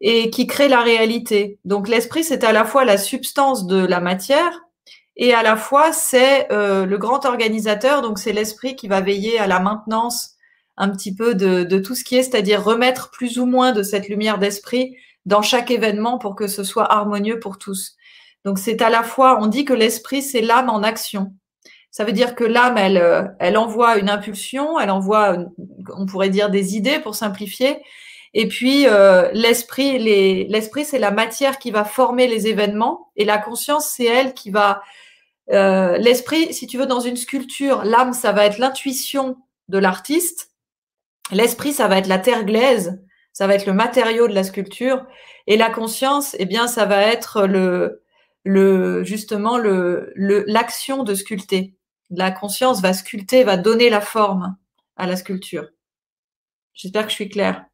et 0.00 0.30
qui 0.30 0.46
crée 0.46 0.68
la 0.68 0.80
réalité. 0.80 1.58
Donc 1.64 1.88
l'esprit, 1.88 2.24
c'est 2.24 2.44
à 2.44 2.52
la 2.52 2.64
fois 2.64 2.84
la 2.84 2.98
substance 2.98 3.66
de 3.66 3.84
la 3.84 4.00
matière 4.00 4.62
et 5.16 5.34
à 5.34 5.42
la 5.42 5.56
fois 5.56 5.92
c'est 5.92 6.50
euh, 6.52 6.86
le 6.86 6.98
grand 6.98 7.24
organisateur. 7.26 8.02
Donc 8.02 8.18
c'est 8.18 8.32
l'esprit 8.32 8.76
qui 8.76 8.88
va 8.88 9.00
veiller 9.00 9.38
à 9.38 9.46
la 9.46 9.60
maintenance 9.60 10.36
un 10.76 10.88
petit 10.88 11.14
peu 11.14 11.34
de, 11.34 11.64
de 11.64 11.78
tout 11.78 11.94
ce 11.94 12.04
qui 12.04 12.16
est, 12.16 12.22
c'est-à-dire 12.22 12.64
remettre 12.64 13.10
plus 13.10 13.38
ou 13.38 13.46
moins 13.46 13.72
de 13.72 13.82
cette 13.82 14.08
lumière 14.08 14.38
d'esprit 14.38 14.96
dans 15.26 15.42
chaque 15.42 15.70
événement 15.70 16.18
pour 16.18 16.34
que 16.34 16.46
ce 16.46 16.64
soit 16.64 16.90
harmonieux 16.90 17.38
pour 17.38 17.58
tous. 17.58 17.96
Donc 18.44 18.58
c'est 18.58 18.80
à 18.80 18.88
la 18.88 19.02
fois, 19.02 19.38
on 19.40 19.46
dit 19.46 19.64
que 19.64 19.74
l'esprit, 19.74 20.22
c'est 20.22 20.40
l'âme 20.40 20.70
en 20.70 20.82
action. 20.82 21.34
Ça 21.90 22.04
veut 22.04 22.12
dire 22.12 22.34
que 22.34 22.44
l'âme, 22.44 22.78
elle, 22.78 22.98
euh, 22.98 23.24
elle 23.40 23.56
envoie 23.56 23.98
une 23.98 24.08
impulsion, 24.08 24.78
elle 24.78 24.90
envoie, 24.90 25.36
on 25.96 26.06
pourrait 26.06 26.30
dire 26.30 26.50
des 26.50 26.76
idées 26.76 27.00
pour 27.00 27.14
simplifier. 27.14 27.82
Et 28.32 28.46
puis 28.46 28.86
euh, 28.86 29.28
l'esprit, 29.32 29.98
l'esprit, 30.48 30.84
c'est 30.84 31.00
la 31.00 31.10
matière 31.10 31.58
qui 31.58 31.72
va 31.72 31.84
former 31.84 32.28
les 32.28 32.46
événements, 32.46 33.10
et 33.16 33.24
la 33.24 33.38
conscience, 33.38 33.88
c'est 33.88 34.04
elle 34.04 34.34
qui 34.34 34.50
va. 34.50 34.82
Euh, 35.50 35.98
l'esprit, 35.98 36.54
si 36.54 36.68
tu 36.68 36.78
veux, 36.78 36.86
dans 36.86 37.00
une 37.00 37.16
sculpture, 37.16 37.82
l'âme, 37.84 38.12
ça 38.12 38.30
va 38.30 38.46
être 38.46 38.58
l'intuition 38.58 39.36
de 39.68 39.78
l'artiste. 39.78 40.52
L'esprit, 41.32 41.72
ça 41.72 41.88
va 41.88 41.98
être 41.98 42.06
la 42.06 42.18
terre 42.18 42.44
glaise, 42.44 43.02
ça 43.32 43.48
va 43.48 43.54
être 43.54 43.66
le 43.66 43.72
matériau 43.72 44.28
de 44.28 44.34
la 44.34 44.44
sculpture, 44.44 45.04
et 45.48 45.56
la 45.56 45.70
conscience, 45.70 46.36
eh 46.38 46.46
bien, 46.46 46.68
ça 46.68 46.84
va 46.86 47.02
être 47.02 47.46
le, 47.46 48.04
le 48.44 49.02
justement 49.02 49.58
le 49.58 50.12
l'action 50.16 51.02
de 51.02 51.14
sculpter 51.14 51.74
la 52.10 52.30
conscience 52.30 52.80
va 52.80 52.92
sculpter, 52.92 53.44
va 53.44 53.56
donner 53.56 53.90
la 53.90 54.00
forme 54.00 54.56
à 54.96 55.06
la 55.06 55.16
sculpture. 55.16 55.68
J'espère 56.74 57.04
que 57.04 57.10
je 57.10 57.14
suis 57.14 57.28
claire. 57.28 57.64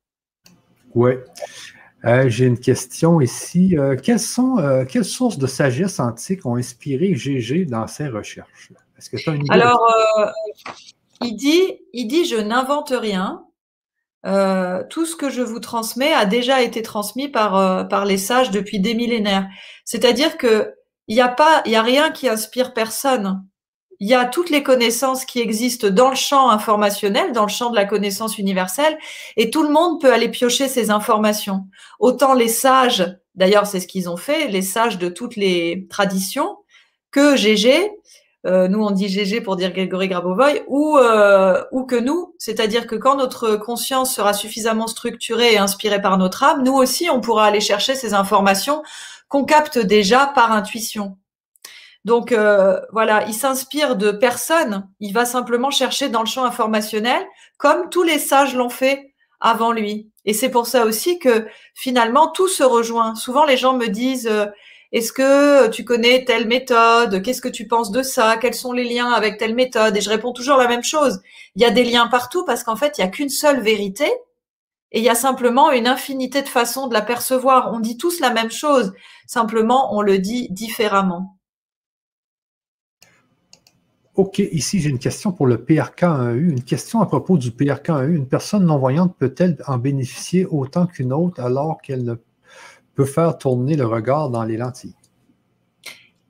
Oui. 0.95 1.13
Euh, 2.05 2.29
j'ai 2.29 2.47
une 2.47 2.59
question 2.59 3.21
ici. 3.21 3.77
Euh, 3.77 3.97
quelles, 3.97 4.21
sont, 4.21 4.59
euh, 4.59 4.85
quelles 4.85 5.05
sources 5.05 5.39
de 5.39 5.47
sagesse 5.47 5.99
antique 5.99 6.47
ont 6.47 6.57
inspiré 6.57 7.15
Gégé 7.15 7.65
dans 7.65 7.87
ses 7.87 8.09
recherches? 8.09 8.73
Est-ce 8.97 9.11
que 9.11 9.17
tu 9.17 9.31
as 9.31 9.35
une 9.35 9.43
idée? 9.45 9.53
Alors, 9.53 9.81
il, 11.23 11.37
dit, 11.37 11.81
il 11.93 12.07
dit 12.07 12.25
Je 12.25 12.37
n'invente 12.37 12.91
rien. 12.91 13.45
tout 14.91 15.07
ce 15.07 15.17
que 15.17 15.31
je 15.31 15.43
vous 15.43 15.61
transmets 15.61 16.13
a 16.13 16.27
déjà 16.27 16.63
été 16.63 16.83
transmis 16.83 17.29
par, 17.29 17.89
par 17.89 18.05
les 18.05 18.19
sages 18.19 18.51
depuis 18.51 18.81
des 18.81 18.95
millénaires. 18.95 19.49
C'est-à-dire 19.85 20.39
que 20.39 20.75
il 21.09 21.15
n'y 21.15 21.23
a 21.23 21.29
pas, 21.29 21.63
il 21.67 21.73
y 21.73 21.77
a 21.77 21.83
rien 21.83 22.11
qui 22.11 22.29
inspire 22.29 22.75
personne 22.75 23.45
il 24.01 24.09
y 24.09 24.15
a 24.15 24.25
toutes 24.25 24.51
les 24.51 24.63
connaissances 24.63 25.25
qui 25.25 25.41
existent 25.41 25.89
dans 25.89 26.11
le 26.11 26.17
champ 26.17 26.51
informationnel, 26.51 27.33
dans 27.33 27.45
le 27.45 27.51
champ 27.51 27.71
de 27.71 27.77
la 27.77 27.85
connaissance 27.85 28.39
universelle, 28.39 28.99
et 29.37 29.51
tout 29.51 29.63
le 29.63 29.71
monde 29.71 30.01
peut 30.01 30.13
aller 30.13 30.29
piocher 30.29 30.69
ces 30.69 30.91
informations. 30.91 31.67
Autant 31.99 32.35
les 32.35 32.49
sages, 32.49 33.17
d'ailleurs 33.35 33.67
c'est 33.67 33.81
ce 33.81 33.87
qu'ils 33.87 34.09
ont 34.09 34.17
fait, 34.17 34.49
les 34.49 34.63
sages 34.63 34.99
de 34.99 35.09
toutes 35.09 35.37
les 35.37 35.87
traditions, 35.89 36.59
que 37.11 37.37
GG, 37.37 37.91
euh, 38.47 38.69
nous 38.69 38.83
on 38.83 38.91
dit 38.91 39.09
GG 39.09 39.41
pour 39.41 39.57
dire 39.57 39.73
Grégory 39.73 40.09
Grabovoy, 40.09 40.63
ou, 40.67 40.99
euh, 40.99 41.63
ou 41.73 41.85
que 41.85 41.97
nous, 41.97 42.35
c'est-à-dire 42.39 42.87
que 42.87 42.95
quand 42.95 43.17
notre 43.17 43.57
conscience 43.57 44.15
sera 44.15 44.35
suffisamment 44.35 44.87
structurée 44.87 45.55
et 45.55 45.59
inspirée 45.59 46.03
par 46.03 46.19
notre 46.19 46.45
âme, 46.45 46.63
nous 46.63 46.75
aussi 46.75 47.09
on 47.11 47.21
pourra 47.21 47.47
aller 47.47 47.61
chercher 47.61 47.95
ces 47.95 48.15
informations 48.15 48.83
qu'on 49.29 49.45
capte 49.45 49.79
déjà 49.79 50.27
par 50.27 50.53
intuition. 50.53 51.17
Donc 52.07 52.31
euh, 52.31 52.81
voilà, 52.93 53.27
il 53.27 53.35
s'inspire 53.35 53.97
de 53.97 54.13
personne, 54.13 54.89
il 55.01 55.13
va 55.13 55.25
simplement 55.25 55.73
chercher 55.73 56.09
dans 56.09 56.21
le 56.21 56.27
champ 56.27 56.45
informationnel, 56.45 57.21
comme 57.59 57.91
tous 57.91 58.05
les 58.05 58.21
sages 58.21 58.55
l'ont 58.55 58.69
fait 58.69 59.13
avant 59.41 59.73
lui. 59.73 60.09
Et 60.25 60.33
c'est 60.33 60.49
pour 60.49 60.69
ça 60.69 60.87
aussi 60.87 61.19
que 61.19 61.49
finalement 61.75 62.31
tout 62.31 62.47
se 62.47 62.63
rejoint. 62.63 63.17
Souvent 63.17 63.45
les 63.45 63.57
gens 63.57 63.77
me 63.77 63.89
disent 63.89 64.29
euh, 64.29 64.47
est-ce 64.93 65.13
que 65.13 65.67
tu 65.71 65.85
connais 65.85 66.25
telle 66.25 66.47
méthode? 66.47 67.23
Qu'est-ce 67.23 67.41
que 67.41 67.49
tu 67.49 67.67
penses 67.67 67.91
de 67.91 68.05
ça? 68.05 68.37
Quels 68.37 68.55
sont 68.55 68.73
les 68.73 68.85
liens 68.85 69.11
avec 69.11 69.37
telle 69.37 69.57
méthode? 69.57 69.97
Et 69.97 70.01
je 70.01 70.09
réponds 70.09 70.33
toujours 70.33 70.59
la 70.59 70.69
même 70.69 70.85
chose. 70.85 71.21
Il 71.57 71.63
y 71.63 71.65
a 71.65 71.73
des 71.73 71.83
liens 71.83 72.07
partout 72.07 72.45
parce 72.45 72.63
qu'en 72.63 72.77
fait, 72.77 72.97
il 72.97 73.01
n'y 73.01 73.09
a 73.09 73.11
qu'une 73.11 73.29
seule 73.29 73.61
vérité 73.61 74.07
et 74.93 75.01
il 75.01 75.05
y 75.05 75.09
a 75.09 75.17
simplement 75.17 75.73
une 75.73 75.89
infinité 75.89 76.43
de 76.43 76.49
façons 76.49 76.87
de 76.87 76.95
la 76.95 77.03
percevoir. 77.03 77.73
On 77.75 77.81
dit 77.81 77.97
tous 77.97 78.21
la 78.21 78.31
même 78.31 78.53
chose, 78.53 78.93
simplement 79.27 79.93
on 79.93 80.03
le 80.03 80.19
dit 80.19 80.47
différemment. 80.51 81.36
OK, 84.17 84.39
ici 84.39 84.81
j'ai 84.81 84.89
une 84.89 84.99
question 84.99 85.31
pour 85.31 85.47
le 85.47 85.59
PRK1U. 85.59 86.39
Une 86.39 86.65
question 86.65 87.03
à 87.03 87.07
propos 87.07 87.37
du 87.37 87.51
PRK1U. 87.51 88.15
Une 88.15 88.27
personne 88.27 88.65
non-voyante 88.65 89.15
peut-elle 89.19 89.59
en 89.67 89.77
bénéficier 89.77 90.47
autant 90.47 90.87
qu'une 90.87 91.13
autre 91.13 91.43
alors 91.43 91.83
qu'elle 91.83 92.03
ne 92.03 92.15
peut 92.95 93.05
faire 93.05 93.37
tourner 93.37 93.77
le 93.77 93.85
regard 93.85 94.31
dans 94.31 94.43
les 94.43 94.57
lentilles? 94.57 94.95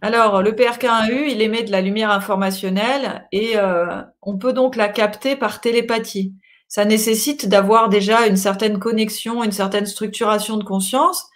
Alors, 0.03 0.43
le 0.43 0.53
PRK1U, 0.53 1.31
il 1.31 1.41
émet 1.41 1.63
de 1.63 1.71
la 1.71 1.81
lumière 1.81 2.11
informationnelle 2.11 3.27
et 3.33 3.57
euh, 3.57 4.03
on 4.21 4.37
peut 4.37 4.53
donc 4.53 4.77
la 4.77 4.89
capter 4.89 5.37
par 5.37 5.61
télépathie. 5.61 6.35
Ça 6.69 6.85
nécessite 6.85 7.49
d'avoir 7.49 7.89
déjà 7.89 8.27
une 8.27 8.37
certaine 8.37 8.79
connexion, 8.81 9.45
une 9.45 9.53
certaine 9.53 9.87
structuration 9.87 10.57
de 10.57 10.65
conscience, 10.65 11.29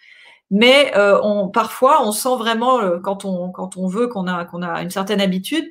mais 0.50 0.92
euh, 0.96 1.46
parfois 1.52 2.04
on 2.04 2.10
sent 2.10 2.36
vraiment, 2.36 2.80
euh, 2.80 2.98
quand, 2.98 3.24
on, 3.24 3.50
quand 3.50 3.76
on 3.76 3.86
veut 3.86 4.08
qu'on 4.08 4.26
a, 4.26 4.44
qu'on 4.44 4.62
a 4.62 4.82
une 4.82 4.90
certaine 4.90 5.20
habitude, 5.20 5.64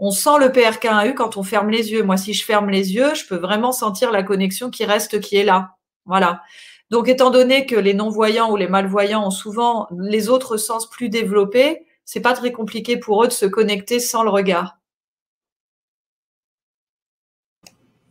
on 0.00 0.10
sent 0.10 0.38
le 0.40 0.48
PRK1U 0.48 1.14
quand 1.14 1.36
on 1.36 1.42
ferme 1.42 1.68
les 1.70 1.92
yeux. 1.92 2.02
Moi, 2.02 2.16
si 2.16 2.32
je 2.32 2.44
ferme 2.44 2.70
les 2.70 2.94
yeux, 2.94 3.14
je 3.14 3.26
peux 3.26 3.36
vraiment 3.36 3.70
sentir 3.70 4.10
la 4.10 4.22
connexion 4.22 4.70
qui 4.70 4.84
reste, 4.86 5.20
qui 5.20 5.36
est 5.36 5.44
là. 5.44 5.76
Voilà. 6.06 6.42
Donc, 6.90 7.06
étant 7.06 7.30
donné 7.30 7.66
que 7.66 7.76
les 7.76 7.92
non-voyants 7.92 8.50
ou 8.50 8.56
les 8.56 8.66
malvoyants 8.66 9.26
ont 9.26 9.30
souvent 9.30 9.86
les 9.96 10.30
autres 10.30 10.56
sens 10.56 10.88
plus 10.88 11.10
développés, 11.10 11.86
c'est 12.06 12.20
pas 12.20 12.32
très 12.32 12.50
compliqué 12.50 12.96
pour 12.96 13.22
eux 13.22 13.28
de 13.28 13.32
se 13.32 13.44
connecter 13.46 14.00
sans 14.00 14.24
le 14.24 14.30
regard. 14.30 14.78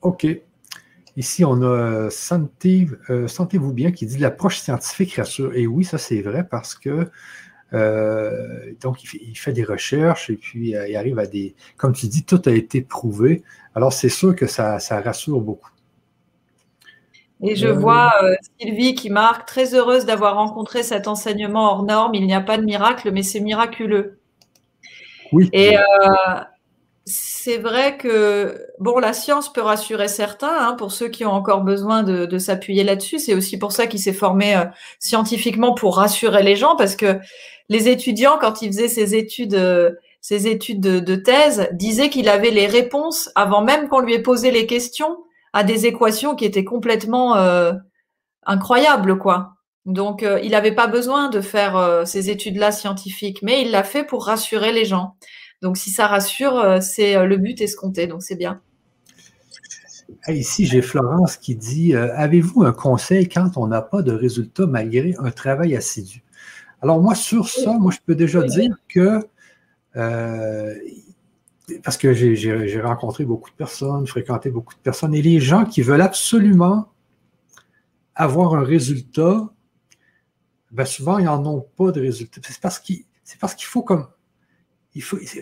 OK. 0.02 0.28
Ici, 1.18 1.44
on 1.44 1.62
a 1.64 1.66
euh, 1.66 2.10
euh, 3.10 3.28
Sentez-vous 3.28 3.74
bien 3.74 3.92
qui 3.92 4.06
dit 4.06 4.20
l'approche 4.20 4.60
scientifique 4.60 5.16
rassure. 5.16 5.54
Et 5.56 5.68
oui, 5.68 5.84
ça 5.84 5.98
c'est 5.98 6.22
vrai 6.22 6.48
parce 6.48 6.76
que 6.76 7.10
euh, 7.74 8.74
donc 8.82 9.04
il 9.04 9.36
fait, 9.36 9.54
des 9.54 9.64
recherches 9.64 10.30
et 10.30 10.36
puis 10.36 10.70
il 10.72 10.96
arrive 10.96 11.20
à 11.20 11.28
des. 11.28 11.56
Comme 11.78 11.94
tu 11.94 12.08
dis, 12.08 12.24
tout 12.24 12.42
a 12.46 12.52
été 12.52 12.82
prouvé. 12.82 13.44
Alors 13.76 13.94
c'est 13.94 14.10
sûr 14.10 14.36
que 14.36 14.48
ça, 14.48 14.80
rassure 15.04 15.40
beaucoup. 15.42 15.70
Et 17.42 17.56
je 17.56 17.68
vois 17.68 18.14
Sylvie 18.60 18.96
qui 18.96 19.10
marque 19.10 19.48
très 19.48 19.74
heureuse 19.74 20.06
d'avoir 20.06 20.36
rencontré 20.36 20.84
cet 20.84 21.08
enseignement 21.08 21.72
hors 21.72 21.84
norme. 21.84 22.14
Il 22.16 22.26
n'y 22.26 22.34
a 22.34 22.42
pas 22.42 22.58
de 22.58 22.64
miracle, 22.64 23.12
mais 23.12 23.24
c'est 23.24 23.40
miraculeux. 23.40 24.20
Oui. 25.32 25.50
Et 25.54 25.78
c'est 27.50 27.58
vrai 27.58 27.98
que 27.98 28.68
bon, 28.78 29.00
la 29.00 29.12
science 29.12 29.52
peut 29.52 29.62
rassurer 29.62 30.08
certains, 30.08 30.56
hein, 30.56 30.76
pour 30.78 30.92
ceux 30.92 31.08
qui 31.08 31.26
ont 31.26 31.32
encore 31.32 31.62
besoin 31.62 32.04
de, 32.04 32.38
s'appuyer 32.38 32.84
là-dessus. 32.84 33.18
C'est 33.18 33.34
aussi 33.34 33.58
pour 33.58 33.72
ça 33.72 33.88
qu'il 33.88 34.00
s'est 34.00 34.14
formé 34.14 34.56
euh, 34.56 34.66
scientifiquement 35.00 35.74
pour 35.74 35.98
rassurer 35.98 36.44
les 36.44 36.56
gens, 36.56 36.76
parce 36.76 36.96
que 36.96 37.20
les 37.68 37.90
étudiants, 37.90 38.38
quand 38.40 38.62
ils 38.62 38.72
faisaient 38.72 38.88
ces 38.88 39.16
études, 39.16 39.56
euh, 39.56 39.90
de, 40.30 41.16
thèse, 41.16 41.70
disaient 41.72 42.12
qu'il 42.12 42.30
avait 42.30 42.52
les 42.52 42.68
réponses 42.68 43.32
avant 43.34 43.64
même 43.64 43.90
qu'on 43.90 44.02
lui 44.02 44.14
ait 44.14 44.22
posé 44.22 44.52
les 44.52 44.68
questions 44.68 45.18
à 45.52 45.64
des 45.64 45.88
équations 45.88 46.36
qui 46.36 46.46
étaient 46.46 46.64
complètement 46.64 47.36
euh, 47.36 47.74
incroyables, 48.46 49.18
quoi. 49.18 49.54
Donc, 49.86 50.24
il 50.44 50.52
n'avait 50.52 50.76
pas 50.76 50.86
besoin 50.86 51.30
de 51.30 51.42
faire 51.42 52.04
ces 52.06 52.30
études-là 52.30 52.72
scientifiques, 52.72 53.42
mais 53.42 53.64
il 53.64 53.72
l'a 53.72 53.84
fait 53.84 54.04
pour 54.04 54.26
rassurer 54.26 54.72
les 54.72 54.86
gens. 54.86 55.16
Donc 55.62 55.78
si 55.78 55.90
ça 55.92 56.08
rassure, 56.08 56.58
euh, 56.58 56.80
c'est 56.82 57.16
euh, 57.16 57.26
le 57.26 57.38
but 57.38 57.60
escompté, 57.62 58.08
donc 58.08 58.24
c'est 58.24 58.36
bien. 58.36 58.62
Ici, 60.28 60.66
j'ai 60.66 60.82
Florence 60.82 61.38
qui 61.38 61.56
dit 61.56 61.94
euh, 61.94 62.14
Avez-vous 62.16 62.64
un 62.64 62.72
conseil 62.72 63.28
quand 63.28 63.58
on 63.58 63.68
n'a 63.68 63.82
pas 63.82 64.02
de 64.02 64.12
résultat 64.12 64.66
malgré 64.66 65.16
un 65.20 65.32
travail 65.32 65.76
assidu? 65.76 66.24
Alors, 66.82 67.02
moi, 67.02 67.14
sur 67.14 67.50
ça, 67.50 67.74
moi, 67.74 67.92
je 67.92 68.00
peux 68.06 68.16
déjà 68.16 68.42
dire 68.42 68.74
que, 68.88 69.20
parce 71.84 71.98
que 71.98 72.14
j'ai 72.14 72.82
rencontré 72.82 73.26
beaucoup 73.26 73.50
de 73.50 73.56
personnes, 73.56 74.08
fréquenté 74.08 74.50
beaucoup 74.50 74.74
de 74.74 74.80
personnes, 74.80 75.14
et 75.14 75.22
les 75.22 75.42
gens 75.42 75.66
qui 75.66 75.82
veulent 75.82 76.02
absolument 76.02 76.88
avoir 78.16 78.56
un 78.56 78.64
résultat, 78.64 79.50
ben 80.72 80.86
souvent, 80.86 81.18
ils 81.18 81.26
n'en 81.26 81.46
ont 81.46 81.66
pas 81.76 81.92
de 81.92 82.00
résultat. 82.00 82.40
C'est 82.46 82.62
parce 82.62 82.80
qu'il 82.80 83.66
faut 83.66 83.84
comme 83.84 84.08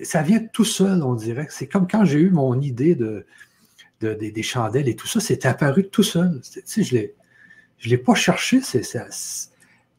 ça 0.03 0.21
vient 0.21 0.39
tout 0.51 0.65
seul, 0.65 1.03
on 1.03 1.13
dirait. 1.13 1.47
C'est 1.49 1.67
comme 1.67 1.87
quand 1.87 2.05
j'ai 2.05 2.19
eu 2.19 2.29
mon 2.29 2.59
idée 2.59 2.95
de, 2.95 3.25
des 4.01 4.43
chandelles 4.43 4.87
et 4.87 4.95
tout 4.95 5.07
ça, 5.07 5.19
c'est 5.19 5.45
apparu 5.45 5.87
tout 5.87 6.03
seul. 6.03 6.41
Je 6.77 6.95
ne 6.95 7.89
l'ai 7.89 7.97
pas 7.97 8.15
cherché. 8.15 8.59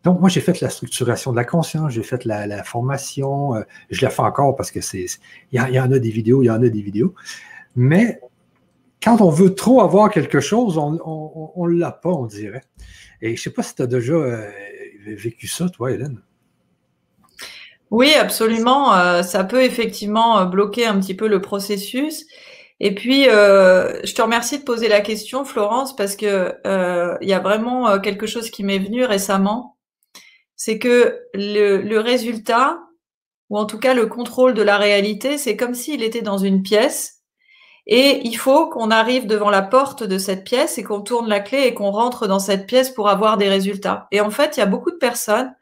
donc, 0.05 0.21
moi, 0.21 0.29
j'ai 0.29 0.41
fait 0.41 0.61
la 0.61 0.71
structuration 0.71 1.31
de 1.31 1.37
la 1.37 1.45
conscience, 1.45 1.93
j'ai 1.93 2.03
fait 2.03 2.25
la, 2.25 2.63
formation, 2.63 3.55
euh, 3.55 3.63
je 3.91 4.03
la 4.03 4.11
fais 4.11 4.23
encore 4.23 4.55
parce 4.57 4.71
que 4.71 4.81
c'est. 4.81 5.07
Il 5.53 5.61
y, 5.61 5.81
en 5.81 5.93
a 5.93 5.99
des 5.99 6.11
vidéos, 6.11 6.43
il 6.43 6.47
y 6.47 6.51
en 6.51 6.63
a 6.63 6.69
des 6.69 6.83
vidéos. 6.83 7.15
Mais 7.75 8.21
quand 9.03 9.21
on 9.21 9.31
veut 9.31 9.55
trop 9.55 9.81
avoir 9.81 10.11
quelque 10.11 10.41
chose, 10.41 10.77
on 10.79 11.67
ne 11.67 11.79
l'a 11.79 11.93
pas, 11.93 12.11
on 12.11 12.27
dirait. 12.27 12.63
Et 13.23 13.29
je 13.29 13.33
ne 13.33 13.37
sais 13.37 13.51
pas 13.51 13.63
si 13.63 13.75
tu 13.75 13.83
as 13.83 13.87
déjà 13.87 14.15
euh, 14.15 14.51
vécu 15.07 15.49
ça, 15.49 15.69
toi, 15.69 15.91
Hélène. 15.91 16.21
Oui, 17.91 18.13
absolument. 18.15 18.95
Euh, 18.95 19.23
ça 19.23 19.45
peut 19.45 19.63
effectivement 19.63 20.39
euh, 20.41 20.45
bloquer 20.45 20.87
un 20.87 20.99
petit 21.01 21.15
peu 21.15 21.29
le 21.29 21.41
processus. 21.41 22.27
Et 22.81 22.95
puis, 22.95 23.29
euh, 23.29 24.01
je 24.05 24.15
te 24.15 24.23
remercie 24.23 24.59
de 24.59 24.65
poser 24.65 24.89
la 24.89 25.01
question, 25.01 25.45
Florence, 25.45 25.97
parce 25.97 26.15
que 26.17 26.55
il 27.23 27.29
y 27.29 27.33
a 27.33 27.41
vraiment 27.41 27.99
quelque 28.01 28.27
chose 28.27 28.51
qui 28.51 28.63
m'est 28.63 28.79
venu 28.79 29.05
récemment. 29.05 29.77
C'est 30.57 30.79
que 30.79 31.21
le, 31.35 31.79
le, 31.79 32.01
résultat, 32.01 32.79
ou 33.51 33.59
en 33.59 33.67
tout 33.67 33.79
cas 33.79 33.95
le 33.95 34.07
contrôle 34.07 34.55
de 34.55 34.63
la 34.63 34.77
réalité, 34.79 35.39
c'est 35.39 35.57
comme 35.57 35.75
s'il 35.75 36.03
était 36.03 36.23
dans 36.23 36.39
une 36.39 36.63
pièce. 36.63 37.19
Et 37.87 38.21
il 38.25 38.37
faut 38.37 38.69
qu'on 38.69 38.91
arrive 38.91 39.27
devant 39.27 39.51
la 39.51 39.63
porte 39.63 40.05
de 40.05 40.19
cette 40.19 40.45
pièce 40.45 40.79
et 40.79 40.85
qu'on 40.85 41.01
tourne 41.01 41.29
la 41.29 41.41
clé 41.41 41.63
et 41.63 41.75
qu'on 41.75 41.91
rentre 41.91 42.27
dans 42.29 42.39
cette 42.39 42.67
pièce 42.67 42.91
pour 42.91 43.09
avoir 43.09 43.39
des 43.39 43.49
résultats. 43.49 44.09
Et 44.13 44.21
en 44.21 44.31
fait, 44.31 44.57
il 44.57 44.61
y 44.61 44.63
a 44.63 44.67
beaucoup 44.67 44.91
de 44.91 44.97
personnes, 44.97 45.55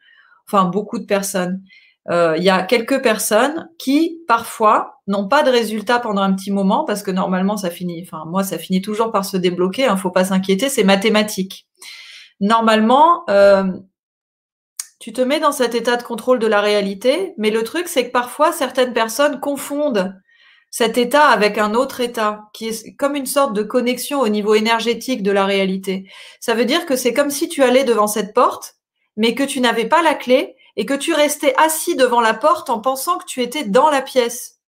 enfin 0.47 0.65
beaucoup 0.65 0.99
de 0.99 1.07
personnes, 1.07 1.63
euh, 2.11 2.35
il 2.37 2.45
y 2.45 2.51
a 2.51 2.63
quelques 2.63 3.03
personnes 3.03 3.69
qui 3.79 4.21
parfois 4.29 5.01
n'ont 5.09 5.27
pas 5.27 5.43
de 5.43 5.51
résultats 5.51 5.99
pendant 5.99 6.23
un 6.23 6.33
petit 6.35 6.53
moment 6.53 6.85
parce 6.85 7.03
que 7.03 7.11
normalement 7.11 7.57
ça 7.57 7.71
finit, 7.71 8.03
enfin 8.03 8.25
moi 8.27 8.45
ça 8.45 8.59
finit 8.59 8.81
toujours 8.81 9.11
par 9.11 9.25
se 9.25 9.37
débloquer, 9.37 9.83
il 9.83 9.89
hein, 9.89 9.97
faut 9.97 10.11
pas 10.11 10.25
s'inquiéter, 10.25 10.69
c'est 10.69 10.85
mathématique. 10.85 11.67
Normalement, 12.41 13.25
euh, 13.31 13.65
tu 15.01 15.13
te 15.13 15.21
mets 15.21 15.41
dans 15.41 15.53
cet 15.53 15.75
état 15.75 15.97
de 15.97 16.03
contrôle 16.03 16.39
de 16.39 16.47
la 16.47 16.61
réalité, 16.61 17.35
mais 17.39 17.51
le 17.51 17.65
truc 17.65 17.89
c'est 17.89 18.07
que 18.07 18.13
parfois 18.13 18.53
certaines 18.53 18.93
personnes 18.93 19.41
confondent 19.41 20.15
cet 20.71 20.99
état 20.99 21.29
avec 21.29 21.59
un 21.59 21.75
autre 21.75 22.01
état 22.01 22.43
qui 22.53 22.69
est 22.69 22.95
comme 22.97 23.17
une 23.17 23.27
sorte 23.27 23.55
de 23.55 23.63
connexion 23.63 24.21
au 24.21 24.29
niveau 24.29 24.55
énergétique 24.55 25.23
de 25.23 25.31
la 25.31 25.45
réalité. 25.45 26.09
Ça 26.39 26.55
veut 26.55 26.65
dire 26.67 26.87
que 26.87 26.97
c'est 26.97 27.15
comme 27.15 27.31
si 27.31 27.49
tu 27.49 27.63
allais 27.63 27.85
devant 27.85 28.07
cette 28.07 28.35
porte, 28.35 28.75
mais 29.17 29.35
que 29.35 29.45
tu 29.45 29.61
n'avais 29.61 29.87
pas 29.87 30.03
la 30.03 30.15
clé 30.15 30.56
et 30.77 30.87
que 30.87 30.95
tu 30.95 31.15
restais 31.15 31.55
assis 31.57 31.97
devant 31.97 32.21
la 32.21 32.35
porte 32.35 32.71
en 32.71 32.81
pensant 32.81 33.19
que 33.19 33.25
tu 33.27 33.43
étais 33.43 33.65
dans 33.65 33.91
la 33.91 34.03
pièce. 34.03 34.61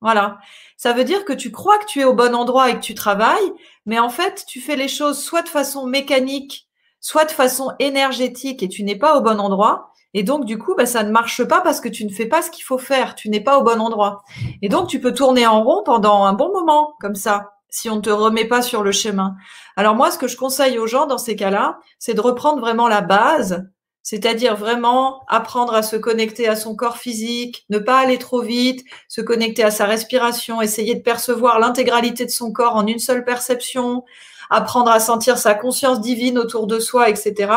Voilà. 0.00 0.38
Ça 0.76 0.92
veut 0.92 1.04
dire 1.04 1.24
que 1.24 1.32
tu 1.32 1.50
crois 1.50 1.78
que 1.78 1.86
tu 1.86 2.00
es 2.00 2.04
au 2.04 2.14
bon 2.14 2.34
endroit 2.34 2.70
et 2.70 2.74
que 2.74 2.84
tu 2.84 2.94
travailles, 2.94 3.52
mais 3.86 3.98
en 3.98 4.10
fait, 4.10 4.44
tu 4.46 4.60
fais 4.60 4.76
les 4.76 4.88
choses 4.88 5.22
soit 5.22 5.42
de 5.42 5.48
façon 5.48 5.86
mécanique, 5.86 6.68
soit 7.00 7.24
de 7.24 7.30
façon 7.30 7.72
énergétique 7.78 8.62
et 8.62 8.68
tu 8.68 8.84
n'es 8.84 8.96
pas 8.96 9.16
au 9.16 9.22
bon 9.22 9.40
endroit. 9.40 9.92
Et 10.14 10.22
donc, 10.22 10.44
du 10.44 10.58
coup, 10.58 10.74
bah, 10.74 10.86
ça 10.86 11.02
ne 11.02 11.10
marche 11.10 11.44
pas 11.44 11.60
parce 11.60 11.80
que 11.80 11.88
tu 11.88 12.04
ne 12.06 12.10
fais 12.10 12.26
pas 12.26 12.42
ce 12.42 12.50
qu'il 12.50 12.64
faut 12.64 12.78
faire. 12.78 13.14
Tu 13.14 13.28
n'es 13.28 13.40
pas 13.40 13.58
au 13.58 13.62
bon 13.62 13.80
endroit. 13.80 14.22
Et 14.62 14.68
donc, 14.68 14.88
tu 14.88 15.00
peux 15.00 15.12
tourner 15.12 15.46
en 15.46 15.62
rond 15.62 15.82
pendant 15.84 16.24
un 16.24 16.32
bon 16.32 16.52
moment, 16.52 16.94
comme 17.00 17.14
ça, 17.14 17.52
si 17.68 17.90
on 17.90 17.96
ne 17.96 18.00
te 18.00 18.10
remet 18.10 18.46
pas 18.46 18.62
sur 18.62 18.82
le 18.82 18.92
chemin. 18.92 19.34
Alors 19.76 19.94
moi, 19.94 20.10
ce 20.10 20.18
que 20.18 20.28
je 20.28 20.36
conseille 20.36 20.78
aux 20.78 20.86
gens 20.86 21.06
dans 21.06 21.18
ces 21.18 21.36
cas-là, 21.36 21.78
c'est 21.98 22.14
de 22.14 22.20
reprendre 22.20 22.60
vraiment 22.60 22.88
la 22.88 23.02
base, 23.02 23.66
c'est-à-dire 24.06 24.54
vraiment 24.54 25.24
apprendre 25.26 25.74
à 25.74 25.82
se 25.82 25.96
connecter 25.96 26.46
à 26.46 26.54
son 26.54 26.76
corps 26.76 26.96
physique, 26.96 27.66
ne 27.70 27.80
pas 27.80 27.98
aller 27.98 28.18
trop 28.18 28.40
vite, 28.40 28.84
se 29.08 29.20
connecter 29.20 29.64
à 29.64 29.72
sa 29.72 29.84
respiration, 29.84 30.62
essayer 30.62 30.94
de 30.94 31.00
percevoir 31.00 31.58
l'intégralité 31.58 32.24
de 32.24 32.30
son 32.30 32.52
corps 32.52 32.76
en 32.76 32.86
une 32.86 33.00
seule 33.00 33.24
perception, 33.24 34.04
apprendre 34.48 34.92
à 34.92 35.00
sentir 35.00 35.38
sa 35.38 35.54
conscience 35.54 36.00
divine 36.00 36.38
autour 36.38 36.68
de 36.68 36.78
soi, 36.78 37.10
etc. 37.10 37.52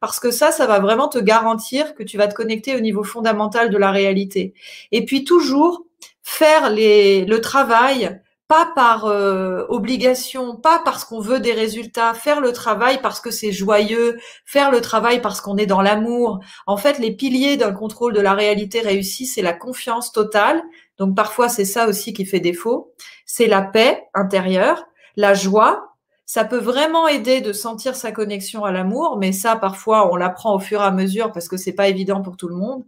Parce 0.00 0.18
que 0.18 0.32
ça, 0.32 0.50
ça 0.50 0.66
va 0.66 0.80
vraiment 0.80 1.06
te 1.06 1.18
garantir 1.18 1.94
que 1.94 2.02
tu 2.02 2.18
vas 2.18 2.26
te 2.26 2.34
connecter 2.34 2.74
au 2.74 2.80
niveau 2.80 3.04
fondamental 3.04 3.70
de 3.70 3.78
la 3.78 3.92
réalité. 3.92 4.54
Et 4.90 5.04
puis 5.04 5.22
toujours 5.22 5.84
faire 6.24 6.68
les, 6.68 7.24
le 7.26 7.40
travail 7.40 8.20
pas 8.52 8.70
par 8.74 9.06
euh, 9.06 9.64
obligation, 9.70 10.56
pas 10.56 10.82
parce 10.84 11.06
qu'on 11.06 11.20
veut 11.20 11.40
des 11.40 11.54
résultats, 11.54 12.12
faire 12.12 12.38
le 12.42 12.52
travail 12.52 13.00
parce 13.00 13.18
que 13.18 13.30
c'est 13.30 13.50
joyeux, 13.50 14.18
faire 14.44 14.70
le 14.70 14.82
travail 14.82 15.22
parce 15.22 15.40
qu'on 15.40 15.56
est 15.56 15.64
dans 15.64 15.80
l'amour. 15.80 16.40
En 16.66 16.76
fait, 16.76 16.98
les 16.98 17.12
piliers 17.12 17.56
d'un 17.56 17.72
contrôle 17.72 18.12
de 18.12 18.20
la 18.20 18.34
réalité 18.34 18.82
réussi, 18.82 19.24
c'est 19.24 19.40
la 19.40 19.54
confiance 19.54 20.12
totale. 20.12 20.62
Donc 20.98 21.16
parfois, 21.16 21.48
c'est 21.48 21.64
ça 21.64 21.88
aussi 21.88 22.12
qui 22.12 22.26
fait 22.26 22.40
défaut. 22.40 22.92
C'est 23.24 23.46
la 23.46 23.62
paix 23.62 24.06
intérieure, 24.12 24.84
la 25.16 25.32
joie. 25.32 25.94
Ça 26.26 26.44
peut 26.44 26.60
vraiment 26.60 27.08
aider 27.08 27.40
de 27.40 27.54
sentir 27.54 27.96
sa 27.96 28.12
connexion 28.12 28.66
à 28.66 28.70
l'amour, 28.70 29.16
mais 29.18 29.32
ça, 29.32 29.56
parfois, 29.56 30.12
on 30.12 30.16
l'apprend 30.16 30.54
au 30.54 30.58
fur 30.58 30.82
et 30.82 30.84
à 30.84 30.90
mesure 30.90 31.32
parce 31.32 31.48
que 31.48 31.56
c'est 31.56 31.72
pas 31.72 31.88
évident 31.88 32.20
pour 32.20 32.36
tout 32.36 32.48
le 32.48 32.56
monde. 32.56 32.84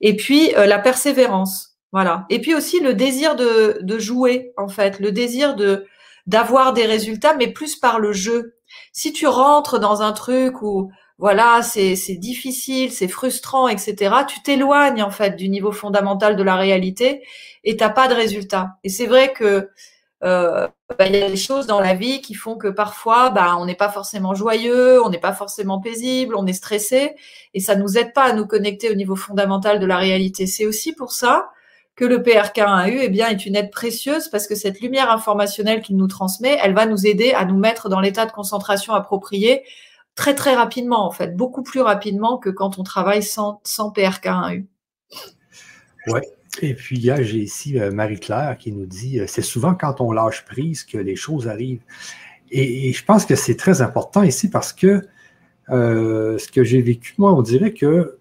Et 0.00 0.14
puis, 0.14 0.54
euh, 0.54 0.66
la 0.66 0.78
persévérance. 0.78 1.71
Voilà. 1.92 2.26
Et 2.30 2.40
puis 2.40 2.54
aussi 2.54 2.80
le 2.80 2.94
désir 2.94 3.36
de, 3.36 3.78
de 3.82 3.98
jouer, 3.98 4.52
en 4.56 4.68
fait, 4.68 4.98
le 5.00 5.12
désir 5.12 5.54
de 5.56 5.86
d'avoir 6.26 6.72
des 6.72 6.86
résultats, 6.86 7.34
mais 7.34 7.48
plus 7.48 7.76
par 7.76 7.98
le 7.98 8.12
jeu. 8.12 8.54
Si 8.92 9.12
tu 9.12 9.26
rentres 9.26 9.80
dans 9.80 10.02
un 10.02 10.12
truc 10.12 10.62
où 10.62 10.90
voilà, 11.18 11.62
c'est 11.62 11.94
difficile, 12.16 12.92
c'est 12.92 13.08
frustrant, 13.08 13.68
etc., 13.68 14.24
tu 14.26 14.42
t'éloignes 14.42 15.02
en 15.02 15.10
fait 15.10 15.36
du 15.36 15.48
niveau 15.48 15.72
fondamental 15.72 16.36
de 16.36 16.42
la 16.42 16.56
réalité 16.56 17.22
et 17.64 17.76
t'as 17.76 17.90
pas 17.90 18.08
de 18.08 18.14
résultat. 18.14 18.78
Et 18.84 18.88
c'est 18.88 19.06
vrai 19.06 19.32
que 19.32 19.70
euh, 20.24 20.68
bah, 20.98 21.06
il 21.06 21.14
y 21.16 21.22
a 21.22 21.28
des 21.28 21.36
choses 21.36 21.66
dans 21.66 21.80
la 21.80 21.94
vie 21.94 22.20
qui 22.22 22.34
font 22.34 22.56
que 22.56 22.68
parfois, 22.68 23.30
bah, 23.30 23.56
on 23.58 23.66
n'est 23.66 23.76
pas 23.76 23.88
forcément 23.88 24.34
joyeux, 24.34 25.02
on 25.04 25.10
n'est 25.10 25.18
pas 25.18 25.32
forcément 25.32 25.80
paisible, 25.80 26.34
on 26.36 26.46
est 26.46 26.52
stressé, 26.52 27.14
et 27.54 27.60
ça 27.60 27.76
nous 27.76 27.98
aide 27.98 28.12
pas 28.12 28.24
à 28.24 28.32
nous 28.32 28.46
connecter 28.46 28.90
au 28.90 28.94
niveau 28.94 29.16
fondamental 29.16 29.80
de 29.80 29.86
la 29.86 29.98
réalité. 29.98 30.46
C'est 30.46 30.66
aussi 30.66 30.92
pour 30.94 31.12
ça 31.12 31.51
que 32.02 32.06
le 32.08 32.18
PRK1AU 32.18 32.98
eh 33.00 33.08
bien, 33.08 33.28
est 33.28 33.46
une 33.46 33.54
aide 33.54 33.70
précieuse 33.70 34.26
parce 34.26 34.48
que 34.48 34.56
cette 34.56 34.80
lumière 34.80 35.08
informationnelle 35.08 35.82
qu'il 35.82 35.96
nous 35.96 36.08
transmet, 36.08 36.58
elle 36.60 36.74
va 36.74 36.84
nous 36.84 37.06
aider 37.06 37.30
à 37.30 37.44
nous 37.44 37.56
mettre 37.56 37.88
dans 37.88 38.00
l'état 38.00 38.26
de 38.26 38.32
concentration 38.32 38.92
approprié 38.92 39.62
très 40.16 40.34
très 40.34 40.56
rapidement 40.56 41.06
en 41.06 41.12
fait, 41.12 41.36
beaucoup 41.36 41.62
plus 41.62 41.80
rapidement 41.80 42.38
que 42.38 42.50
quand 42.50 42.80
on 42.80 42.82
travaille 42.82 43.22
sans, 43.22 43.60
sans 43.62 43.90
PRK1AU. 43.90 44.64
Oui. 46.08 46.20
Et 46.60 46.74
puis 46.74 46.98
là, 46.98 47.22
j'ai 47.22 47.38
ici 47.38 47.78
euh, 47.78 47.92
Marie-Claire 47.92 48.58
qui 48.58 48.72
nous 48.72 48.84
dit 48.84 49.20
euh, 49.20 49.26
c'est 49.28 49.40
souvent 49.40 49.76
quand 49.76 50.00
on 50.00 50.10
lâche 50.10 50.44
prise 50.44 50.82
que 50.82 50.98
les 50.98 51.14
choses 51.14 51.46
arrivent. 51.46 51.84
Et, 52.50 52.92
je 52.92 53.04
pense 53.04 53.24
que 53.26 53.36
c'est 53.36 53.56
très 53.56 53.80
important 53.80 54.24
ici 54.24 54.50
parce 54.50 54.72
que 54.72 55.02
euh, 55.70 56.36
ce 56.36 56.48
que 56.48 56.64
j'ai 56.64 56.82
vécu, 56.82 57.14
moi, 57.18 57.32
on 57.32 57.42
dirait 57.42 57.72
que 57.72 58.18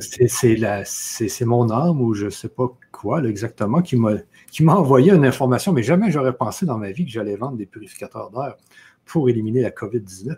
c'est 0.00 1.44
mon 1.44 1.70
âme 1.70 2.00
ou 2.00 2.14
je 2.14 2.26
ne 2.26 2.30
sais 2.30 2.48
pas 2.48 2.68
quoi 2.92 3.22
exactement 3.24 3.82
qui 3.82 3.96
m'a 3.96 4.76
envoyé 4.76 5.12
une 5.12 5.24
information, 5.24 5.72
mais 5.72 5.82
jamais 5.82 6.10
j'aurais 6.10 6.36
pensé 6.36 6.66
dans 6.66 6.78
ma 6.78 6.90
vie 6.92 7.04
que 7.04 7.10
j'allais 7.10 7.36
vendre 7.36 7.56
des 7.56 7.66
purificateurs 7.66 8.30
d'air 8.30 8.56
pour 9.04 9.28
éliminer 9.28 9.62
la 9.62 9.70
COVID-19. 9.70 10.36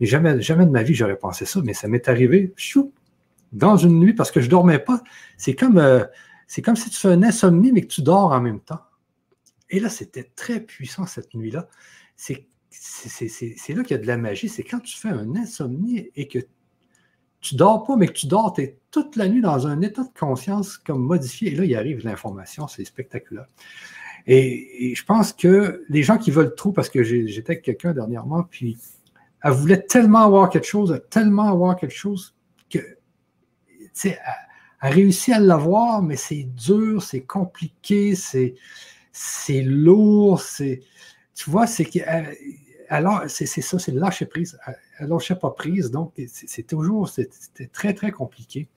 Mais 0.00 0.06
jamais, 0.06 0.40
jamais 0.40 0.66
de 0.66 0.70
ma 0.70 0.82
vie 0.82 0.94
j'aurais 0.94 1.18
pensé 1.18 1.44
ça, 1.44 1.60
mais 1.62 1.74
ça 1.74 1.88
m'est 1.88 2.08
arrivé 2.08 2.52
chou, 2.56 2.92
dans 3.52 3.76
une 3.76 3.98
nuit 3.98 4.14
parce 4.14 4.30
que 4.30 4.40
je 4.40 4.46
ne 4.46 4.50
dormais 4.50 4.78
pas. 4.78 5.02
C'est 5.36 5.54
comme, 5.54 5.78
euh, 5.78 6.04
comme 6.64 6.76
si 6.76 6.90
tu 6.90 6.96
fais 6.96 7.08
un 7.08 7.22
insomnie, 7.22 7.72
mais 7.72 7.82
que 7.82 7.88
tu 7.88 8.02
dors 8.02 8.32
en 8.32 8.40
même 8.40 8.60
temps. 8.60 8.80
Et 9.70 9.80
là, 9.80 9.90
c'était 9.90 10.30
très 10.34 10.60
puissant 10.60 11.06
cette 11.06 11.34
nuit-là 11.34 11.68
c'est 12.80 13.74
là 13.74 13.82
qu'il 13.82 13.92
y 13.92 13.94
a 13.94 14.02
de 14.02 14.06
la 14.06 14.16
magie. 14.16 14.48
C'est 14.48 14.64
quand 14.64 14.80
tu 14.80 14.96
fais 14.96 15.08
un 15.08 15.36
insomnie 15.36 16.10
et 16.16 16.28
que 16.28 16.38
tu 17.40 17.54
dors 17.54 17.84
pas, 17.84 17.96
mais 17.96 18.08
que 18.08 18.12
tu 18.12 18.26
dors, 18.26 18.52
tu 18.52 18.62
es 18.62 18.78
toute 18.90 19.16
la 19.16 19.28
nuit 19.28 19.40
dans 19.40 19.66
un 19.66 19.80
état 19.80 20.02
de 20.02 20.18
conscience 20.18 20.76
comme 20.76 21.02
modifié. 21.02 21.52
Et 21.52 21.54
là, 21.54 21.64
il 21.64 21.76
arrive 21.76 22.04
l'information, 22.04 22.66
c'est 22.66 22.84
spectaculaire. 22.84 23.46
Et, 24.26 24.94
je 24.94 25.04
pense 25.04 25.32
que 25.32 25.84
les 25.88 26.02
gens 26.02 26.18
qui 26.18 26.30
veulent 26.30 26.54
trop, 26.54 26.72
parce 26.72 26.88
que 26.90 27.02
j'étais 27.02 27.52
avec 27.52 27.64
quelqu'un 27.64 27.92
dernièrement, 27.92 28.42
puis 28.42 28.76
elle 29.42 29.52
voulait 29.52 29.82
tellement 29.82 30.20
avoir 30.20 30.50
quelque 30.50 30.66
chose, 30.66 31.00
tellement 31.10 31.50
avoir 31.50 31.76
quelque 31.76 31.94
chose 31.94 32.34
que, 32.68 32.78
tu 32.78 33.90
sais, 33.92 34.18
elle, 34.82 34.92
réussit 34.92 35.34
à 35.34 35.40
l'avoir, 35.40 36.02
mais 36.02 36.16
c'est 36.16 36.42
dur, 36.42 37.02
c'est 37.02 37.22
compliqué, 37.22 38.14
c'est 38.14 39.62
lourd, 39.62 40.40
c'est 40.40 40.80
tu 41.34 41.50
vois, 41.50 41.68
c'est 41.68 41.84
que 41.84 42.00
euh, 42.00 42.34
alors 42.88 43.22
c'est 43.28 43.46
ça, 43.46 43.78
c'est 43.78 43.92
lâcher 43.92 44.26
prise. 44.26 44.58
Elle 44.98 45.08
lâchait 45.08 45.36
pas 45.36 45.50
prise, 45.50 45.90
donc 45.90 46.12
c'est 46.26 46.66
toujours 46.66 47.08
c'était 47.08 47.66
très 47.72 47.94
très 47.94 48.10
compliqué. 48.10 48.68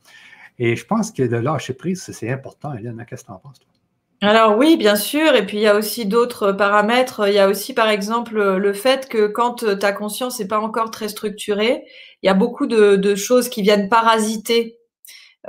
Et 0.60 0.76
je 0.76 0.86
pense 0.86 1.12
que 1.12 1.24
le 1.24 1.40
lâcher 1.40 1.74
prise, 1.74 2.10
c'est 2.12 2.30
important. 2.30 2.74
Hélène, 2.74 3.04
qu'est-ce 3.10 3.24
que 3.24 3.28
tu 3.28 3.34
en 3.34 3.40
penses 3.40 3.60
alors 4.24 4.56
oui, 4.56 4.78
bien 4.78 4.96
sûr. 4.96 5.34
Et 5.34 5.44
puis 5.48 5.58
il 5.58 5.62
y 5.62 5.68
a 5.68 5.76
aussi 5.76 6.06
d'autres 6.06 6.52
paramètres. 6.52 7.28
Il 7.28 7.34
y 7.34 7.40
a 7.40 7.50
aussi 7.50 7.74
par 7.74 7.90
exemple 7.90 8.40
le 8.40 8.74
fait 8.74 9.10
que 9.10 9.26
quand 9.26 9.66
ta 9.80 9.94
conscience 9.94 10.40
n'est 10.40 10.48
pas 10.48 10.60
encore 10.60 10.92
très 10.92 11.10
structurée, 11.10 11.86
il 12.22 12.28
y 12.28 12.30
a 12.30 12.36
beaucoup 12.36 12.68
de 12.68 13.16
choses 13.16 13.50
qui 13.50 13.64
viennent 13.64 13.90
parasiter 13.90 14.78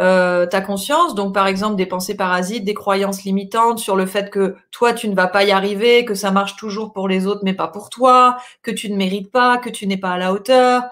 euh, 0.01 0.47
ta 0.47 0.61
conscience, 0.61 1.15
donc 1.15 1.35
par 1.35 1.47
exemple 1.47 1.77
des 1.77 1.87
pensées 1.87 2.17
parasites, 2.17 2.65
des 2.65 2.75
croyances 2.75 3.25
limitantes 3.25 3.79
sur 3.79 3.95
le 3.95 4.07
fait 4.07 4.31
que 4.31 4.57
toi 4.71 4.93
tu 4.93 5.09
ne 5.09 5.15
vas 5.15 5.27
pas 5.27 5.45
y 5.45 5.51
arriver, 5.51 6.05
que 6.05 6.15
ça 6.15 6.31
marche 6.31 6.57
toujours 6.57 6.93
pour 6.93 7.09
les 7.09 7.27
autres 7.27 7.43
mais 7.45 7.53
pas 7.53 7.69
pour 7.69 7.91
toi, 7.91 8.37
que 8.63 8.71
tu 8.71 8.91
ne 8.91 8.97
mérites 8.97 9.31
pas, 9.31 9.59
que 9.59 9.69
tu 9.69 9.87
n'es 9.87 9.99
pas 9.99 10.13
à 10.13 10.19
la 10.19 10.33
hauteur, 10.33 10.85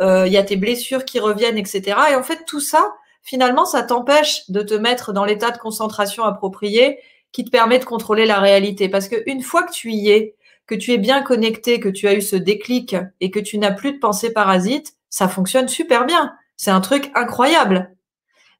euh, 0.00 0.26
il 0.26 0.32
y 0.32 0.36
a 0.36 0.42
tes 0.42 0.56
blessures 0.56 1.04
qui 1.04 1.20
reviennent, 1.20 1.58
etc. 1.58 1.96
Et 2.10 2.14
en 2.16 2.22
fait 2.22 2.44
tout 2.46 2.60
ça, 2.60 2.94
finalement, 3.28 3.66
ça 3.66 3.82
t'empêche 3.82 4.48
de 4.50 4.62
te 4.62 4.72
mettre 4.74 5.12
dans 5.12 5.26
l'état 5.26 5.50
de 5.50 5.58
concentration 5.58 6.24
approprié 6.24 6.98
qui 7.30 7.44
te 7.44 7.50
permet 7.50 7.78
de 7.78 7.84
contrôler 7.84 8.24
la 8.24 8.40
réalité. 8.40 8.88
Parce 8.88 9.08
qu'une 9.08 9.42
fois 9.42 9.64
que 9.64 9.72
tu 9.72 9.92
y 9.92 10.10
es, 10.10 10.34
que 10.66 10.74
tu 10.74 10.92
es 10.92 10.98
bien 10.98 11.22
connecté, 11.22 11.78
que 11.78 11.90
tu 11.90 12.08
as 12.08 12.14
eu 12.14 12.22
ce 12.22 12.36
déclic 12.36 12.96
et 13.20 13.30
que 13.30 13.38
tu 13.38 13.58
n'as 13.58 13.72
plus 13.72 13.92
de 13.92 13.98
pensées 13.98 14.32
parasites, 14.32 14.94
ça 15.10 15.28
fonctionne 15.28 15.68
super 15.68 16.06
bien. 16.06 16.32
C'est 16.56 16.70
un 16.70 16.80
truc 16.80 17.10
incroyable. 17.14 17.94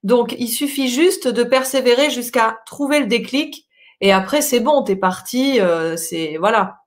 Donc, 0.04 0.34
il 0.38 0.48
suffit 0.48 0.88
juste 0.88 1.28
de 1.28 1.42
persévérer 1.42 2.10
jusqu'à 2.10 2.58
trouver 2.66 3.00
le 3.00 3.06
déclic 3.06 3.68
et 4.00 4.12
après, 4.12 4.42
c'est 4.42 4.60
bon, 4.60 4.82
t'es 4.82 4.96
parti, 4.96 5.60
euh, 5.60 5.96
c'est 5.96 6.36
voilà. 6.38 6.78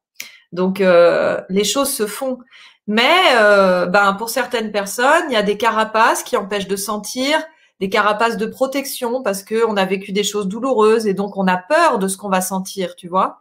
Donc, 0.52 0.82
euh, 0.82 1.42
les 1.50 1.64
choses 1.64 1.92
se 1.94 2.08
font. 2.08 2.40
Mais 2.88 3.36
euh, 3.36 3.86
ben, 3.86 4.14
pour 4.14 4.30
certaines 4.30 4.72
personnes, 4.72 5.26
il 5.30 5.34
y 5.34 5.38
a 5.38 5.44
des 5.44 5.58
carapaces 5.58 6.24
qui 6.24 6.38
empêchent 6.38 6.68
de 6.68 6.76
sentir, 6.76 7.42
des 7.80 7.90
carapaces 7.90 8.38
de 8.38 8.46
protection 8.46 9.24
parce 9.24 9.44
qu'on 9.44 9.78
a 9.78 9.86
vécu 9.86 10.12
des 10.12 10.24
choses 10.24 10.48
douloureuses 10.48 11.08
et 11.08 11.14
donc 11.14 11.38
on 11.38 11.48
a 11.48 11.58
peur 11.58 12.00
de 12.00 12.08
ce 12.08 12.18
qu'on 12.18 12.30
va 12.30 12.42
sentir, 12.42 12.96
tu 12.96 13.08
vois. 13.08 13.40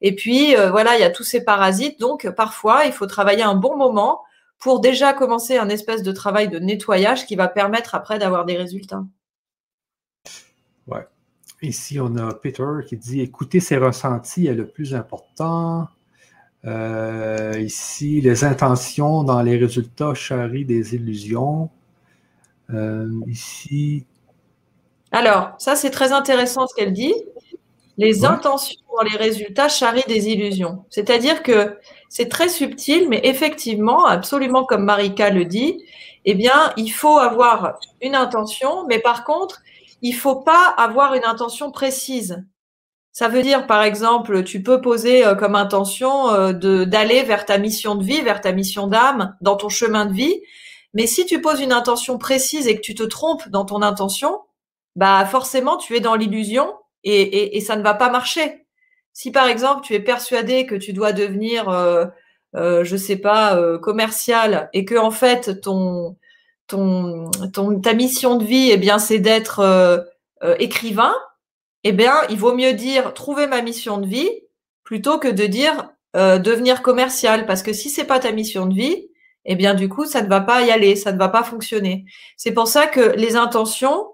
Et 0.00 0.14
puis, 0.16 0.54
voilà, 0.56 0.96
il 0.96 1.00
y 1.00 1.04
a 1.04 1.10
tous 1.10 1.22
ces 1.22 1.44
parasites. 1.44 2.00
Donc, 2.00 2.28
parfois, 2.30 2.86
il 2.86 2.92
faut 2.92 3.06
travailler 3.06 3.42
un 3.44 3.54
bon 3.54 3.76
moment 3.76 4.22
pour 4.62 4.78
déjà 4.78 5.12
commencer 5.12 5.56
un 5.56 5.68
espèce 5.68 6.04
de 6.04 6.12
travail 6.12 6.48
de 6.48 6.60
nettoyage 6.60 7.26
qui 7.26 7.34
va 7.34 7.48
permettre 7.48 7.96
après 7.96 8.20
d'avoir 8.20 8.44
des 8.44 8.56
résultats. 8.56 9.04
Ouais. 10.86 11.04
Ici, 11.62 11.98
on 12.00 12.16
a 12.16 12.32
Peter 12.32 12.64
qui 12.86 12.96
dit 12.96 13.20
écouter 13.20 13.58
ses 13.58 13.76
ressentis 13.76 14.46
est 14.46 14.54
le 14.54 14.68
plus 14.68 14.94
important. 14.94 15.88
Euh, 16.64 17.58
ici, 17.58 18.20
les 18.20 18.44
intentions 18.44 19.24
dans 19.24 19.42
les 19.42 19.56
résultats 19.56 20.14
charrient 20.14 20.64
des 20.64 20.94
illusions. 20.94 21.68
Euh, 22.70 23.10
ici. 23.26 24.06
Alors, 25.10 25.56
ça, 25.58 25.74
c'est 25.74 25.90
très 25.90 26.12
intéressant 26.12 26.68
ce 26.68 26.74
qu'elle 26.76 26.92
dit. 26.92 27.14
Les 27.98 28.24
intentions 28.24 28.80
dans 28.96 29.02
les 29.02 29.16
résultats 29.16 29.68
charrient 29.68 30.04
des 30.08 30.28
illusions. 30.28 30.84
C'est-à-dire 30.90 31.42
que 31.42 31.78
c'est 32.08 32.28
très 32.28 32.48
subtil, 32.48 33.08
mais 33.08 33.20
effectivement, 33.24 34.06
absolument 34.06 34.64
comme 34.64 34.84
Marika 34.84 35.30
le 35.30 35.44
dit, 35.44 35.82
eh 36.24 36.34
bien, 36.34 36.72
il 36.76 36.90
faut 36.90 37.18
avoir 37.18 37.78
une 38.00 38.14
intention, 38.14 38.86
mais 38.88 38.98
par 38.98 39.24
contre, 39.24 39.60
il 40.02 40.12
faut 40.12 40.36
pas 40.36 40.74
avoir 40.76 41.14
une 41.14 41.24
intention 41.24 41.70
précise. 41.70 42.44
Ça 43.12 43.28
veut 43.28 43.42
dire, 43.42 43.66
par 43.66 43.82
exemple, 43.82 44.42
tu 44.42 44.62
peux 44.62 44.80
poser 44.80 45.24
euh, 45.26 45.34
comme 45.34 45.54
intention 45.54 46.30
euh, 46.30 46.52
de 46.52 46.84
d'aller 46.84 47.22
vers 47.24 47.44
ta 47.44 47.58
mission 47.58 47.94
de 47.94 48.04
vie, 48.04 48.22
vers 48.22 48.40
ta 48.40 48.52
mission 48.52 48.86
d'âme, 48.86 49.36
dans 49.42 49.56
ton 49.56 49.68
chemin 49.68 50.06
de 50.06 50.14
vie. 50.14 50.40
Mais 50.94 51.06
si 51.06 51.26
tu 51.26 51.40
poses 51.40 51.60
une 51.60 51.72
intention 51.72 52.18
précise 52.18 52.66
et 52.68 52.76
que 52.76 52.80
tu 52.80 52.94
te 52.94 53.02
trompes 53.02 53.48
dans 53.48 53.64
ton 53.66 53.82
intention, 53.82 54.40
bah 54.96 55.24
forcément 55.26 55.76
tu 55.76 55.96
es 55.96 56.00
dans 56.00 56.14
l'illusion 56.14 56.72
et, 57.04 57.56
et 57.56 57.60
ça 57.60 57.76
ne 57.76 57.82
va 57.82 57.94
pas 57.94 58.10
marcher. 58.10 58.66
Si 59.12 59.30
par 59.30 59.46
exemple 59.48 59.82
tu 59.84 59.94
es 59.94 60.00
persuadé 60.00 60.66
que 60.66 60.74
tu 60.74 60.92
dois 60.92 61.12
devenir, 61.12 61.68
euh, 61.68 62.06
euh, 62.54 62.84
je 62.84 62.96
sais 62.96 63.16
pas, 63.16 63.56
euh, 63.56 63.78
commercial 63.78 64.70
et 64.72 64.84
que 64.84 64.96
en 64.96 65.10
fait 65.10 65.60
ton, 65.60 66.16
ton, 66.66 67.30
ton 67.52 67.80
ta 67.80 67.92
mission 67.94 68.36
de 68.36 68.44
vie, 68.44 68.70
eh 68.70 68.76
bien, 68.76 68.98
c'est 68.98 69.18
d'être 69.18 69.60
euh, 69.60 69.98
écrivain, 70.58 71.14
eh 71.84 71.92
bien, 71.92 72.14
il 72.30 72.38
vaut 72.38 72.54
mieux 72.54 72.72
dire 72.72 73.14
trouver 73.14 73.46
ma 73.46 73.62
mission 73.62 73.98
de 73.98 74.06
vie 74.06 74.30
plutôt 74.84 75.18
que 75.18 75.28
de 75.28 75.46
dire 75.46 75.90
devenir 76.14 76.82
commercial, 76.82 77.46
parce 77.46 77.62
que 77.62 77.72
si 77.72 77.88
c'est 77.88 78.04
pas 78.04 78.18
ta 78.18 78.32
mission 78.32 78.66
de 78.66 78.74
vie, 78.74 79.08
eh 79.46 79.56
bien, 79.56 79.72
du 79.74 79.88
coup, 79.88 80.04
ça 80.04 80.20
ne 80.20 80.28
va 80.28 80.40
pas 80.42 80.60
y 80.62 80.70
aller, 80.70 80.94
ça 80.94 81.10
ne 81.10 81.18
va 81.18 81.28
pas 81.28 81.42
fonctionner. 81.42 82.04
C'est 82.36 82.52
pour 82.52 82.68
ça 82.68 82.86
que 82.86 83.00
les 83.16 83.34
intentions, 83.34 84.08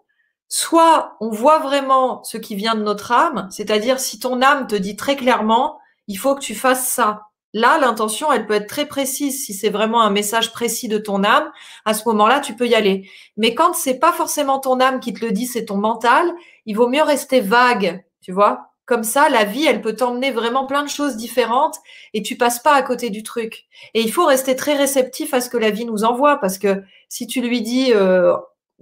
soit 0.48 1.16
on 1.20 1.30
voit 1.30 1.58
vraiment 1.58 2.24
ce 2.24 2.38
qui 2.38 2.54
vient 2.54 2.74
de 2.74 2.82
notre 2.82 3.12
âme, 3.12 3.48
c'est-à-dire 3.50 4.00
si 4.00 4.18
ton 4.18 4.42
âme 4.42 4.66
te 4.66 4.74
dit 4.74 4.96
très 4.96 5.16
clairement, 5.16 5.78
il 6.06 6.16
faut 6.16 6.34
que 6.34 6.40
tu 6.40 6.54
fasses 6.54 6.88
ça. 6.88 7.28
Là, 7.54 7.78
l'intention, 7.78 8.30
elle 8.30 8.46
peut 8.46 8.54
être 8.54 8.68
très 8.68 8.86
précise. 8.86 9.44
Si 9.44 9.54
c'est 9.54 9.70
vraiment 9.70 10.02
un 10.02 10.10
message 10.10 10.52
précis 10.52 10.88
de 10.88 10.98
ton 10.98 11.24
âme, 11.24 11.50
à 11.84 11.94
ce 11.94 12.06
moment-là, 12.08 12.40
tu 12.40 12.54
peux 12.54 12.66
y 12.66 12.74
aller. 12.74 13.08
Mais 13.36 13.54
quand 13.54 13.74
c'est 13.74 13.98
pas 13.98 14.12
forcément 14.12 14.58
ton 14.58 14.80
âme 14.80 15.00
qui 15.00 15.14
te 15.14 15.24
le 15.24 15.32
dit, 15.32 15.46
c'est 15.46 15.66
ton 15.66 15.76
mental, 15.76 16.30
il 16.66 16.76
vaut 16.76 16.88
mieux 16.88 17.02
rester 17.02 17.40
vague, 17.40 18.04
tu 18.20 18.32
vois. 18.32 18.68
Comme 18.84 19.04
ça, 19.04 19.28
la 19.28 19.44
vie, 19.44 19.66
elle 19.66 19.82
peut 19.82 19.94
t'emmener 19.94 20.30
vraiment 20.30 20.66
plein 20.66 20.82
de 20.82 20.88
choses 20.88 21.16
différentes 21.16 21.76
et 22.14 22.22
tu 22.22 22.36
passes 22.36 22.58
pas 22.58 22.72
à 22.72 22.82
côté 22.82 23.10
du 23.10 23.22
truc. 23.22 23.66
Et 23.92 24.00
il 24.00 24.12
faut 24.12 24.24
rester 24.24 24.56
très 24.56 24.76
réceptif 24.76 25.34
à 25.34 25.42
ce 25.42 25.50
que 25.50 25.58
la 25.58 25.70
vie 25.70 25.84
nous 25.84 26.04
envoie 26.04 26.38
parce 26.38 26.58
que 26.58 26.82
si 27.08 27.26
tu 27.26 27.42
lui 27.42 27.60
dis 27.60 27.92
euh, 27.94 28.34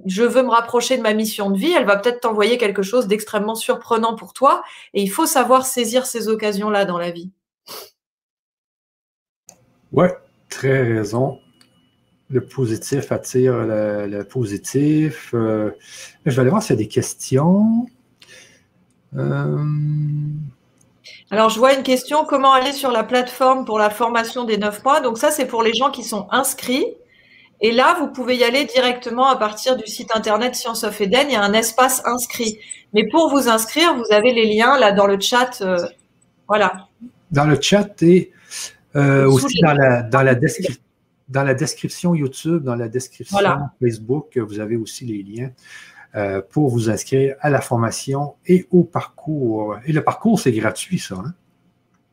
je 0.05 0.23
veux 0.23 0.43
me 0.43 0.51
rapprocher 0.51 0.97
de 0.97 1.03
ma 1.03 1.15
mission 1.15 1.51
de 1.51 1.59
vie, 1.59 1.73
elle 1.73 1.87
va 1.87 1.97
peut-être 1.97 2.21
t'envoyer 2.21 2.59
quelque 2.59 2.83
chose 2.83 3.07
d'extrêmement 3.07 3.55
surprenant 3.55 4.15
pour 4.15 4.33
toi. 4.33 4.63
Et 4.93 5.03
il 5.03 5.09
faut 5.09 5.27
savoir 5.27 5.65
saisir 5.65 6.07
ces 6.07 6.29
occasions-là 6.29 6.85
dans 6.85 6.99
la 6.99 7.11
vie. 7.11 7.31
Ouais, 9.93 10.15
très 10.51 10.83
raison. 10.83 11.39
Le 12.29 12.45
positif 12.45 13.13
attire 13.13 13.55
le, 13.57 14.23
positif. 14.25 15.31
Euh, 15.33 15.71
je 16.27 16.35
vais 16.35 16.41
aller 16.41 16.51
voir 16.51 16.63
s'il 16.63 16.75
y 16.75 16.79
a 16.79 16.83
des 16.83 16.89
questions. 16.89 17.87
Euh, 19.17 19.65
Alors, 21.31 21.49
je 21.51 21.59
vois 21.59 21.73
une 21.73 21.85
question 21.85 22.25
comment 22.25 22.53
aller 22.53 22.73
sur 22.73 22.91
la 22.91 23.05
plateforme 23.05 23.65
pour 23.65 23.79
la 23.79 23.91
formation 23.91 24.45
des 24.45 24.59
neuf 24.59 24.85
mois? 24.85 25.01
Donc, 25.01 25.19
ça, 25.19 25.31
c'est 25.31 25.47
pour 25.47 25.63
les 25.63 25.73
gens 25.73 25.91
qui 25.91 26.03
sont 26.03 26.27
inscrits. 26.31 26.97
Et 27.61 27.73
là, 27.73 27.97
vous 27.99 28.09
pouvez 28.09 28.37
y 28.37 28.45
aller 28.45 28.65
directement 28.65 29.29
à 29.29 29.37
partir 29.37 29.77
du 29.77 29.87
site 29.87 30.15
internet 30.15 30.55
Science 30.55 30.85
of 30.85 31.01
Eden. 31.01 31.27
Il 31.29 31.33
y 31.33 31.37
a 31.37 31.43
un 31.43 31.55
espace 31.55 32.03
inscrit. 32.05 32.59
Mais 32.93 33.09
pour 33.09 33.31
vous 33.31 33.49
inscrire, 33.49 33.95
vous 33.97 34.13
avez 34.15 34.33
les 34.33 34.55
liens 34.55 34.79
là 34.79 34.93
dans 34.93 35.07
le 35.07 35.19
chat. 35.19 35.61
Euh, 35.63 35.79
voilà. 36.49 36.89
Dans 37.31 37.47
le 37.47 37.61
chat 37.61 38.03
et 38.03 38.31
euh, 38.95 39.27
aussi 39.27 39.61
dans 39.61 39.73
la, 39.73 40.03
dans, 40.03 40.23
la 40.23 40.35
dans 41.29 41.43
la 41.43 41.55
description 41.55 42.15
YouTube, 42.15 42.63
dans 42.63 42.77
la 42.77 42.89
description 42.89 43.39
Facebook, 43.81 44.39
vous 44.39 44.61
avez 44.61 44.77
aussi 44.77 45.05
les 45.07 45.23
liens 45.23 45.51
euh, 46.15 46.41
pour 46.41 46.69
vous 46.69 46.89
inscrire 46.89 47.35
à 47.41 47.51
la 47.51 47.61
formation 47.61 48.35
et 48.47 48.67
au 48.71 48.85
parcours. 48.85 49.77
Et 49.87 49.93
le 49.93 50.03
parcours, 50.03 50.39
c'est 50.39 50.53
gratuit, 50.53 50.99
ça. 50.99 51.17
Hein? 51.17 51.35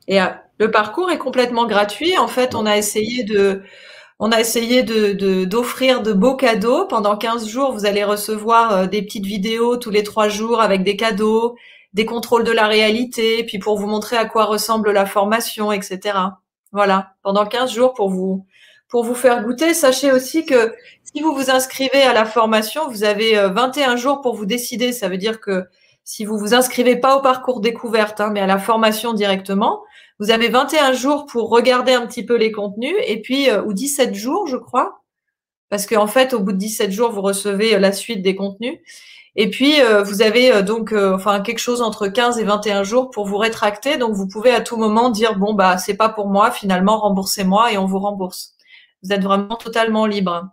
Et 0.07 0.19
le 0.57 0.71
parcours 0.71 1.11
est 1.11 1.17
complètement 1.17 1.67
gratuit. 1.67 2.17
En 2.17 2.27
fait, 2.27 2.55
on 2.55 2.65
a 2.65 2.75
essayé 2.75 3.23
de 3.23 3.61
on 4.19 4.31
a 4.31 4.39
essayé 4.39 4.83
de, 4.83 5.45
d'offrir 5.45 6.01
de, 6.01 6.13
beaux 6.13 6.35
cadeaux. 6.35 6.85
Pendant 6.85 7.17
15 7.17 7.47
jours, 7.47 7.73
vous 7.73 7.85
allez 7.85 8.03
recevoir 8.03 8.71
euh, 8.71 8.87
des 8.87 9.01
petites 9.01 9.25
vidéos 9.25 9.77
tous 9.77 9.89
les 9.89 10.03
trois 10.03 10.29
jours 10.29 10.61
avec 10.61 10.83
des 10.83 10.95
cadeaux, 10.95 11.55
des 11.93 12.05
contrôles 12.05 12.43
de 12.43 12.51
la 12.51 12.67
réalité, 12.67 13.43
puis 13.43 13.59
pour 13.59 13.77
vous 13.77 13.87
montrer 13.87 14.17
à 14.17 14.25
quoi 14.25 14.45
ressemble 14.45 14.91
la 14.91 15.05
formation, 15.05 15.71
etc. 15.71 16.17
Voilà, 16.71 17.13
pendant 17.21 17.45
15 17.45 17.71
jours 17.71 17.93
pour 17.93 18.09
vous, 18.09 18.45
pour 18.87 19.03
vous 19.03 19.15
faire 19.15 19.43
goûter. 19.43 19.73
Sachez 19.73 20.11
aussi 20.11 20.45
que 20.45 20.73
si 21.03 21.21
vous 21.21 21.33
vous 21.35 21.51
inscrivez 21.51 22.01
à 22.01 22.13
la 22.13 22.25
formation, 22.25 22.89
vous 22.89 23.03
avez 23.03 23.35
21 23.35 23.93
euh, 23.93 23.97
jours 23.97 24.21
pour 24.21 24.35
vous 24.35 24.45
décider. 24.45 24.91
Ça 24.91 25.09
veut 25.09 25.17
dire 25.17 25.39
que 25.39 25.65
si 26.03 26.25
vous 26.25 26.37
vous 26.37 26.53
inscrivez 26.53 26.95
pas 26.97 27.17
au 27.17 27.21
parcours 27.21 27.61
découverte, 27.61 28.19
hein, 28.19 28.29
mais 28.31 28.41
à 28.41 28.47
la 28.47 28.57
formation 28.57 29.13
directement, 29.13 29.83
vous 30.19 30.31
avez 30.31 30.49
21 30.49 30.93
jours 30.93 31.25
pour 31.25 31.49
regarder 31.49 31.93
un 31.93 32.05
petit 32.05 32.25
peu 32.25 32.35
les 32.35 32.51
contenus 32.51 32.95
et 33.07 33.21
puis, 33.21 33.49
euh, 33.49 33.63
ou 33.63 33.73
17 33.73 34.13
jours, 34.13 34.47
je 34.47 34.57
crois. 34.57 35.01
Parce 35.69 35.87
qu'en 35.87 36.07
fait, 36.07 36.33
au 36.33 36.39
bout 36.39 36.51
de 36.51 36.57
17 36.57 36.91
jours, 36.91 37.11
vous 37.11 37.21
recevez 37.21 37.75
euh, 37.75 37.79
la 37.79 37.91
suite 37.91 38.21
des 38.21 38.35
contenus. 38.35 38.79
Et 39.35 39.49
puis, 39.49 39.81
euh, 39.81 40.03
vous 40.03 40.21
avez 40.21 40.61
donc 40.61 40.93
enfin 40.93 41.41
quelque 41.41 41.59
chose 41.59 41.81
entre 41.81 42.07
15 42.07 42.37
et 42.37 42.43
21 42.43 42.83
jours 42.83 43.09
pour 43.09 43.25
vous 43.25 43.37
rétracter. 43.37 43.97
Donc, 43.97 44.13
vous 44.13 44.27
pouvez 44.27 44.51
à 44.51 44.61
tout 44.61 44.77
moment 44.77 45.09
dire, 45.09 45.37
bon, 45.37 45.55
bah, 45.55 45.79
c'est 45.79 45.95
pas 45.95 46.09
pour 46.09 46.27
moi, 46.27 46.51
finalement, 46.51 46.99
remboursez-moi 46.99 47.71
et 47.73 47.77
on 47.79 47.87
vous 47.87 47.99
rembourse. 47.99 48.53
Vous 49.01 49.11
êtes 49.11 49.23
vraiment 49.23 49.55
totalement 49.55 50.05
libre. 50.05 50.49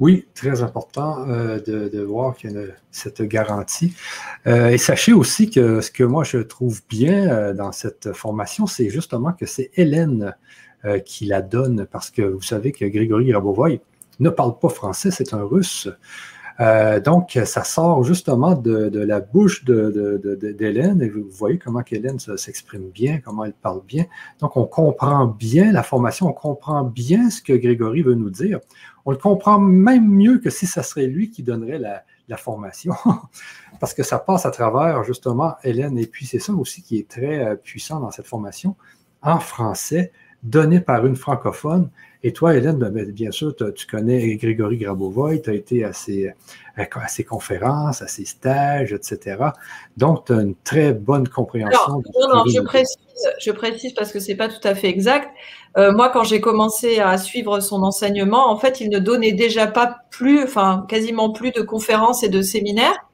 Oui, 0.00 0.26
très 0.34 0.62
important 0.62 1.28
euh, 1.28 1.60
de, 1.60 2.00
voir 2.00 2.34
qu'il 2.34 2.52
y 2.52 2.56
a 2.56 2.62
cette 2.90 3.20
garantie. 3.20 3.94
Euh, 4.46 4.70
et 4.70 4.78
sachez 4.78 5.12
aussi 5.12 5.50
que 5.50 5.82
ce 5.82 5.90
que 5.90 6.02
moi 6.02 6.24
je 6.24 6.38
trouve 6.38 6.80
bien 6.88 7.28
euh, 7.30 7.52
dans 7.52 7.70
cette 7.70 8.14
formation, 8.14 8.66
c'est 8.66 8.88
justement 8.88 9.32
que 9.32 9.44
c'est 9.44 9.70
Hélène 9.76 10.34
qui 11.04 11.26
la 11.26 11.42
donne, 11.42 11.86
parce 11.92 12.10
que 12.10 12.22
vous 12.22 12.40
savez 12.40 12.72
que 12.72 12.86
Grégory 12.86 13.26
Grabovoy 13.26 13.82
ne 14.18 14.30
parle 14.30 14.58
pas 14.58 14.70
français, 14.70 15.10
c'est 15.10 15.34
un 15.34 15.42
russe. 15.42 15.90
Donc, 17.04 17.38
ça 17.44 17.64
sort 17.64 18.02
justement 18.02 18.54
de, 18.54 18.98
la 18.98 19.20
bouche 19.20 19.62
d'Hélène, 19.62 21.02
et 21.02 21.10
vous 21.10 21.26
voyez 21.28 21.58
comment 21.58 21.82
Hélène 21.90 22.18
s'exprime 22.18 22.88
bien, 22.88 23.18
comment 23.22 23.44
elle 23.44 23.52
parle 23.52 23.82
bien. 23.86 24.06
Donc, 24.40 24.56
on 24.56 24.64
comprend 24.64 25.26
bien 25.26 25.70
la 25.70 25.82
formation, 25.82 26.28
on 26.28 26.32
comprend 26.32 26.82
bien 26.82 27.28
ce 27.28 27.42
que 27.42 27.52
Grégory 27.52 28.00
veut 28.00 28.14
nous 28.14 28.30
dire. 28.30 28.60
On 29.04 29.10
le 29.10 29.16
comprend 29.16 29.58
même 29.58 30.08
mieux 30.08 30.38
que 30.38 30.50
si 30.50 30.66
ça 30.66 30.82
serait 30.82 31.06
lui 31.06 31.30
qui 31.30 31.42
donnerait 31.42 31.78
la, 31.78 32.04
la 32.28 32.36
formation, 32.36 32.94
parce 33.80 33.92
que 33.92 34.02
ça 34.02 34.18
passe 34.18 34.46
à 34.46 34.50
travers 34.50 35.04
justement 35.04 35.56
Hélène. 35.64 35.98
Et 35.98 36.06
puis, 36.06 36.26
c'est 36.26 36.38
ça 36.38 36.52
aussi 36.52 36.82
qui 36.82 36.98
est 36.98 37.08
très 37.08 37.44
euh, 37.44 37.56
puissant 37.56 38.00
dans 38.00 38.10
cette 38.10 38.26
formation, 38.26 38.76
en 39.22 39.40
français, 39.40 40.12
donné 40.42 40.80
par 40.80 41.04
une 41.06 41.16
francophone 41.16 41.90
et 42.22 42.32
toi, 42.32 42.54
Hélène, 42.54 42.76
ben, 42.76 42.90
ben, 42.90 43.10
bien 43.10 43.30
sûr, 43.30 43.54
tu 43.74 43.86
connais 43.86 44.36
Grégory 44.36 44.76
Grabovoy, 44.76 45.40
tu 45.40 45.50
as 45.50 45.54
été 45.54 45.84
à 45.84 45.94
ses, 45.94 46.32
à 46.76 47.08
ses, 47.08 47.24
conférences, 47.24 48.02
à 48.02 48.08
ses 48.08 48.26
stages, 48.26 48.92
etc. 48.92 49.38
Donc, 49.96 50.26
tu 50.26 50.34
as 50.34 50.42
une 50.42 50.54
très 50.54 50.92
bonne 50.92 51.28
compréhension. 51.28 52.02
non, 52.20 52.34
non, 52.34 52.44
je 52.46 52.60
précise, 52.60 52.98
je 53.40 53.50
précise 53.50 53.94
parce 53.94 54.12
que 54.12 54.20
ce 54.20 54.28
n'est 54.28 54.36
pas 54.36 54.48
tout 54.48 54.66
à 54.68 54.74
fait 54.74 54.88
exact. 54.88 55.30
Euh, 55.78 55.92
moi, 55.92 56.10
quand 56.10 56.24
j'ai 56.24 56.42
commencé 56.42 57.00
à 57.00 57.16
suivre 57.16 57.60
son 57.60 57.82
enseignement, 57.82 58.50
en 58.50 58.56
fait, 58.56 58.80
il 58.80 58.90
ne 58.90 58.98
donnait 58.98 59.32
déjà 59.32 59.66
pas 59.66 60.00
plus, 60.10 60.42
enfin, 60.42 60.84
quasiment 60.88 61.30
plus 61.30 61.52
de 61.52 61.62
conférences 61.62 62.22
et 62.22 62.28
de 62.28 62.42
séminaires. 62.42 63.06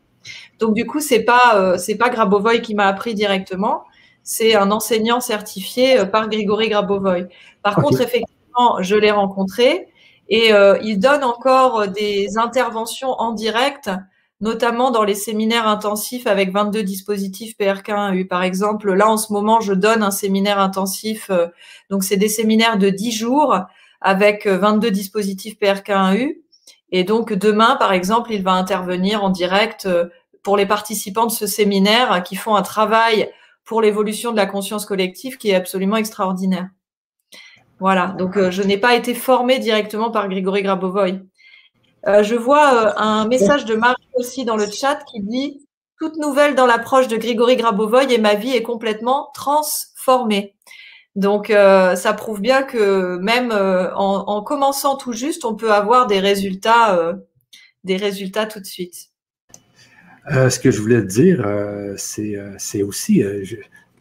Donc, 0.59 0.75
du 0.75 0.85
coup, 0.85 1.01
c'est 1.01 1.23
pas, 1.23 1.57
euh, 1.57 1.79
c'est 1.79 1.97
pas 1.97 2.09
Grabovoy 2.09 2.61
qui 2.61 2.75
m'a 2.75 2.87
appris 2.87 3.15
directement. 3.15 3.85
C'est 4.25 4.57
un 4.57 4.73
enseignant 4.73 5.21
certifié 5.21 6.01
euh, 6.01 6.05
par 6.07 6.29
Grégory 6.29 6.71
Grabovoy. 6.71 7.29
Par 7.63 7.77
contre, 7.77 8.01
effectivement, 8.01 8.36
je 8.81 8.97
l'ai 8.97 9.11
rencontré 9.11 9.89
et 10.29 10.53
euh, 10.53 10.79
il 10.83 10.99
donne 10.99 11.25
encore 11.25 11.89
des 11.89 12.37
interventions 12.37 13.11
en 13.11 13.33
direct, 13.33 13.91
notamment 14.41 14.91
dans 14.91 15.05
les 15.05 15.15
séminaires 15.15 15.69
intensifs 15.69 16.27
avec 16.27 16.53
22 16.53 16.83
dispositifs 16.83 17.57
PRK1U. 17.59 18.27
Par 18.27 18.43
exemple, 18.43 18.93
là 18.93 19.09
en 19.09 19.17
ce 19.17 19.33
moment, 19.33 19.61
je 19.61 19.73
donne 19.73 20.03
un 20.03 20.11
séminaire 20.11 20.59
intensif. 20.59 21.31
Euh, 21.31 21.47
donc 21.91 22.03
c'est 22.05 22.17
des 22.17 22.29
séminaires 22.29 22.79
de 22.79 22.91
10 22.91 23.13
jours 23.13 23.57
avec 24.01 24.47
22 24.47 24.91
dispositifs 24.91 25.59
PRK1U. 25.61 26.39
Et 26.91 27.05
donc 27.05 27.33
demain, 27.33 27.77
par 27.77 27.93
exemple, 27.93 28.33
il 28.33 28.43
va 28.43 28.53
intervenir 28.53 29.23
en 29.25 29.31
direct 29.31 29.87
euh, 29.87 30.07
pour 30.43 30.57
les 30.57 30.67
participants 30.67 31.27
de 31.27 31.33
ce 31.33 31.47
séminaire 31.47 32.23
qui 32.23 32.37
font 32.37 32.55
un 32.57 32.63
travail 32.63 33.31
pour 33.65 33.81
l'évolution 33.81 34.31
de 34.31 34.37
la 34.37 34.47
conscience 34.47 34.87
collective 34.87 35.39
qui 35.39 35.51
est 35.51 35.55
absolument 35.57 35.97
extraordinaire. 35.97 36.69
Voilà, 37.79 38.15
donc 38.19 38.37
euh, 38.37 38.51
je 38.51 38.63
n'ai 38.63 38.79
pas 38.79 38.95
été 38.95 39.15
formée 39.15 39.59
directement 39.59 40.11
par 40.11 40.29
Grégory 40.29 40.63
Grabovoy. 40.63 41.21
Euh, 42.07 42.23
je 42.23 42.35
vois 42.35 42.75
euh, 42.75 42.93
un 42.97 43.29
message 43.29 43.65
de 43.67 43.75
Marie 43.75 44.09
aussi 44.15 44.45
dans 44.45 44.57
le 44.57 44.67
chat 44.67 44.99
qui 45.11 45.21
dit 45.21 45.67
Toute 45.99 46.17
nouvelle 46.17 46.55
dans 46.55 46.67
l'approche 46.67 47.09
de 47.09 47.17
Grégory 47.17 47.57
Grabovoy 47.57 48.11
et 48.11 48.19
ma 48.19 48.35
vie 48.35 48.53
est 48.53 48.63
complètement 48.63 49.31
transformée. 49.35 50.55
Donc 51.17 51.49
ça 51.49 52.13
prouve 52.13 52.43
bien 52.43 52.63
que 52.63 53.17
même 53.23 53.51
en, 53.51 54.43
commençant 54.43 54.97
tout 54.99 55.15
juste, 55.15 55.47
on 55.47 55.55
peut 55.55 55.73
avoir 55.73 56.07
des 56.07 56.21
résultats, 56.21 57.15
des 57.85 57.97
résultats 57.97 58.45
tout 58.45 58.61
de 58.61 58.67
suite. 58.67 59.13
ce 60.29 60.59
que 60.59 60.71
je 60.71 60.79
voulais 60.79 61.01
te 61.01 61.07
dire, 61.07 61.43
c'est 61.97 62.83
aussi, 62.83 63.25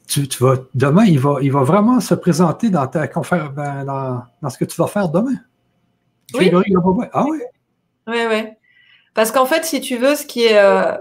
tu, 0.07 0.27
vas, 0.39 0.57
demain, 0.73 1.05
il 1.05 1.19
va, 1.19 1.37
il 1.41 1.51
va 1.51 1.63
vraiment 1.63 1.99
se 1.99 2.13
présenter 2.13 2.69
dans 2.69 2.87
ta 2.87 3.07
conférence, 3.07 3.53
ben, 3.53 3.85
dans, 3.85 4.49
ce 4.49 4.57
que 4.57 4.65
tu 4.65 4.75
vas 4.79 4.87
faire 4.87 5.09
demain. 5.09 5.35
Oui. 6.33 6.51
Ah 7.13 7.25
oui? 7.27 7.39
Oui, 8.07 8.17
oui. 8.29 8.43
Parce 9.13 9.31
qu'en 9.31 9.45
fait, 9.45 9.65
si 9.65 9.81
tu 9.81 9.97
veux, 9.97 10.15
ce 10.15 10.25
qui 10.25 10.43
est, 10.43 10.57
euh, 10.57 10.95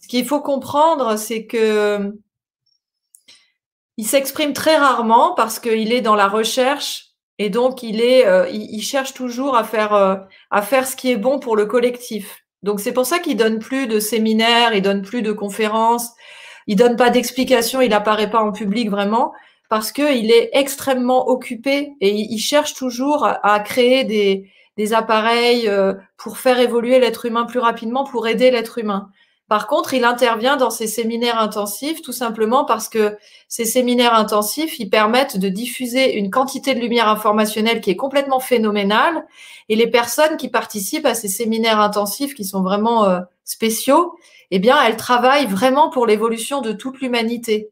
ce 0.00 0.08
qu'il 0.08 0.26
faut 0.26 0.40
comprendre, 0.40 1.16
c'est 1.16 1.46
que 1.46 2.12
il 3.96 4.06
s'exprime 4.06 4.52
très 4.52 4.76
rarement 4.76 5.34
parce 5.34 5.60
qu'il 5.60 5.92
est 5.92 6.00
dans 6.00 6.14
la 6.14 6.26
recherche 6.26 7.12
et 7.38 7.50
donc 7.50 7.82
il 7.82 8.00
est, 8.00 8.26
euh, 8.26 8.48
il, 8.48 8.82
cherche 8.82 9.14
toujours 9.14 9.56
à 9.56 9.64
faire, 9.64 9.94
euh, 9.94 10.16
à 10.50 10.62
faire 10.62 10.86
ce 10.86 10.96
qui 10.96 11.10
est 11.10 11.16
bon 11.16 11.38
pour 11.38 11.56
le 11.56 11.66
collectif. 11.66 12.44
Donc 12.62 12.80
c'est 12.80 12.92
pour 12.92 13.06
ça 13.06 13.18
qu'il 13.18 13.36
donne 13.36 13.58
plus 13.58 13.86
de 13.86 14.00
séminaires, 14.00 14.74
il 14.74 14.82
donne 14.82 15.02
plus 15.02 15.22
de 15.22 15.32
conférences, 15.32 16.12
il 16.66 16.76
donne 16.76 16.96
pas 16.96 17.10
d'explication, 17.10 17.80
il 17.80 17.92
apparaît 17.92 18.30
pas 18.30 18.42
en 18.42 18.52
public 18.52 18.90
vraiment 18.90 19.32
parce 19.68 19.90
que 19.90 20.14
il 20.14 20.30
est 20.30 20.50
extrêmement 20.52 21.28
occupé 21.28 21.94
et 22.02 22.10
il, 22.10 22.38
cherche 22.38 22.74
toujours 22.74 23.26
à, 23.26 23.58
créer 23.60 24.04
des, 24.04 24.92
appareils 24.92 25.66
euh, 25.66 25.94
pour 26.18 26.36
faire 26.36 26.58
évoluer 26.60 27.00
l'être 27.00 27.24
humain 27.24 27.46
plus 27.46 27.58
rapidement, 27.58 28.04
pour 28.04 28.28
aider 28.28 28.50
l'être 28.50 28.76
humain. 28.76 29.08
Par 29.48 29.66
contre, 29.66 29.94
il 29.94 30.04
intervient 30.04 30.56
dans 30.56 30.70
ces 30.70 30.86
séminaires 30.86 31.38
intensifs 31.38 32.02
tout 32.02 32.12
simplement 32.12 32.66
parce 32.66 32.88
que 32.88 33.16
ces 33.48 33.64
séminaires 33.64 34.14
intensifs, 34.14 34.78
ils 34.78 34.90
permettent 34.90 35.38
de 35.38 35.48
diffuser 35.48 36.16
une 36.16 36.30
quantité 36.30 36.74
de 36.74 36.80
lumière 36.80 37.08
informationnelle 37.08 37.80
qui 37.80 37.90
est 37.90 37.96
complètement 37.96 38.40
phénoménale. 38.40 39.26
Et 39.68 39.76
les 39.76 39.88
personnes 39.88 40.36
qui 40.36 40.48
participent 40.48 41.06
à 41.06 41.14
ces 41.14 41.28
séminaires 41.28 41.80
intensifs, 41.80 42.34
qui 42.34 42.44
sont 42.44 42.62
vraiment 42.62 43.04
euh, 43.04 43.20
spéciaux, 43.44 44.14
eh 44.54 44.58
bien, 44.58 44.76
elle 44.82 44.98
travaille 44.98 45.46
vraiment 45.46 45.88
pour 45.88 46.06
l'évolution 46.06 46.60
de 46.60 46.72
toute 46.72 47.00
l'humanité. 47.00 47.70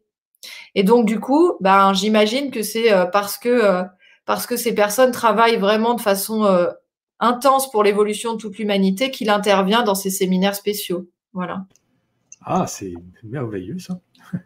Et 0.74 0.82
donc, 0.82 1.04
du 1.04 1.20
coup, 1.20 1.52
ben, 1.60 1.92
j'imagine 1.92 2.50
que 2.50 2.62
c'est 2.62 2.90
euh, 2.90 3.04
parce 3.04 3.36
que 3.36 3.50
euh, 3.50 3.82
parce 4.24 4.46
que 4.46 4.56
ces 4.56 4.74
personnes 4.74 5.10
travaillent 5.10 5.58
vraiment 5.58 5.92
de 5.92 6.00
façon 6.00 6.44
euh, 6.44 6.68
intense 7.18 7.70
pour 7.70 7.84
l'évolution 7.84 8.32
de 8.32 8.38
toute 8.38 8.56
l'humanité 8.56 9.10
qu'il 9.10 9.28
intervient 9.28 9.82
dans 9.82 9.94
ces 9.94 10.08
séminaires 10.08 10.54
spéciaux. 10.54 11.06
Voilà. 11.34 11.66
Ah, 12.46 12.66
c'est 12.66 12.94
merveilleux 13.24 13.78
ça. 13.78 14.00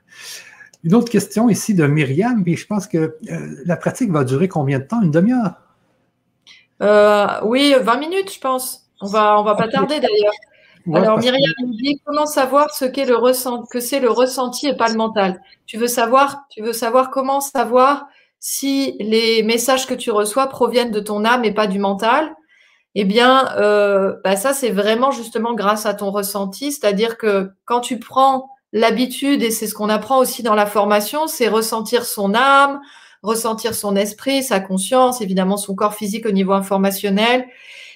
Une 0.82 0.94
autre 0.94 1.12
question 1.12 1.48
ici 1.48 1.72
de 1.72 1.86
Myriam, 1.86 2.42
puis 2.42 2.56
je 2.56 2.66
pense 2.66 2.88
que 2.88 3.16
la 3.64 3.76
pratique 3.76 4.10
va 4.10 4.24
durer 4.24 4.48
combien 4.48 4.80
de 4.80 4.84
temps? 4.84 5.00
Une 5.00 5.12
demi-heure? 5.12 5.54
Oui, 7.44 7.74
20 7.80 7.96
minutes, 7.98 8.32
je 8.32 8.40
pense. 8.40 8.90
On 9.00 9.06
va, 9.06 9.40
on 9.40 9.44
va 9.44 9.54
pas 9.54 9.68
tarder 9.68 10.00
d'ailleurs. 10.00 10.34
Alors 10.92 11.18
Myriam 11.18 11.52
dit 11.70 12.00
comment 12.04 12.26
savoir 12.26 12.74
ce 12.74 12.84
qu'est 12.84 13.06
le 13.06 13.16
ressenti, 13.16 13.68
que 13.70 13.80
c'est 13.80 14.00
le 14.00 14.10
ressenti 14.10 14.66
et 14.66 14.76
pas 14.76 14.88
le 14.88 14.96
mental? 14.96 15.40
Tu 15.66 15.78
veux 15.78 15.86
savoir, 15.86 16.44
tu 16.50 16.62
veux 16.62 16.74
savoir 16.74 17.10
comment 17.10 17.40
savoir 17.40 18.06
si 18.38 18.96
les 19.00 19.42
messages 19.42 19.86
que 19.86 19.94
tu 19.94 20.10
reçois 20.10 20.48
proviennent 20.48 20.90
de 20.90 21.00
ton 21.00 21.24
âme 21.24 21.44
et 21.44 21.52
pas 21.52 21.66
du 21.66 21.78
mental, 21.78 22.34
eh 22.94 23.04
bien, 23.04 23.50
euh, 23.56 24.16
bah 24.22 24.36
ça, 24.36 24.52
c'est 24.52 24.70
vraiment 24.70 25.10
justement 25.10 25.54
grâce 25.54 25.86
à 25.86 25.94
ton 25.94 26.10
ressenti. 26.10 26.70
C'est-à-dire 26.70 27.16
que 27.16 27.50
quand 27.64 27.80
tu 27.80 27.98
prends 27.98 28.50
l'habitude, 28.72 29.42
et 29.42 29.50
c'est 29.50 29.66
ce 29.66 29.74
qu'on 29.74 29.88
apprend 29.88 30.18
aussi 30.18 30.42
dans 30.42 30.54
la 30.54 30.66
formation, 30.66 31.26
c'est 31.26 31.48
ressentir 31.48 32.04
son 32.04 32.34
âme, 32.34 32.80
ressentir 33.22 33.74
son 33.74 33.96
esprit, 33.96 34.42
sa 34.42 34.60
conscience, 34.60 35.22
évidemment 35.22 35.56
son 35.56 35.74
corps 35.74 35.94
physique 35.94 36.26
au 36.26 36.32
niveau 36.32 36.52
informationnel. 36.52 37.46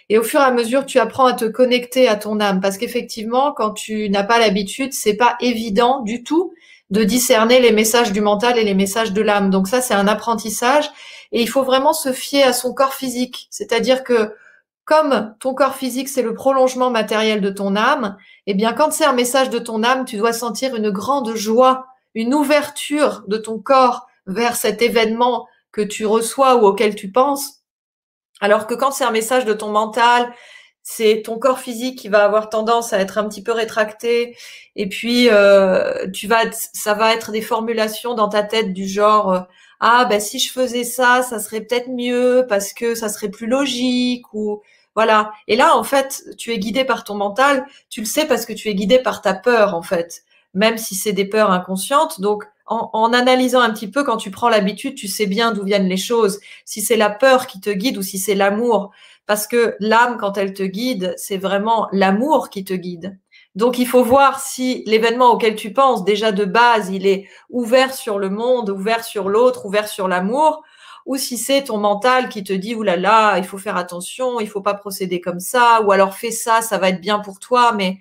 Et 0.08 0.18
au 0.18 0.22
fur 0.22 0.40
et 0.40 0.44
à 0.44 0.50
mesure, 0.50 0.86
tu 0.86 0.98
apprends 0.98 1.26
à 1.26 1.34
te 1.34 1.44
connecter 1.44 2.08
à 2.08 2.16
ton 2.16 2.40
âme. 2.40 2.60
Parce 2.60 2.78
qu'effectivement, 2.78 3.52
quand 3.52 3.72
tu 3.72 4.08
n'as 4.10 4.24
pas 4.24 4.38
l'habitude, 4.38 4.92
c'est 4.92 5.16
pas 5.16 5.36
évident 5.40 6.00
du 6.00 6.22
tout 6.22 6.52
de 6.90 7.04
discerner 7.04 7.60
les 7.60 7.72
messages 7.72 8.12
du 8.12 8.20
mental 8.20 8.58
et 8.58 8.64
les 8.64 8.74
messages 8.74 9.12
de 9.12 9.20
l'âme. 9.20 9.50
Donc 9.50 9.68
ça, 9.68 9.80
c'est 9.82 9.94
un 9.94 10.08
apprentissage. 10.08 10.90
Et 11.32 11.42
il 11.42 11.48
faut 11.48 11.62
vraiment 11.62 11.92
se 11.92 12.12
fier 12.12 12.42
à 12.42 12.52
son 12.52 12.72
corps 12.72 12.94
physique. 12.94 13.48
C'est-à-dire 13.50 14.04
que 14.04 14.32
comme 14.88 15.34
ton 15.38 15.52
corps 15.52 15.74
physique, 15.74 16.08
c'est 16.08 16.22
le 16.22 16.32
prolongement 16.32 16.90
matériel 16.90 17.42
de 17.42 17.50
ton 17.50 17.76
âme, 17.76 18.16
eh 18.46 18.54
bien, 18.54 18.72
quand 18.72 18.90
c'est 18.90 19.04
un 19.04 19.12
message 19.12 19.50
de 19.50 19.58
ton 19.58 19.82
âme, 19.82 20.06
tu 20.06 20.16
dois 20.16 20.32
sentir 20.32 20.74
une 20.74 20.88
grande 20.88 21.34
joie, 21.34 21.84
une 22.14 22.32
ouverture 22.32 23.22
de 23.28 23.36
ton 23.36 23.58
corps 23.58 24.06
vers 24.26 24.56
cet 24.56 24.80
événement 24.80 25.46
que 25.72 25.82
tu 25.82 26.06
reçois 26.06 26.56
ou 26.56 26.66
auquel 26.66 26.94
tu 26.94 27.12
penses. 27.12 27.57
Alors 28.40 28.66
que 28.66 28.74
quand 28.74 28.90
c'est 28.90 29.04
un 29.04 29.10
message 29.10 29.44
de 29.44 29.52
ton 29.52 29.70
mental, 29.70 30.32
c'est 30.82 31.22
ton 31.24 31.38
corps 31.38 31.58
physique 31.58 31.98
qui 31.98 32.08
va 32.08 32.24
avoir 32.24 32.48
tendance 32.48 32.92
à 32.92 32.98
être 33.00 33.18
un 33.18 33.28
petit 33.28 33.42
peu 33.42 33.52
rétracté 33.52 34.36
et 34.74 34.88
puis 34.88 35.28
euh, 35.30 36.08
tu 36.12 36.26
vas 36.26 36.44
ça 36.52 36.94
va 36.94 37.12
être 37.12 37.30
des 37.30 37.42
formulations 37.42 38.14
dans 38.14 38.28
ta 38.30 38.42
tête 38.42 38.72
du 38.72 38.88
genre 38.88 39.32
euh, 39.32 39.40
ah 39.80 40.06
ben 40.06 40.18
si 40.18 40.38
je 40.38 40.50
faisais 40.50 40.84
ça 40.84 41.22
ça 41.22 41.40
serait 41.40 41.60
peut-être 41.60 41.90
mieux 41.90 42.46
parce 42.48 42.72
que 42.72 42.94
ça 42.94 43.10
serait 43.10 43.28
plus 43.28 43.46
logique 43.48 44.32
ou 44.32 44.62
voilà. 44.98 45.30
Et 45.46 45.54
là, 45.54 45.76
en 45.76 45.84
fait, 45.84 46.24
tu 46.38 46.52
es 46.52 46.58
guidé 46.58 46.84
par 46.84 47.04
ton 47.04 47.14
mental. 47.14 47.64
Tu 47.88 48.00
le 48.00 48.06
sais 48.06 48.26
parce 48.26 48.44
que 48.44 48.52
tu 48.52 48.68
es 48.68 48.74
guidé 48.74 48.98
par 48.98 49.22
ta 49.22 49.32
peur, 49.32 49.76
en 49.76 49.82
fait, 49.82 50.24
même 50.54 50.76
si 50.76 50.96
c'est 50.96 51.12
des 51.12 51.24
peurs 51.24 51.52
inconscientes. 51.52 52.20
Donc, 52.20 52.42
en, 52.68 53.12
analysant 53.12 53.60
un 53.60 53.70
petit 53.70 53.90
peu, 53.90 54.04
quand 54.04 54.16
tu 54.16 54.30
prends 54.30 54.48
l'habitude, 54.48 54.94
tu 54.94 55.08
sais 55.08 55.26
bien 55.26 55.52
d'où 55.52 55.64
viennent 55.64 55.88
les 55.88 55.96
choses. 55.96 56.40
Si 56.64 56.82
c'est 56.82 56.96
la 56.96 57.10
peur 57.10 57.46
qui 57.46 57.60
te 57.60 57.70
guide 57.70 57.98
ou 57.98 58.02
si 58.02 58.18
c'est 58.18 58.34
l'amour. 58.34 58.90
Parce 59.26 59.46
que 59.46 59.76
l'âme, 59.80 60.16
quand 60.18 60.38
elle 60.38 60.54
te 60.54 60.62
guide, 60.62 61.14
c'est 61.16 61.36
vraiment 61.36 61.88
l'amour 61.92 62.50
qui 62.50 62.64
te 62.64 62.74
guide. 62.74 63.18
Donc, 63.54 63.78
il 63.78 63.86
faut 63.86 64.04
voir 64.04 64.40
si 64.40 64.84
l'événement 64.86 65.32
auquel 65.32 65.56
tu 65.56 65.72
penses, 65.72 66.04
déjà 66.04 66.32
de 66.32 66.44
base, 66.44 66.90
il 66.90 67.06
est 67.06 67.28
ouvert 67.50 67.92
sur 67.92 68.18
le 68.18 68.30
monde, 68.30 68.70
ouvert 68.70 69.04
sur 69.04 69.28
l'autre, 69.28 69.66
ouvert 69.66 69.88
sur 69.88 70.06
l'amour, 70.06 70.62
ou 71.06 71.16
si 71.16 71.38
c'est 71.38 71.64
ton 71.64 71.78
mental 71.78 72.28
qui 72.28 72.44
te 72.44 72.52
dit 72.52 72.74
oulala, 72.74 73.36
il 73.38 73.44
faut 73.44 73.58
faire 73.58 73.76
attention, 73.76 74.40
il 74.40 74.48
faut 74.48 74.60
pas 74.60 74.74
procéder 74.74 75.20
comme 75.20 75.40
ça, 75.40 75.82
ou 75.82 75.92
alors 75.92 76.14
fais 76.14 76.30
ça, 76.30 76.62
ça 76.62 76.78
va 76.78 76.90
être 76.90 77.00
bien 77.00 77.18
pour 77.18 77.38
toi. 77.40 77.72
Mais 77.72 77.98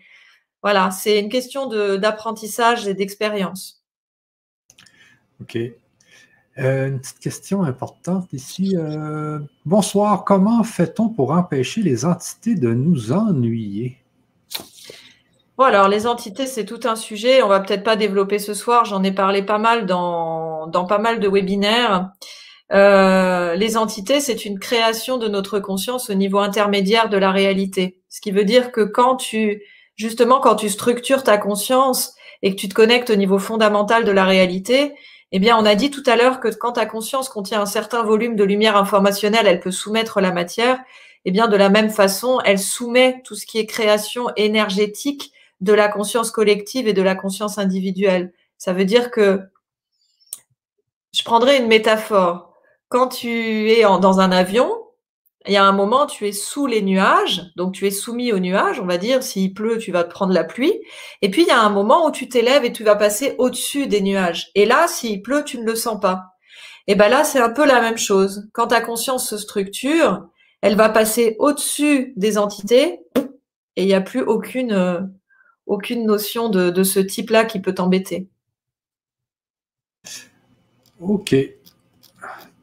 voilà, 0.61 0.91
c'est 0.91 1.19
une 1.19 1.29
question 1.29 1.67
d'apprentissage 1.67 2.87
et 2.87 2.93
d'expérience. 2.93 3.76
Ok. 5.41 5.57
Euh, 6.59 6.87
une 6.87 6.99
petite 6.99 7.19
question 7.19 7.63
importante 7.63 8.27
ici. 8.33 8.75
Euh, 8.75 9.39
bonsoir, 9.65 10.23
comment 10.23 10.63
fait-on 10.63 11.09
pour 11.09 11.31
empêcher 11.31 11.81
les 11.81 12.03
entités 12.03 12.55
de 12.55 12.73
nous 12.73 13.11
ennuyer? 13.11 13.97
Bon, 15.57 15.65
alors 15.65 15.87
les 15.87 16.07
entités, 16.07 16.47
c'est 16.47 16.65
tout 16.65 16.79
un 16.85 16.95
sujet. 16.95 17.43
On 17.43 17.47
va 17.47 17.59
peut-être 17.59 17.83
pas 17.83 17.95
développer 17.95 18.39
ce 18.39 18.53
soir. 18.53 18.85
J'en 18.85 19.03
ai 19.03 19.11
parlé 19.11 19.43
pas 19.43 19.59
mal 19.59 19.85
dans, 19.85 20.67
dans 20.67 20.85
pas 20.85 20.97
mal 20.97 21.19
de 21.19 21.27
webinaires. 21.27 22.11
Euh, 22.73 23.55
les 23.55 23.77
entités, 23.77 24.19
c'est 24.19 24.45
une 24.45 24.59
création 24.59 25.17
de 25.17 25.27
notre 25.27 25.59
conscience 25.59 26.09
au 26.09 26.15
niveau 26.15 26.39
intermédiaire 26.39 27.09
de 27.09 27.17
la 27.17 27.31
réalité. 27.31 28.01
Ce 28.09 28.19
qui 28.19 28.31
veut 28.31 28.43
dire 28.43 28.71
que 28.71 28.81
quand 28.81 29.15
tu, 29.15 29.61
justement, 29.95 30.39
quand 30.39 30.55
tu 30.55 30.69
structures 30.69 31.23
ta 31.23 31.37
conscience 31.37 32.15
et 32.41 32.51
que 32.51 32.59
tu 32.59 32.67
te 32.67 32.73
connectes 32.73 33.09
au 33.09 33.15
niveau 33.15 33.39
fondamental 33.39 34.05
de 34.05 34.11
la 34.11 34.25
réalité, 34.25 34.93
eh 35.31 35.39
bien, 35.39 35.57
on 35.57 35.65
a 35.65 35.75
dit 35.75 35.91
tout 35.91 36.03
à 36.05 36.15
l'heure 36.15 36.39
que 36.39 36.47
quand 36.47 36.73
ta 36.73 36.85
conscience 36.85 37.27
contient 37.27 37.61
un 37.61 37.65
certain 37.65 38.03
volume 38.03 38.35
de 38.35 38.43
lumière 38.43 38.77
informationnelle, 38.77 39.47
elle 39.47 39.59
peut 39.59 39.71
soumettre 39.71 40.21
la 40.21 40.31
matière. 40.31 40.79
Eh 41.25 41.31
bien, 41.31 41.47
de 41.47 41.57
la 41.57 41.69
même 41.69 41.89
façon, 41.89 42.39
elle 42.45 42.59
soumet 42.59 43.21
tout 43.25 43.35
ce 43.35 43.45
qui 43.45 43.57
est 43.57 43.65
création 43.65 44.29
énergétique 44.37 45.33
de 45.59 45.73
la 45.73 45.89
conscience 45.89 46.31
collective 46.31 46.87
et 46.87 46.93
de 46.93 47.01
la 47.01 47.15
conscience 47.15 47.57
individuelle. 47.57 48.31
Ça 48.57 48.71
veut 48.71 48.85
dire 48.85 49.11
que 49.11 49.41
je 51.13 51.23
prendrai 51.23 51.57
une 51.57 51.67
métaphore 51.67 52.53
quand 52.87 53.09
tu 53.09 53.69
es 53.71 53.81
dans 53.81 54.19
un 54.21 54.31
avion, 54.31 54.71
il 55.47 55.53
y 55.53 55.57
a 55.57 55.65
un 55.65 55.71
moment, 55.71 56.05
tu 56.05 56.27
es 56.27 56.31
sous 56.31 56.67
les 56.67 56.81
nuages, 56.81 57.51
donc 57.55 57.73
tu 57.73 57.87
es 57.87 57.91
soumis 57.91 58.33
aux 58.33 58.39
nuages, 58.39 58.79
on 58.79 58.85
va 58.85 58.97
dire, 58.97 59.23
s'il 59.23 59.53
pleut, 59.53 59.77
tu 59.77 59.91
vas 59.91 60.03
prendre 60.03 60.33
la 60.33 60.43
pluie. 60.43 60.73
Et 61.21 61.29
puis, 61.29 61.43
il 61.43 61.47
y 61.47 61.51
a 61.51 61.61
un 61.61 61.69
moment 61.69 62.05
où 62.05 62.11
tu 62.11 62.27
t'élèves 62.27 62.65
et 62.65 62.73
tu 62.73 62.83
vas 62.83 62.95
passer 62.95 63.35
au-dessus 63.37 63.87
des 63.87 64.01
nuages. 64.01 64.51
Et 64.55 64.65
là, 64.65 64.87
s'il 64.87 65.21
pleut, 65.21 65.43
tu 65.43 65.59
ne 65.59 65.65
le 65.65 65.75
sens 65.75 65.99
pas. 65.99 66.37
Et 66.87 66.95
ben 66.95 67.09
là, 67.09 67.23
c'est 67.23 67.39
un 67.39 67.49
peu 67.49 67.65
la 67.65 67.81
même 67.81 67.97
chose. 67.97 68.49
Quand 68.53 68.67
ta 68.67 68.81
conscience 68.81 69.29
se 69.29 69.37
structure, 69.37 70.27
elle 70.61 70.75
va 70.75 70.89
passer 70.89 71.35
au-dessus 71.39 72.13
des 72.15 72.37
entités 72.37 72.99
et 73.75 73.83
il 73.83 73.85
n'y 73.85 73.93
a 73.93 74.01
plus 74.01 74.21
aucune, 74.21 74.71
euh, 74.71 75.01
aucune 75.65 76.05
notion 76.05 76.49
de, 76.49 76.69
de 76.69 76.83
ce 76.83 76.99
type-là 76.99 77.45
qui 77.45 77.59
peut 77.59 77.73
t'embêter. 77.73 78.27
Ok. 80.99 81.35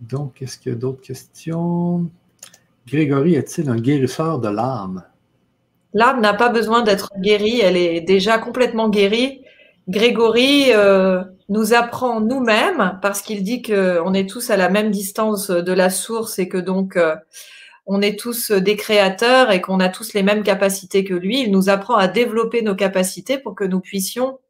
Donc, 0.01 0.43
est-ce 0.43 0.59
qu'il 0.59 0.73
y 0.73 0.75
a 0.75 0.79
d'autres 0.79 1.03
questions? 1.03 2.11
Grégory 2.87 3.35
est-il 3.35 3.69
un 3.71 3.77
guérisseur 3.77 4.39
de 4.39 4.49
l'âme? 4.49 5.05
L'âme 5.95 6.21
n'a 6.21 6.35
pas 6.35 6.49
besoin 6.49 6.83
d'être 6.83 7.11
guérie, 7.21 7.61
elle 7.61 7.77
est 7.77 8.01
déjà 8.01 8.39
complètement 8.39 8.89
guérie. 8.89 9.43
Grégory 9.89 10.73
euh, 10.73 11.23
nous 11.49 11.73
apprend 11.73 12.21
nous-mêmes, 12.21 12.99
parce 13.01 13.23
qu'il 13.23 13.43
dit 13.43 13.63
qu'on 13.63 14.15
est 14.15 14.29
tous 14.29 14.51
à 14.51 14.57
la 14.57 14.69
même 14.69 14.91
distance 14.91 15.51
de 15.51 15.73
la 15.73 15.91
source 15.91 16.39
et 16.39 16.49
que 16.49 16.59
donc 16.59 16.97
euh, 16.97 17.17
on 17.87 18.01
est 18.01 18.19
tous 18.19 18.51
des 18.51 18.77
créateurs 18.77 19.51
et 19.51 19.61
qu'on 19.61 19.81
a 19.81 19.89
tous 19.89 20.15
les 20.15 20.23
mêmes 20.23 20.43
capacités 20.43 21.05
que 21.05 21.15
lui. 21.15 21.43
Il 21.43 21.53
nous 21.53 21.69
apprend 21.69 21.97
à 21.97 22.09
développer 22.09 22.63
nos 22.63 22.75
capacités 22.75 23.39
pour 23.39 23.55
que 23.55 23.65
nous 23.65 23.81
puissions, 23.81 24.41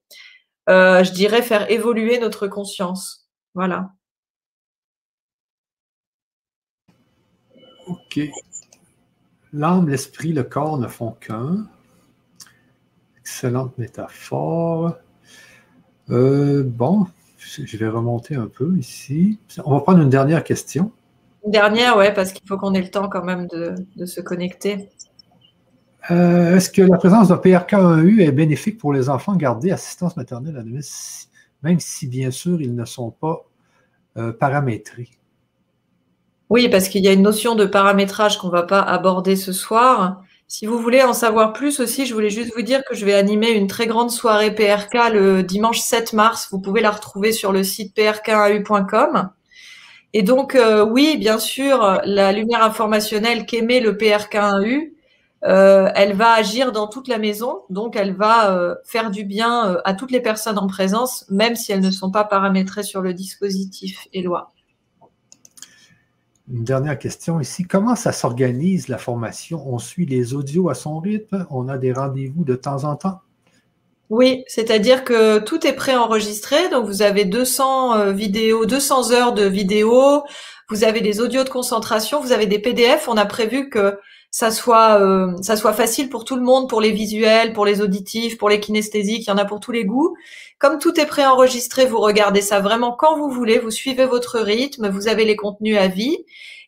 euh, 0.71 1.03
je 1.05 1.13
dirais, 1.13 1.43
faire 1.43 1.71
évoluer 1.71 2.19
notre 2.19 2.47
conscience. 2.47 3.29
Voilà. 3.55 3.91
OK. 7.87 8.21
L'âme, 9.53 9.89
l'esprit, 9.89 10.33
le 10.33 10.43
corps 10.43 10.79
ne 10.79 10.89
font 10.89 11.13
qu'un. 11.13 11.67
Excellente 13.21 13.79
métaphore. 13.79 14.97
Euh, 16.11 16.63
bon, 16.65 17.07
je 17.39 17.77
vais 17.77 17.89
remonter 17.89 18.35
un 18.35 18.47
peu 18.47 18.77
ici. 18.77 19.39
On 19.65 19.73
va 19.73 19.81
prendre 19.81 20.01
une 20.01 20.11
dernière 20.11 20.45
question. 20.45 20.93
Une 21.45 21.53
dernière, 21.53 21.97
ouais, 21.97 22.13
parce 22.13 22.33
qu'il 22.33 22.47
faut 22.47 22.57
qu'on 22.57 22.75
ait 22.75 22.83
le 22.83 22.91
temps 22.91 23.09
quand 23.09 23.25
même 23.25 23.47
de, 23.47 24.07
se 24.07 24.21
connecter. 24.21 24.91
Euh, 26.11 26.57
est-ce 26.57 26.71
que 26.71 26.83
la 26.83 26.99
présence 26.99 27.29
d'un 27.29 27.37
PRK1U 27.37 28.21
est 28.21 28.33
bénéfique 28.33 28.79
pour 28.79 28.93
les 28.93 29.09
enfants 29.09 29.37
gardés 29.37 29.71
assistance 29.71 30.17
maternelle 30.17 30.57
à 30.57 30.63
domicile, 30.63 31.31
même 31.63 31.81
si 31.81 32.07
bien 32.07 32.31
sûr 32.31 32.61
ils 32.61 32.75
ne 32.75 32.85
sont 32.85 33.11
pas 33.11 33.47
euh, 34.19 34.33
paramétrés? 34.33 35.11
Oui, 36.51 36.69
parce 36.69 36.89
qu'il 36.89 37.03
y 37.05 37.09
a 37.09 37.13
une 37.13 37.23
notion 37.23 37.55
de 37.55 37.65
paramétrage 37.65 38.39
qu'on 38.39 38.49
ne 38.49 38.53
va 38.53 38.63
pas 38.63 38.81
aborder 38.81 39.37
ce 39.37 39.53
soir. 39.53 40.23
Si 40.47 40.67
vous 40.67 40.79
voulez 40.79 41.03
en 41.03 41.15
savoir 41.15 41.53
plus 41.53 41.81
aussi, 41.81 42.07
je 42.07 42.15
voulais 42.15 42.31
juste 42.31 42.53
vous 42.55 42.63
dire 42.63 42.83
que 42.89 42.95
je 42.95 43.05
vais 43.07 43.15
animer 43.15 43.51
une 43.51 43.67
très 43.67 43.87
grande 43.87 44.11
soirée 44.11 44.55
PRK 44.55 45.11
le 45.13 45.43
dimanche 45.43 45.81
7 45.81 46.13
mars. 46.13 46.49
Vous 46.53 46.61
pouvez 46.61 46.81
la 46.81 46.91
retrouver 46.91 47.33
sur 47.33 47.51
le 47.51 47.65
site 47.65 47.97
prk1u.com. 47.97 49.31
Et 50.13 50.23
donc, 50.23 50.55
euh, 50.55 50.85
oui, 50.85 51.17
bien 51.19 51.39
sûr, 51.39 52.01
la 52.05 52.31
lumière 52.31 52.63
informationnelle 52.63 53.47
qu'émet 53.47 53.81
le 53.81 53.95
PRK1U, 53.95 54.93
euh, 55.45 55.91
elle 55.97 56.15
va 56.15 56.33
agir 56.35 56.73
dans 56.73 56.87
toute 56.87 57.09
la 57.09 57.19
maison, 57.19 57.63
donc 57.69 57.97
elle 57.97 58.15
va 58.15 58.53
euh, 58.53 58.77
faire 58.85 59.11
du 59.11 59.25
bien 59.25 59.79
à 59.85 59.93
toutes 59.95 60.13
les 60.13 60.21
personnes 60.21 60.59
en 60.59 60.69
présence, 60.69 61.27
même 61.31 61.57
si 61.57 61.73
elles 61.73 61.81
ne 61.81 61.91
sont 61.91 62.11
pas 62.13 62.25
paramétrées 62.25 62.85
sur 62.85 63.03
le 63.03 63.13
dispositif 63.13 64.07
Eloi. 64.13 64.54
Une 66.53 66.65
dernière 66.65 66.99
question 66.99 67.41
ici. 67.41 67.65
Comment 67.65 67.97
ça 67.97 68.13
s'organise 68.13 68.89
la 68.89 68.99
formation? 68.99 69.63
On 69.67 69.79
suit 69.79 70.05
les 70.05 70.35
audios 70.35 70.69
à 70.69 70.75
son 70.75 70.99
rythme? 70.99 71.47
On 71.51 71.69
a 71.69 71.79
des 71.79 71.93
rendez-vous 71.93 72.45
de 72.45 72.55
temps 72.55 72.85
en 72.85 72.97
temps? 72.97 73.21
Oui, 74.11 74.45
c'est-à-dire 74.47 75.05
que 75.05 75.39
tout 75.39 75.67
est 75.67 75.73
préenregistré. 75.73 76.69
Donc, 76.69 76.85
vous 76.85 77.01
avez 77.01 77.25
200 77.25 77.97
euh, 77.97 78.13
vidéos, 78.13 78.67
200 78.67 79.13
heures 79.13 79.33
de 79.33 79.45
vidéos. 79.45 80.23
Vous 80.69 80.85
avez 80.85 81.01
des 81.01 81.21
audios 81.21 81.45
de 81.45 81.49
concentration. 81.49 82.21
Vous 82.21 82.33
avez 82.33 82.47
des 82.47 82.59
PDF. 82.59 83.09
On 83.09 83.17
a 83.17 83.25
prévu 83.25 83.71
que 83.71 83.99
ça 84.35 84.51
soit 84.51 85.01
euh, 85.01 85.33
ça 85.43 85.55
soit 85.55 85.73
facile 85.73 86.09
pour 86.09 86.25
tout 86.25 86.35
le 86.35 86.43
monde, 86.43 86.69
pour 86.69 86.81
les 86.81 86.91
visuels, 86.91 87.53
pour 87.53 87.65
les 87.65 87.81
auditifs, 87.81 88.37
pour 88.37 88.49
les 88.49 88.59
kinesthésiques, 88.59 89.29
il 89.29 89.31
y 89.31 89.33
en 89.33 89.39
a 89.39 89.45
pour 89.45 89.61
tous 89.61 89.71
les 89.71 89.85
goûts. 89.85 90.17
Comme 90.59 90.79
tout 90.79 90.99
est 91.01 91.07
préenregistré, 91.07 91.85
vous 91.85 91.99
regardez 92.01 92.41
ça 92.41 92.61
vraiment 92.61 92.93
quand 92.93 93.19
vous 93.19 93.29
voulez, 93.29 93.59
vous 93.59 93.71
suivez 93.71 94.07
votre 94.07 94.39
rythme, 94.39 94.89
vous 94.89 95.09
avez 95.09 95.25
les 95.25 95.37
contenus 95.37 95.77
à 95.77 95.89
vie, 95.89 96.17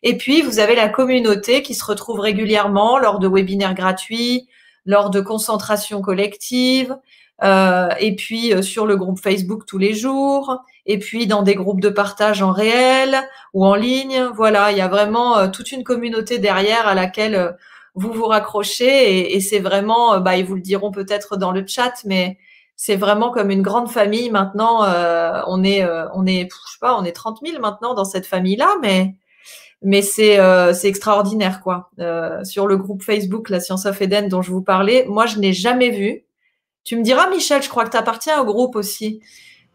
et 0.03 0.17
puis 0.17 0.41
vous 0.41 0.59
avez 0.59 0.75
la 0.75 0.89
communauté 0.89 1.61
qui 1.63 1.73
se 1.73 1.85
retrouve 1.85 2.19
régulièrement 2.19 2.99
lors 2.99 3.19
de 3.19 3.27
webinaires 3.27 3.75
gratuits, 3.75 4.47
lors 4.85 5.09
de 5.09 5.21
concentrations 5.21 6.01
collectives, 6.01 6.95
euh, 7.43 7.89
et 7.99 8.15
puis 8.15 8.53
euh, 8.53 8.61
sur 8.61 8.85
le 8.85 8.97
groupe 8.97 9.19
Facebook 9.19 9.65
tous 9.65 9.77
les 9.77 9.93
jours, 9.93 10.63
et 10.85 10.99
puis 10.99 11.27
dans 11.27 11.43
des 11.43 11.55
groupes 11.55 11.81
de 11.81 11.89
partage 11.89 12.41
en 12.41 12.51
réel 12.51 13.17
ou 13.53 13.65
en 13.65 13.75
ligne. 13.75 14.23
Voilà, 14.35 14.71
il 14.71 14.77
y 14.77 14.81
a 14.81 14.87
vraiment 14.87 15.37
euh, 15.37 15.47
toute 15.47 15.71
une 15.71 15.83
communauté 15.83 16.39
derrière 16.39 16.87
à 16.87 16.95
laquelle 16.95 17.55
vous 17.95 18.11
vous 18.11 18.25
raccrochez, 18.25 19.35
et, 19.35 19.39
c'est 19.39 19.59
vraiment, 19.59 20.19
bah, 20.19 20.37
ils 20.37 20.45
vous 20.45 20.55
le 20.55 20.61
diront 20.61 20.91
peut-être 20.91 21.37
dans 21.37 21.51
le 21.51 21.65
chat, 21.65 21.93
mais 22.05 22.37
c'est 22.77 22.95
vraiment 22.95 23.31
comme 23.31 23.49
une 23.49 23.61
grande 23.61 23.89
famille 23.89 24.29
maintenant. 24.29 24.83
on 25.47 25.63
est, 25.63 25.85
on 26.13 26.25
est, 26.25 26.47
je 26.49 26.71
sais 26.71 26.79
pas, 26.79 26.97
on 26.97 27.03
est 27.03 27.11
30 27.11 27.39
000 27.45 27.59
maintenant 27.59 27.93
dans 27.93 28.05
cette 28.05 28.25
famille-là, 28.25 28.75
mais 28.81 29.15
mais 29.81 30.01
c'est 30.01 30.37
c'est 30.73 30.87
extraordinaire 30.87 31.61
quoi. 31.61 31.89
sur 32.43 32.67
le 32.67 32.77
groupe 32.77 33.03
Facebook 33.03 33.49
La 33.49 33.59
Science 33.59 33.85
of 33.85 34.01
Eden 34.01 34.29
dont 34.29 34.41
je 34.41 34.51
vous 34.51 34.61
parlais, 34.61 35.05
moi 35.09 35.25
je 35.25 35.39
n'ai 35.39 35.53
jamais 35.53 35.89
vu 35.89 36.27
tu 36.87 36.95
me 36.95 37.03
diras, 37.03 37.29
Michel, 37.29 37.61
je 37.61 37.67
crois 37.67 37.83
que 37.83 37.89
tu 37.89 37.97
appartiens 37.97 38.39
au 38.39 38.45
groupe 38.45 38.77
aussi. 38.77 39.21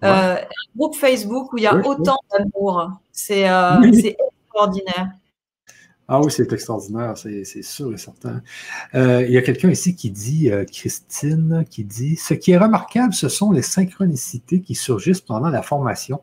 Euh, 0.03 0.35
un 0.37 0.77
groupe 0.77 0.97
Facebook 0.97 1.53
où 1.53 1.59
il 1.59 1.65
y 1.65 1.67
a 1.67 1.77
autant 1.77 2.17
d'amour. 2.33 2.91
C'est 3.13 3.51
euh, 3.51 3.83
extraordinaire. 3.83 5.11
Ah 6.09 6.21
oui, 6.21 6.31
c'est 6.31 6.53
extraordinaire, 6.53 7.17
c'est 7.17 7.63
sûr 7.63 7.93
et 7.93 7.97
certain. 7.97 8.43
Euh, 8.95 9.25
il 9.27 9.33
y 9.33 9.39
a 9.39 9.43
quelqu'un 9.43 9.71
ici 9.71 9.95
qui 9.95 10.11
dit, 10.11 10.51
Christine, 10.71 11.65
qui 11.71 11.85
dit 11.85 12.17
Ce 12.17 12.35
qui 12.35 12.51
est 12.51 12.59
remarquable, 12.59 13.15
ce 13.15 13.29
sont 13.29 13.53
les 13.53 13.63
synchronicités 13.63 14.61
qui 14.61 14.75
surgissent 14.75 15.21
pendant 15.21 15.49
la 15.49 15.63
formation. 15.63 16.21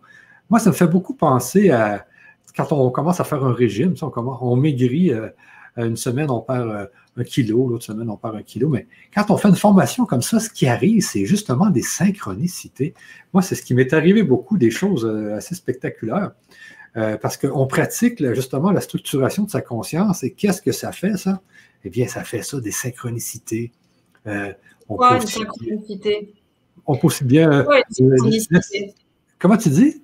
Moi, 0.50 0.60
ça 0.60 0.70
me 0.70 0.76
fait 0.76 0.88
beaucoup 0.88 1.14
penser 1.14 1.70
à 1.70 2.06
quand 2.56 2.72
on 2.72 2.90
commence 2.90 3.20
à 3.20 3.24
faire 3.24 3.44
un 3.46 3.54
régime, 3.54 3.94
on, 4.02 4.12
on 4.42 4.56
maigrit 4.56 5.12
une 5.78 5.96
semaine, 5.96 6.30
on 6.30 6.42
perd 6.42 6.90
un 7.20 7.24
kilo, 7.24 7.68
l'autre 7.68 7.84
semaine, 7.84 8.10
on 8.10 8.18
perd 8.18 8.36
un 8.36 8.44
kilo. 8.44 8.70
Mais 8.70 8.88
quand 9.14 9.30
on 9.30 9.38
fait 9.38 9.50
une 9.50 9.56
formation 9.56 10.06
comme 10.06 10.22
ça, 10.22 10.40
ce 10.40 10.50
qui 10.50 10.68
arrive, 10.68 11.02
c'est 11.02 11.26
justement 11.26 11.70
des 11.70 11.82
synchronicités. 11.82 12.94
Moi, 13.34 13.42
c'est 13.42 13.56
ce 13.56 13.62
qui 13.62 13.74
m'est 13.74 13.94
arrivé 13.94 14.24
beaucoup, 14.24 14.58
des 14.58 14.72
choses 14.72 15.06
euh, 15.06 15.36
assez 15.36 15.56
spectaculaires. 15.56 16.32
Euh, 17.00 17.18
parce 17.18 17.38
qu'on 17.38 17.66
pratique 17.66 18.22
justement 18.34 18.72
la 18.72 18.82
structuration 18.82 19.44
de 19.44 19.50
sa 19.50 19.62
conscience. 19.62 20.24
Et 20.24 20.32
qu'est-ce 20.32 20.62
que 20.62 20.74
ça 20.74 20.92
fait, 20.92 21.16
ça? 21.16 21.40
Eh 21.86 21.90
bien, 21.90 22.08
ça 22.08 22.26
fait 22.26 22.42
ça, 22.42 22.60
des 22.60 22.72
synchronicités. 22.72 23.72
Euh, 24.28 24.52
quoi, 24.86 25.16
une 25.16 25.26
synchronicité? 25.26 26.34
On 26.86 26.98
peut 26.98 27.08
aussi 27.08 27.24
bien. 27.24 27.66
comment 29.38 29.58
tu 29.58 29.70
dis? 29.70 30.04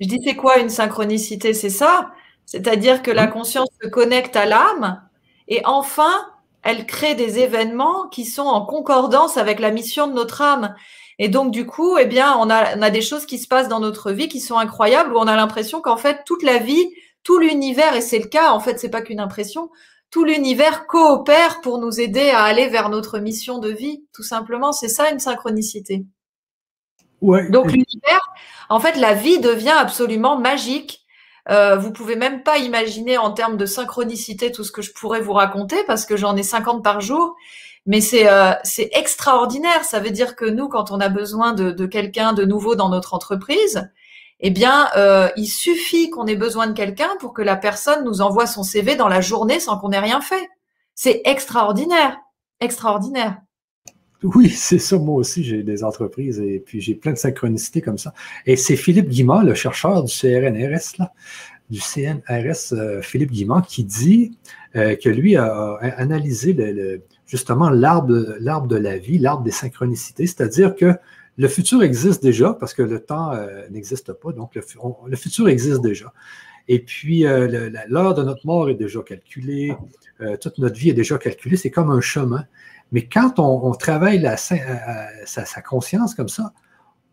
Je 0.00 0.08
dis, 0.08 0.20
c'est 0.24 0.36
quoi 0.36 0.58
une 0.58 0.70
synchronicité? 0.70 1.52
C'est 1.52 1.68
ça? 1.68 2.12
C'est-à-dire 2.46 3.02
que 3.02 3.10
la 3.10 3.26
conscience 3.26 3.68
se 3.82 3.88
connecte 3.88 4.34
à 4.34 4.46
l'âme 4.46 5.02
et 5.46 5.60
enfin, 5.66 6.26
elle 6.62 6.86
crée 6.86 7.14
des 7.14 7.38
événements 7.38 8.08
qui 8.08 8.24
sont 8.24 8.42
en 8.42 8.64
concordance 8.64 9.36
avec 9.36 9.60
la 9.60 9.70
mission 9.70 10.08
de 10.08 10.14
notre 10.14 10.40
âme. 10.40 10.74
Et 11.22 11.28
donc, 11.28 11.52
du 11.52 11.66
coup, 11.66 11.98
eh 11.98 12.06
bien, 12.06 12.34
on 12.38 12.48
a, 12.48 12.76
on 12.78 12.82
a 12.82 12.88
des 12.88 13.02
choses 13.02 13.26
qui 13.26 13.38
se 13.38 13.46
passent 13.46 13.68
dans 13.68 13.78
notre 13.78 14.10
vie 14.10 14.28
qui 14.28 14.40
sont 14.40 14.56
incroyables, 14.56 15.12
où 15.12 15.18
on 15.18 15.26
a 15.26 15.36
l'impression 15.36 15.82
qu'en 15.82 15.98
fait, 15.98 16.22
toute 16.24 16.42
la 16.42 16.56
vie, 16.56 16.90
tout 17.22 17.38
l'univers, 17.38 17.94
et 17.94 18.00
c'est 18.00 18.18
le 18.18 18.26
cas, 18.26 18.52
en 18.52 18.58
fait, 18.58 18.80
c'est 18.80 18.88
pas 18.88 19.02
qu'une 19.02 19.20
impression, 19.20 19.70
tout 20.10 20.24
l'univers 20.24 20.86
coopère 20.86 21.60
pour 21.60 21.78
nous 21.78 22.00
aider 22.00 22.30
à 22.30 22.44
aller 22.44 22.68
vers 22.68 22.88
notre 22.88 23.18
mission 23.18 23.58
de 23.58 23.68
vie, 23.68 24.02
tout 24.14 24.22
simplement. 24.22 24.72
C'est 24.72 24.88
ça 24.88 25.10
une 25.10 25.18
synchronicité. 25.18 26.06
Ouais. 27.20 27.50
Donc 27.50 27.66
l'univers, 27.66 28.32
en 28.70 28.80
fait, 28.80 28.96
la 28.96 29.12
vie 29.12 29.40
devient 29.40 29.76
absolument 29.78 30.38
magique 30.38 31.00
euh, 31.48 31.76
vous 31.76 31.92
pouvez 31.92 32.16
même 32.16 32.42
pas 32.42 32.58
imaginer 32.58 33.18
en 33.18 33.32
termes 33.32 33.56
de 33.56 33.66
synchronicité 33.66 34.52
tout 34.52 34.62
ce 34.62 34.70
que 34.70 34.82
je 34.82 34.92
pourrais 34.92 35.20
vous 35.20 35.32
raconter 35.32 35.82
parce 35.86 36.04
que 36.04 36.16
j'en 36.16 36.36
ai 36.36 36.42
50 36.42 36.84
par 36.84 37.00
jour. 37.00 37.34
Mais 37.86 38.00
c'est 38.00 38.30
euh, 38.30 38.52
c'est 38.62 38.90
extraordinaire. 38.92 39.84
Ça 39.84 40.00
veut 40.00 40.10
dire 40.10 40.36
que 40.36 40.44
nous, 40.44 40.68
quand 40.68 40.90
on 40.90 41.00
a 41.00 41.08
besoin 41.08 41.52
de, 41.52 41.70
de 41.70 41.86
quelqu'un 41.86 42.32
de 42.32 42.44
nouveau 42.44 42.74
dans 42.74 42.88
notre 42.88 43.14
entreprise, 43.14 43.90
eh 44.40 44.50
bien, 44.50 44.88
euh, 44.96 45.28
il 45.36 45.46
suffit 45.46 46.10
qu'on 46.10 46.26
ait 46.26 46.36
besoin 46.36 46.66
de 46.66 46.72
quelqu'un 46.72 47.10
pour 47.20 47.34
que 47.34 47.42
la 47.42 47.56
personne 47.56 48.04
nous 48.04 48.22
envoie 48.22 48.46
son 48.46 48.62
CV 48.62 48.96
dans 48.96 49.08
la 49.08 49.20
journée 49.20 49.60
sans 49.60 49.78
qu'on 49.78 49.90
ait 49.92 49.98
rien 49.98 50.20
fait. 50.20 50.48
C'est 50.94 51.20
extraordinaire, 51.24 52.18
extraordinaire. 52.60 53.38
Oui, 54.22 54.50
c'est 54.50 54.78
ça. 54.78 54.98
Moi 54.98 55.16
aussi, 55.16 55.44
j'ai 55.44 55.62
des 55.62 55.84
entreprises 55.84 56.40
et 56.40 56.58
puis 56.58 56.80
j'ai 56.80 56.94
plein 56.94 57.12
de 57.12 57.18
synchronicités 57.18 57.80
comme 57.80 57.98
ça. 57.98 58.12
Et 58.46 58.56
c'est 58.56 58.76
Philippe 58.76 59.08
Guimard, 59.08 59.44
le 59.44 59.54
chercheur 59.54 60.04
du 60.04 60.12
CRNRS, 60.12 60.98
là, 60.98 61.12
du 61.70 61.80
CNRS, 61.80 62.72
euh, 62.72 63.00
Philippe 63.02 63.30
Guimard, 63.30 63.66
qui 63.66 63.84
dit 63.84 64.38
euh, 64.76 64.96
que 64.96 65.08
lui 65.08 65.36
a, 65.36 65.74
analysé 65.96 66.52
le, 66.52 67.02
justement 67.30 67.70
l'arbre 67.70 68.66
de 68.66 68.76
la 68.76 68.98
vie, 68.98 69.18
l'arbre 69.18 69.42
des 69.42 69.50
synchronicités, 69.50 70.26
c'est-à-dire 70.26 70.74
que 70.74 70.94
le 71.38 71.48
futur 71.48 71.82
existe 71.82 72.22
déjà 72.22 72.52
parce 72.52 72.74
que 72.74 72.82
le 72.82 73.00
temps 73.00 73.32
euh, 73.32 73.66
n'existe 73.70 74.12
pas, 74.12 74.32
donc 74.32 74.54
le, 74.54 75.16
futur 75.16 75.48
existe 75.48 75.80
déjà. 75.80 76.12
Et 76.68 76.80
puis, 76.80 77.22
l'heure 77.22 78.14
de 78.14 78.22
notre 78.22 78.46
mort 78.46 78.68
est 78.68 78.74
déjà 78.74 79.00
calculée, 79.00 79.74
toute 80.40 80.58
notre 80.58 80.76
vie 80.76 80.90
est 80.90 80.94
déjà 80.94 81.18
calculée, 81.18 81.56
c'est 81.56 81.70
comme 81.70 81.90
un 81.90 82.00
chemin. 82.00 82.44
Mais 82.92 83.06
quand 83.06 83.38
on, 83.38 83.72
travaille 83.72 84.26
euh, 84.26 84.34
euh, 84.52 85.06
sa, 85.24 85.62
conscience 85.62 86.14
comme 86.14 86.28
ça, 86.28 86.52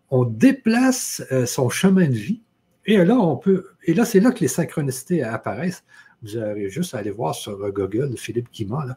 on 0.09 0.23
déplace 0.23 1.23
euh, 1.31 1.45
son 1.45 1.69
chemin 1.69 2.07
de 2.07 2.15
vie. 2.15 2.41
Et 2.85 2.97
là, 2.97 3.15
on 3.15 3.35
peut. 3.35 3.67
Et 3.83 3.93
là, 3.93 4.05
c'est 4.05 4.19
là 4.19 4.31
que 4.31 4.39
les 4.39 4.47
synchronicités 4.47 5.21
apparaissent. 5.21 5.83
Vous 6.23 6.37
avez 6.37 6.69
juste 6.69 6.95
à 6.95 6.99
aller 6.99 7.11
voir 7.11 7.35
sur 7.35 7.57
Google 7.71 8.17
Philippe 8.17 8.47
Guimard. 8.51 8.95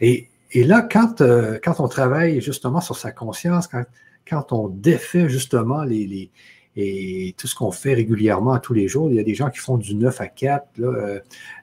Et, 0.00 0.28
là, 0.54 0.82
quand, 0.82 1.22
quand 1.62 1.80
on 1.80 1.88
travaille 1.88 2.40
justement 2.40 2.80
sur 2.80 2.96
sa 2.96 3.12
conscience, 3.12 3.66
quand, 3.66 3.84
quand 4.28 4.52
on 4.52 4.68
défait 4.68 5.28
justement 5.28 5.82
les, 5.82 6.30
et 6.76 7.34
tout 7.38 7.46
ce 7.46 7.54
qu'on 7.54 7.70
fait 7.70 7.94
régulièrement 7.94 8.58
tous 8.58 8.74
les 8.74 8.86
jours. 8.86 9.08
Il 9.10 9.16
y 9.16 9.18
a 9.18 9.22
des 9.22 9.34
gens 9.34 9.48
qui 9.48 9.58
font 9.58 9.78
du 9.78 9.94
9 9.94 10.20
à 10.20 10.26
4, 10.26 10.66
euh, 10.80 11.20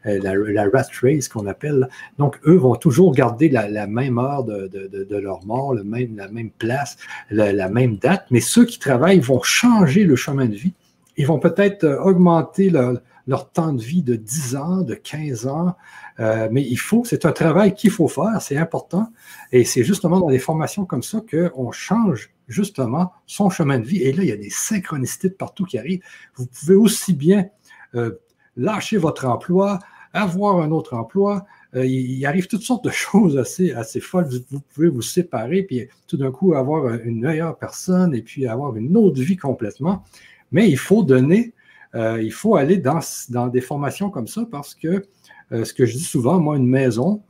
euh, 0.08 0.20
la, 0.22 0.64
rat 0.64 0.88
race 1.02 1.28
qu'on 1.28 1.46
appelle. 1.46 1.88
Donc, 2.18 2.40
eux 2.48 2.56
vont 2.56 2.76
toujours 2.76 3.14
garder 3.14 3.50
la, 3.50 3.88
même 3.88 4.18
heure 4.18 4.44
de, 4.44 5.18
leur 5.18 5.46
mort, 5.46 5.74
le 5.74 5.84
même, 5.84 6.18
la 6.18 6.28
même 6.30 6.50
place, 6.50 6.98
la, 7.30 7.70
même 7.70 7.98
date. 7.98 8.26
Mais 8.32 8.40
ceux 8.40 8.66
qui 8.66 8.80
travaillent 8.80 9.20
vont 9.20 9.42
changer 9.44 10.04
le 10.04 10.16
chemin 10.16 10.48
de 10.48 10.56
vie. 10.56 10.74
Ils 11.16 11.28
vont 11.28 11.40
peut-être 11.40 11.84
euh, 11.84 12.02
augmenter 12.02 12.72
leur, 12.72 13.00
leur 13.28 13.52
temps 13.52 13.72
de 13.72 13.82
vie 13.82 14.02
de 14.02 14.16
10 14.16 14.56
ans, 14.56 14.82
de 14.82 14.96
15 14.96 15.46
ans. 15.46 15.76
Mais 16.20 16.62
il 16.62 16.78
faut, 16.78 17.04
c'est 17.06 17.26
un 17.26 17.32
travail 17.32 17.74
qu'il 17.74 17.92
faut 17.92 18.08
faire, 18.08 18.42
c'est 18.42 18.58
important. 18.58 19.08
Et 19.52 19.66
c'est 19.66 19.84
justement 19.84 20.20
dans 20.20 20.30
des 20.30 20.40
formations 20.40 20.86
comme 20.86 21.04
ça 21.04 21.22
qu'on 21.30 21.72
change 21.72 22.34
justement 22.48 23.12
son 23.26 23.50
chemin 23.50 23.80
de 23.80 23.86
vie. 23.86 24.02
Et 24.02 24.14
là, 24.14 24.24
il 24.24 24.30
y 24.30 24.32
a 24.32 24.38
des 24.38 24.50
synchronicités 24.50 25.30
de 25.30 25.34
partout 25.34 25.66
qui 25.66 25.78
arrivent. 25.78 26.02
Vous 26.36 26.46
pouvez 26.46 26.76
aussi 26.76 27.14
bien 27.14 27.48
euh, 27.96 28.12
lâcher 28.58 28.98
votre 28.98 29.26
emploi, 29.26 29.80
avoir 30.14 30.62
un 30.62 30.72
autre 30.72 30.96
emploi. 30.96 31.46
Euh, 31.76 31.86
il, 31.86 32.24
arrive 32.26 32.48
toutes 32.48 32.62
sortes 32.62 32.86
de 32.86 32.90
choses 32.92 33.38
assez, 33.38 33.72
assez 33.72 34.00
folles. 34.00 34.28
Vous, 34.50 34.60
pouvez 34.60 34.90
vous 34.90 35.02
séparer, 35.02 35.64
puis 35.64 35.88
tout 36.08 36.18
d'un 36.18 36.32
coup 36.32 36.54
avoir 36.54 36.94
une 36.94 37.22
meilleure 37.22 37.58
personne 37.58 38.14
et 38.16 38.22
puis 38.22 38.48
avoir 38.48 38.76
une 38.76 38.96
autre 38.98 39.22
vie 39.22 39.38
complètement. 39.38 40.04
Mais 40.52 40.70
il 40.70 40.78
faut 40.78 41.04
donner, 41.04 41.54
euh, 41.96 42.22
il 42.22 42.32
faut 42.32 42.56
aller 42.56 42.78
dans, 42.78 43.00
dans, 43.30 43.48
des 43.48 43.62
formations 43.62 44.10
comme 44.10 44.28
ça 44.28 44.46
parce 44.50 44.76
que 44.76 45.06
ce 45.52 45.74
que 45.74 45.86
je 45.86 45.94
dis 45.94 46.04
souvent, 46.04 46.40
moi, 46.40 46.58
une 46.58 46.68
maison, 46.68 47.22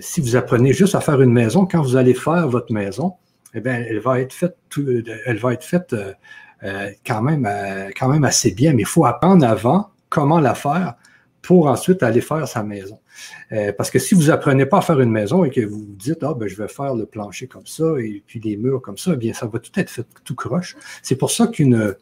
si 0.00 0.20
vous 0.20 0.36
apprenez 0.36 0.72
juste 0.72 0.94
à 0.94 1.00
faire 1.00 1.20
une 1.20 1.32
maison, 1.32 1.66
quand 1.66 1.82
vous 1.82 1.96
allez 1.96 2.14
faire 2.14 2.48
votre 2.48 2.72
maison, 2.72 3.14
eh 3.54 3.60
bien, 3.60 3.84
elle 3.88 4.00
va 4.00 4.20
être 4.20 4.32
faite, 4.32 4.56
elle 5.26 5.38
va 5.38 5.52
être 5.52 5.64
faite 5.64 5.92
euh, 5.92 6.12
euh, 6.64 6.90
quand, 7.06 7.22
même, 7.22 7.46
euh, 7.46 7.90
quand 7.98 8.08
même 8.08 8.24
assez 8.24 8.52
bien, 8.52 8.72
mais 8.72 8.82
il 8.82 8.88
faut 8.88 9.04
apprendre 9.04 9.46
avant 9.46 9.90
comment 10.08 10.40
la 10.40 10.54
faire 10.54 10.94
pour 11.40 11.66
ensuite 11.66 12.02
aller 12.02 12.20
faire 12.20 12.46
sa 12.46 12.62
maison. 12.62 12.98
parce 13.78 13.90
que 13.90 13.98
si 13.98 14.14
vous 14.14 14.30
apprenez 14.30 14.66
pas 14.66 14.78
à 14.78 14.80
faire 14.82 15.00
une 15.00 15.10
maison 15.10 15.44
et 15.44 15.50
que 15.50 15.62
vous 15.62 15.78
vous 15.78 15.96
dites, 15.96 16.22
ah, 16.22 16.34
ben, 16.34 16.46
je 16.46 16.56
vais 16.56 16.68
faire 16.68 16.94
le 16.94 17.06
plancher 17.06 17.46
comme 17.46 17.66
ça 17.66 17.84
et 17.98 18.22
puis 18.26 18.38
les 18.40 18.56
murs 18.58 18.82
comme 18.82 18.98
ça, 18.98 19.12
eh 19.14 19.16
bien, 19.16 19.32
ça 19.32 19.46
va 19.46 19.58
tout 19.58 19.70
être 19.76 19.88
fait 19.88 20.06
tout 20.24 20.34
croche. 20.34 20.76
C'est 21.02 21.16
pour 21.16 21.30
ça 21.30 21.46
qu'une 21.46 21.94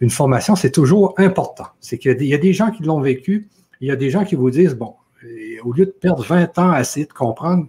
une 0.00 0.10
formation, 0.10 0.56
c'est 0.56 0.70
toujours 0.70 1.14
important. 1.18 1.66
C'est 1.80 1.98
qu'il 1.98 2.22
y 2.22 2.34
a 2.34 2.38
des 2.38 2.52
gens 2.54 2.70
qui 2.70 2.82
l'ont 2.82 3.00
vécu, 3.00 3.48
il 3.84 3.88
y 3.88 3.90
a 3.90 3.96
des 3.96 4.10
gens 4.10 4.24
qui 4.24 4.34
vous 4.34 4.50
disent, 4.50 4.74
bon, 4.74 4.94
au 5.62 5.72
lieu 5.72 5.86
de 5.86 5.90
perdre 5.90 6.24
20 6.24 6.58
ans 6.58 6.70
à 6.70 6.80
essayer 6.80 7.06
de 7.06 7.12
comprendre 7.12 7.68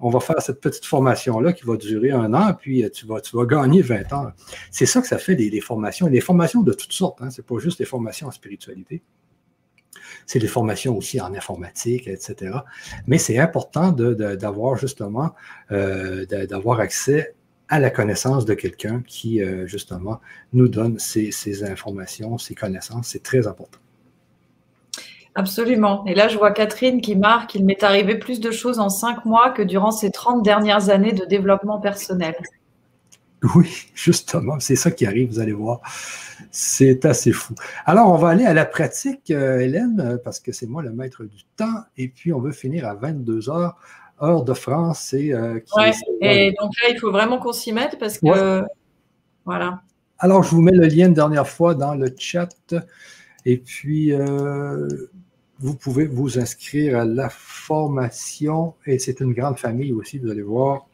on 0.00 0.10
va 0.10 0.20
faire 0.20 0.40
cette 0.40 0.60
petite 0.60 0.86
formation-là 0.86 1.52
qui 1.52 1.64
va 1.64 1.76
durer 1.76 2.10
un 2.10 2.32
an, 2.32 2.54
puis 2.54 2.84
euh, 2.84 2.88
tu 2.88 3.06
vas, 3.06 3.20
tu 3.20 3.36
vas 3.36 3.44
gagner 3.44 3.82
20 3.82 4.12
ans. 4.12 4.32
C'est 4.70 4.86
ça 4.86 5.00
que 5.00 5.06
ça 5.06 5.18
fait, 5.18 5.34
les, 5.34 5.60
formations. 5.60 6.06
Les 6.06 6.20
formations 6.20 6.62
de 6.62 6.72
toutes 6.72 6.92
sortes, 6.92 7.20
hein, 7.20 7.30
c'est 7.30 7.44
pas 7.44 7.58
juste 7.58 7.78
les 7.78 7.84
formations 7.84 8.28
en 8.28 8.30
spiritualité. 8.30 9.02
c'est 10.26 10.38
des 10.38 10.48
formations 10.48 10.96
aussi 10.96 11.20
en 11.20 11.34
informatique, 11.34 12.08
etc. 12.08 12.58
Mais 13.06 13.18
c'est 13.18 13.38
important 13.38 13.92
d'avoir 13.92 14.76
justement, 14.76 15.34
euh, 15.70 16.24
d'avoir 16.24 16.80
accès 16.80 17.34
à 17.68 17.78
la 17.78 17.90
connaissance 17.90 18.46
de 18.46 18.54
quelqu'un 18.54 19.02
qui, 19.06 19.42
euh, 19.42 19.66
justement, 19.66 20.20
nous 20.52 20.68
donne 20.68 20.98
ces 20.98 21.64
informations, 21.64 22.38
ces 22.38 22.54
connaissances. 22.54 23.08
C'est 23.08 23.22
très 23.22 23.46
important. 23.46 23.78
Absolument. 25.34 26.04
Et 26.06 26.14
là, 26.14 26.28
je 26.28 26.36
vois 26.36 26.50
Catherine 26.50 27.00
qui 27.00 27.14
marque 27.14 27.54
il 27.54 27.64
m'est 27.64 27.82
arrivé 27.82 28.18
plus 28.18 28.40
de 28.40 28.50
choses 28.50 28.80
en 28.80 28.88
cinq 28.88 29.24
mois 29.24 29.50
que 29.50 29.62
durant 29.62 29.92
ces 29.92 30.10
30 30.10 30.42
dernières 30.42 30.90
années 30.90 31.12
de 31.12 31.24
développement 31.24 31.78
personnel. 31.78 32.34
Oui, 33.54 33.86
justement, 33.94 34.60
c'est 34.60 34.76
ça 34.76 34.90
qui 34.90 35.06
arrive, 35.06 35.30
vous 35.30 35.40
allez 35.40 35.52
voir. 35.52 35.80
C'est 36.50 37.04
assez 37.06 37.32
fou. 37.32 37.54
Alors, 37.86 38.12
on 38.12 38.16
va 38.16 38.30
aller 38.30 38.44
à 38.44 38.52
la 38.52 38.66
pratique, 38.66 39.30
euh, 39.30 39.60
Hélène, 39.60 40.00
euh, 40.00 40.18
parce 40.22 40.40
que 40.40 40.52
c'est 40.52 40.66
moi 40.66 40.82
le 40.82 40.90
maître 40.90 41.24
du 41.24 41.44
temps, 41.56 41.84
et 41.96 42.08
puis 42.08 42.32
on 42.32 42.40
veut 42.40 42.52
finir 42.52 42.86
à 42.86 42.94
22 42.94 43.48
heures, 43.48 43.76
heure 44.22 44.44
de 44.44 44.52
France. 44.52 45.14
Et, 45.14 45.32
euh, 45.32 45.58
et 46.20 46.54
donc 46.60 46.72
là, 46.82 46.90
il 46.90 46.98
faut 47.00 47.10
vraiment 47.10 47.38
qu'on 47.38 47.52
s'y 47.52 47.72
mette 47.72 47.98
parce 47.98 48.18
que. 48.18 48.62
Voilà. 49.46 49.80
Alors, 50.18 50.42
je 50.42 50.50
vous 50.50 50.60
mets 50.60 50.72
le 50.72 50.86
lien 50.86 51.06
une 51.06 51.14
dernière 51.14 51.48
fois 51.48 51.74
dans 51.74 51.94
le 51.94 52.14
chat, 52.18 52.74
et 53.46 53.56
puis 53.56 54.12
vous 55.60 55.74
pouvez 55.74 56.06
vous 56.06 56.38
inscrire 56.38 56.98
à 56.98 57.04
la 57.04 57.28
formation, 57.28 58.74
et 58.86 58.98
c'est 58.98 59.20
une 59.20 59.34
grande 59.34 59.58
famille 59.58 59.92
aussi, 59.92 60.18
vous 60.18 60.30
allez 60.30 60.42
voir. 60.42 60.86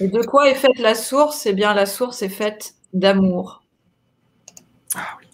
Et 0.00 0.08
de 0.08 0.22
quoi 0.22 0.50
est 0.50 0.54
faite 0.54 0.78
la 0.78 0.94
source? 0.94 1.46
Eh 1.46 1.52
bien, 1.52 1.74
la 1.74 1.86
source 1.86 2.22
est 2.22 2.30
faite 2.30 2.74
d'amour. 2.92 3.62
Ah 4.94 5.18
oui. 5.18 5.26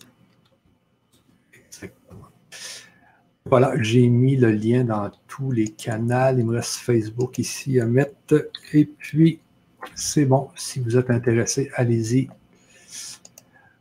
Exactement. 1.66 2.28
Voilà, 3.44 3.74
j'ai 3.80 4.08
mis 4.08 4.36
le 4.36 4.50
lien 4.50 4.84
dans 4.84 5.10
tous 5.26 5.50
les 5.50 5.68
canaux. 5.68 6.36
Il 6.36 6.44
me 6.46 6.54
reste 6.54 6.74
Facebook 6.74 7.38
ici 7.38 7.80
à 7.80 7.86
mettre. 7.86 8.50
Et 8.72 8.84
puis, 8.84 9.40
c'est 9.94 10.24
bon. 10.24 10.48
Si 10.56 10.80
vous 10.80 10.96
êtes 10.96 11.10
intéressé, 11.10 11.70
allez-y. 11.74 12.28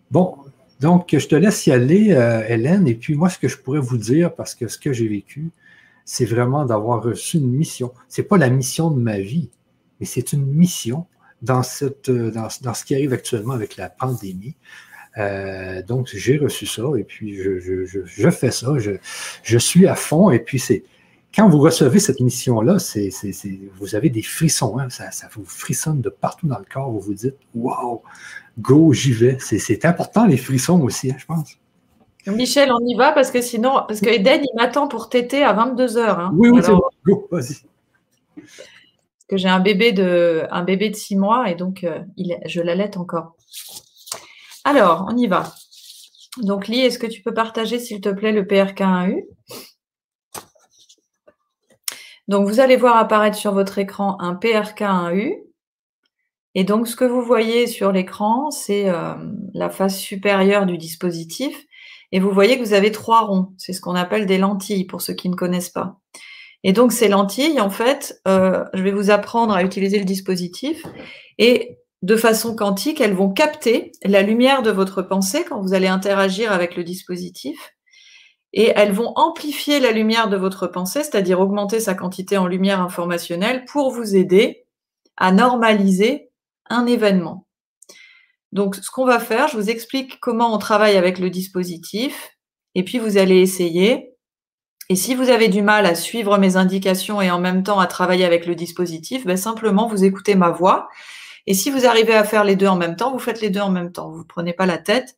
Bon, 0.09 0.37
donc, 0.81 1.15
je 1.15 1.27
te 1.27 1.35
laisse 1.35 1.67
y 1.67 1.71
aller, 1.71 2.11
euh, 2.11 2.43
Hélène. 2.47 2.87
Et 2.87 2.95
puis, 2.95 3.13
moi, 3.13 3.29
ce 3.29 3.37
que 3.37 3.47
je 3.47 3.55
pourrais 3.55 3.79
vous 3.79 3.99
dire, 3.99 4.33
parce 4.33 4.55
que 4.55 4.67
ce 4.67 4.79
que 4.79 4.91
j'ai 4.91 5.07
vécu, 5.07 5.51
c'est 6.05 6.25
vraiment 6.25 6.65
d'avoir 6.65 7.03
reçu 7.03 7.37
une 7.37 7.51
mission. 7.51 7.93
Ce 8.09 8.19
n'est 8.19 8.27
pas 8.27 8.37
la 8.37 8.49
mission 8.49 8.89
de 8.89 8.99
ma 8.99 9.19
vie, 9.19 9.51
mais 9.99 10.07
c'est 10.07 10.33
une 10.33 10.43
mission 10.43 11.05
dans, 11.43 11.61
cette, 11.61 12.09
dans, 12.09 12.49
ce 12.49 12.83
qui 12.83 12.95
arrive 12.95 13.13
actuellement 13.13 13.53
avec 13.53 13.77
la 13.77 13.89
pandémie. 13.89 14.55
Euh, 15.19 15.83
donc, 15.83 16.09
j'ai 16.11 16.37
reçu 16.37 16.65
ça 16.65 16.81
et 16.97 17.03
puis 17.03 17.35
je, 17.35 18.29
fais 18.31 18.49
ça. 18.49 18.73
Je, 19.43 19.57
suis 19.59 19.85
à 19.85 19.93
fond 19.93 20.31
et 20.31 20.39
puis 20.39 20.57
c'est. 20.57 20.83
Quand 21.33 21.47
vous 21.47 21.59
recevez 21.59 21.99
cette 21.99 22.19
mission-là, 22.19 22.79
c'est, 22.79 23.09
vous 23.75 23.95
avez 23.95 24.09
des 24.09 24.21
frissons, 24.21 24.77
hein. 24.79 24.89
ça, 24.89 25.09
vous 25.33 25.45
frissonne 25.45 26.01
de 26.01 26.09
partout 26.09 26.47
dans 26.47 26.59
le 26.59 26.65
corps. 26.65 26.91
Vous 26.91 26.99
vous 26.99 27.13
dites, 27.13 27.35
wow, 27.55 28.01
go, 28.59 28.91
j'y 28.91 29.13
vais. 29.13 29.37
C'est, 29.39 29.85
important 29.85 30.25
les 30.25 30.37
frissons 30.37 30.81
aussi, 30.81 31.11
hein, 31.11 31.15
je 31.17 31.25
pense. 31.25 31.57
Michel, 32.27 32.71
on 32.71 32.85
y 32.85 32.95
va 32.95 33.13
parce 33.13 33.31
que 33.31 33.41
sinon, 33.41 33.83
parce 33.87 33.99
que 33.99 34.09
Eden, 34.09 34.41
il 34.43 34.55
m'attend 34.55 34.87
pour 34.87 35.09
téter 35.09 35.43
à 35.43 35.53
22 35.53 35.87
h 35.87 35.99
hein. 35.99 36.31
Oui, 36.35 36.49
oui, 36.49 36.59
c'est 36.61 36.71
bon. 36.71 36.83
Go, 37.05 37.27
vas-y 37.31 37.55
que 39.31 39.37
j'ai 39.37 39.47
un 39.47 39.61
bébé 39.61 39.93
de 39.93 40.45
un 40.51 40.63
bébé 40.63 40.89
de 40.89 40.95
six 40.95 41.15
mois 41.15 41.49
et 41.49 41.55
donc 41.55 41.85
euh, 41.85 41.99
il, 42.17 42.37
je 42.45 42.59
l'allaite 42.59 42.97
encore. 42.97 43.37
Alors, 44.65 45.07
on 45.09 45.15
y 45.15 45.25
va. 45.25 45.53
Donc, 46.37 46.67
Lee, 46.67 46.81
est-ce 46.81 46.99
que 46.99 47.07
tu 47.07 47.21
peux 47.21 47.33
partager, 47.33 47.79
s'il 47.79 48.01
te 48.01 48.09
plaît, 48.09 48.31
le 48.31 48.43
PRK1U 48.43 49.25
Donc, 52.31 52.47
vous 52.47 52.61
allez 52.61 52.77
voir 52.77 52.95
apparaître 52.95 53.35
sur 53.35 53.53
votre 53.53 53.77
écran 53.77 54.15
un 54.21 54.35
PRK1U. 54.35 55.43
Et 56.55 56.63
donc, 56.63 56.87
ce 56.87 56.95
que 56.95 57.03
vous 57.03 57.21
voyez 57.21 57.67
sur 57.67 57.91
l'écran, 57.91 58.51
c'est 58.51 58.87
euh, 58.87 59.15
la 59.53 59.69
face 59.69 59.99
supérieure 59.99 60.65
du 60.65 60.77
dispositif. 60.77 61.65
Et 62.13 62.21
vous 62.21 62.31
voyez 62.31 62.57
que 62.57 62.63
vous 62.63 62.71
avez 62.71 62.93
trois 62.93 63.25
ronds. 63.25 63.49
C'est 63.57 63.73
ce 63.73 63.81
qu'on 63.81 63.95
appelle 63.95 64.27
des 64.27 64.37
lentilles, 64.37 64.85
pour 64.85 65.01
ceux 65.01 65.13
qui 65.13 65.27
ne 65.27 65.35
connaissent 65.35 65.71
pas. 65.71 65.99
Et 66.63 66.71
donc, 66.71 66.93
ces 66.93 67.09
lentilles, 67.09 67.59
en 67.59 67.69
fait, 67.69 68.21
euh, 68.29 68.63
je 68.73 68.81
vais 68.81 68.93
vous 68.93 69.11
apprendre 69.11 69.53
à 69.53 69.61
utiliser 69.61 69.99
le 69.99 70.05
dispositif 70.05 70.85
et 71.37 71.79
de 72.01 72.15
façon 72.15 72.55
quantique, 72.55 73.01
elles 73.01 73.13
vont 73.13 73.33
capter 73.33 73.91
la 74.05 74.21
lumière 74.21 74.61
de 74.61 74.71
votre 74.71 75.01
pensée 75.01 75.43
quand 75.43 75.59
vous 75.59 75.73
allez 75.73 75.87
interagir 75.87 76.53
avec 76.53 76.77
le 76.77 76.85
dispositif 76.85 77.73
et 78.53 78.73
elles 78.75 78.91
vont 78.91 79.13
amplifier 79.15 79.79
la 79.79 79.91
lumière 79.91 80.29
de 80.29 80.37
votre 80.37 80.67
pensée, 80.67 81.03
c'est-à-dire 81.03 81.39
augmenter 81.39 81.79
sa 81.79 81.93
quantité 81.93 82.37
en 82.37 82.47
lumière 82.47 82.81
informationnelle 82.81 83.65
pour 83.65 83.91
vous 83.91 84.15
aider 84.15 84.65
à 85.17 85.31
normaliser 85.31 86.29
un 86.69 86.85
événement. 86.85 87.47
Donc, 88.51 88.75
ce 88.75 88.91
qu'on 88.91 89.05
va 89.05 89.19
faire, 89.19 89.47
je 89.47 89.57
vous 89.57 89.69
explique 89.69 90.19
comment 90.19 90.53
on 90.53 90.57
travaille 90.57 90.97
avec 90.97 91.19
le 91.19 91.29
dispositif 91.29 92.31
et 92.75 92.83
puis 92.83 92.99
vous 92.99 93.17
allez 93.17 93.39
essayer 93.39 94.11
et 94.91 94.97
si 94.97 95.15
vous 95.15 95.29
avez 95.29 95.47
du 95.47 95.61
mal 95.61 95.85
à 95.85 95.95
suivre 95.95 96.37
mes 96.37 96.57
indications 96.57 97.21
et 97.21 97.31
en 97.31 97.39
même 97.39 97.63
temps 97.63 97.79
à 97.79 97.87
travailler 97.87 98.25
avec 98.25 98.45
le 98.45 98.55
dispositif, 98.55 99.25
ben 99.25 99.37
simplement 99.37 99.87
vous 99.87 100.03
écoutez 100.03 100.35
ma 100.35 100.49
voix. 100.49 100.89
Et 101.47 101.53
si 101.53 101.71
vous 101.71 101.85
arrivez 101.85 102.13
à 102.13 102.25
faire 102.25 102.43
les 102.43 102.57
deux 102.57 102.67
en 102.67 102.75
même 102.75 102.97
temps, 102.97 103.13
vous 103.13 103.17
faites 103.17 103.39
les 103.39 103.49
deux 103.49 103.61
en 103.61 103.71
même 103.71 103.93
temps. 103.93 104.11
Vous 104.11 104.19
ne 104.19 104.23
prenez 104.23 104.51
pas 104.51 104.65
la 104.65 104.77
tête. 104.77 105.17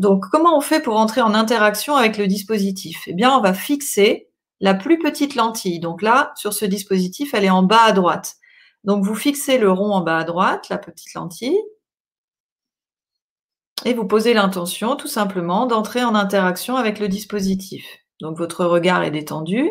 Donc, 0.00 0.24
comment 0.30 0.56
on 0.56 0.60
fait 0.60 0.80
pour 0.80 0.96
entrer 0.96 1.20
en 1.20 1.34
interaction 1.34 1.94
avec 1.96 2.18
le 2.18 2.26
dispositif? 2.26 3.04
Eh 3.06 3.12
bien, 3.14 3.36
on 3.36 3.40
va 3.40 3.54
fixer 3.54 4.28
la 4.60 4.74
plus 4.74 4.98
petite 4.98 5.34
lentille. 5.36 5.80
Donc 5.80 6.02
là, 6.02 6.32
sur 6.36 6.52
ce 6.54 6.64
dispositif, 6.64 7.34
elle 7.34 7.44
est 7.44 7.50
en 7.50 7.62
bas 7.62 7.82
à 7.84 7.92
droite. 7.92 8.36
Donc, 8.84 9.04
vous 9.04 9.14
fixez 9.14 9.58
le 9.58 9.70
rond 9.70 9.92
en 9.92 10.00
bas 10.02 10.18
à 10.18 10.24
droite, 10.24 10.68
la 10.70 10.78
petite 10.78 11.14
lentille, 11.14 11.58
et 13.84 13.94
vous 13.94 14.06
posez 14.06 14.34
l'intention 14.34 14.96
tout 14.96 15.08
simplement 15.08 15.66
d'entrer 15.66 16.02
en 16.04 16.14
interaction 16.14 16.76
avec 16.76 16.98
le 16.98 17.08
dispositif. 17.08 17.84
Donc 18.20 18.36
votre 18.38 18.64
regard 18.64 19.02
est 19.02 19.10
détendu. 19.10 19.70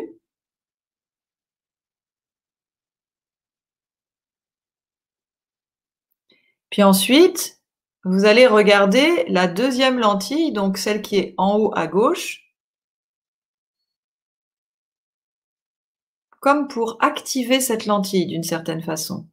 Puis 6.70 6.82
ensuite, 6.82 7.59
vous 8.04 8.24
allez 8.24 8.46
regarder 8.46 9.24
la 9.28 9.46
deuxième 9.46 9.98
lentille, 9.98 10.52
donc 10.52 10.78
celle 10.78 11.02
qui 11.02 11.16
est 11.16 11.34
en 11.36 11.58
haut 11.58 11.72
à 11.76 11.86
gauche, 11.86 12.50
comme 16.40 16.68
pour 16.68 16.96
activer 17.00 17.60
cette 17.60 17.86
lentille 17.86 18.26
d'une 18.26 18.42
certaine 18.42 18.82
façon. 18.82 19.28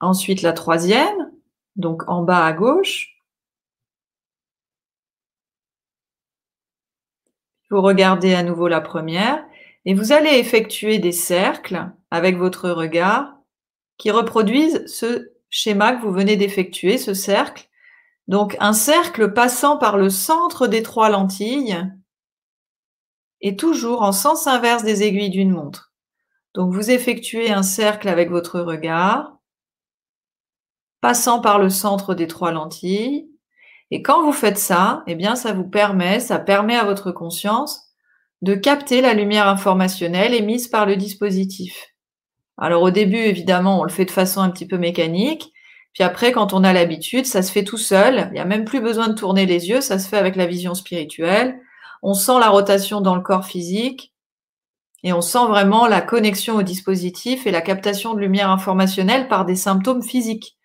Ensuite, 0.00 0.42
la 0.42 0.52
troisième, 0.52 1.32
donc 1.76 2.08
en 2.08 2.22
bas 2.22 2.44
à 2.44 2.52
gauche. 2.52 3.16
Vous 7.70 7.80
regardez 7.80 8.34
à 8.34 8.42
nouveau 8.42 8.68
la 8.68 8.80
première 8.80 9.44
et 9.86 9.94
vous 9.94 10.12
allez 10.12 10.38
effectuer 10.38 10.98
des 10.98 11.12
cercles 11.12 11.90
avec 12.10 12.36
votre 12.36 12.70
regard 12.70 13.35
qui 13.98 14.10
reproduisent 14.10 14.86
ce 14.86 15.30
schéma 15.48 15.94
que 15.94 16.02
vous 16.02 16.12
venez 16.12 16.36
d'effectuer, 16.36 16.98
ce 16.98 17.14
cercle. 17.14 17.68
Donc 18.28 18.56
un 18.60 18.72
cercle 18.72 19.32
passant 19.32 19.78
par 19.78 19.96
le 19.96 20.10
centre 20.10 20.66
des 20.66 20.82
trois 20.82 21.08
lentilles 21.08 21.78
et 23.40 23.56
toujours 23.56 24.02
en 24.02 24.12
sens 24.12 24.46
inverse 24.46 24.82
des 24.82 25.02
aiguilles 25.02 25.30
d'une 25.30 25.52
montre. 25.52 25.92
Donc 26.54 26.72
vous 26.72 26.90
effectuez 26.90 27.52
un 27.52 27.62
cercle 27.62 28.08
avec 28.08 28.30
votre 28.30 28.60
regard, 28.60 29.38
passant 31.00 31.40
par 31.40 31.58
le 31.58 31.70
centre 31.70 32.14
des 32.14 32.26
trois 32.26 32.50
lentilles, 32.50 33.28
et 33.90 34.02
quand 34.02 34.24
vous 34.24 34.32
faites 34.32 34.58
ça, 34.58 35.04
eh 35.06 35.14
bien, 35.14 35.36
ça 35.36 35.52
vous 35.52 35.68
permet, 35.68 36.18
ça 36.18 36.38
permet 36.38 36.76
à 36.76 36.84
votre 36.84 37.12
conscience 37.12 37.92
de 38.42 38.54
capter 38.54 39.00
la 39.00 39.14
lumière 39.14 39.48
informationnelle 39.48 40.34
émise 40.34 40.68
par 40.68 40.86
le 40.86 40.96
dispositif. 40.96 41.95
Alors 42.58 42.82
au 42.82 42.90
début, 42.90 43.18
évidemment, 43.18 43.80
on 43.80 43.84
le 43.84 43.90
fait 43.90 44.04
de 44.04 44.10
façon 44.10 44.40
un 44.40 44.50
petit 44.50 44.66
peu 44.66 44.78
mécanique. 44.78 45.52
Puis 45.92 46.04
après, 46.04 46.32
quand 46.32 46.52
on 46.52 46.64
a 46.64 46.72
l'habitude, 46.72 47.26
ça 47.26 47.42
se 47.42 47.50
fait 47.50 47.64
tout 47.64 47.78
seul. 47.78 48.28
Il 48.30 48.34
n'y 48.34 48.40
a 48.40 48.44
même 48.44 48.64
plus 48.64 48.80
besoin 48.80 49.08
de 49.08 49.14
tourner 49.14 49.46
les 49.46 49.68
yeux, 49.68 49.80
ça 49.80 49.98
se 49.98 50.08
fait 50.08 50.18
avec 50.18 50.36
la 50.36 50.46
vision 50.46 50.74
spirituelle. 50.74 51.60
On 52.02 52.14
sent 52.14 52.38
la 52.38 52.50
rotation 52.50 53.00
dans 53.00 53.14
le 53.14 53.22
corps 53.22 53.46
physique 53.46 54.12
et 55.02 55.12
on 55.12 55.20
sent 55.20 55.46
vraiment 55.48 55.86
la 55.86 56.00
connexion 56.00 56.56
au 56.56 56.62
dispositif 56.62 57.46
et 57.46 57.50
la 57.50 57.60
captation 57.60 58.14
de 58.14 58.20
lumière 58.20 58.50
informationnelle 58.50 59.28
par 59.28 59.44
des 59.44 59.56
symptômes 59.56 60.02
physiques. 60.02 60.56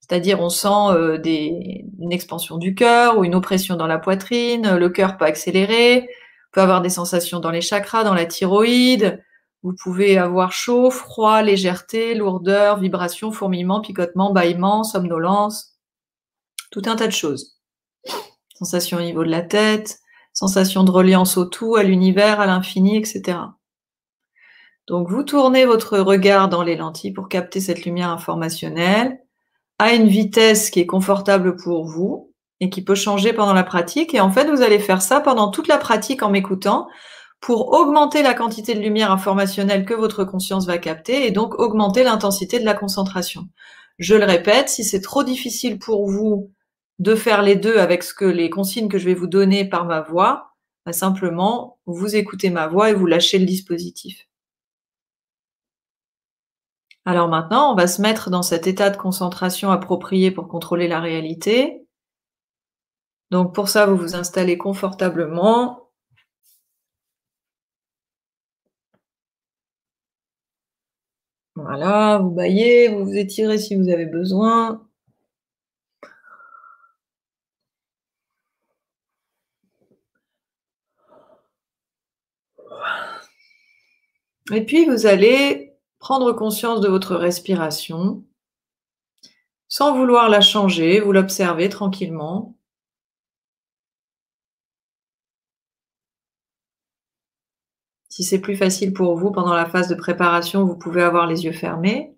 C'est-à-dire, 0.00 0.40
on 0.40 0.50
sent 0.50 0.68
euh, 0.90 1.18
une 1.24 2.12
expansion 2.12 2.58
du 2.58 2.74
cœur 2.74 3.18
ou 3.18 3.24
une 3.24 3.34
oppression 3.34 3.76
dans 3.76 3.86
la 3.86 3.98
poitrine, 3.98 4.76
le 4.76 4.88
cœur 4.88 5.16
peut 5.16 5.24
accélérer, 5.24 6.08
peut 6.52 6.60
avoir 6.60 6.80
des 6.80 6.90
sensations 6.90 7.40
dans 7.40 7.50
les 7.50 7.60
chakras, 7.60 8.04
dans 8.04 8.14
la 8.14 8.26
thyroïde. 8.26 9.22
Vous 9.66 9.74
pouvez 9.74 10.16
avoir 10.16 10.52
chaud, 10.52 10.92
froid, 10.92 11.42
légèreté, 11.42 12.14
lourdeur, 12.14 12.78
vibration, 12.78 13.32
fourmillement, 13.32 13.80
picotement, 13.80 14.32
bâillement, 14.32 14.84
somnolence, 14.84 15.74
tout 16.70 16.82
un 16.86 16.94
tas 16.94 17.08
de 17.08 17.12
choses. 17.12 17.58
Sensation 18.56 18.98
au 18.98 19.00
niveau 19.00 19.24
de 19.24 19.28
la 19.28 19.42
tête, 19.42 19.98
sensation 20.32 20.84
de 20.84 20.92
reliance 20.92 21.36
au 21.36 21.46
tout, 21.46 21.74
à 21.74 21.82
l'univers, 21.82 22.38
à 22.38 22.46
l'infini, 22.46 22.96
etc. 22.96 23.38
Donc 24.86 25.10
vous 25.10 25.24
tournez 25.24 25.66
votre 25.66 25.98
regard 25.98 26.48
dans 26.48 26.62
les 26.62 26.76
lentilles 26.76 27.12
pour 27.12 27.28
capter 27.28 27.58
cette 27.58 27.84
lumière 27.84 28.10
informationnelle 28.10 29.18
à 29.80 29.94
une 29.94 30.06
vitesse 30.06 30.70
qui 30.70 30.78
est 30.78 30.86
confortable 30.86 31.56
pour 31.56 31.86
vous 31.86 32.32
et 32.60 32.70
qui 32.70 32.84
peut 32.84 32.94
changer 32.94 33.32
pendant 33.32 33.52
la 33.52 33.64
pratique. 33.64 34.14
Et 34.14 34.20
en 34.20 34.30
fait, 34.30 34.48
vous 34.48 34.62
allez 34.62 34.78
faire 34.78 35.02
ça 35.02 35.20
pendant 35.20 35.50
toute 35.50 35.66
la 35.66 35.78
pratique 35.78 36.22
en 36.22 36.30
m'écoutant 36.30 36.86
pour 37.40 37.72
augmenter 37.72 38.22
la 38.22 38.34
quantité 38.34 38.74
de 38.74 38.80
lumière 38.80 39.10
informationnelle 39.10 39.84
que 39.84 39.94
votre 39.94 40.24
conscience 40.24 40.66
va 40.66 40.78
capter 40.78 41.26
et 41.26 41.30
donc 41.30 41.58
augmenter 41.58 42.02
l'intensité 42.02 42.58
de 42.58 42.64
la 42.64 42.74
concentration. 42.74 43.48
Je 43.98 44.14
le 44.14 44.24
répète, 44.24 44.68
si 44.68 44.84
c'est 44.84 45.00
trop 45.00 45.22
difficile 45.22 45.78
pour 45.78 46.08
vous 46.10 46.52
de 46.98 47.14
faire 47.14 47.42
les 47.42 47.56
deux 47.56 47.78
avec 47.78 48.02
ce 48.02 48.14
que 48.14 48.24
les 48.24 48.50
consignes 48.50 48.88
que 48.88 48.98
je 48.98 49.04
vais 49.04 49.14
vous 49.14 49.26
donner 49.26 49.68
par 49.68 49.84
ma 49.84 50.00
voix, 50.00 50.54
bah, 50.84 50.92
simplement 50.92 51.78
vous 51.86 52.16
écoutez 52.16 52.50
ma 52.50 52.66
voix 52.66 52.90
et 52.90 52.94
vous 52.94 53.06
lâchez 53.06 53.38
le 53.38 53.46
dispositif. 53.46 54.26
Alors 57.04 57.28
maintenant, 57.28 57.72
on 57.72 57.76
va 57.76 57.86
se 57.86 58.02
mettre 58.02 58.30
dans 58.30 58.42
cet 58.42 58.66
état 58.66 58.90
de 58.90 58.96
concentration 58.96 59.70
approprié 59.70 60.32
pour 60.32 60.48
contrôler 60.48 60.88
la 60.88 61.00
réalité. 61.00 61.86
Donc 63.30 63.54
pour 63.54 63.68
ça, 63.68 63.86
vous 63.86 63.96
vous 63.96 64.16
installez 64.16 64.58
confortablement. 64.58 65.85
Voilà, 71.66 72.18
vous 72.18 72.30
baillez, 72.30 72.88
vous 72.88 73.04
vous 73.04 73.16
étirez 73.16 73.58
si 73.58 73.74
vous 73.74 73.88
avez 73.88 74.06
besoin. 74.06 74.86
Et 84.52 84.64
puis 84.64 84.84
vous 84.86 85.06
allez 85.06 85.72
prendre 85.98 86.32
conscience 86.32 86.80
de 86.80 86.88
votre 86.88 87.16
respiration 87.16 88.24
sans 89.68 89.96
vouloir 89.96 90.28
la 90.28 90.40
changer, 90.40 91.00
vous 91.00 91.12
l'observez 91.12 91.68
tranquillement. 91.68 92.55
Si 98.16 98.24
c'est 98.24 98.40
plus 98.40 98.56
facile 98.56 98.94
pour 98.94 99.14
vous 99.18 99.30
pendant 99.30 99.52
la 99.52 99.66
phase 99.66 99.88
de 99.88 99.94
préparation, 99.94 100.64
vous 100.64 100.74
pouvez 100.74 101.02
avoir 101.02 101.26
les 101.26 101.44
yeux 101.44 101.52
fermés. 101.52 102.16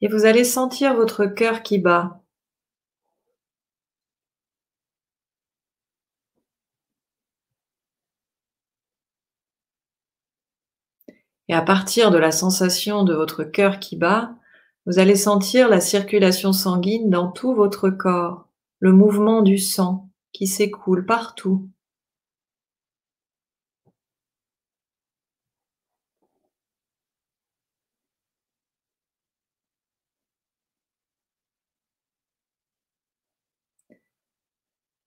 et 0.00 0.08
vous 0.08 0.24
allez 0.24 0.42
sentir 0.42 0.94
votre 0.94 1.26
cœur 1.26 1.62
qui 1.62 1.78
bat. 1.78 2.20
Et 11.48 11.54
à 11.54 11.62
partir 11.62 12.10
de 12.10 12.18
la 12.18 12.30
sensation 12.30 13.04
de 13.04 13.14
votre 13.14 13.44
cœur 13.44 13.80
qui 13.80 13.96
bat, 13.96 14.34
vous 14.86 14.98
allez 14.98 15.16
sentir 15.16 15.68
la 15.68 15.80
circulation 15.80 16.52
sanguine 16.52 17.10
dans 17.10 17.30
tout 17.30 17.54
votre 17.54 17.90
corps, 17.90 18.48
le 18.80 18.92
mouvement 18.92 19.42
du 19.42 19.58
sang 19.58 20.08
qui 20.32 20.46
s'écoule 20.46 21.06
partout. 21.06 21.68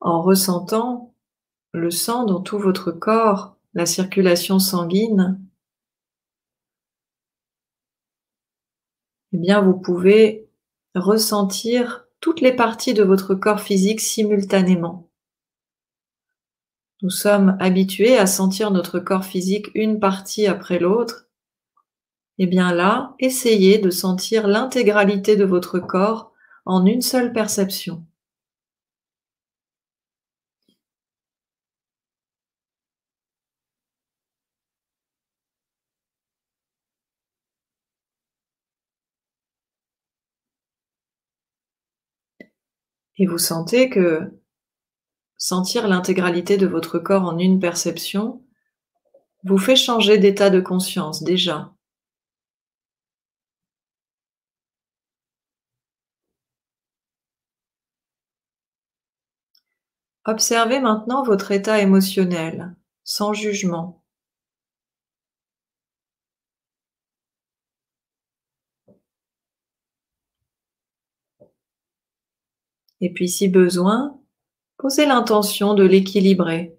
en 0.01 0.22
ressentant 0.22 1.13
le 1.73 1.91
sang 1.91 2.26
dans 2.26 2.41
tout 2.41 2.57
votre 2.57 2.91
corps, 2.91 3.55
la 3.73 3.85
circulation 3.85 4.59
sanguine, 4.59 5.39
eh 9.33 9.37
bien 9.37 9.61
vous 9.61 9.77
pouvez 9.77 10.47
ressentir 10.95 12.05
toutes 12.19 12.41
les 12.41 12.53
parties 12.53 12.93
de 12.93 13.03
votre 13.03 13.33
corps 13.35 13.61
physique 13.61 14.01
simultanément. 14.01 15.09
Nous 17.01 17.09
sommes 17.09 17.57
habitués 17.59 18.17
à 18.17 18.27
sentir 18.27 18.69
notre 18.69 18.99
corps 18.99 19.25
physique 19.25 19.71
une 19.73 19.99
partie 19.99 20.45
après 20.45 20.77
l'autre. 20.77 21.27
Eh 22.37 22.45
bien 22.45 22.73
là, 22.73 23.15
essayez 23.19 23.79
de 23.79 23.89
sentir 23.89 24.47
l'intégralité 24.47 25.35
de 25.35 25.45
votre 25.45 25.79
corps 25.79 26.31
en 26.65 26.85
une 26.85 27.01
seule 27.01 27.33
perception. 27.33 28.05
Et 43.22 43.27
vous 43.27 43.38
sentez 43.38 43.88
que 43.88 44.34
sentir 45.38 45.88
l'intégralité 45.88 46.57
de 46.57 46.65
votre 46.65 46.98
corps 46.98 47.22
en 47.22 47.38
une 47.38 47.60
perception 47.60 48.43
vous 49.43 49.60
fait 49.60 49.76
changer 49.76 50.18
d'état 50.18 50.49
de 50.49 50.60
conscience 50.60 51.22
déjà. 51.22 51.72
Observez 60.26 60.80
maintenant 60.80 61.22
votre 61.22 61.52
état 61.52 61.80
émotionnel, 61.80 62.76
sans 63.03 63.34
jugement. 63.34 64.01
Et 73.02 73.11
puis 73.11 73.28
si 73.28 73.48
besoin, 73.49 74.18
posez 74.78 75.06
l'intention 75.06 75.73
de 75.73 75.84
l'équilibrer. 75.84 76.78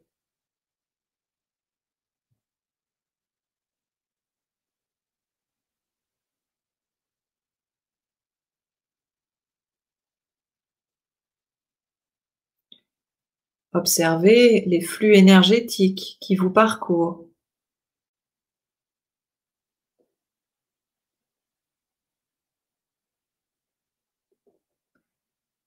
Observez 13.75 14.65
les 14.67 14.81
flux 14.81 15.15
énergétiques 15.15 16.19
qui 16.21 16.37
vous 16.37 16.51
parcourent. 16.51 17.27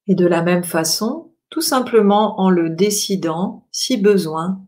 Et 0.07 0.15
de 0.15 0.25
la 0.25 0.41
même 0.41 0.63
façon, 0.63 1.31
tout 1.49 1.61
simplement 1.61 2.39
en 2.39 2.49
le 2.49 2.69
décidant, 2.69 3.67
si 3.71 3.97
besoin, 3.97 4.61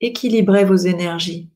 équilibrez 0.00 0.64
vos 0.64 0.76
énergies. 0.76 1.50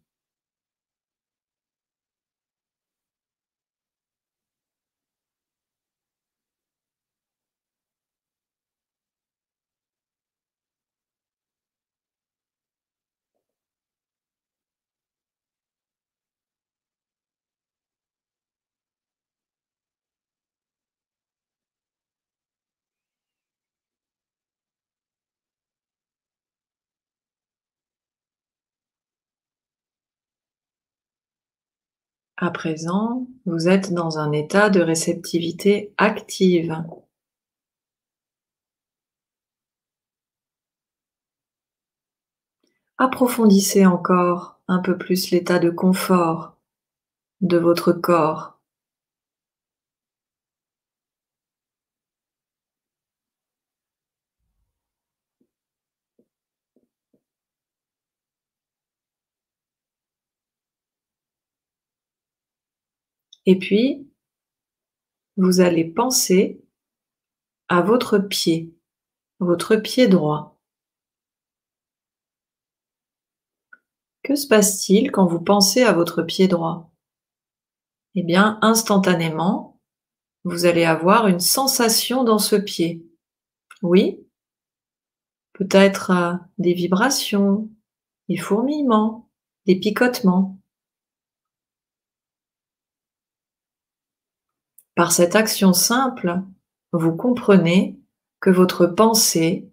À 32.42 32.50
présent, 32.50 33.28
vous 33.46 33.68
êtes 33.68 33.92
dans 33.92 34.18
un 34.18 34.32
état 34.32 34.68
de 34.68 34.80
réceptivité 34.80 35.94
active. 35.96 36.76
Approfondissez 42.98 43.86
encore 43.86 44.58
un 44.66 44.80
peu 44.80 44.98
plus 44.98 45.30
l'état 45.30 45.60
de 45.60 45.70
confort 45.70 46.56
de 47.42 47.58
votre 47.58 47.92
corps. 47.92 48.51
Et 63.46 63.58
puis, 63.58 64.08
vous 65.36 65.60
allez 65.60 65.84
penser 65.84 66.62
à 67.68 67.80
votre 67.80 68.18
pied, 68.18 68.74
votre 69.40 69.76
pied 69.76 70.08
droit. 70.08 70.60
Que 74.22 74.36
se 74.36 74.46
passe-t-il 74.46 75.10
quand 75.10 75.26
vous 75.26 75.40
pensez 75.40 75.82
à 75.82 75.92
votre 75.92 76.22
pied 76.22 76.46
droit? 76.46 76.92
Eh 78.14 78.22
bien, 78.22 78.58
instantanément, 78.62 79.80
vous 80.44 80.66
allez 80.66 80.84
avoir 80.84 81.28
une 81.28 81.40
sensation 81.40 82.24
dans 82.24 82.38
ce 82.38 82.56
pied. 82.56 83.06
Oui, 83.82 84.24
peut-être 85.54 86.10
euh, 86.10 86.34
des 86.58 86.74
vibrations, 86.74 87.70
des 88.28 88.36
fourmillements, 88.36 89.30
des 89.66 89.76
picotements. 89.76 90.58
Par 94.94 95.10
cette 95.10 95.36
action 95.36 95.72
simple, 95.72 96.42
vous 96.92 97.16
comprenez 97.16 97.98
que 98.40 98.50
votre 98.50 98.86
pensée 98.86 99.72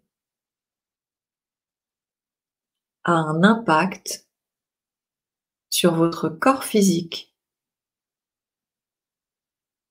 a 3.03 3.11
un 3.11 3.43
impact 3.43 4.27
sur 5.69 5.95
votre 5.95 6.29
corps 6.29 6.63
physique. 6.63 7.35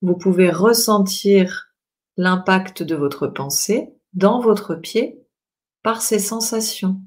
Vous 0.00 0.16
pouvez 0.16 0.50
ressentir 0.50 1.74
l'impact 2.16 2.82
de 2.82 2.94
votre 2.94 3.26
pensée 3.26 3.92
dans 4.14 4.40
votre 4.40 4.74
pied 4.74 5.26
par 5.82 6.00
ces 6.00 6.18
sensations. 6.18 7.00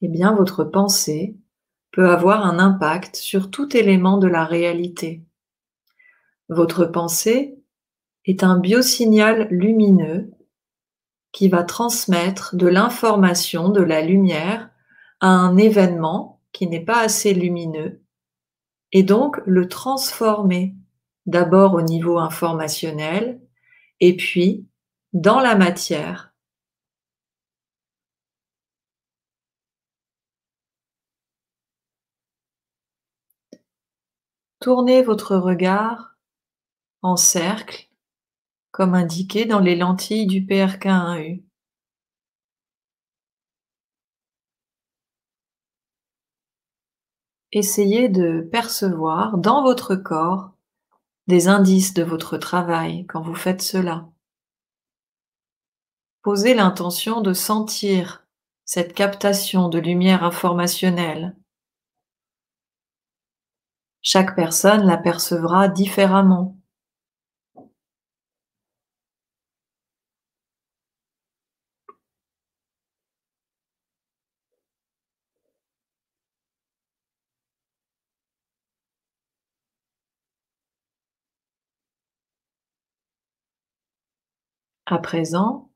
Eh 0.00 0.08
bien, 0.08 0.34
votre 0.34 0.64
pensée 0.64 1.36
peut 1.96 2.10
avoir 2.10 2.44
un 2.44 2.58
impact 2.58 3.16
sur 3.16 3.50
tout 3.50 3.74
élément 3.74 4.18
de 4.18 4.26
la 4.26 4.44
réalité. 4.44 5.24
Votre 6.50 6.84
pensée 6.84 7.58
est 8.26 8.44
un 8.44 8.58
biosignal 8.58 9.48
lumineux 9.50 10.30
qui 11.32 11.48
va 11.48 11.64
transmettre 11.64 12.54
de 12.54 12.66
l'information, 12.66 13.70
de 13.70 13.80
la 13.80 14.02
lumière 14.02 14.68
à 15.20 15.28
un 15.28 15.56
événement 15.56 16.42
qui 16.52 16.66
n'est 16.66 16.84
pas 16.84 17.00
assez 17.00 17.32
lumineux 17.32 18.02
et 18.92 19.02
donc 19.02 19.40
le 19.46 19.66
transformer 19.66 20.74
d'abord 21.24 21.72
au 21.72 21.80
niveau 21.80 22.18
informationnel 22.18 23.40
et 24.00 24.18
puis 24.18 24.68
dans 25.14 25.40
la 25.40 25.54
matière 25.54 26.34
Tournez 34.66 35.00
votre 35.00 35.36
regard 35.36 36.16
en 37.00 37.16
cercle, 37.16 37.88
comme 38.72 38.94
indiqué 38.94 39.44
dans 39.44 39.60
les 39.60 39.76
lentilles 39.76 40.26
du 40.26 40.40
PRK1U. 40.40 41.44
Essayez 47.52 48.08
de 48.08 48.40
percevoir 48.50 49.38
dans 49.38 49.62
votre 49.62 49.94
corps 49.94 50.50
des 51.28 51.46
indices 51.46 51.94
de 51.94 52.02
votre 52.02 52.36
travail 52.36 53.06
quand 53.06 53.20
vous 53.20 53.36
faites 53.36 53.62
cela. 53.62 54.08
Posez 56.22 56.54
l'intention 56.54 57.20
de 57.20 57.34
sentir 57.34 58.26
cette 58.64 58.94
captation 58.94 59.68
de 59.68 59.78
lumière 59.78 60.24
informationnelle 60.24 61.36
chaque 64.08 64.36
personne 64.36 64.86
l'apercevra 64.86 65.66
différemment. 65.66 66.56
À 84.86 84.98
présent, 84.98 85.72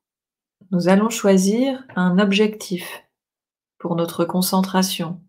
nous 0.70 0.88
allons 0.88 1.10
choisir 1.10 1.84
un 1.96 2.20
objectif 2.20 3.02
pour 3.78 3.96
notre 3.96 4.24
concentration, 4.24 5.20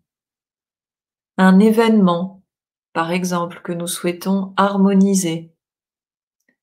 un 1.40 1.58
événement 1.58 2.41
par 2.94 3.12
exemple, 3.12 3.62
que 3.64 3.72
nous 3.72 3.88
souhaitons 3.88 4.54
harmoniser 4.58 5.54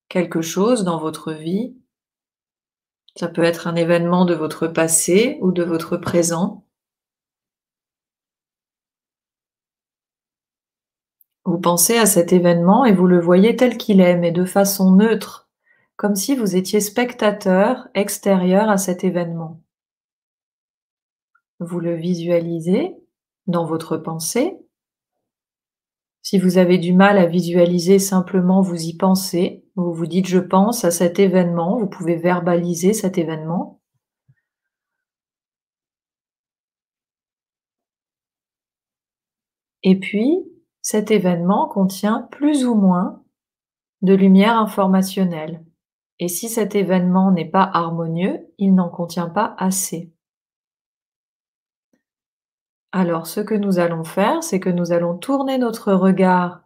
quelque 0.09 0.43
chose 0.43 0.85
dans 0.85 0.99
votre 0.99 1.33
vie. 1.33 1.77
Ça 3.17 3.29
peut 3.29 3.43
être 3.43 3.67
un 3.67 3.77
événement 3.77 4.25
de 4.25 4.35
votre 4.35 4.67
passé 4.67 5.39
ou 5.41 5.53
de 5.53 5.63
votre 5.63 5.97
présent. 5.97 6.65
Vous 11.45 11.59
pensez 11.59 11.97
à 11.97 12.07
cet 12.07 12.33
événement 12.33 12.85
et 12.85 12.93
vous 12.93 13.07
le 13.07 13.21
voyez 13.21 13.57
tel 13.57 13.79
qu'il 13.79 14.01
est, 14.01 14.17
mais 14.17 14.33
de 14.33 14.45
façon 14.45 14.93
neutre, 14.93 15.49
comme 15.97 16.15
si 16.15 16.37
vous 16.37 16.57
étiez 16.57 16.81
spectateur 16.81 17.89
extérieur 17.95 18.69
à 18.69 18.77
cet 18.77 19.03
événement. 19.03 19.63
Vous 21.59 21.81
le 21.81 21.95
visualisez 21.95 22.95
dans 23.47 23.65
votre 23.65 23.97
pensée 23.97 24.59
si 26.23 26.39
vous 26.39 26.59
avez 26.59 26.78
du 26.78 26.93
mal 26.93 27.19
à 27.19 27.27
visualiser, 27.27 27.99
simplement 27.99 28.61
vous 28.61 28.82
y 28.82 28.97
pensez. 28.97 29.65
Vous 29.77 29.93
vous 29.93 30.07
dites 30.07 30.27
je 30.27 30.39
pense 30.39 30.85
à 30.85 30.90
cet 30.90 31.19
événement. 31.19 31.78
Vous 31.78 31.89
pouvez 31.89 32.16
verbaliser 32.16 32.93
cet 32.93 33.19
événement. 33.19 33.81
Et 39.82 39.99
puis, 39.99 40.45
cet 40.82 41.11
événement 41.11 41.69
contient 41.69 42.28
plus 42.31 42.66
ou 42.66 42.74
moins 42.74 43.23
de 44.03 44.15
lumière 44.15 44.59
informationnelle. 44.59 45.65
Et 46.19 46.28
si 46.28 46.49
cet 46.49 46.74
événement 46.74 47.31
n'est 47.31 47.49
pas 47.49 47.70
harmonieux, 47.73 48.53
il 48.59 48.74
n'en 48.74 48.89
contient 48.89 49.28
pas 49.28 49.55
assez. 49.59 50.12
Alors, 52.93 53.27
ce 53.27 53.40
que 53.40 53.55
nous 53.55 53.78
allons 53.78 54.05
faire, 54.05 54.43
c'est 54.43 54.60
que 54.60 54.69
nous 54.70 54.93
allons 54.93 55.16
tourner 55.16 55.56
notre 55.59 55.93
regard 55.94 56.62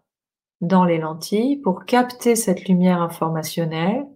dans 0.60 0.84
les 0.84 0.98
lentilles 0.98 1.58
pour 1.58 1.84
capter 1.84 2.36
cette 2.36 2.68
lumière 2.68 3.02
informationnelle. 3.02 4.06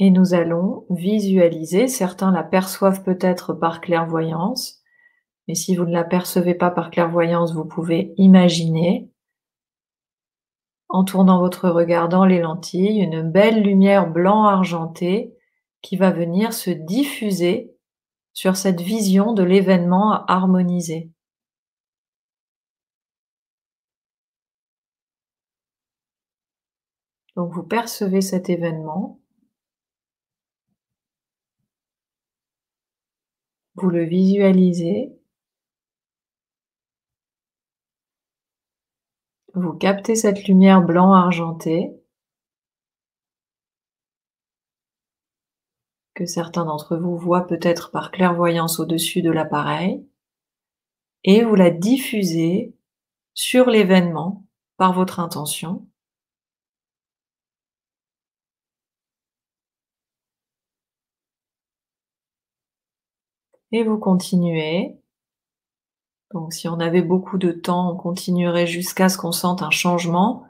Et 0.00 0.10
nous 0.10 0.34
allons 0.34 0.86
visualiser, 0.90 1.86
certains 1.86 2.32
la 2.32 2.42
perçoivent 2.42 3.02
peut-être 3.04 3.52
par 3.52 3.80
clairvoyance, 3.80 4.82
mais 5.46 5.54
si 5.54 5.76
vous 5.76 5.84
ne 5.84 5.92
la 5.92 6.04
percevez 6.04 6.54
pas 6.54 6.70
par 6.70 6.90
clairvoyance, 6.90 7.54
vous 7.54 7.66
pouvez 7.66 8.14
imaginer 8.16 9.09
en 10.90 11.04
tournant 11.04 11.38
votre 11.40 11.68
regard 11.70 12.08
dans 12.08 12.24
les 12.24 12.40
lentilles, 12.40 13.00
une 13.00 13.22
belle 13.22 13.62
lumière 13.62 14.10
blanc 14.10 14.44
argentée 14.44 15.36
qui 15.82 15.96
va 15.96 16.10
venir 16.10 16.52
se 16.52 16.70
diffuser 16.70 17.76
sur 18.32 18.56
cette 18.56 18.80
vision 18.80 19.32
de 19.32 19.44
l'événement 19.44 20.24
harmonisé. 20.26 21.10
Donc 27.36 27.52
vous 27.52 27.62
percevez 27.62 28.20
cet 28.20 28.50
événement, 28.50 29.20
vous 33.76 33.90
le 33.90 34.04
visualisez 34.04 35.19
Vous 39.54 39.72
captez 39.72 40.14
cette 40.14 40.46
lumière 40.46 40.80
blanc 40.80 41.12
argentée 41.12 41.90
que 46.14 46.24
certains 46.26 46.64
d'entre 46.64 46.96
vous 46.96 47.16
voient 47.16 47.46
peut-être 47.46 47.90
par 47.90 48.12
clairvoyance 48.12 48.78
au-dessus 48.78 49.22
de 49.22 49.30
l'appareil 49.30 50.06
et 51.24 51.42
vous 51.42 51.54
la 51.56 51.70
diffusez 51.70 52.76
sur 53.34 53.70
l'événement 53.70 54.44
par 54.76 54.92
votre 54.92 55.18
intention. 55.20 55.86
Et 63.72 63.82
vous 63.82 63.98
continuez 63.98 64.96
donc 66.32 66.52
si 66.52 66.68
on 66.68 66.80
avait 66.80 67.02
beaucoup 67.02 67.38
de 67.38 67.52
temps, 67.52 67.92
on 67.92 67.96
continuerait 67.96 68.66
jusqu'à 68.66 69.08
ce 69.08 69.16
qu'on 69.18 69.32
sente 69.32 69.62
un 69.62 69.70
changement, 69.70 70.44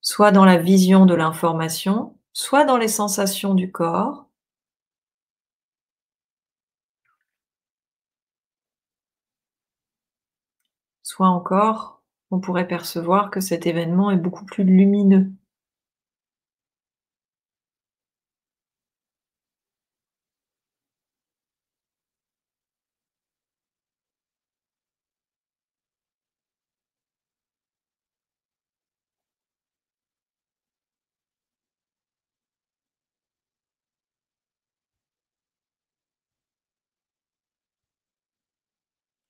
soit 0.00 0.32
dans 0.32 0.44
la 0.46 0.58
vision 0.58 1.06
de 1.06 1.14
l'information, 1.14 2.16
soit 2.32 2.64
dans 2.64 2.78
les 2.78 2.88
sensations 2.88 3.54
du 3.54 3.72
corps, 3.72 4.26
soit 11.02 11.28
encore 11.28 12.02
on 12.30 12.38
pourrait 12.38 12.68
percevoir 12.68 13.30
que 13.30 13.40
cet 13.40 13.66
événement 13.66 14.10
est 14.10 14.18
beaucoup 14.18 14.44
plus 14.44 14.62
lumineux. 14.62 15.32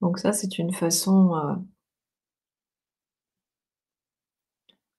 Donc 0.00 0.18
ça, 0.18 0.32
c'est 0.32 0.58
une 0.58 0.72
façon 0.72 1.34
euh, 1.36 1.54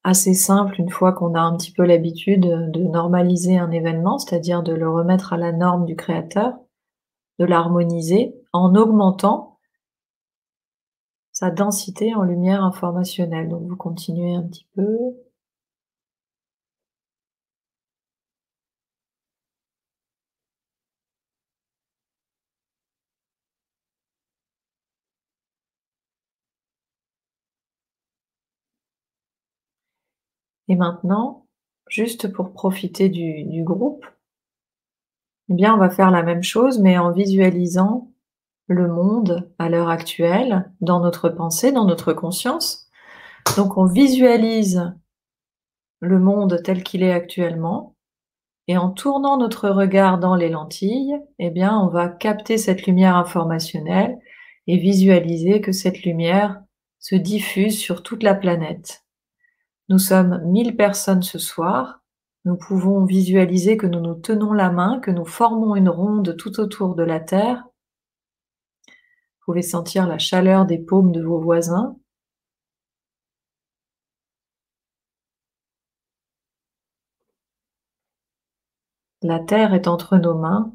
assez 0.04 0.34
simple 0.34 0.80
une 0.80 0.90
fois 0.90 1.12
qu'on 1.12 1.36
a 1.36 1.42
un 1.42 1.58
petit 1.58 1.72
peu 1.72 1.84
l'habitude 1.86 2.42
de 2.42 2.84
normaliser 2.84 3.58
un 3.58 3.72
événement, 3.72 4.18
c'est-à-dire 4.18 4.64
de 4.64 4.74
le 4.74 4.90
remettre 4.90 5.34
à 5.34 5.38
la 5.38 5.52
norme 5.52 5.86
du 5.86 5.96
créateur, 5.96 6.54
de 7.40 7.46
l'harmoniser 7.46 8.34
en 8.54 8.74
augmentant 8.76 9.60
sa 11.32 11.52
densité 11.52 12.16
en 12.16 12.24
lumière 12.24 12.64
informationnelle. 12.64 13.50
Donc 13.50 13.68
vous 13.68 13.76
continuez 13.76 14.34
un 14.34 14.44
petit 14.44 14.68
peu. 14.76 14.88
Et 30.68 30.76
maintenant, 30.76 31.46
juste 31.88 32.32
pour 32.32 32.52
profiter 32.52 33.10
du, 33.10 33.64
groupe, 33.64 34.06
eh 35.50 35.54
bien, 35.54 35.74
on 35.74 35.78
va 35.78 35.90
faire 35.90 36.12
la 36.12 36.24
même 36.24 36.44
chose, 36.44 36.80
mais 36.80 36.98
en 36.98 37.12
visualisant 37.12 38.12
le 38.68 38.88
monde 38.88 39.50
à 39.60 39.70
l'heure 39.70 39.90
actuelle, 39.90 40.72
dans 40.82 41.00
notre 41.00 41.30
pensée, 41.30 41.72
dans 41.72 41.86
notre 41.86 42.14
conscience. 42.14 42.90
Donc, 43.56 43.78
on 43.78 43.86
visualise 43.86 44.94
le 46.02 46.20
monde 46.20 46.62
tel 46.64 46.84
qu'il 46.84 47.02
est 47.02 47.14
actuellement, 47.14 47.96
et 48.68 48.78
en 48.78 48.90
tournant 48.90 49.38
notre 49.38 49.70
regard 49.70 50.20
dans 50.20 50.36
les 50.36 50.50
lentilles, 50.50 51.18
eh 51.40 51.50
bien, 51.50 51.80
on 51.80 51.88
va 51.88 52.10
capter 52.10 52.58
cette 52.58 52.86
lumière 52.86 53.16
informationnelle 53.16 54.20
et 54.68 54.78
visualiser 54.78 55.62
que 55.62 55.72
cette 55.72 56.04
lumière 56.04 56.62
se 57.00 57.16
diffuse 57.16 57.80
sur 57.80 58.04
toute 58.04 58.24
la 58.24 58.36
planète. 58.36 59.07
Nous 59.90 60.00
sommes 60.00 60.42
mille 60.44 60.76
personnes 60.76 61.24
ce 61.24 61.40
soir. 61.40 62.02
Nous 62.44 62.58
pouvons 62.58 63.06
visualiser 63.06 63.78
que 63.78 63.88
nous 63.88 64.02
nous 64.02 64.16
tenons 64.16 64.52
la 64.52 64.70
main, 64.70 65.00
que 65.00 65.12
nous 65.12 65.26
formons 65.26 65.76
une 65.76 65.90
ronde 65.90 66.36
tout 66.38 66.60
autour 66.60 66.96
de 66.96 67.04
la 67.04 67.22
Terre. 67.22 67.64
Vous 68.88 69.54
pouvez 69.54 69.62
sentir 69.62 70.06
la 70.08 70.18
chaleur 70.18 70.66
des 70.66 70.78
paumes 70.78 71.14
de 71.14 71.24
vos 71.24 71.40
voisins. 71.40 71.98
La 79.22 79.40
Terre 79.40 79.74
est 79.74 79.88
entre 79.88 80.18
nos 80.18 80.38
mains 80.38 80.74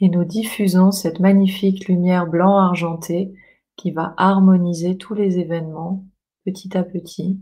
et 0.00 0.08
nous 0.08 0.24
diffusons 0.24 0.90
cette 0.90 1.20
magnifique 1.20 1.86
lumière 1.86 2.26
blanc 2.26 2.56
argentée 2.58 3.32
qui 3.76 3.92
va 3.92 4.14
harmoniser 4.16 4.96
tous 4.96 5.14
les 5.14 5.38
événements 5.38 6.04
petit 6.44 6.76
à 6.76 6.82
petit. 6.82 7.40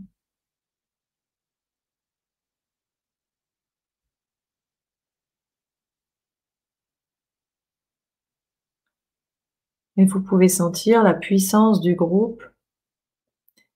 Mais 9.97 10.05
vous 10.05 10.21
pouvez 10.21 10.47
sentir 10.47 11.03
la 11.03 11.15
puissance 11.15 11.81
du 11.81 11.95
groupe 11.95 12.43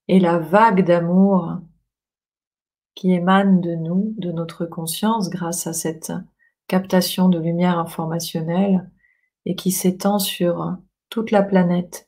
et 0.07 0.19
la 0.19 0.38
vague 0.38 0.85
d'amour 0.85 1.60
qui 2.95 3.11
émane 3.11 3.61
de 3.61 3.73
nous, 3.76 4.14
de 4.18 4.31
notre 4.31 4.65
conscience 4.65 5.30
grâce 5.30 5.65
à 5.68 5.73
cette 5.73 6.14
captation 6.68 7.27
de 7.27 7.39
lumière 7.39 7.80
informationnelle 7.80 8.89
et 9.45 9.56
qui 9.56 9.72
s'étend 9.72 10.19
sur 10.19 10.77
toute 11.10 11.31
la 11.31 11.41
planète. 11.41 12.07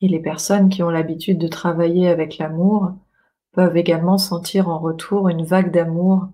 Et 0.00 0.08
les 0.08 0.20
personnes 0.20 0.70
qui 0.70 0.82
ont 0.82 0.90
l'habitude 0.90 1.38
de 1.38 1.46
travailler 1.46 2.08
avec 2.08 2.38
l'amour 2.38 2.94
peuvent 3.52 3.76
également 3.76 4.18
sentir 4.18 4.68
en 4.68 4.78
retour 4.78 5.28
une 5.28 5.44
vague 5.44 5.72
d'amour 5.72 6.28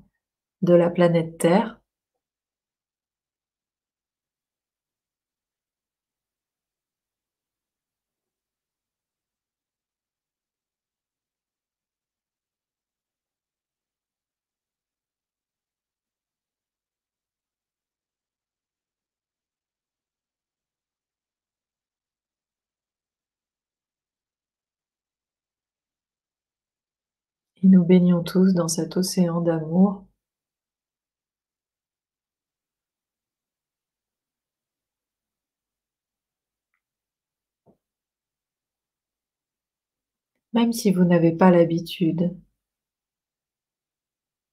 de 0.63 0.75
la 0.75 0.91
planète 0.91 1.39
Terre. 1.39 1.81
Nous 27.69 27.85
baignons 27.85 28.23
tous 28.23 28.55
dans 28.55 28.69
cet 28.69 28.97
océan 28.97 29.41
d'amour. 29.41 30.07
Même 40.53 40.73
si 40.73 40.93
vous 40.93 41.03
n'avez 41.03 41.33
pas 41.33 41.51
l'habitude, 41.51 42.37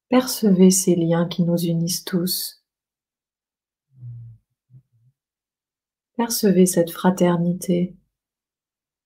percevez 0.10 0.72
ces 0.72 0.96
liens 0.96 1.28
qui 1.28 1.44
nous 1.44 1.58
unissent 1.58 2.04
tous. 2.04 2.66
Percevez 6.18 6.66
cette 6.66 6.90
fraternité, 6.90 7.96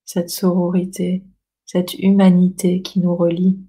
cette 0.06 0.30
sororité, 0.30 1.24
cette 1.66 1.92
humanité 1.92 2.80
qui 2.80 3.00
nous 3.00 3.14
relie. 3.14 3.67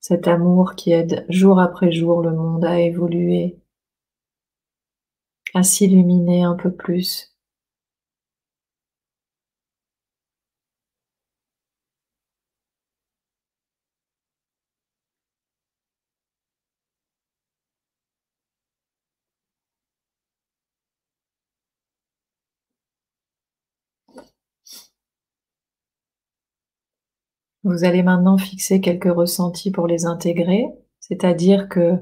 Cet 0.00 0.28
amour 0.28 0.74
qui 0.74 0.92
aide 0.92 1.26
jour 1.28 1.60
après 1.60 1.92
jour 1.92 2.22
le 2.22 2.32
monde 2.32 2.64
à 2.64 2.80
évoluer, 2.80 3.58
à 5.54 5.62
s'illuminer 5.62 6.44
un 6.44 6.54
peu 6.54 6.72
plus. 6.72 7.37
Vous 27.68 27.84
allez 27.84 28.02
maintenant 28.02 28.38
fixer 28.38 28.80
quelques 28.80 29.12
ressentis 29.14 29.70
pour 29.70 29.86
les 29.86 30.06
intégrer, 30.06 30.68
c'est-à-dire 31.00 31.68
que 31.68 31.98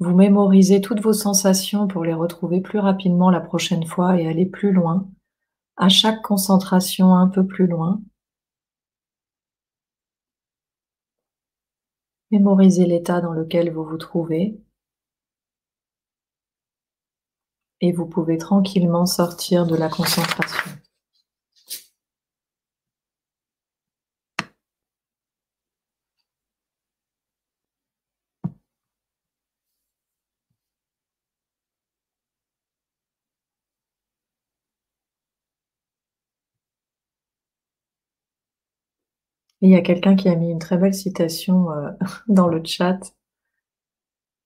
vous 0.00 0.12
mémorisez 0.12 0.80
toutes 0.80 1.00
vos 1.00 1.12
sensations 1.12 1.86
pour 1.86 2.04
les 2.04 2.14
retrouver 2.14 2.60
plus 2.60 2.80
rapidement 2.80 3.30
la 3.30 3.40
prochaine 3.40 3.86
fois 3.86 4.20
et 4.20 4.26
aller 4.26 4.44
plus 4.44 4.72
loin, 4.72 5.08
à 5.76 5.88
chaque 5.88 6.20
concentration 6.20 7.14
un 7.14 7.28
peu 7.28 7.46
plus 7.46 7.68
loin. 7.68 8.02
Mémorisez 12.32 12.84
l'état 12.84 13.20
dans 13.20 13.34
lequel 13.34 13.70
vous 13.72 13.84
vous 13.84 13.98
trouvez 13.98 14.60
et 17.80 17.92
vous 17.92 18.06
pouvez 18.06 18.36
tranquillement 18.36 19.06
sortir 19.06 19.64
de 19.64 19.76
la 19.76 19.88
concentration. 19.88 20.83
Il 39.64 39.70
y 39.70 39.76
a 39.76 39.80
quelqu'un 39.80 40.14
qui 40.14 40.28
a 40.28 40.34
mis 40.34 40.50
une 40.50 40.58
très 40.58 40.76
belle 40.76 40.92
citation 40.92 41.70
euh, 41.72 41.90
dans 42.28 42.48
le 42.48 42.62
chat. 42.64 43.00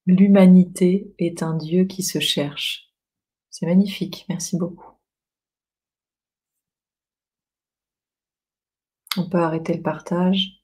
L'humanité 0.05 1.13
est 1.19 1.43
un 1.43 1.55
Dieu 1.55 1.83
qui 1.83 2.03
se 2.03 2.19
cherche. 2.19 2.89
C'est 3.49 3.65
magnifique, 3.65 4.25
merci 4.29 4.57
beaucoup. 4.57 4.93
On 9.17 9.27
peut 9.27 9.39
arrêter 9.39 9.73
le 9.73 9.81
partage. 9.81 10.58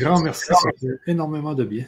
Grand 0.00 0.22
merci, 0.22 0.46
ça 0.46 0.70
fait 0.80 0.98
énormément 1.06 1.54
de 1.54 1.62
bien. 1.64 1.84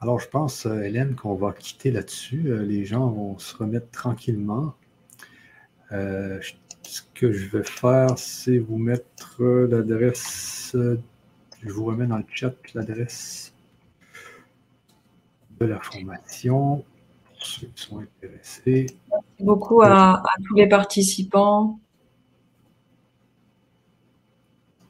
Alors, 0.00 0.18
je 0.18 0.28
pense, 0.28 0.66
euh, 0.66 0.82
Hélène, 0.82 1.14
qu'on 1.14 1.36
va 1.36 1.52
quitter 1.52 1.92
là-dessus. 1.92 2.48
Euh, 2.48 2.64
les 2.64 2.84
gens 2.84 3.08
vont 3.08 3.38
se 3.38 3.56
remettre 3.56 3.88
tranquillement. 3.92 4.74
Euh, 5.92 6.40
ce 6.82 7.02
que 7.14 7.32
je 7.32 7.56
vais 7.56 7.62
faire, 7.62 8.18
c'est 8.18 8.58
vous 8.58 8.78
mettre 8.78 9.40
l'adresse. 9.44 10.72
Je 10.74 11.70
vous 11.70 11.84
remets 11.84 12.08
dans 12.08 12.18
le 12.18 12.24
chat 12.28 12.52
l'adresse 12.74 13.54
de 15.60 15.66
la 15.66 15.78
formation 15.78 16.84
pour 17.42 17.50
ceux 17.50 17.66
qui 17.66 17.82
sont 17.82 17.98
intéressés. 17.98 18.86
Merci 19.10 19.24
beaucoup 19.40 19.82
à 19.82 20.22
tous 20.46 20.54
les 20.54 20.68
participants. 20.68 21.78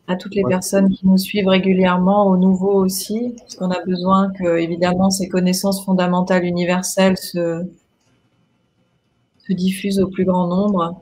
à 0.09 0.17
toutes 0.17 0.35
les 0.35 0.45
personnes 0.45 0.91
qui 0.91 1.07
nous 1.07 1.17
suivent 1.17 1.49
régulièrement, 1.49 2.27
aux 2.27 2.37
nouveaux 2.37 2.75
aussi, 2.75 3.35
parce 3.39 3.55
qu'on 3.55 3.71
a 3.71 3.83
besoin 3.85 4.31
que, 4.33 4.59
évidemment, 4.59 5.11
ces 5.11 5.29
connaissances 5.29 5.85
fondamentales 5.85 6.45
universelles 6.45 7.17
se, 7.17 7.65
se 9.39 9.53
diffusent 9.53 10.01
au 10.01 10.09
plus 10.09 10.25
grand 10.25 10.47
nombre. 10.49 11.01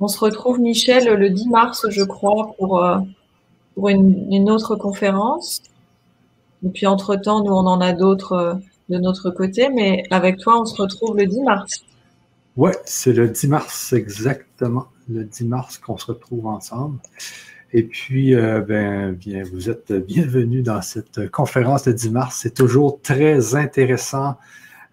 On 0.00 0.08
se 0.08 0.18
retrouve, 0.18 0.60
Michel, 0.60 1.14
le 1.14 1.30
10 1.30 1.48
mars, 1.48 1.86
je 1.90 2.02
crois, 2.02 2.54
pour, 2.58 2.82
euh, 2.82 2.98
pour 3.74 3.88
une, 3.88 4.50
autre 4.50 4.76
conférence. 4.76 5.62
Et 6.64 6.68
puis, 6.68 6.86
entre-temps, 6.86 7.42
nous, 7.42 7.52
on 7.52 7.66
en 7.66 7.80
a 7.80 7.92
d'autres 7.92 8.32
euh, 8.32 8.54
de 8.88 8.98
notre 8.98 9.30
côté, 9.30 9.68
mais 9.68 10.04
avec 10.10 10.38
toi, 10.38 10.60
on 10.60 10.64
se 10.64 10.80
retrouve 10.80 11.16
le 11.16 11.26
10 11.26 11.40
mars. 11.42 11.84
Ouais, 12.56 12.76
c'est 12.84 13.12
le 13.12 13.28
10 13.28 13.48
mars 13.48 13.92
exactement 13.92 14.86
le 15.08 15.24
10 15.24 15.44
mars 15.46 15.78
qu'on 15.78 15.96
se 15.96 16.06
retrouve 16.06 16.46
ensemble. 16.46 16.98
Et 17.72 17.84
puis, 17.84 18.34
euh, 18.34 18.60
ben, 18.60 19.12
bien, 19.12 19.44
vous 19.44 19.70
êtes 19.70 19.92
bienvenus 19.92 20.62
dans 20.64 20.82
cette 20.82 21.30
conférence 21.30 21.84
de 21.84 21.92
10 21.92 22.10
mars. 22.10 22.38
C'est 22.42 22.54
toujours 22.54 23.00
très 23.00 23.54
intéressant. 23.54 24.36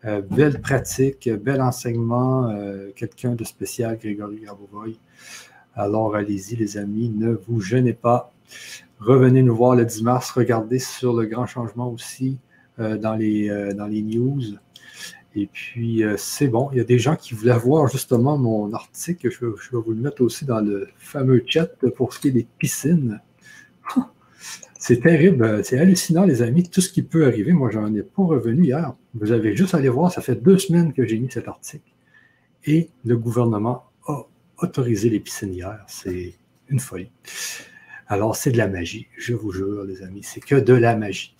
Euh, 0.05 0.21
belle 0.21 0.61
pratique, 0.61 1.29
bel 1.29 1.61
enseignement. 1.61 2.55
Quelqu'un 2.95 3.33
de 3.33 3.43
spécial, 3.43 3.97
Grégory 3.97 4.41
Gabovoy. 4.45 4.97
Alors, 5.75 6.15
allez-y, 6.15 6.55
les 6.55 6.77
amis, 6.77 7.09
ne 7.09 7.39
vous 7.47 7.61
gênez 7.61 7.93
pas. 7.93 8.31
Revenez 8.99 9.43
nous 9.43 9.55
voir 9.55 9.75
le 9.75 9.85
10 9.85 10.03
mars. 10.03 10.31
Regardez 10.31 10.79
sur 10.79 11.13
le 11.13 11.25
grand 11.25 11.45
changement 11.45 11.91
aussi 11.91 12.39
dans, 12.77 13.15
les, 13.15 13.73
dans 13.75 13.87
les 13.87 14.01
news. 14.01 14.41
Et 15.37 15.45
puis, 15.45 16.03
euh, 16.03 16.15
c'est 16.17 16.47
bon. 16.47 16.69
Il 16.71 16.79
y 16.79 16.81
a 16.81 16.83
des 16.83 16.97
gens 16.97 17.15
qui 17.15 17.35
voulaient 17.35 17.59
voir 17.59 17.87
justement 17.87 18.39
mon 18.39 18.73
article. 18.73 19.29
Je, 19.29 19.45
vais 19.45 19.53
vous 19.71 19.91
le 19.91 20.01
mettre 20.01 20.23
aussi 20.23 20.45
dans 20.45 20.61
le 20.61 20.87
fameux 20.97 21.43
chat 21.45 21.69
pour 21.95 22.11
ce 22.11 22.19
qui 22.19 22.29
est 22.29 22.31
des 22.31 22.47
piscines. 22.57 23.21
C'est 24.79 25.01
terrible. 25.01 25.63
C'est 25.63 25.77
hallucinant, 25.77 26.23
les 26.23 26.41
amis. 26.41 26.67
Tout 26.67 26.81
ce 26.81 26.89
qui 26.89 27.03
peut 27.03 27.27
arriver. 27.27 27.53
Moi, 27.53 27.69
j'en 27.69 27.93
ai 27.93 28.01
pas 28.01 28.23
revenu 28.23 28.63
hier. 28.63 28.95
Vous 29.13 29.31
avez 29.31 29.55
juste 29.55 29.75
à 29.75 29.77
aller 29.77 29.89
voir. 29.89 30.11
Ça 30.11 30.21
fait 30.21 30.35
deux 30.35 30.57
semaines 30.57 30.91
que 30.91 31.05
j'ai 31.05 31.19
mis 31.19 31.29
cet 31.29 31.47
article. 31.47 31.91
Et 32.65 32.89
le 33.05 33.15
gouvernement 33.15 33.85
a 34.07 34.23
autorisé 34.57 35.11
les 35.11 35.19
piscines 35.19 35.53
hier. 35.53 35.83
C'est 35.87 36.33
une 36.67 36.79
folie. 36.79 37.11
Alors, 38.09 38.35
c'est 38.35 38.51
de 38.51 38.57
la 38.57 38.67
magie. 38.67 39.07
Je 39.17 39.33
vous 39.33 39.51
jure, 39.51 39.83
les 39.83 40.01
amis. 40.01 40.23
C'est 40.23 40.39
que 40.39 40.55
de 40.55 40.73
la 40.73 40.95
magie. 40.95 41.35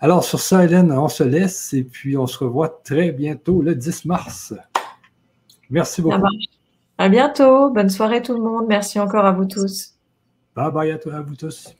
Alors, 0.00 0.24
sur 0.24 0.40
ça, 0.40 0.64
Hélène, 0.64 0.92
on 0.92 1.08
se 1.08 1.24
laisse 1.24 1.72
et 1.72 1.82
puis 1.82 2.16
on 2.16 2.26
se 2.26 2.38
revoit 2.38 2.80
très 2.84 3.10
bientôt 3.10 3.62
le 3.62 3.74
10 3.74 4.04
mars. 4.04 4.54
Merci 5.70 6.02
beaucoup. 6.02 6.22
À 6.98 7.08
bientôt. 7.08 7.70
Bonne 7.70 7.90
soirée 7.90 8.22
tout 8.22 8.34
le 8.34 8.42
monde. 8.42 8.66
Merci 8.68 9.00
encore 9.00 9.24
à 9.24 9.32
vous 9.32 9.46
tous. 9.46 9.94
Bye 10.54 10.70
bye 10.70 10.90
à, 10.92 11.16
à 11.16 11.20
vous 11.22 11.36
tous. 11.36 11.74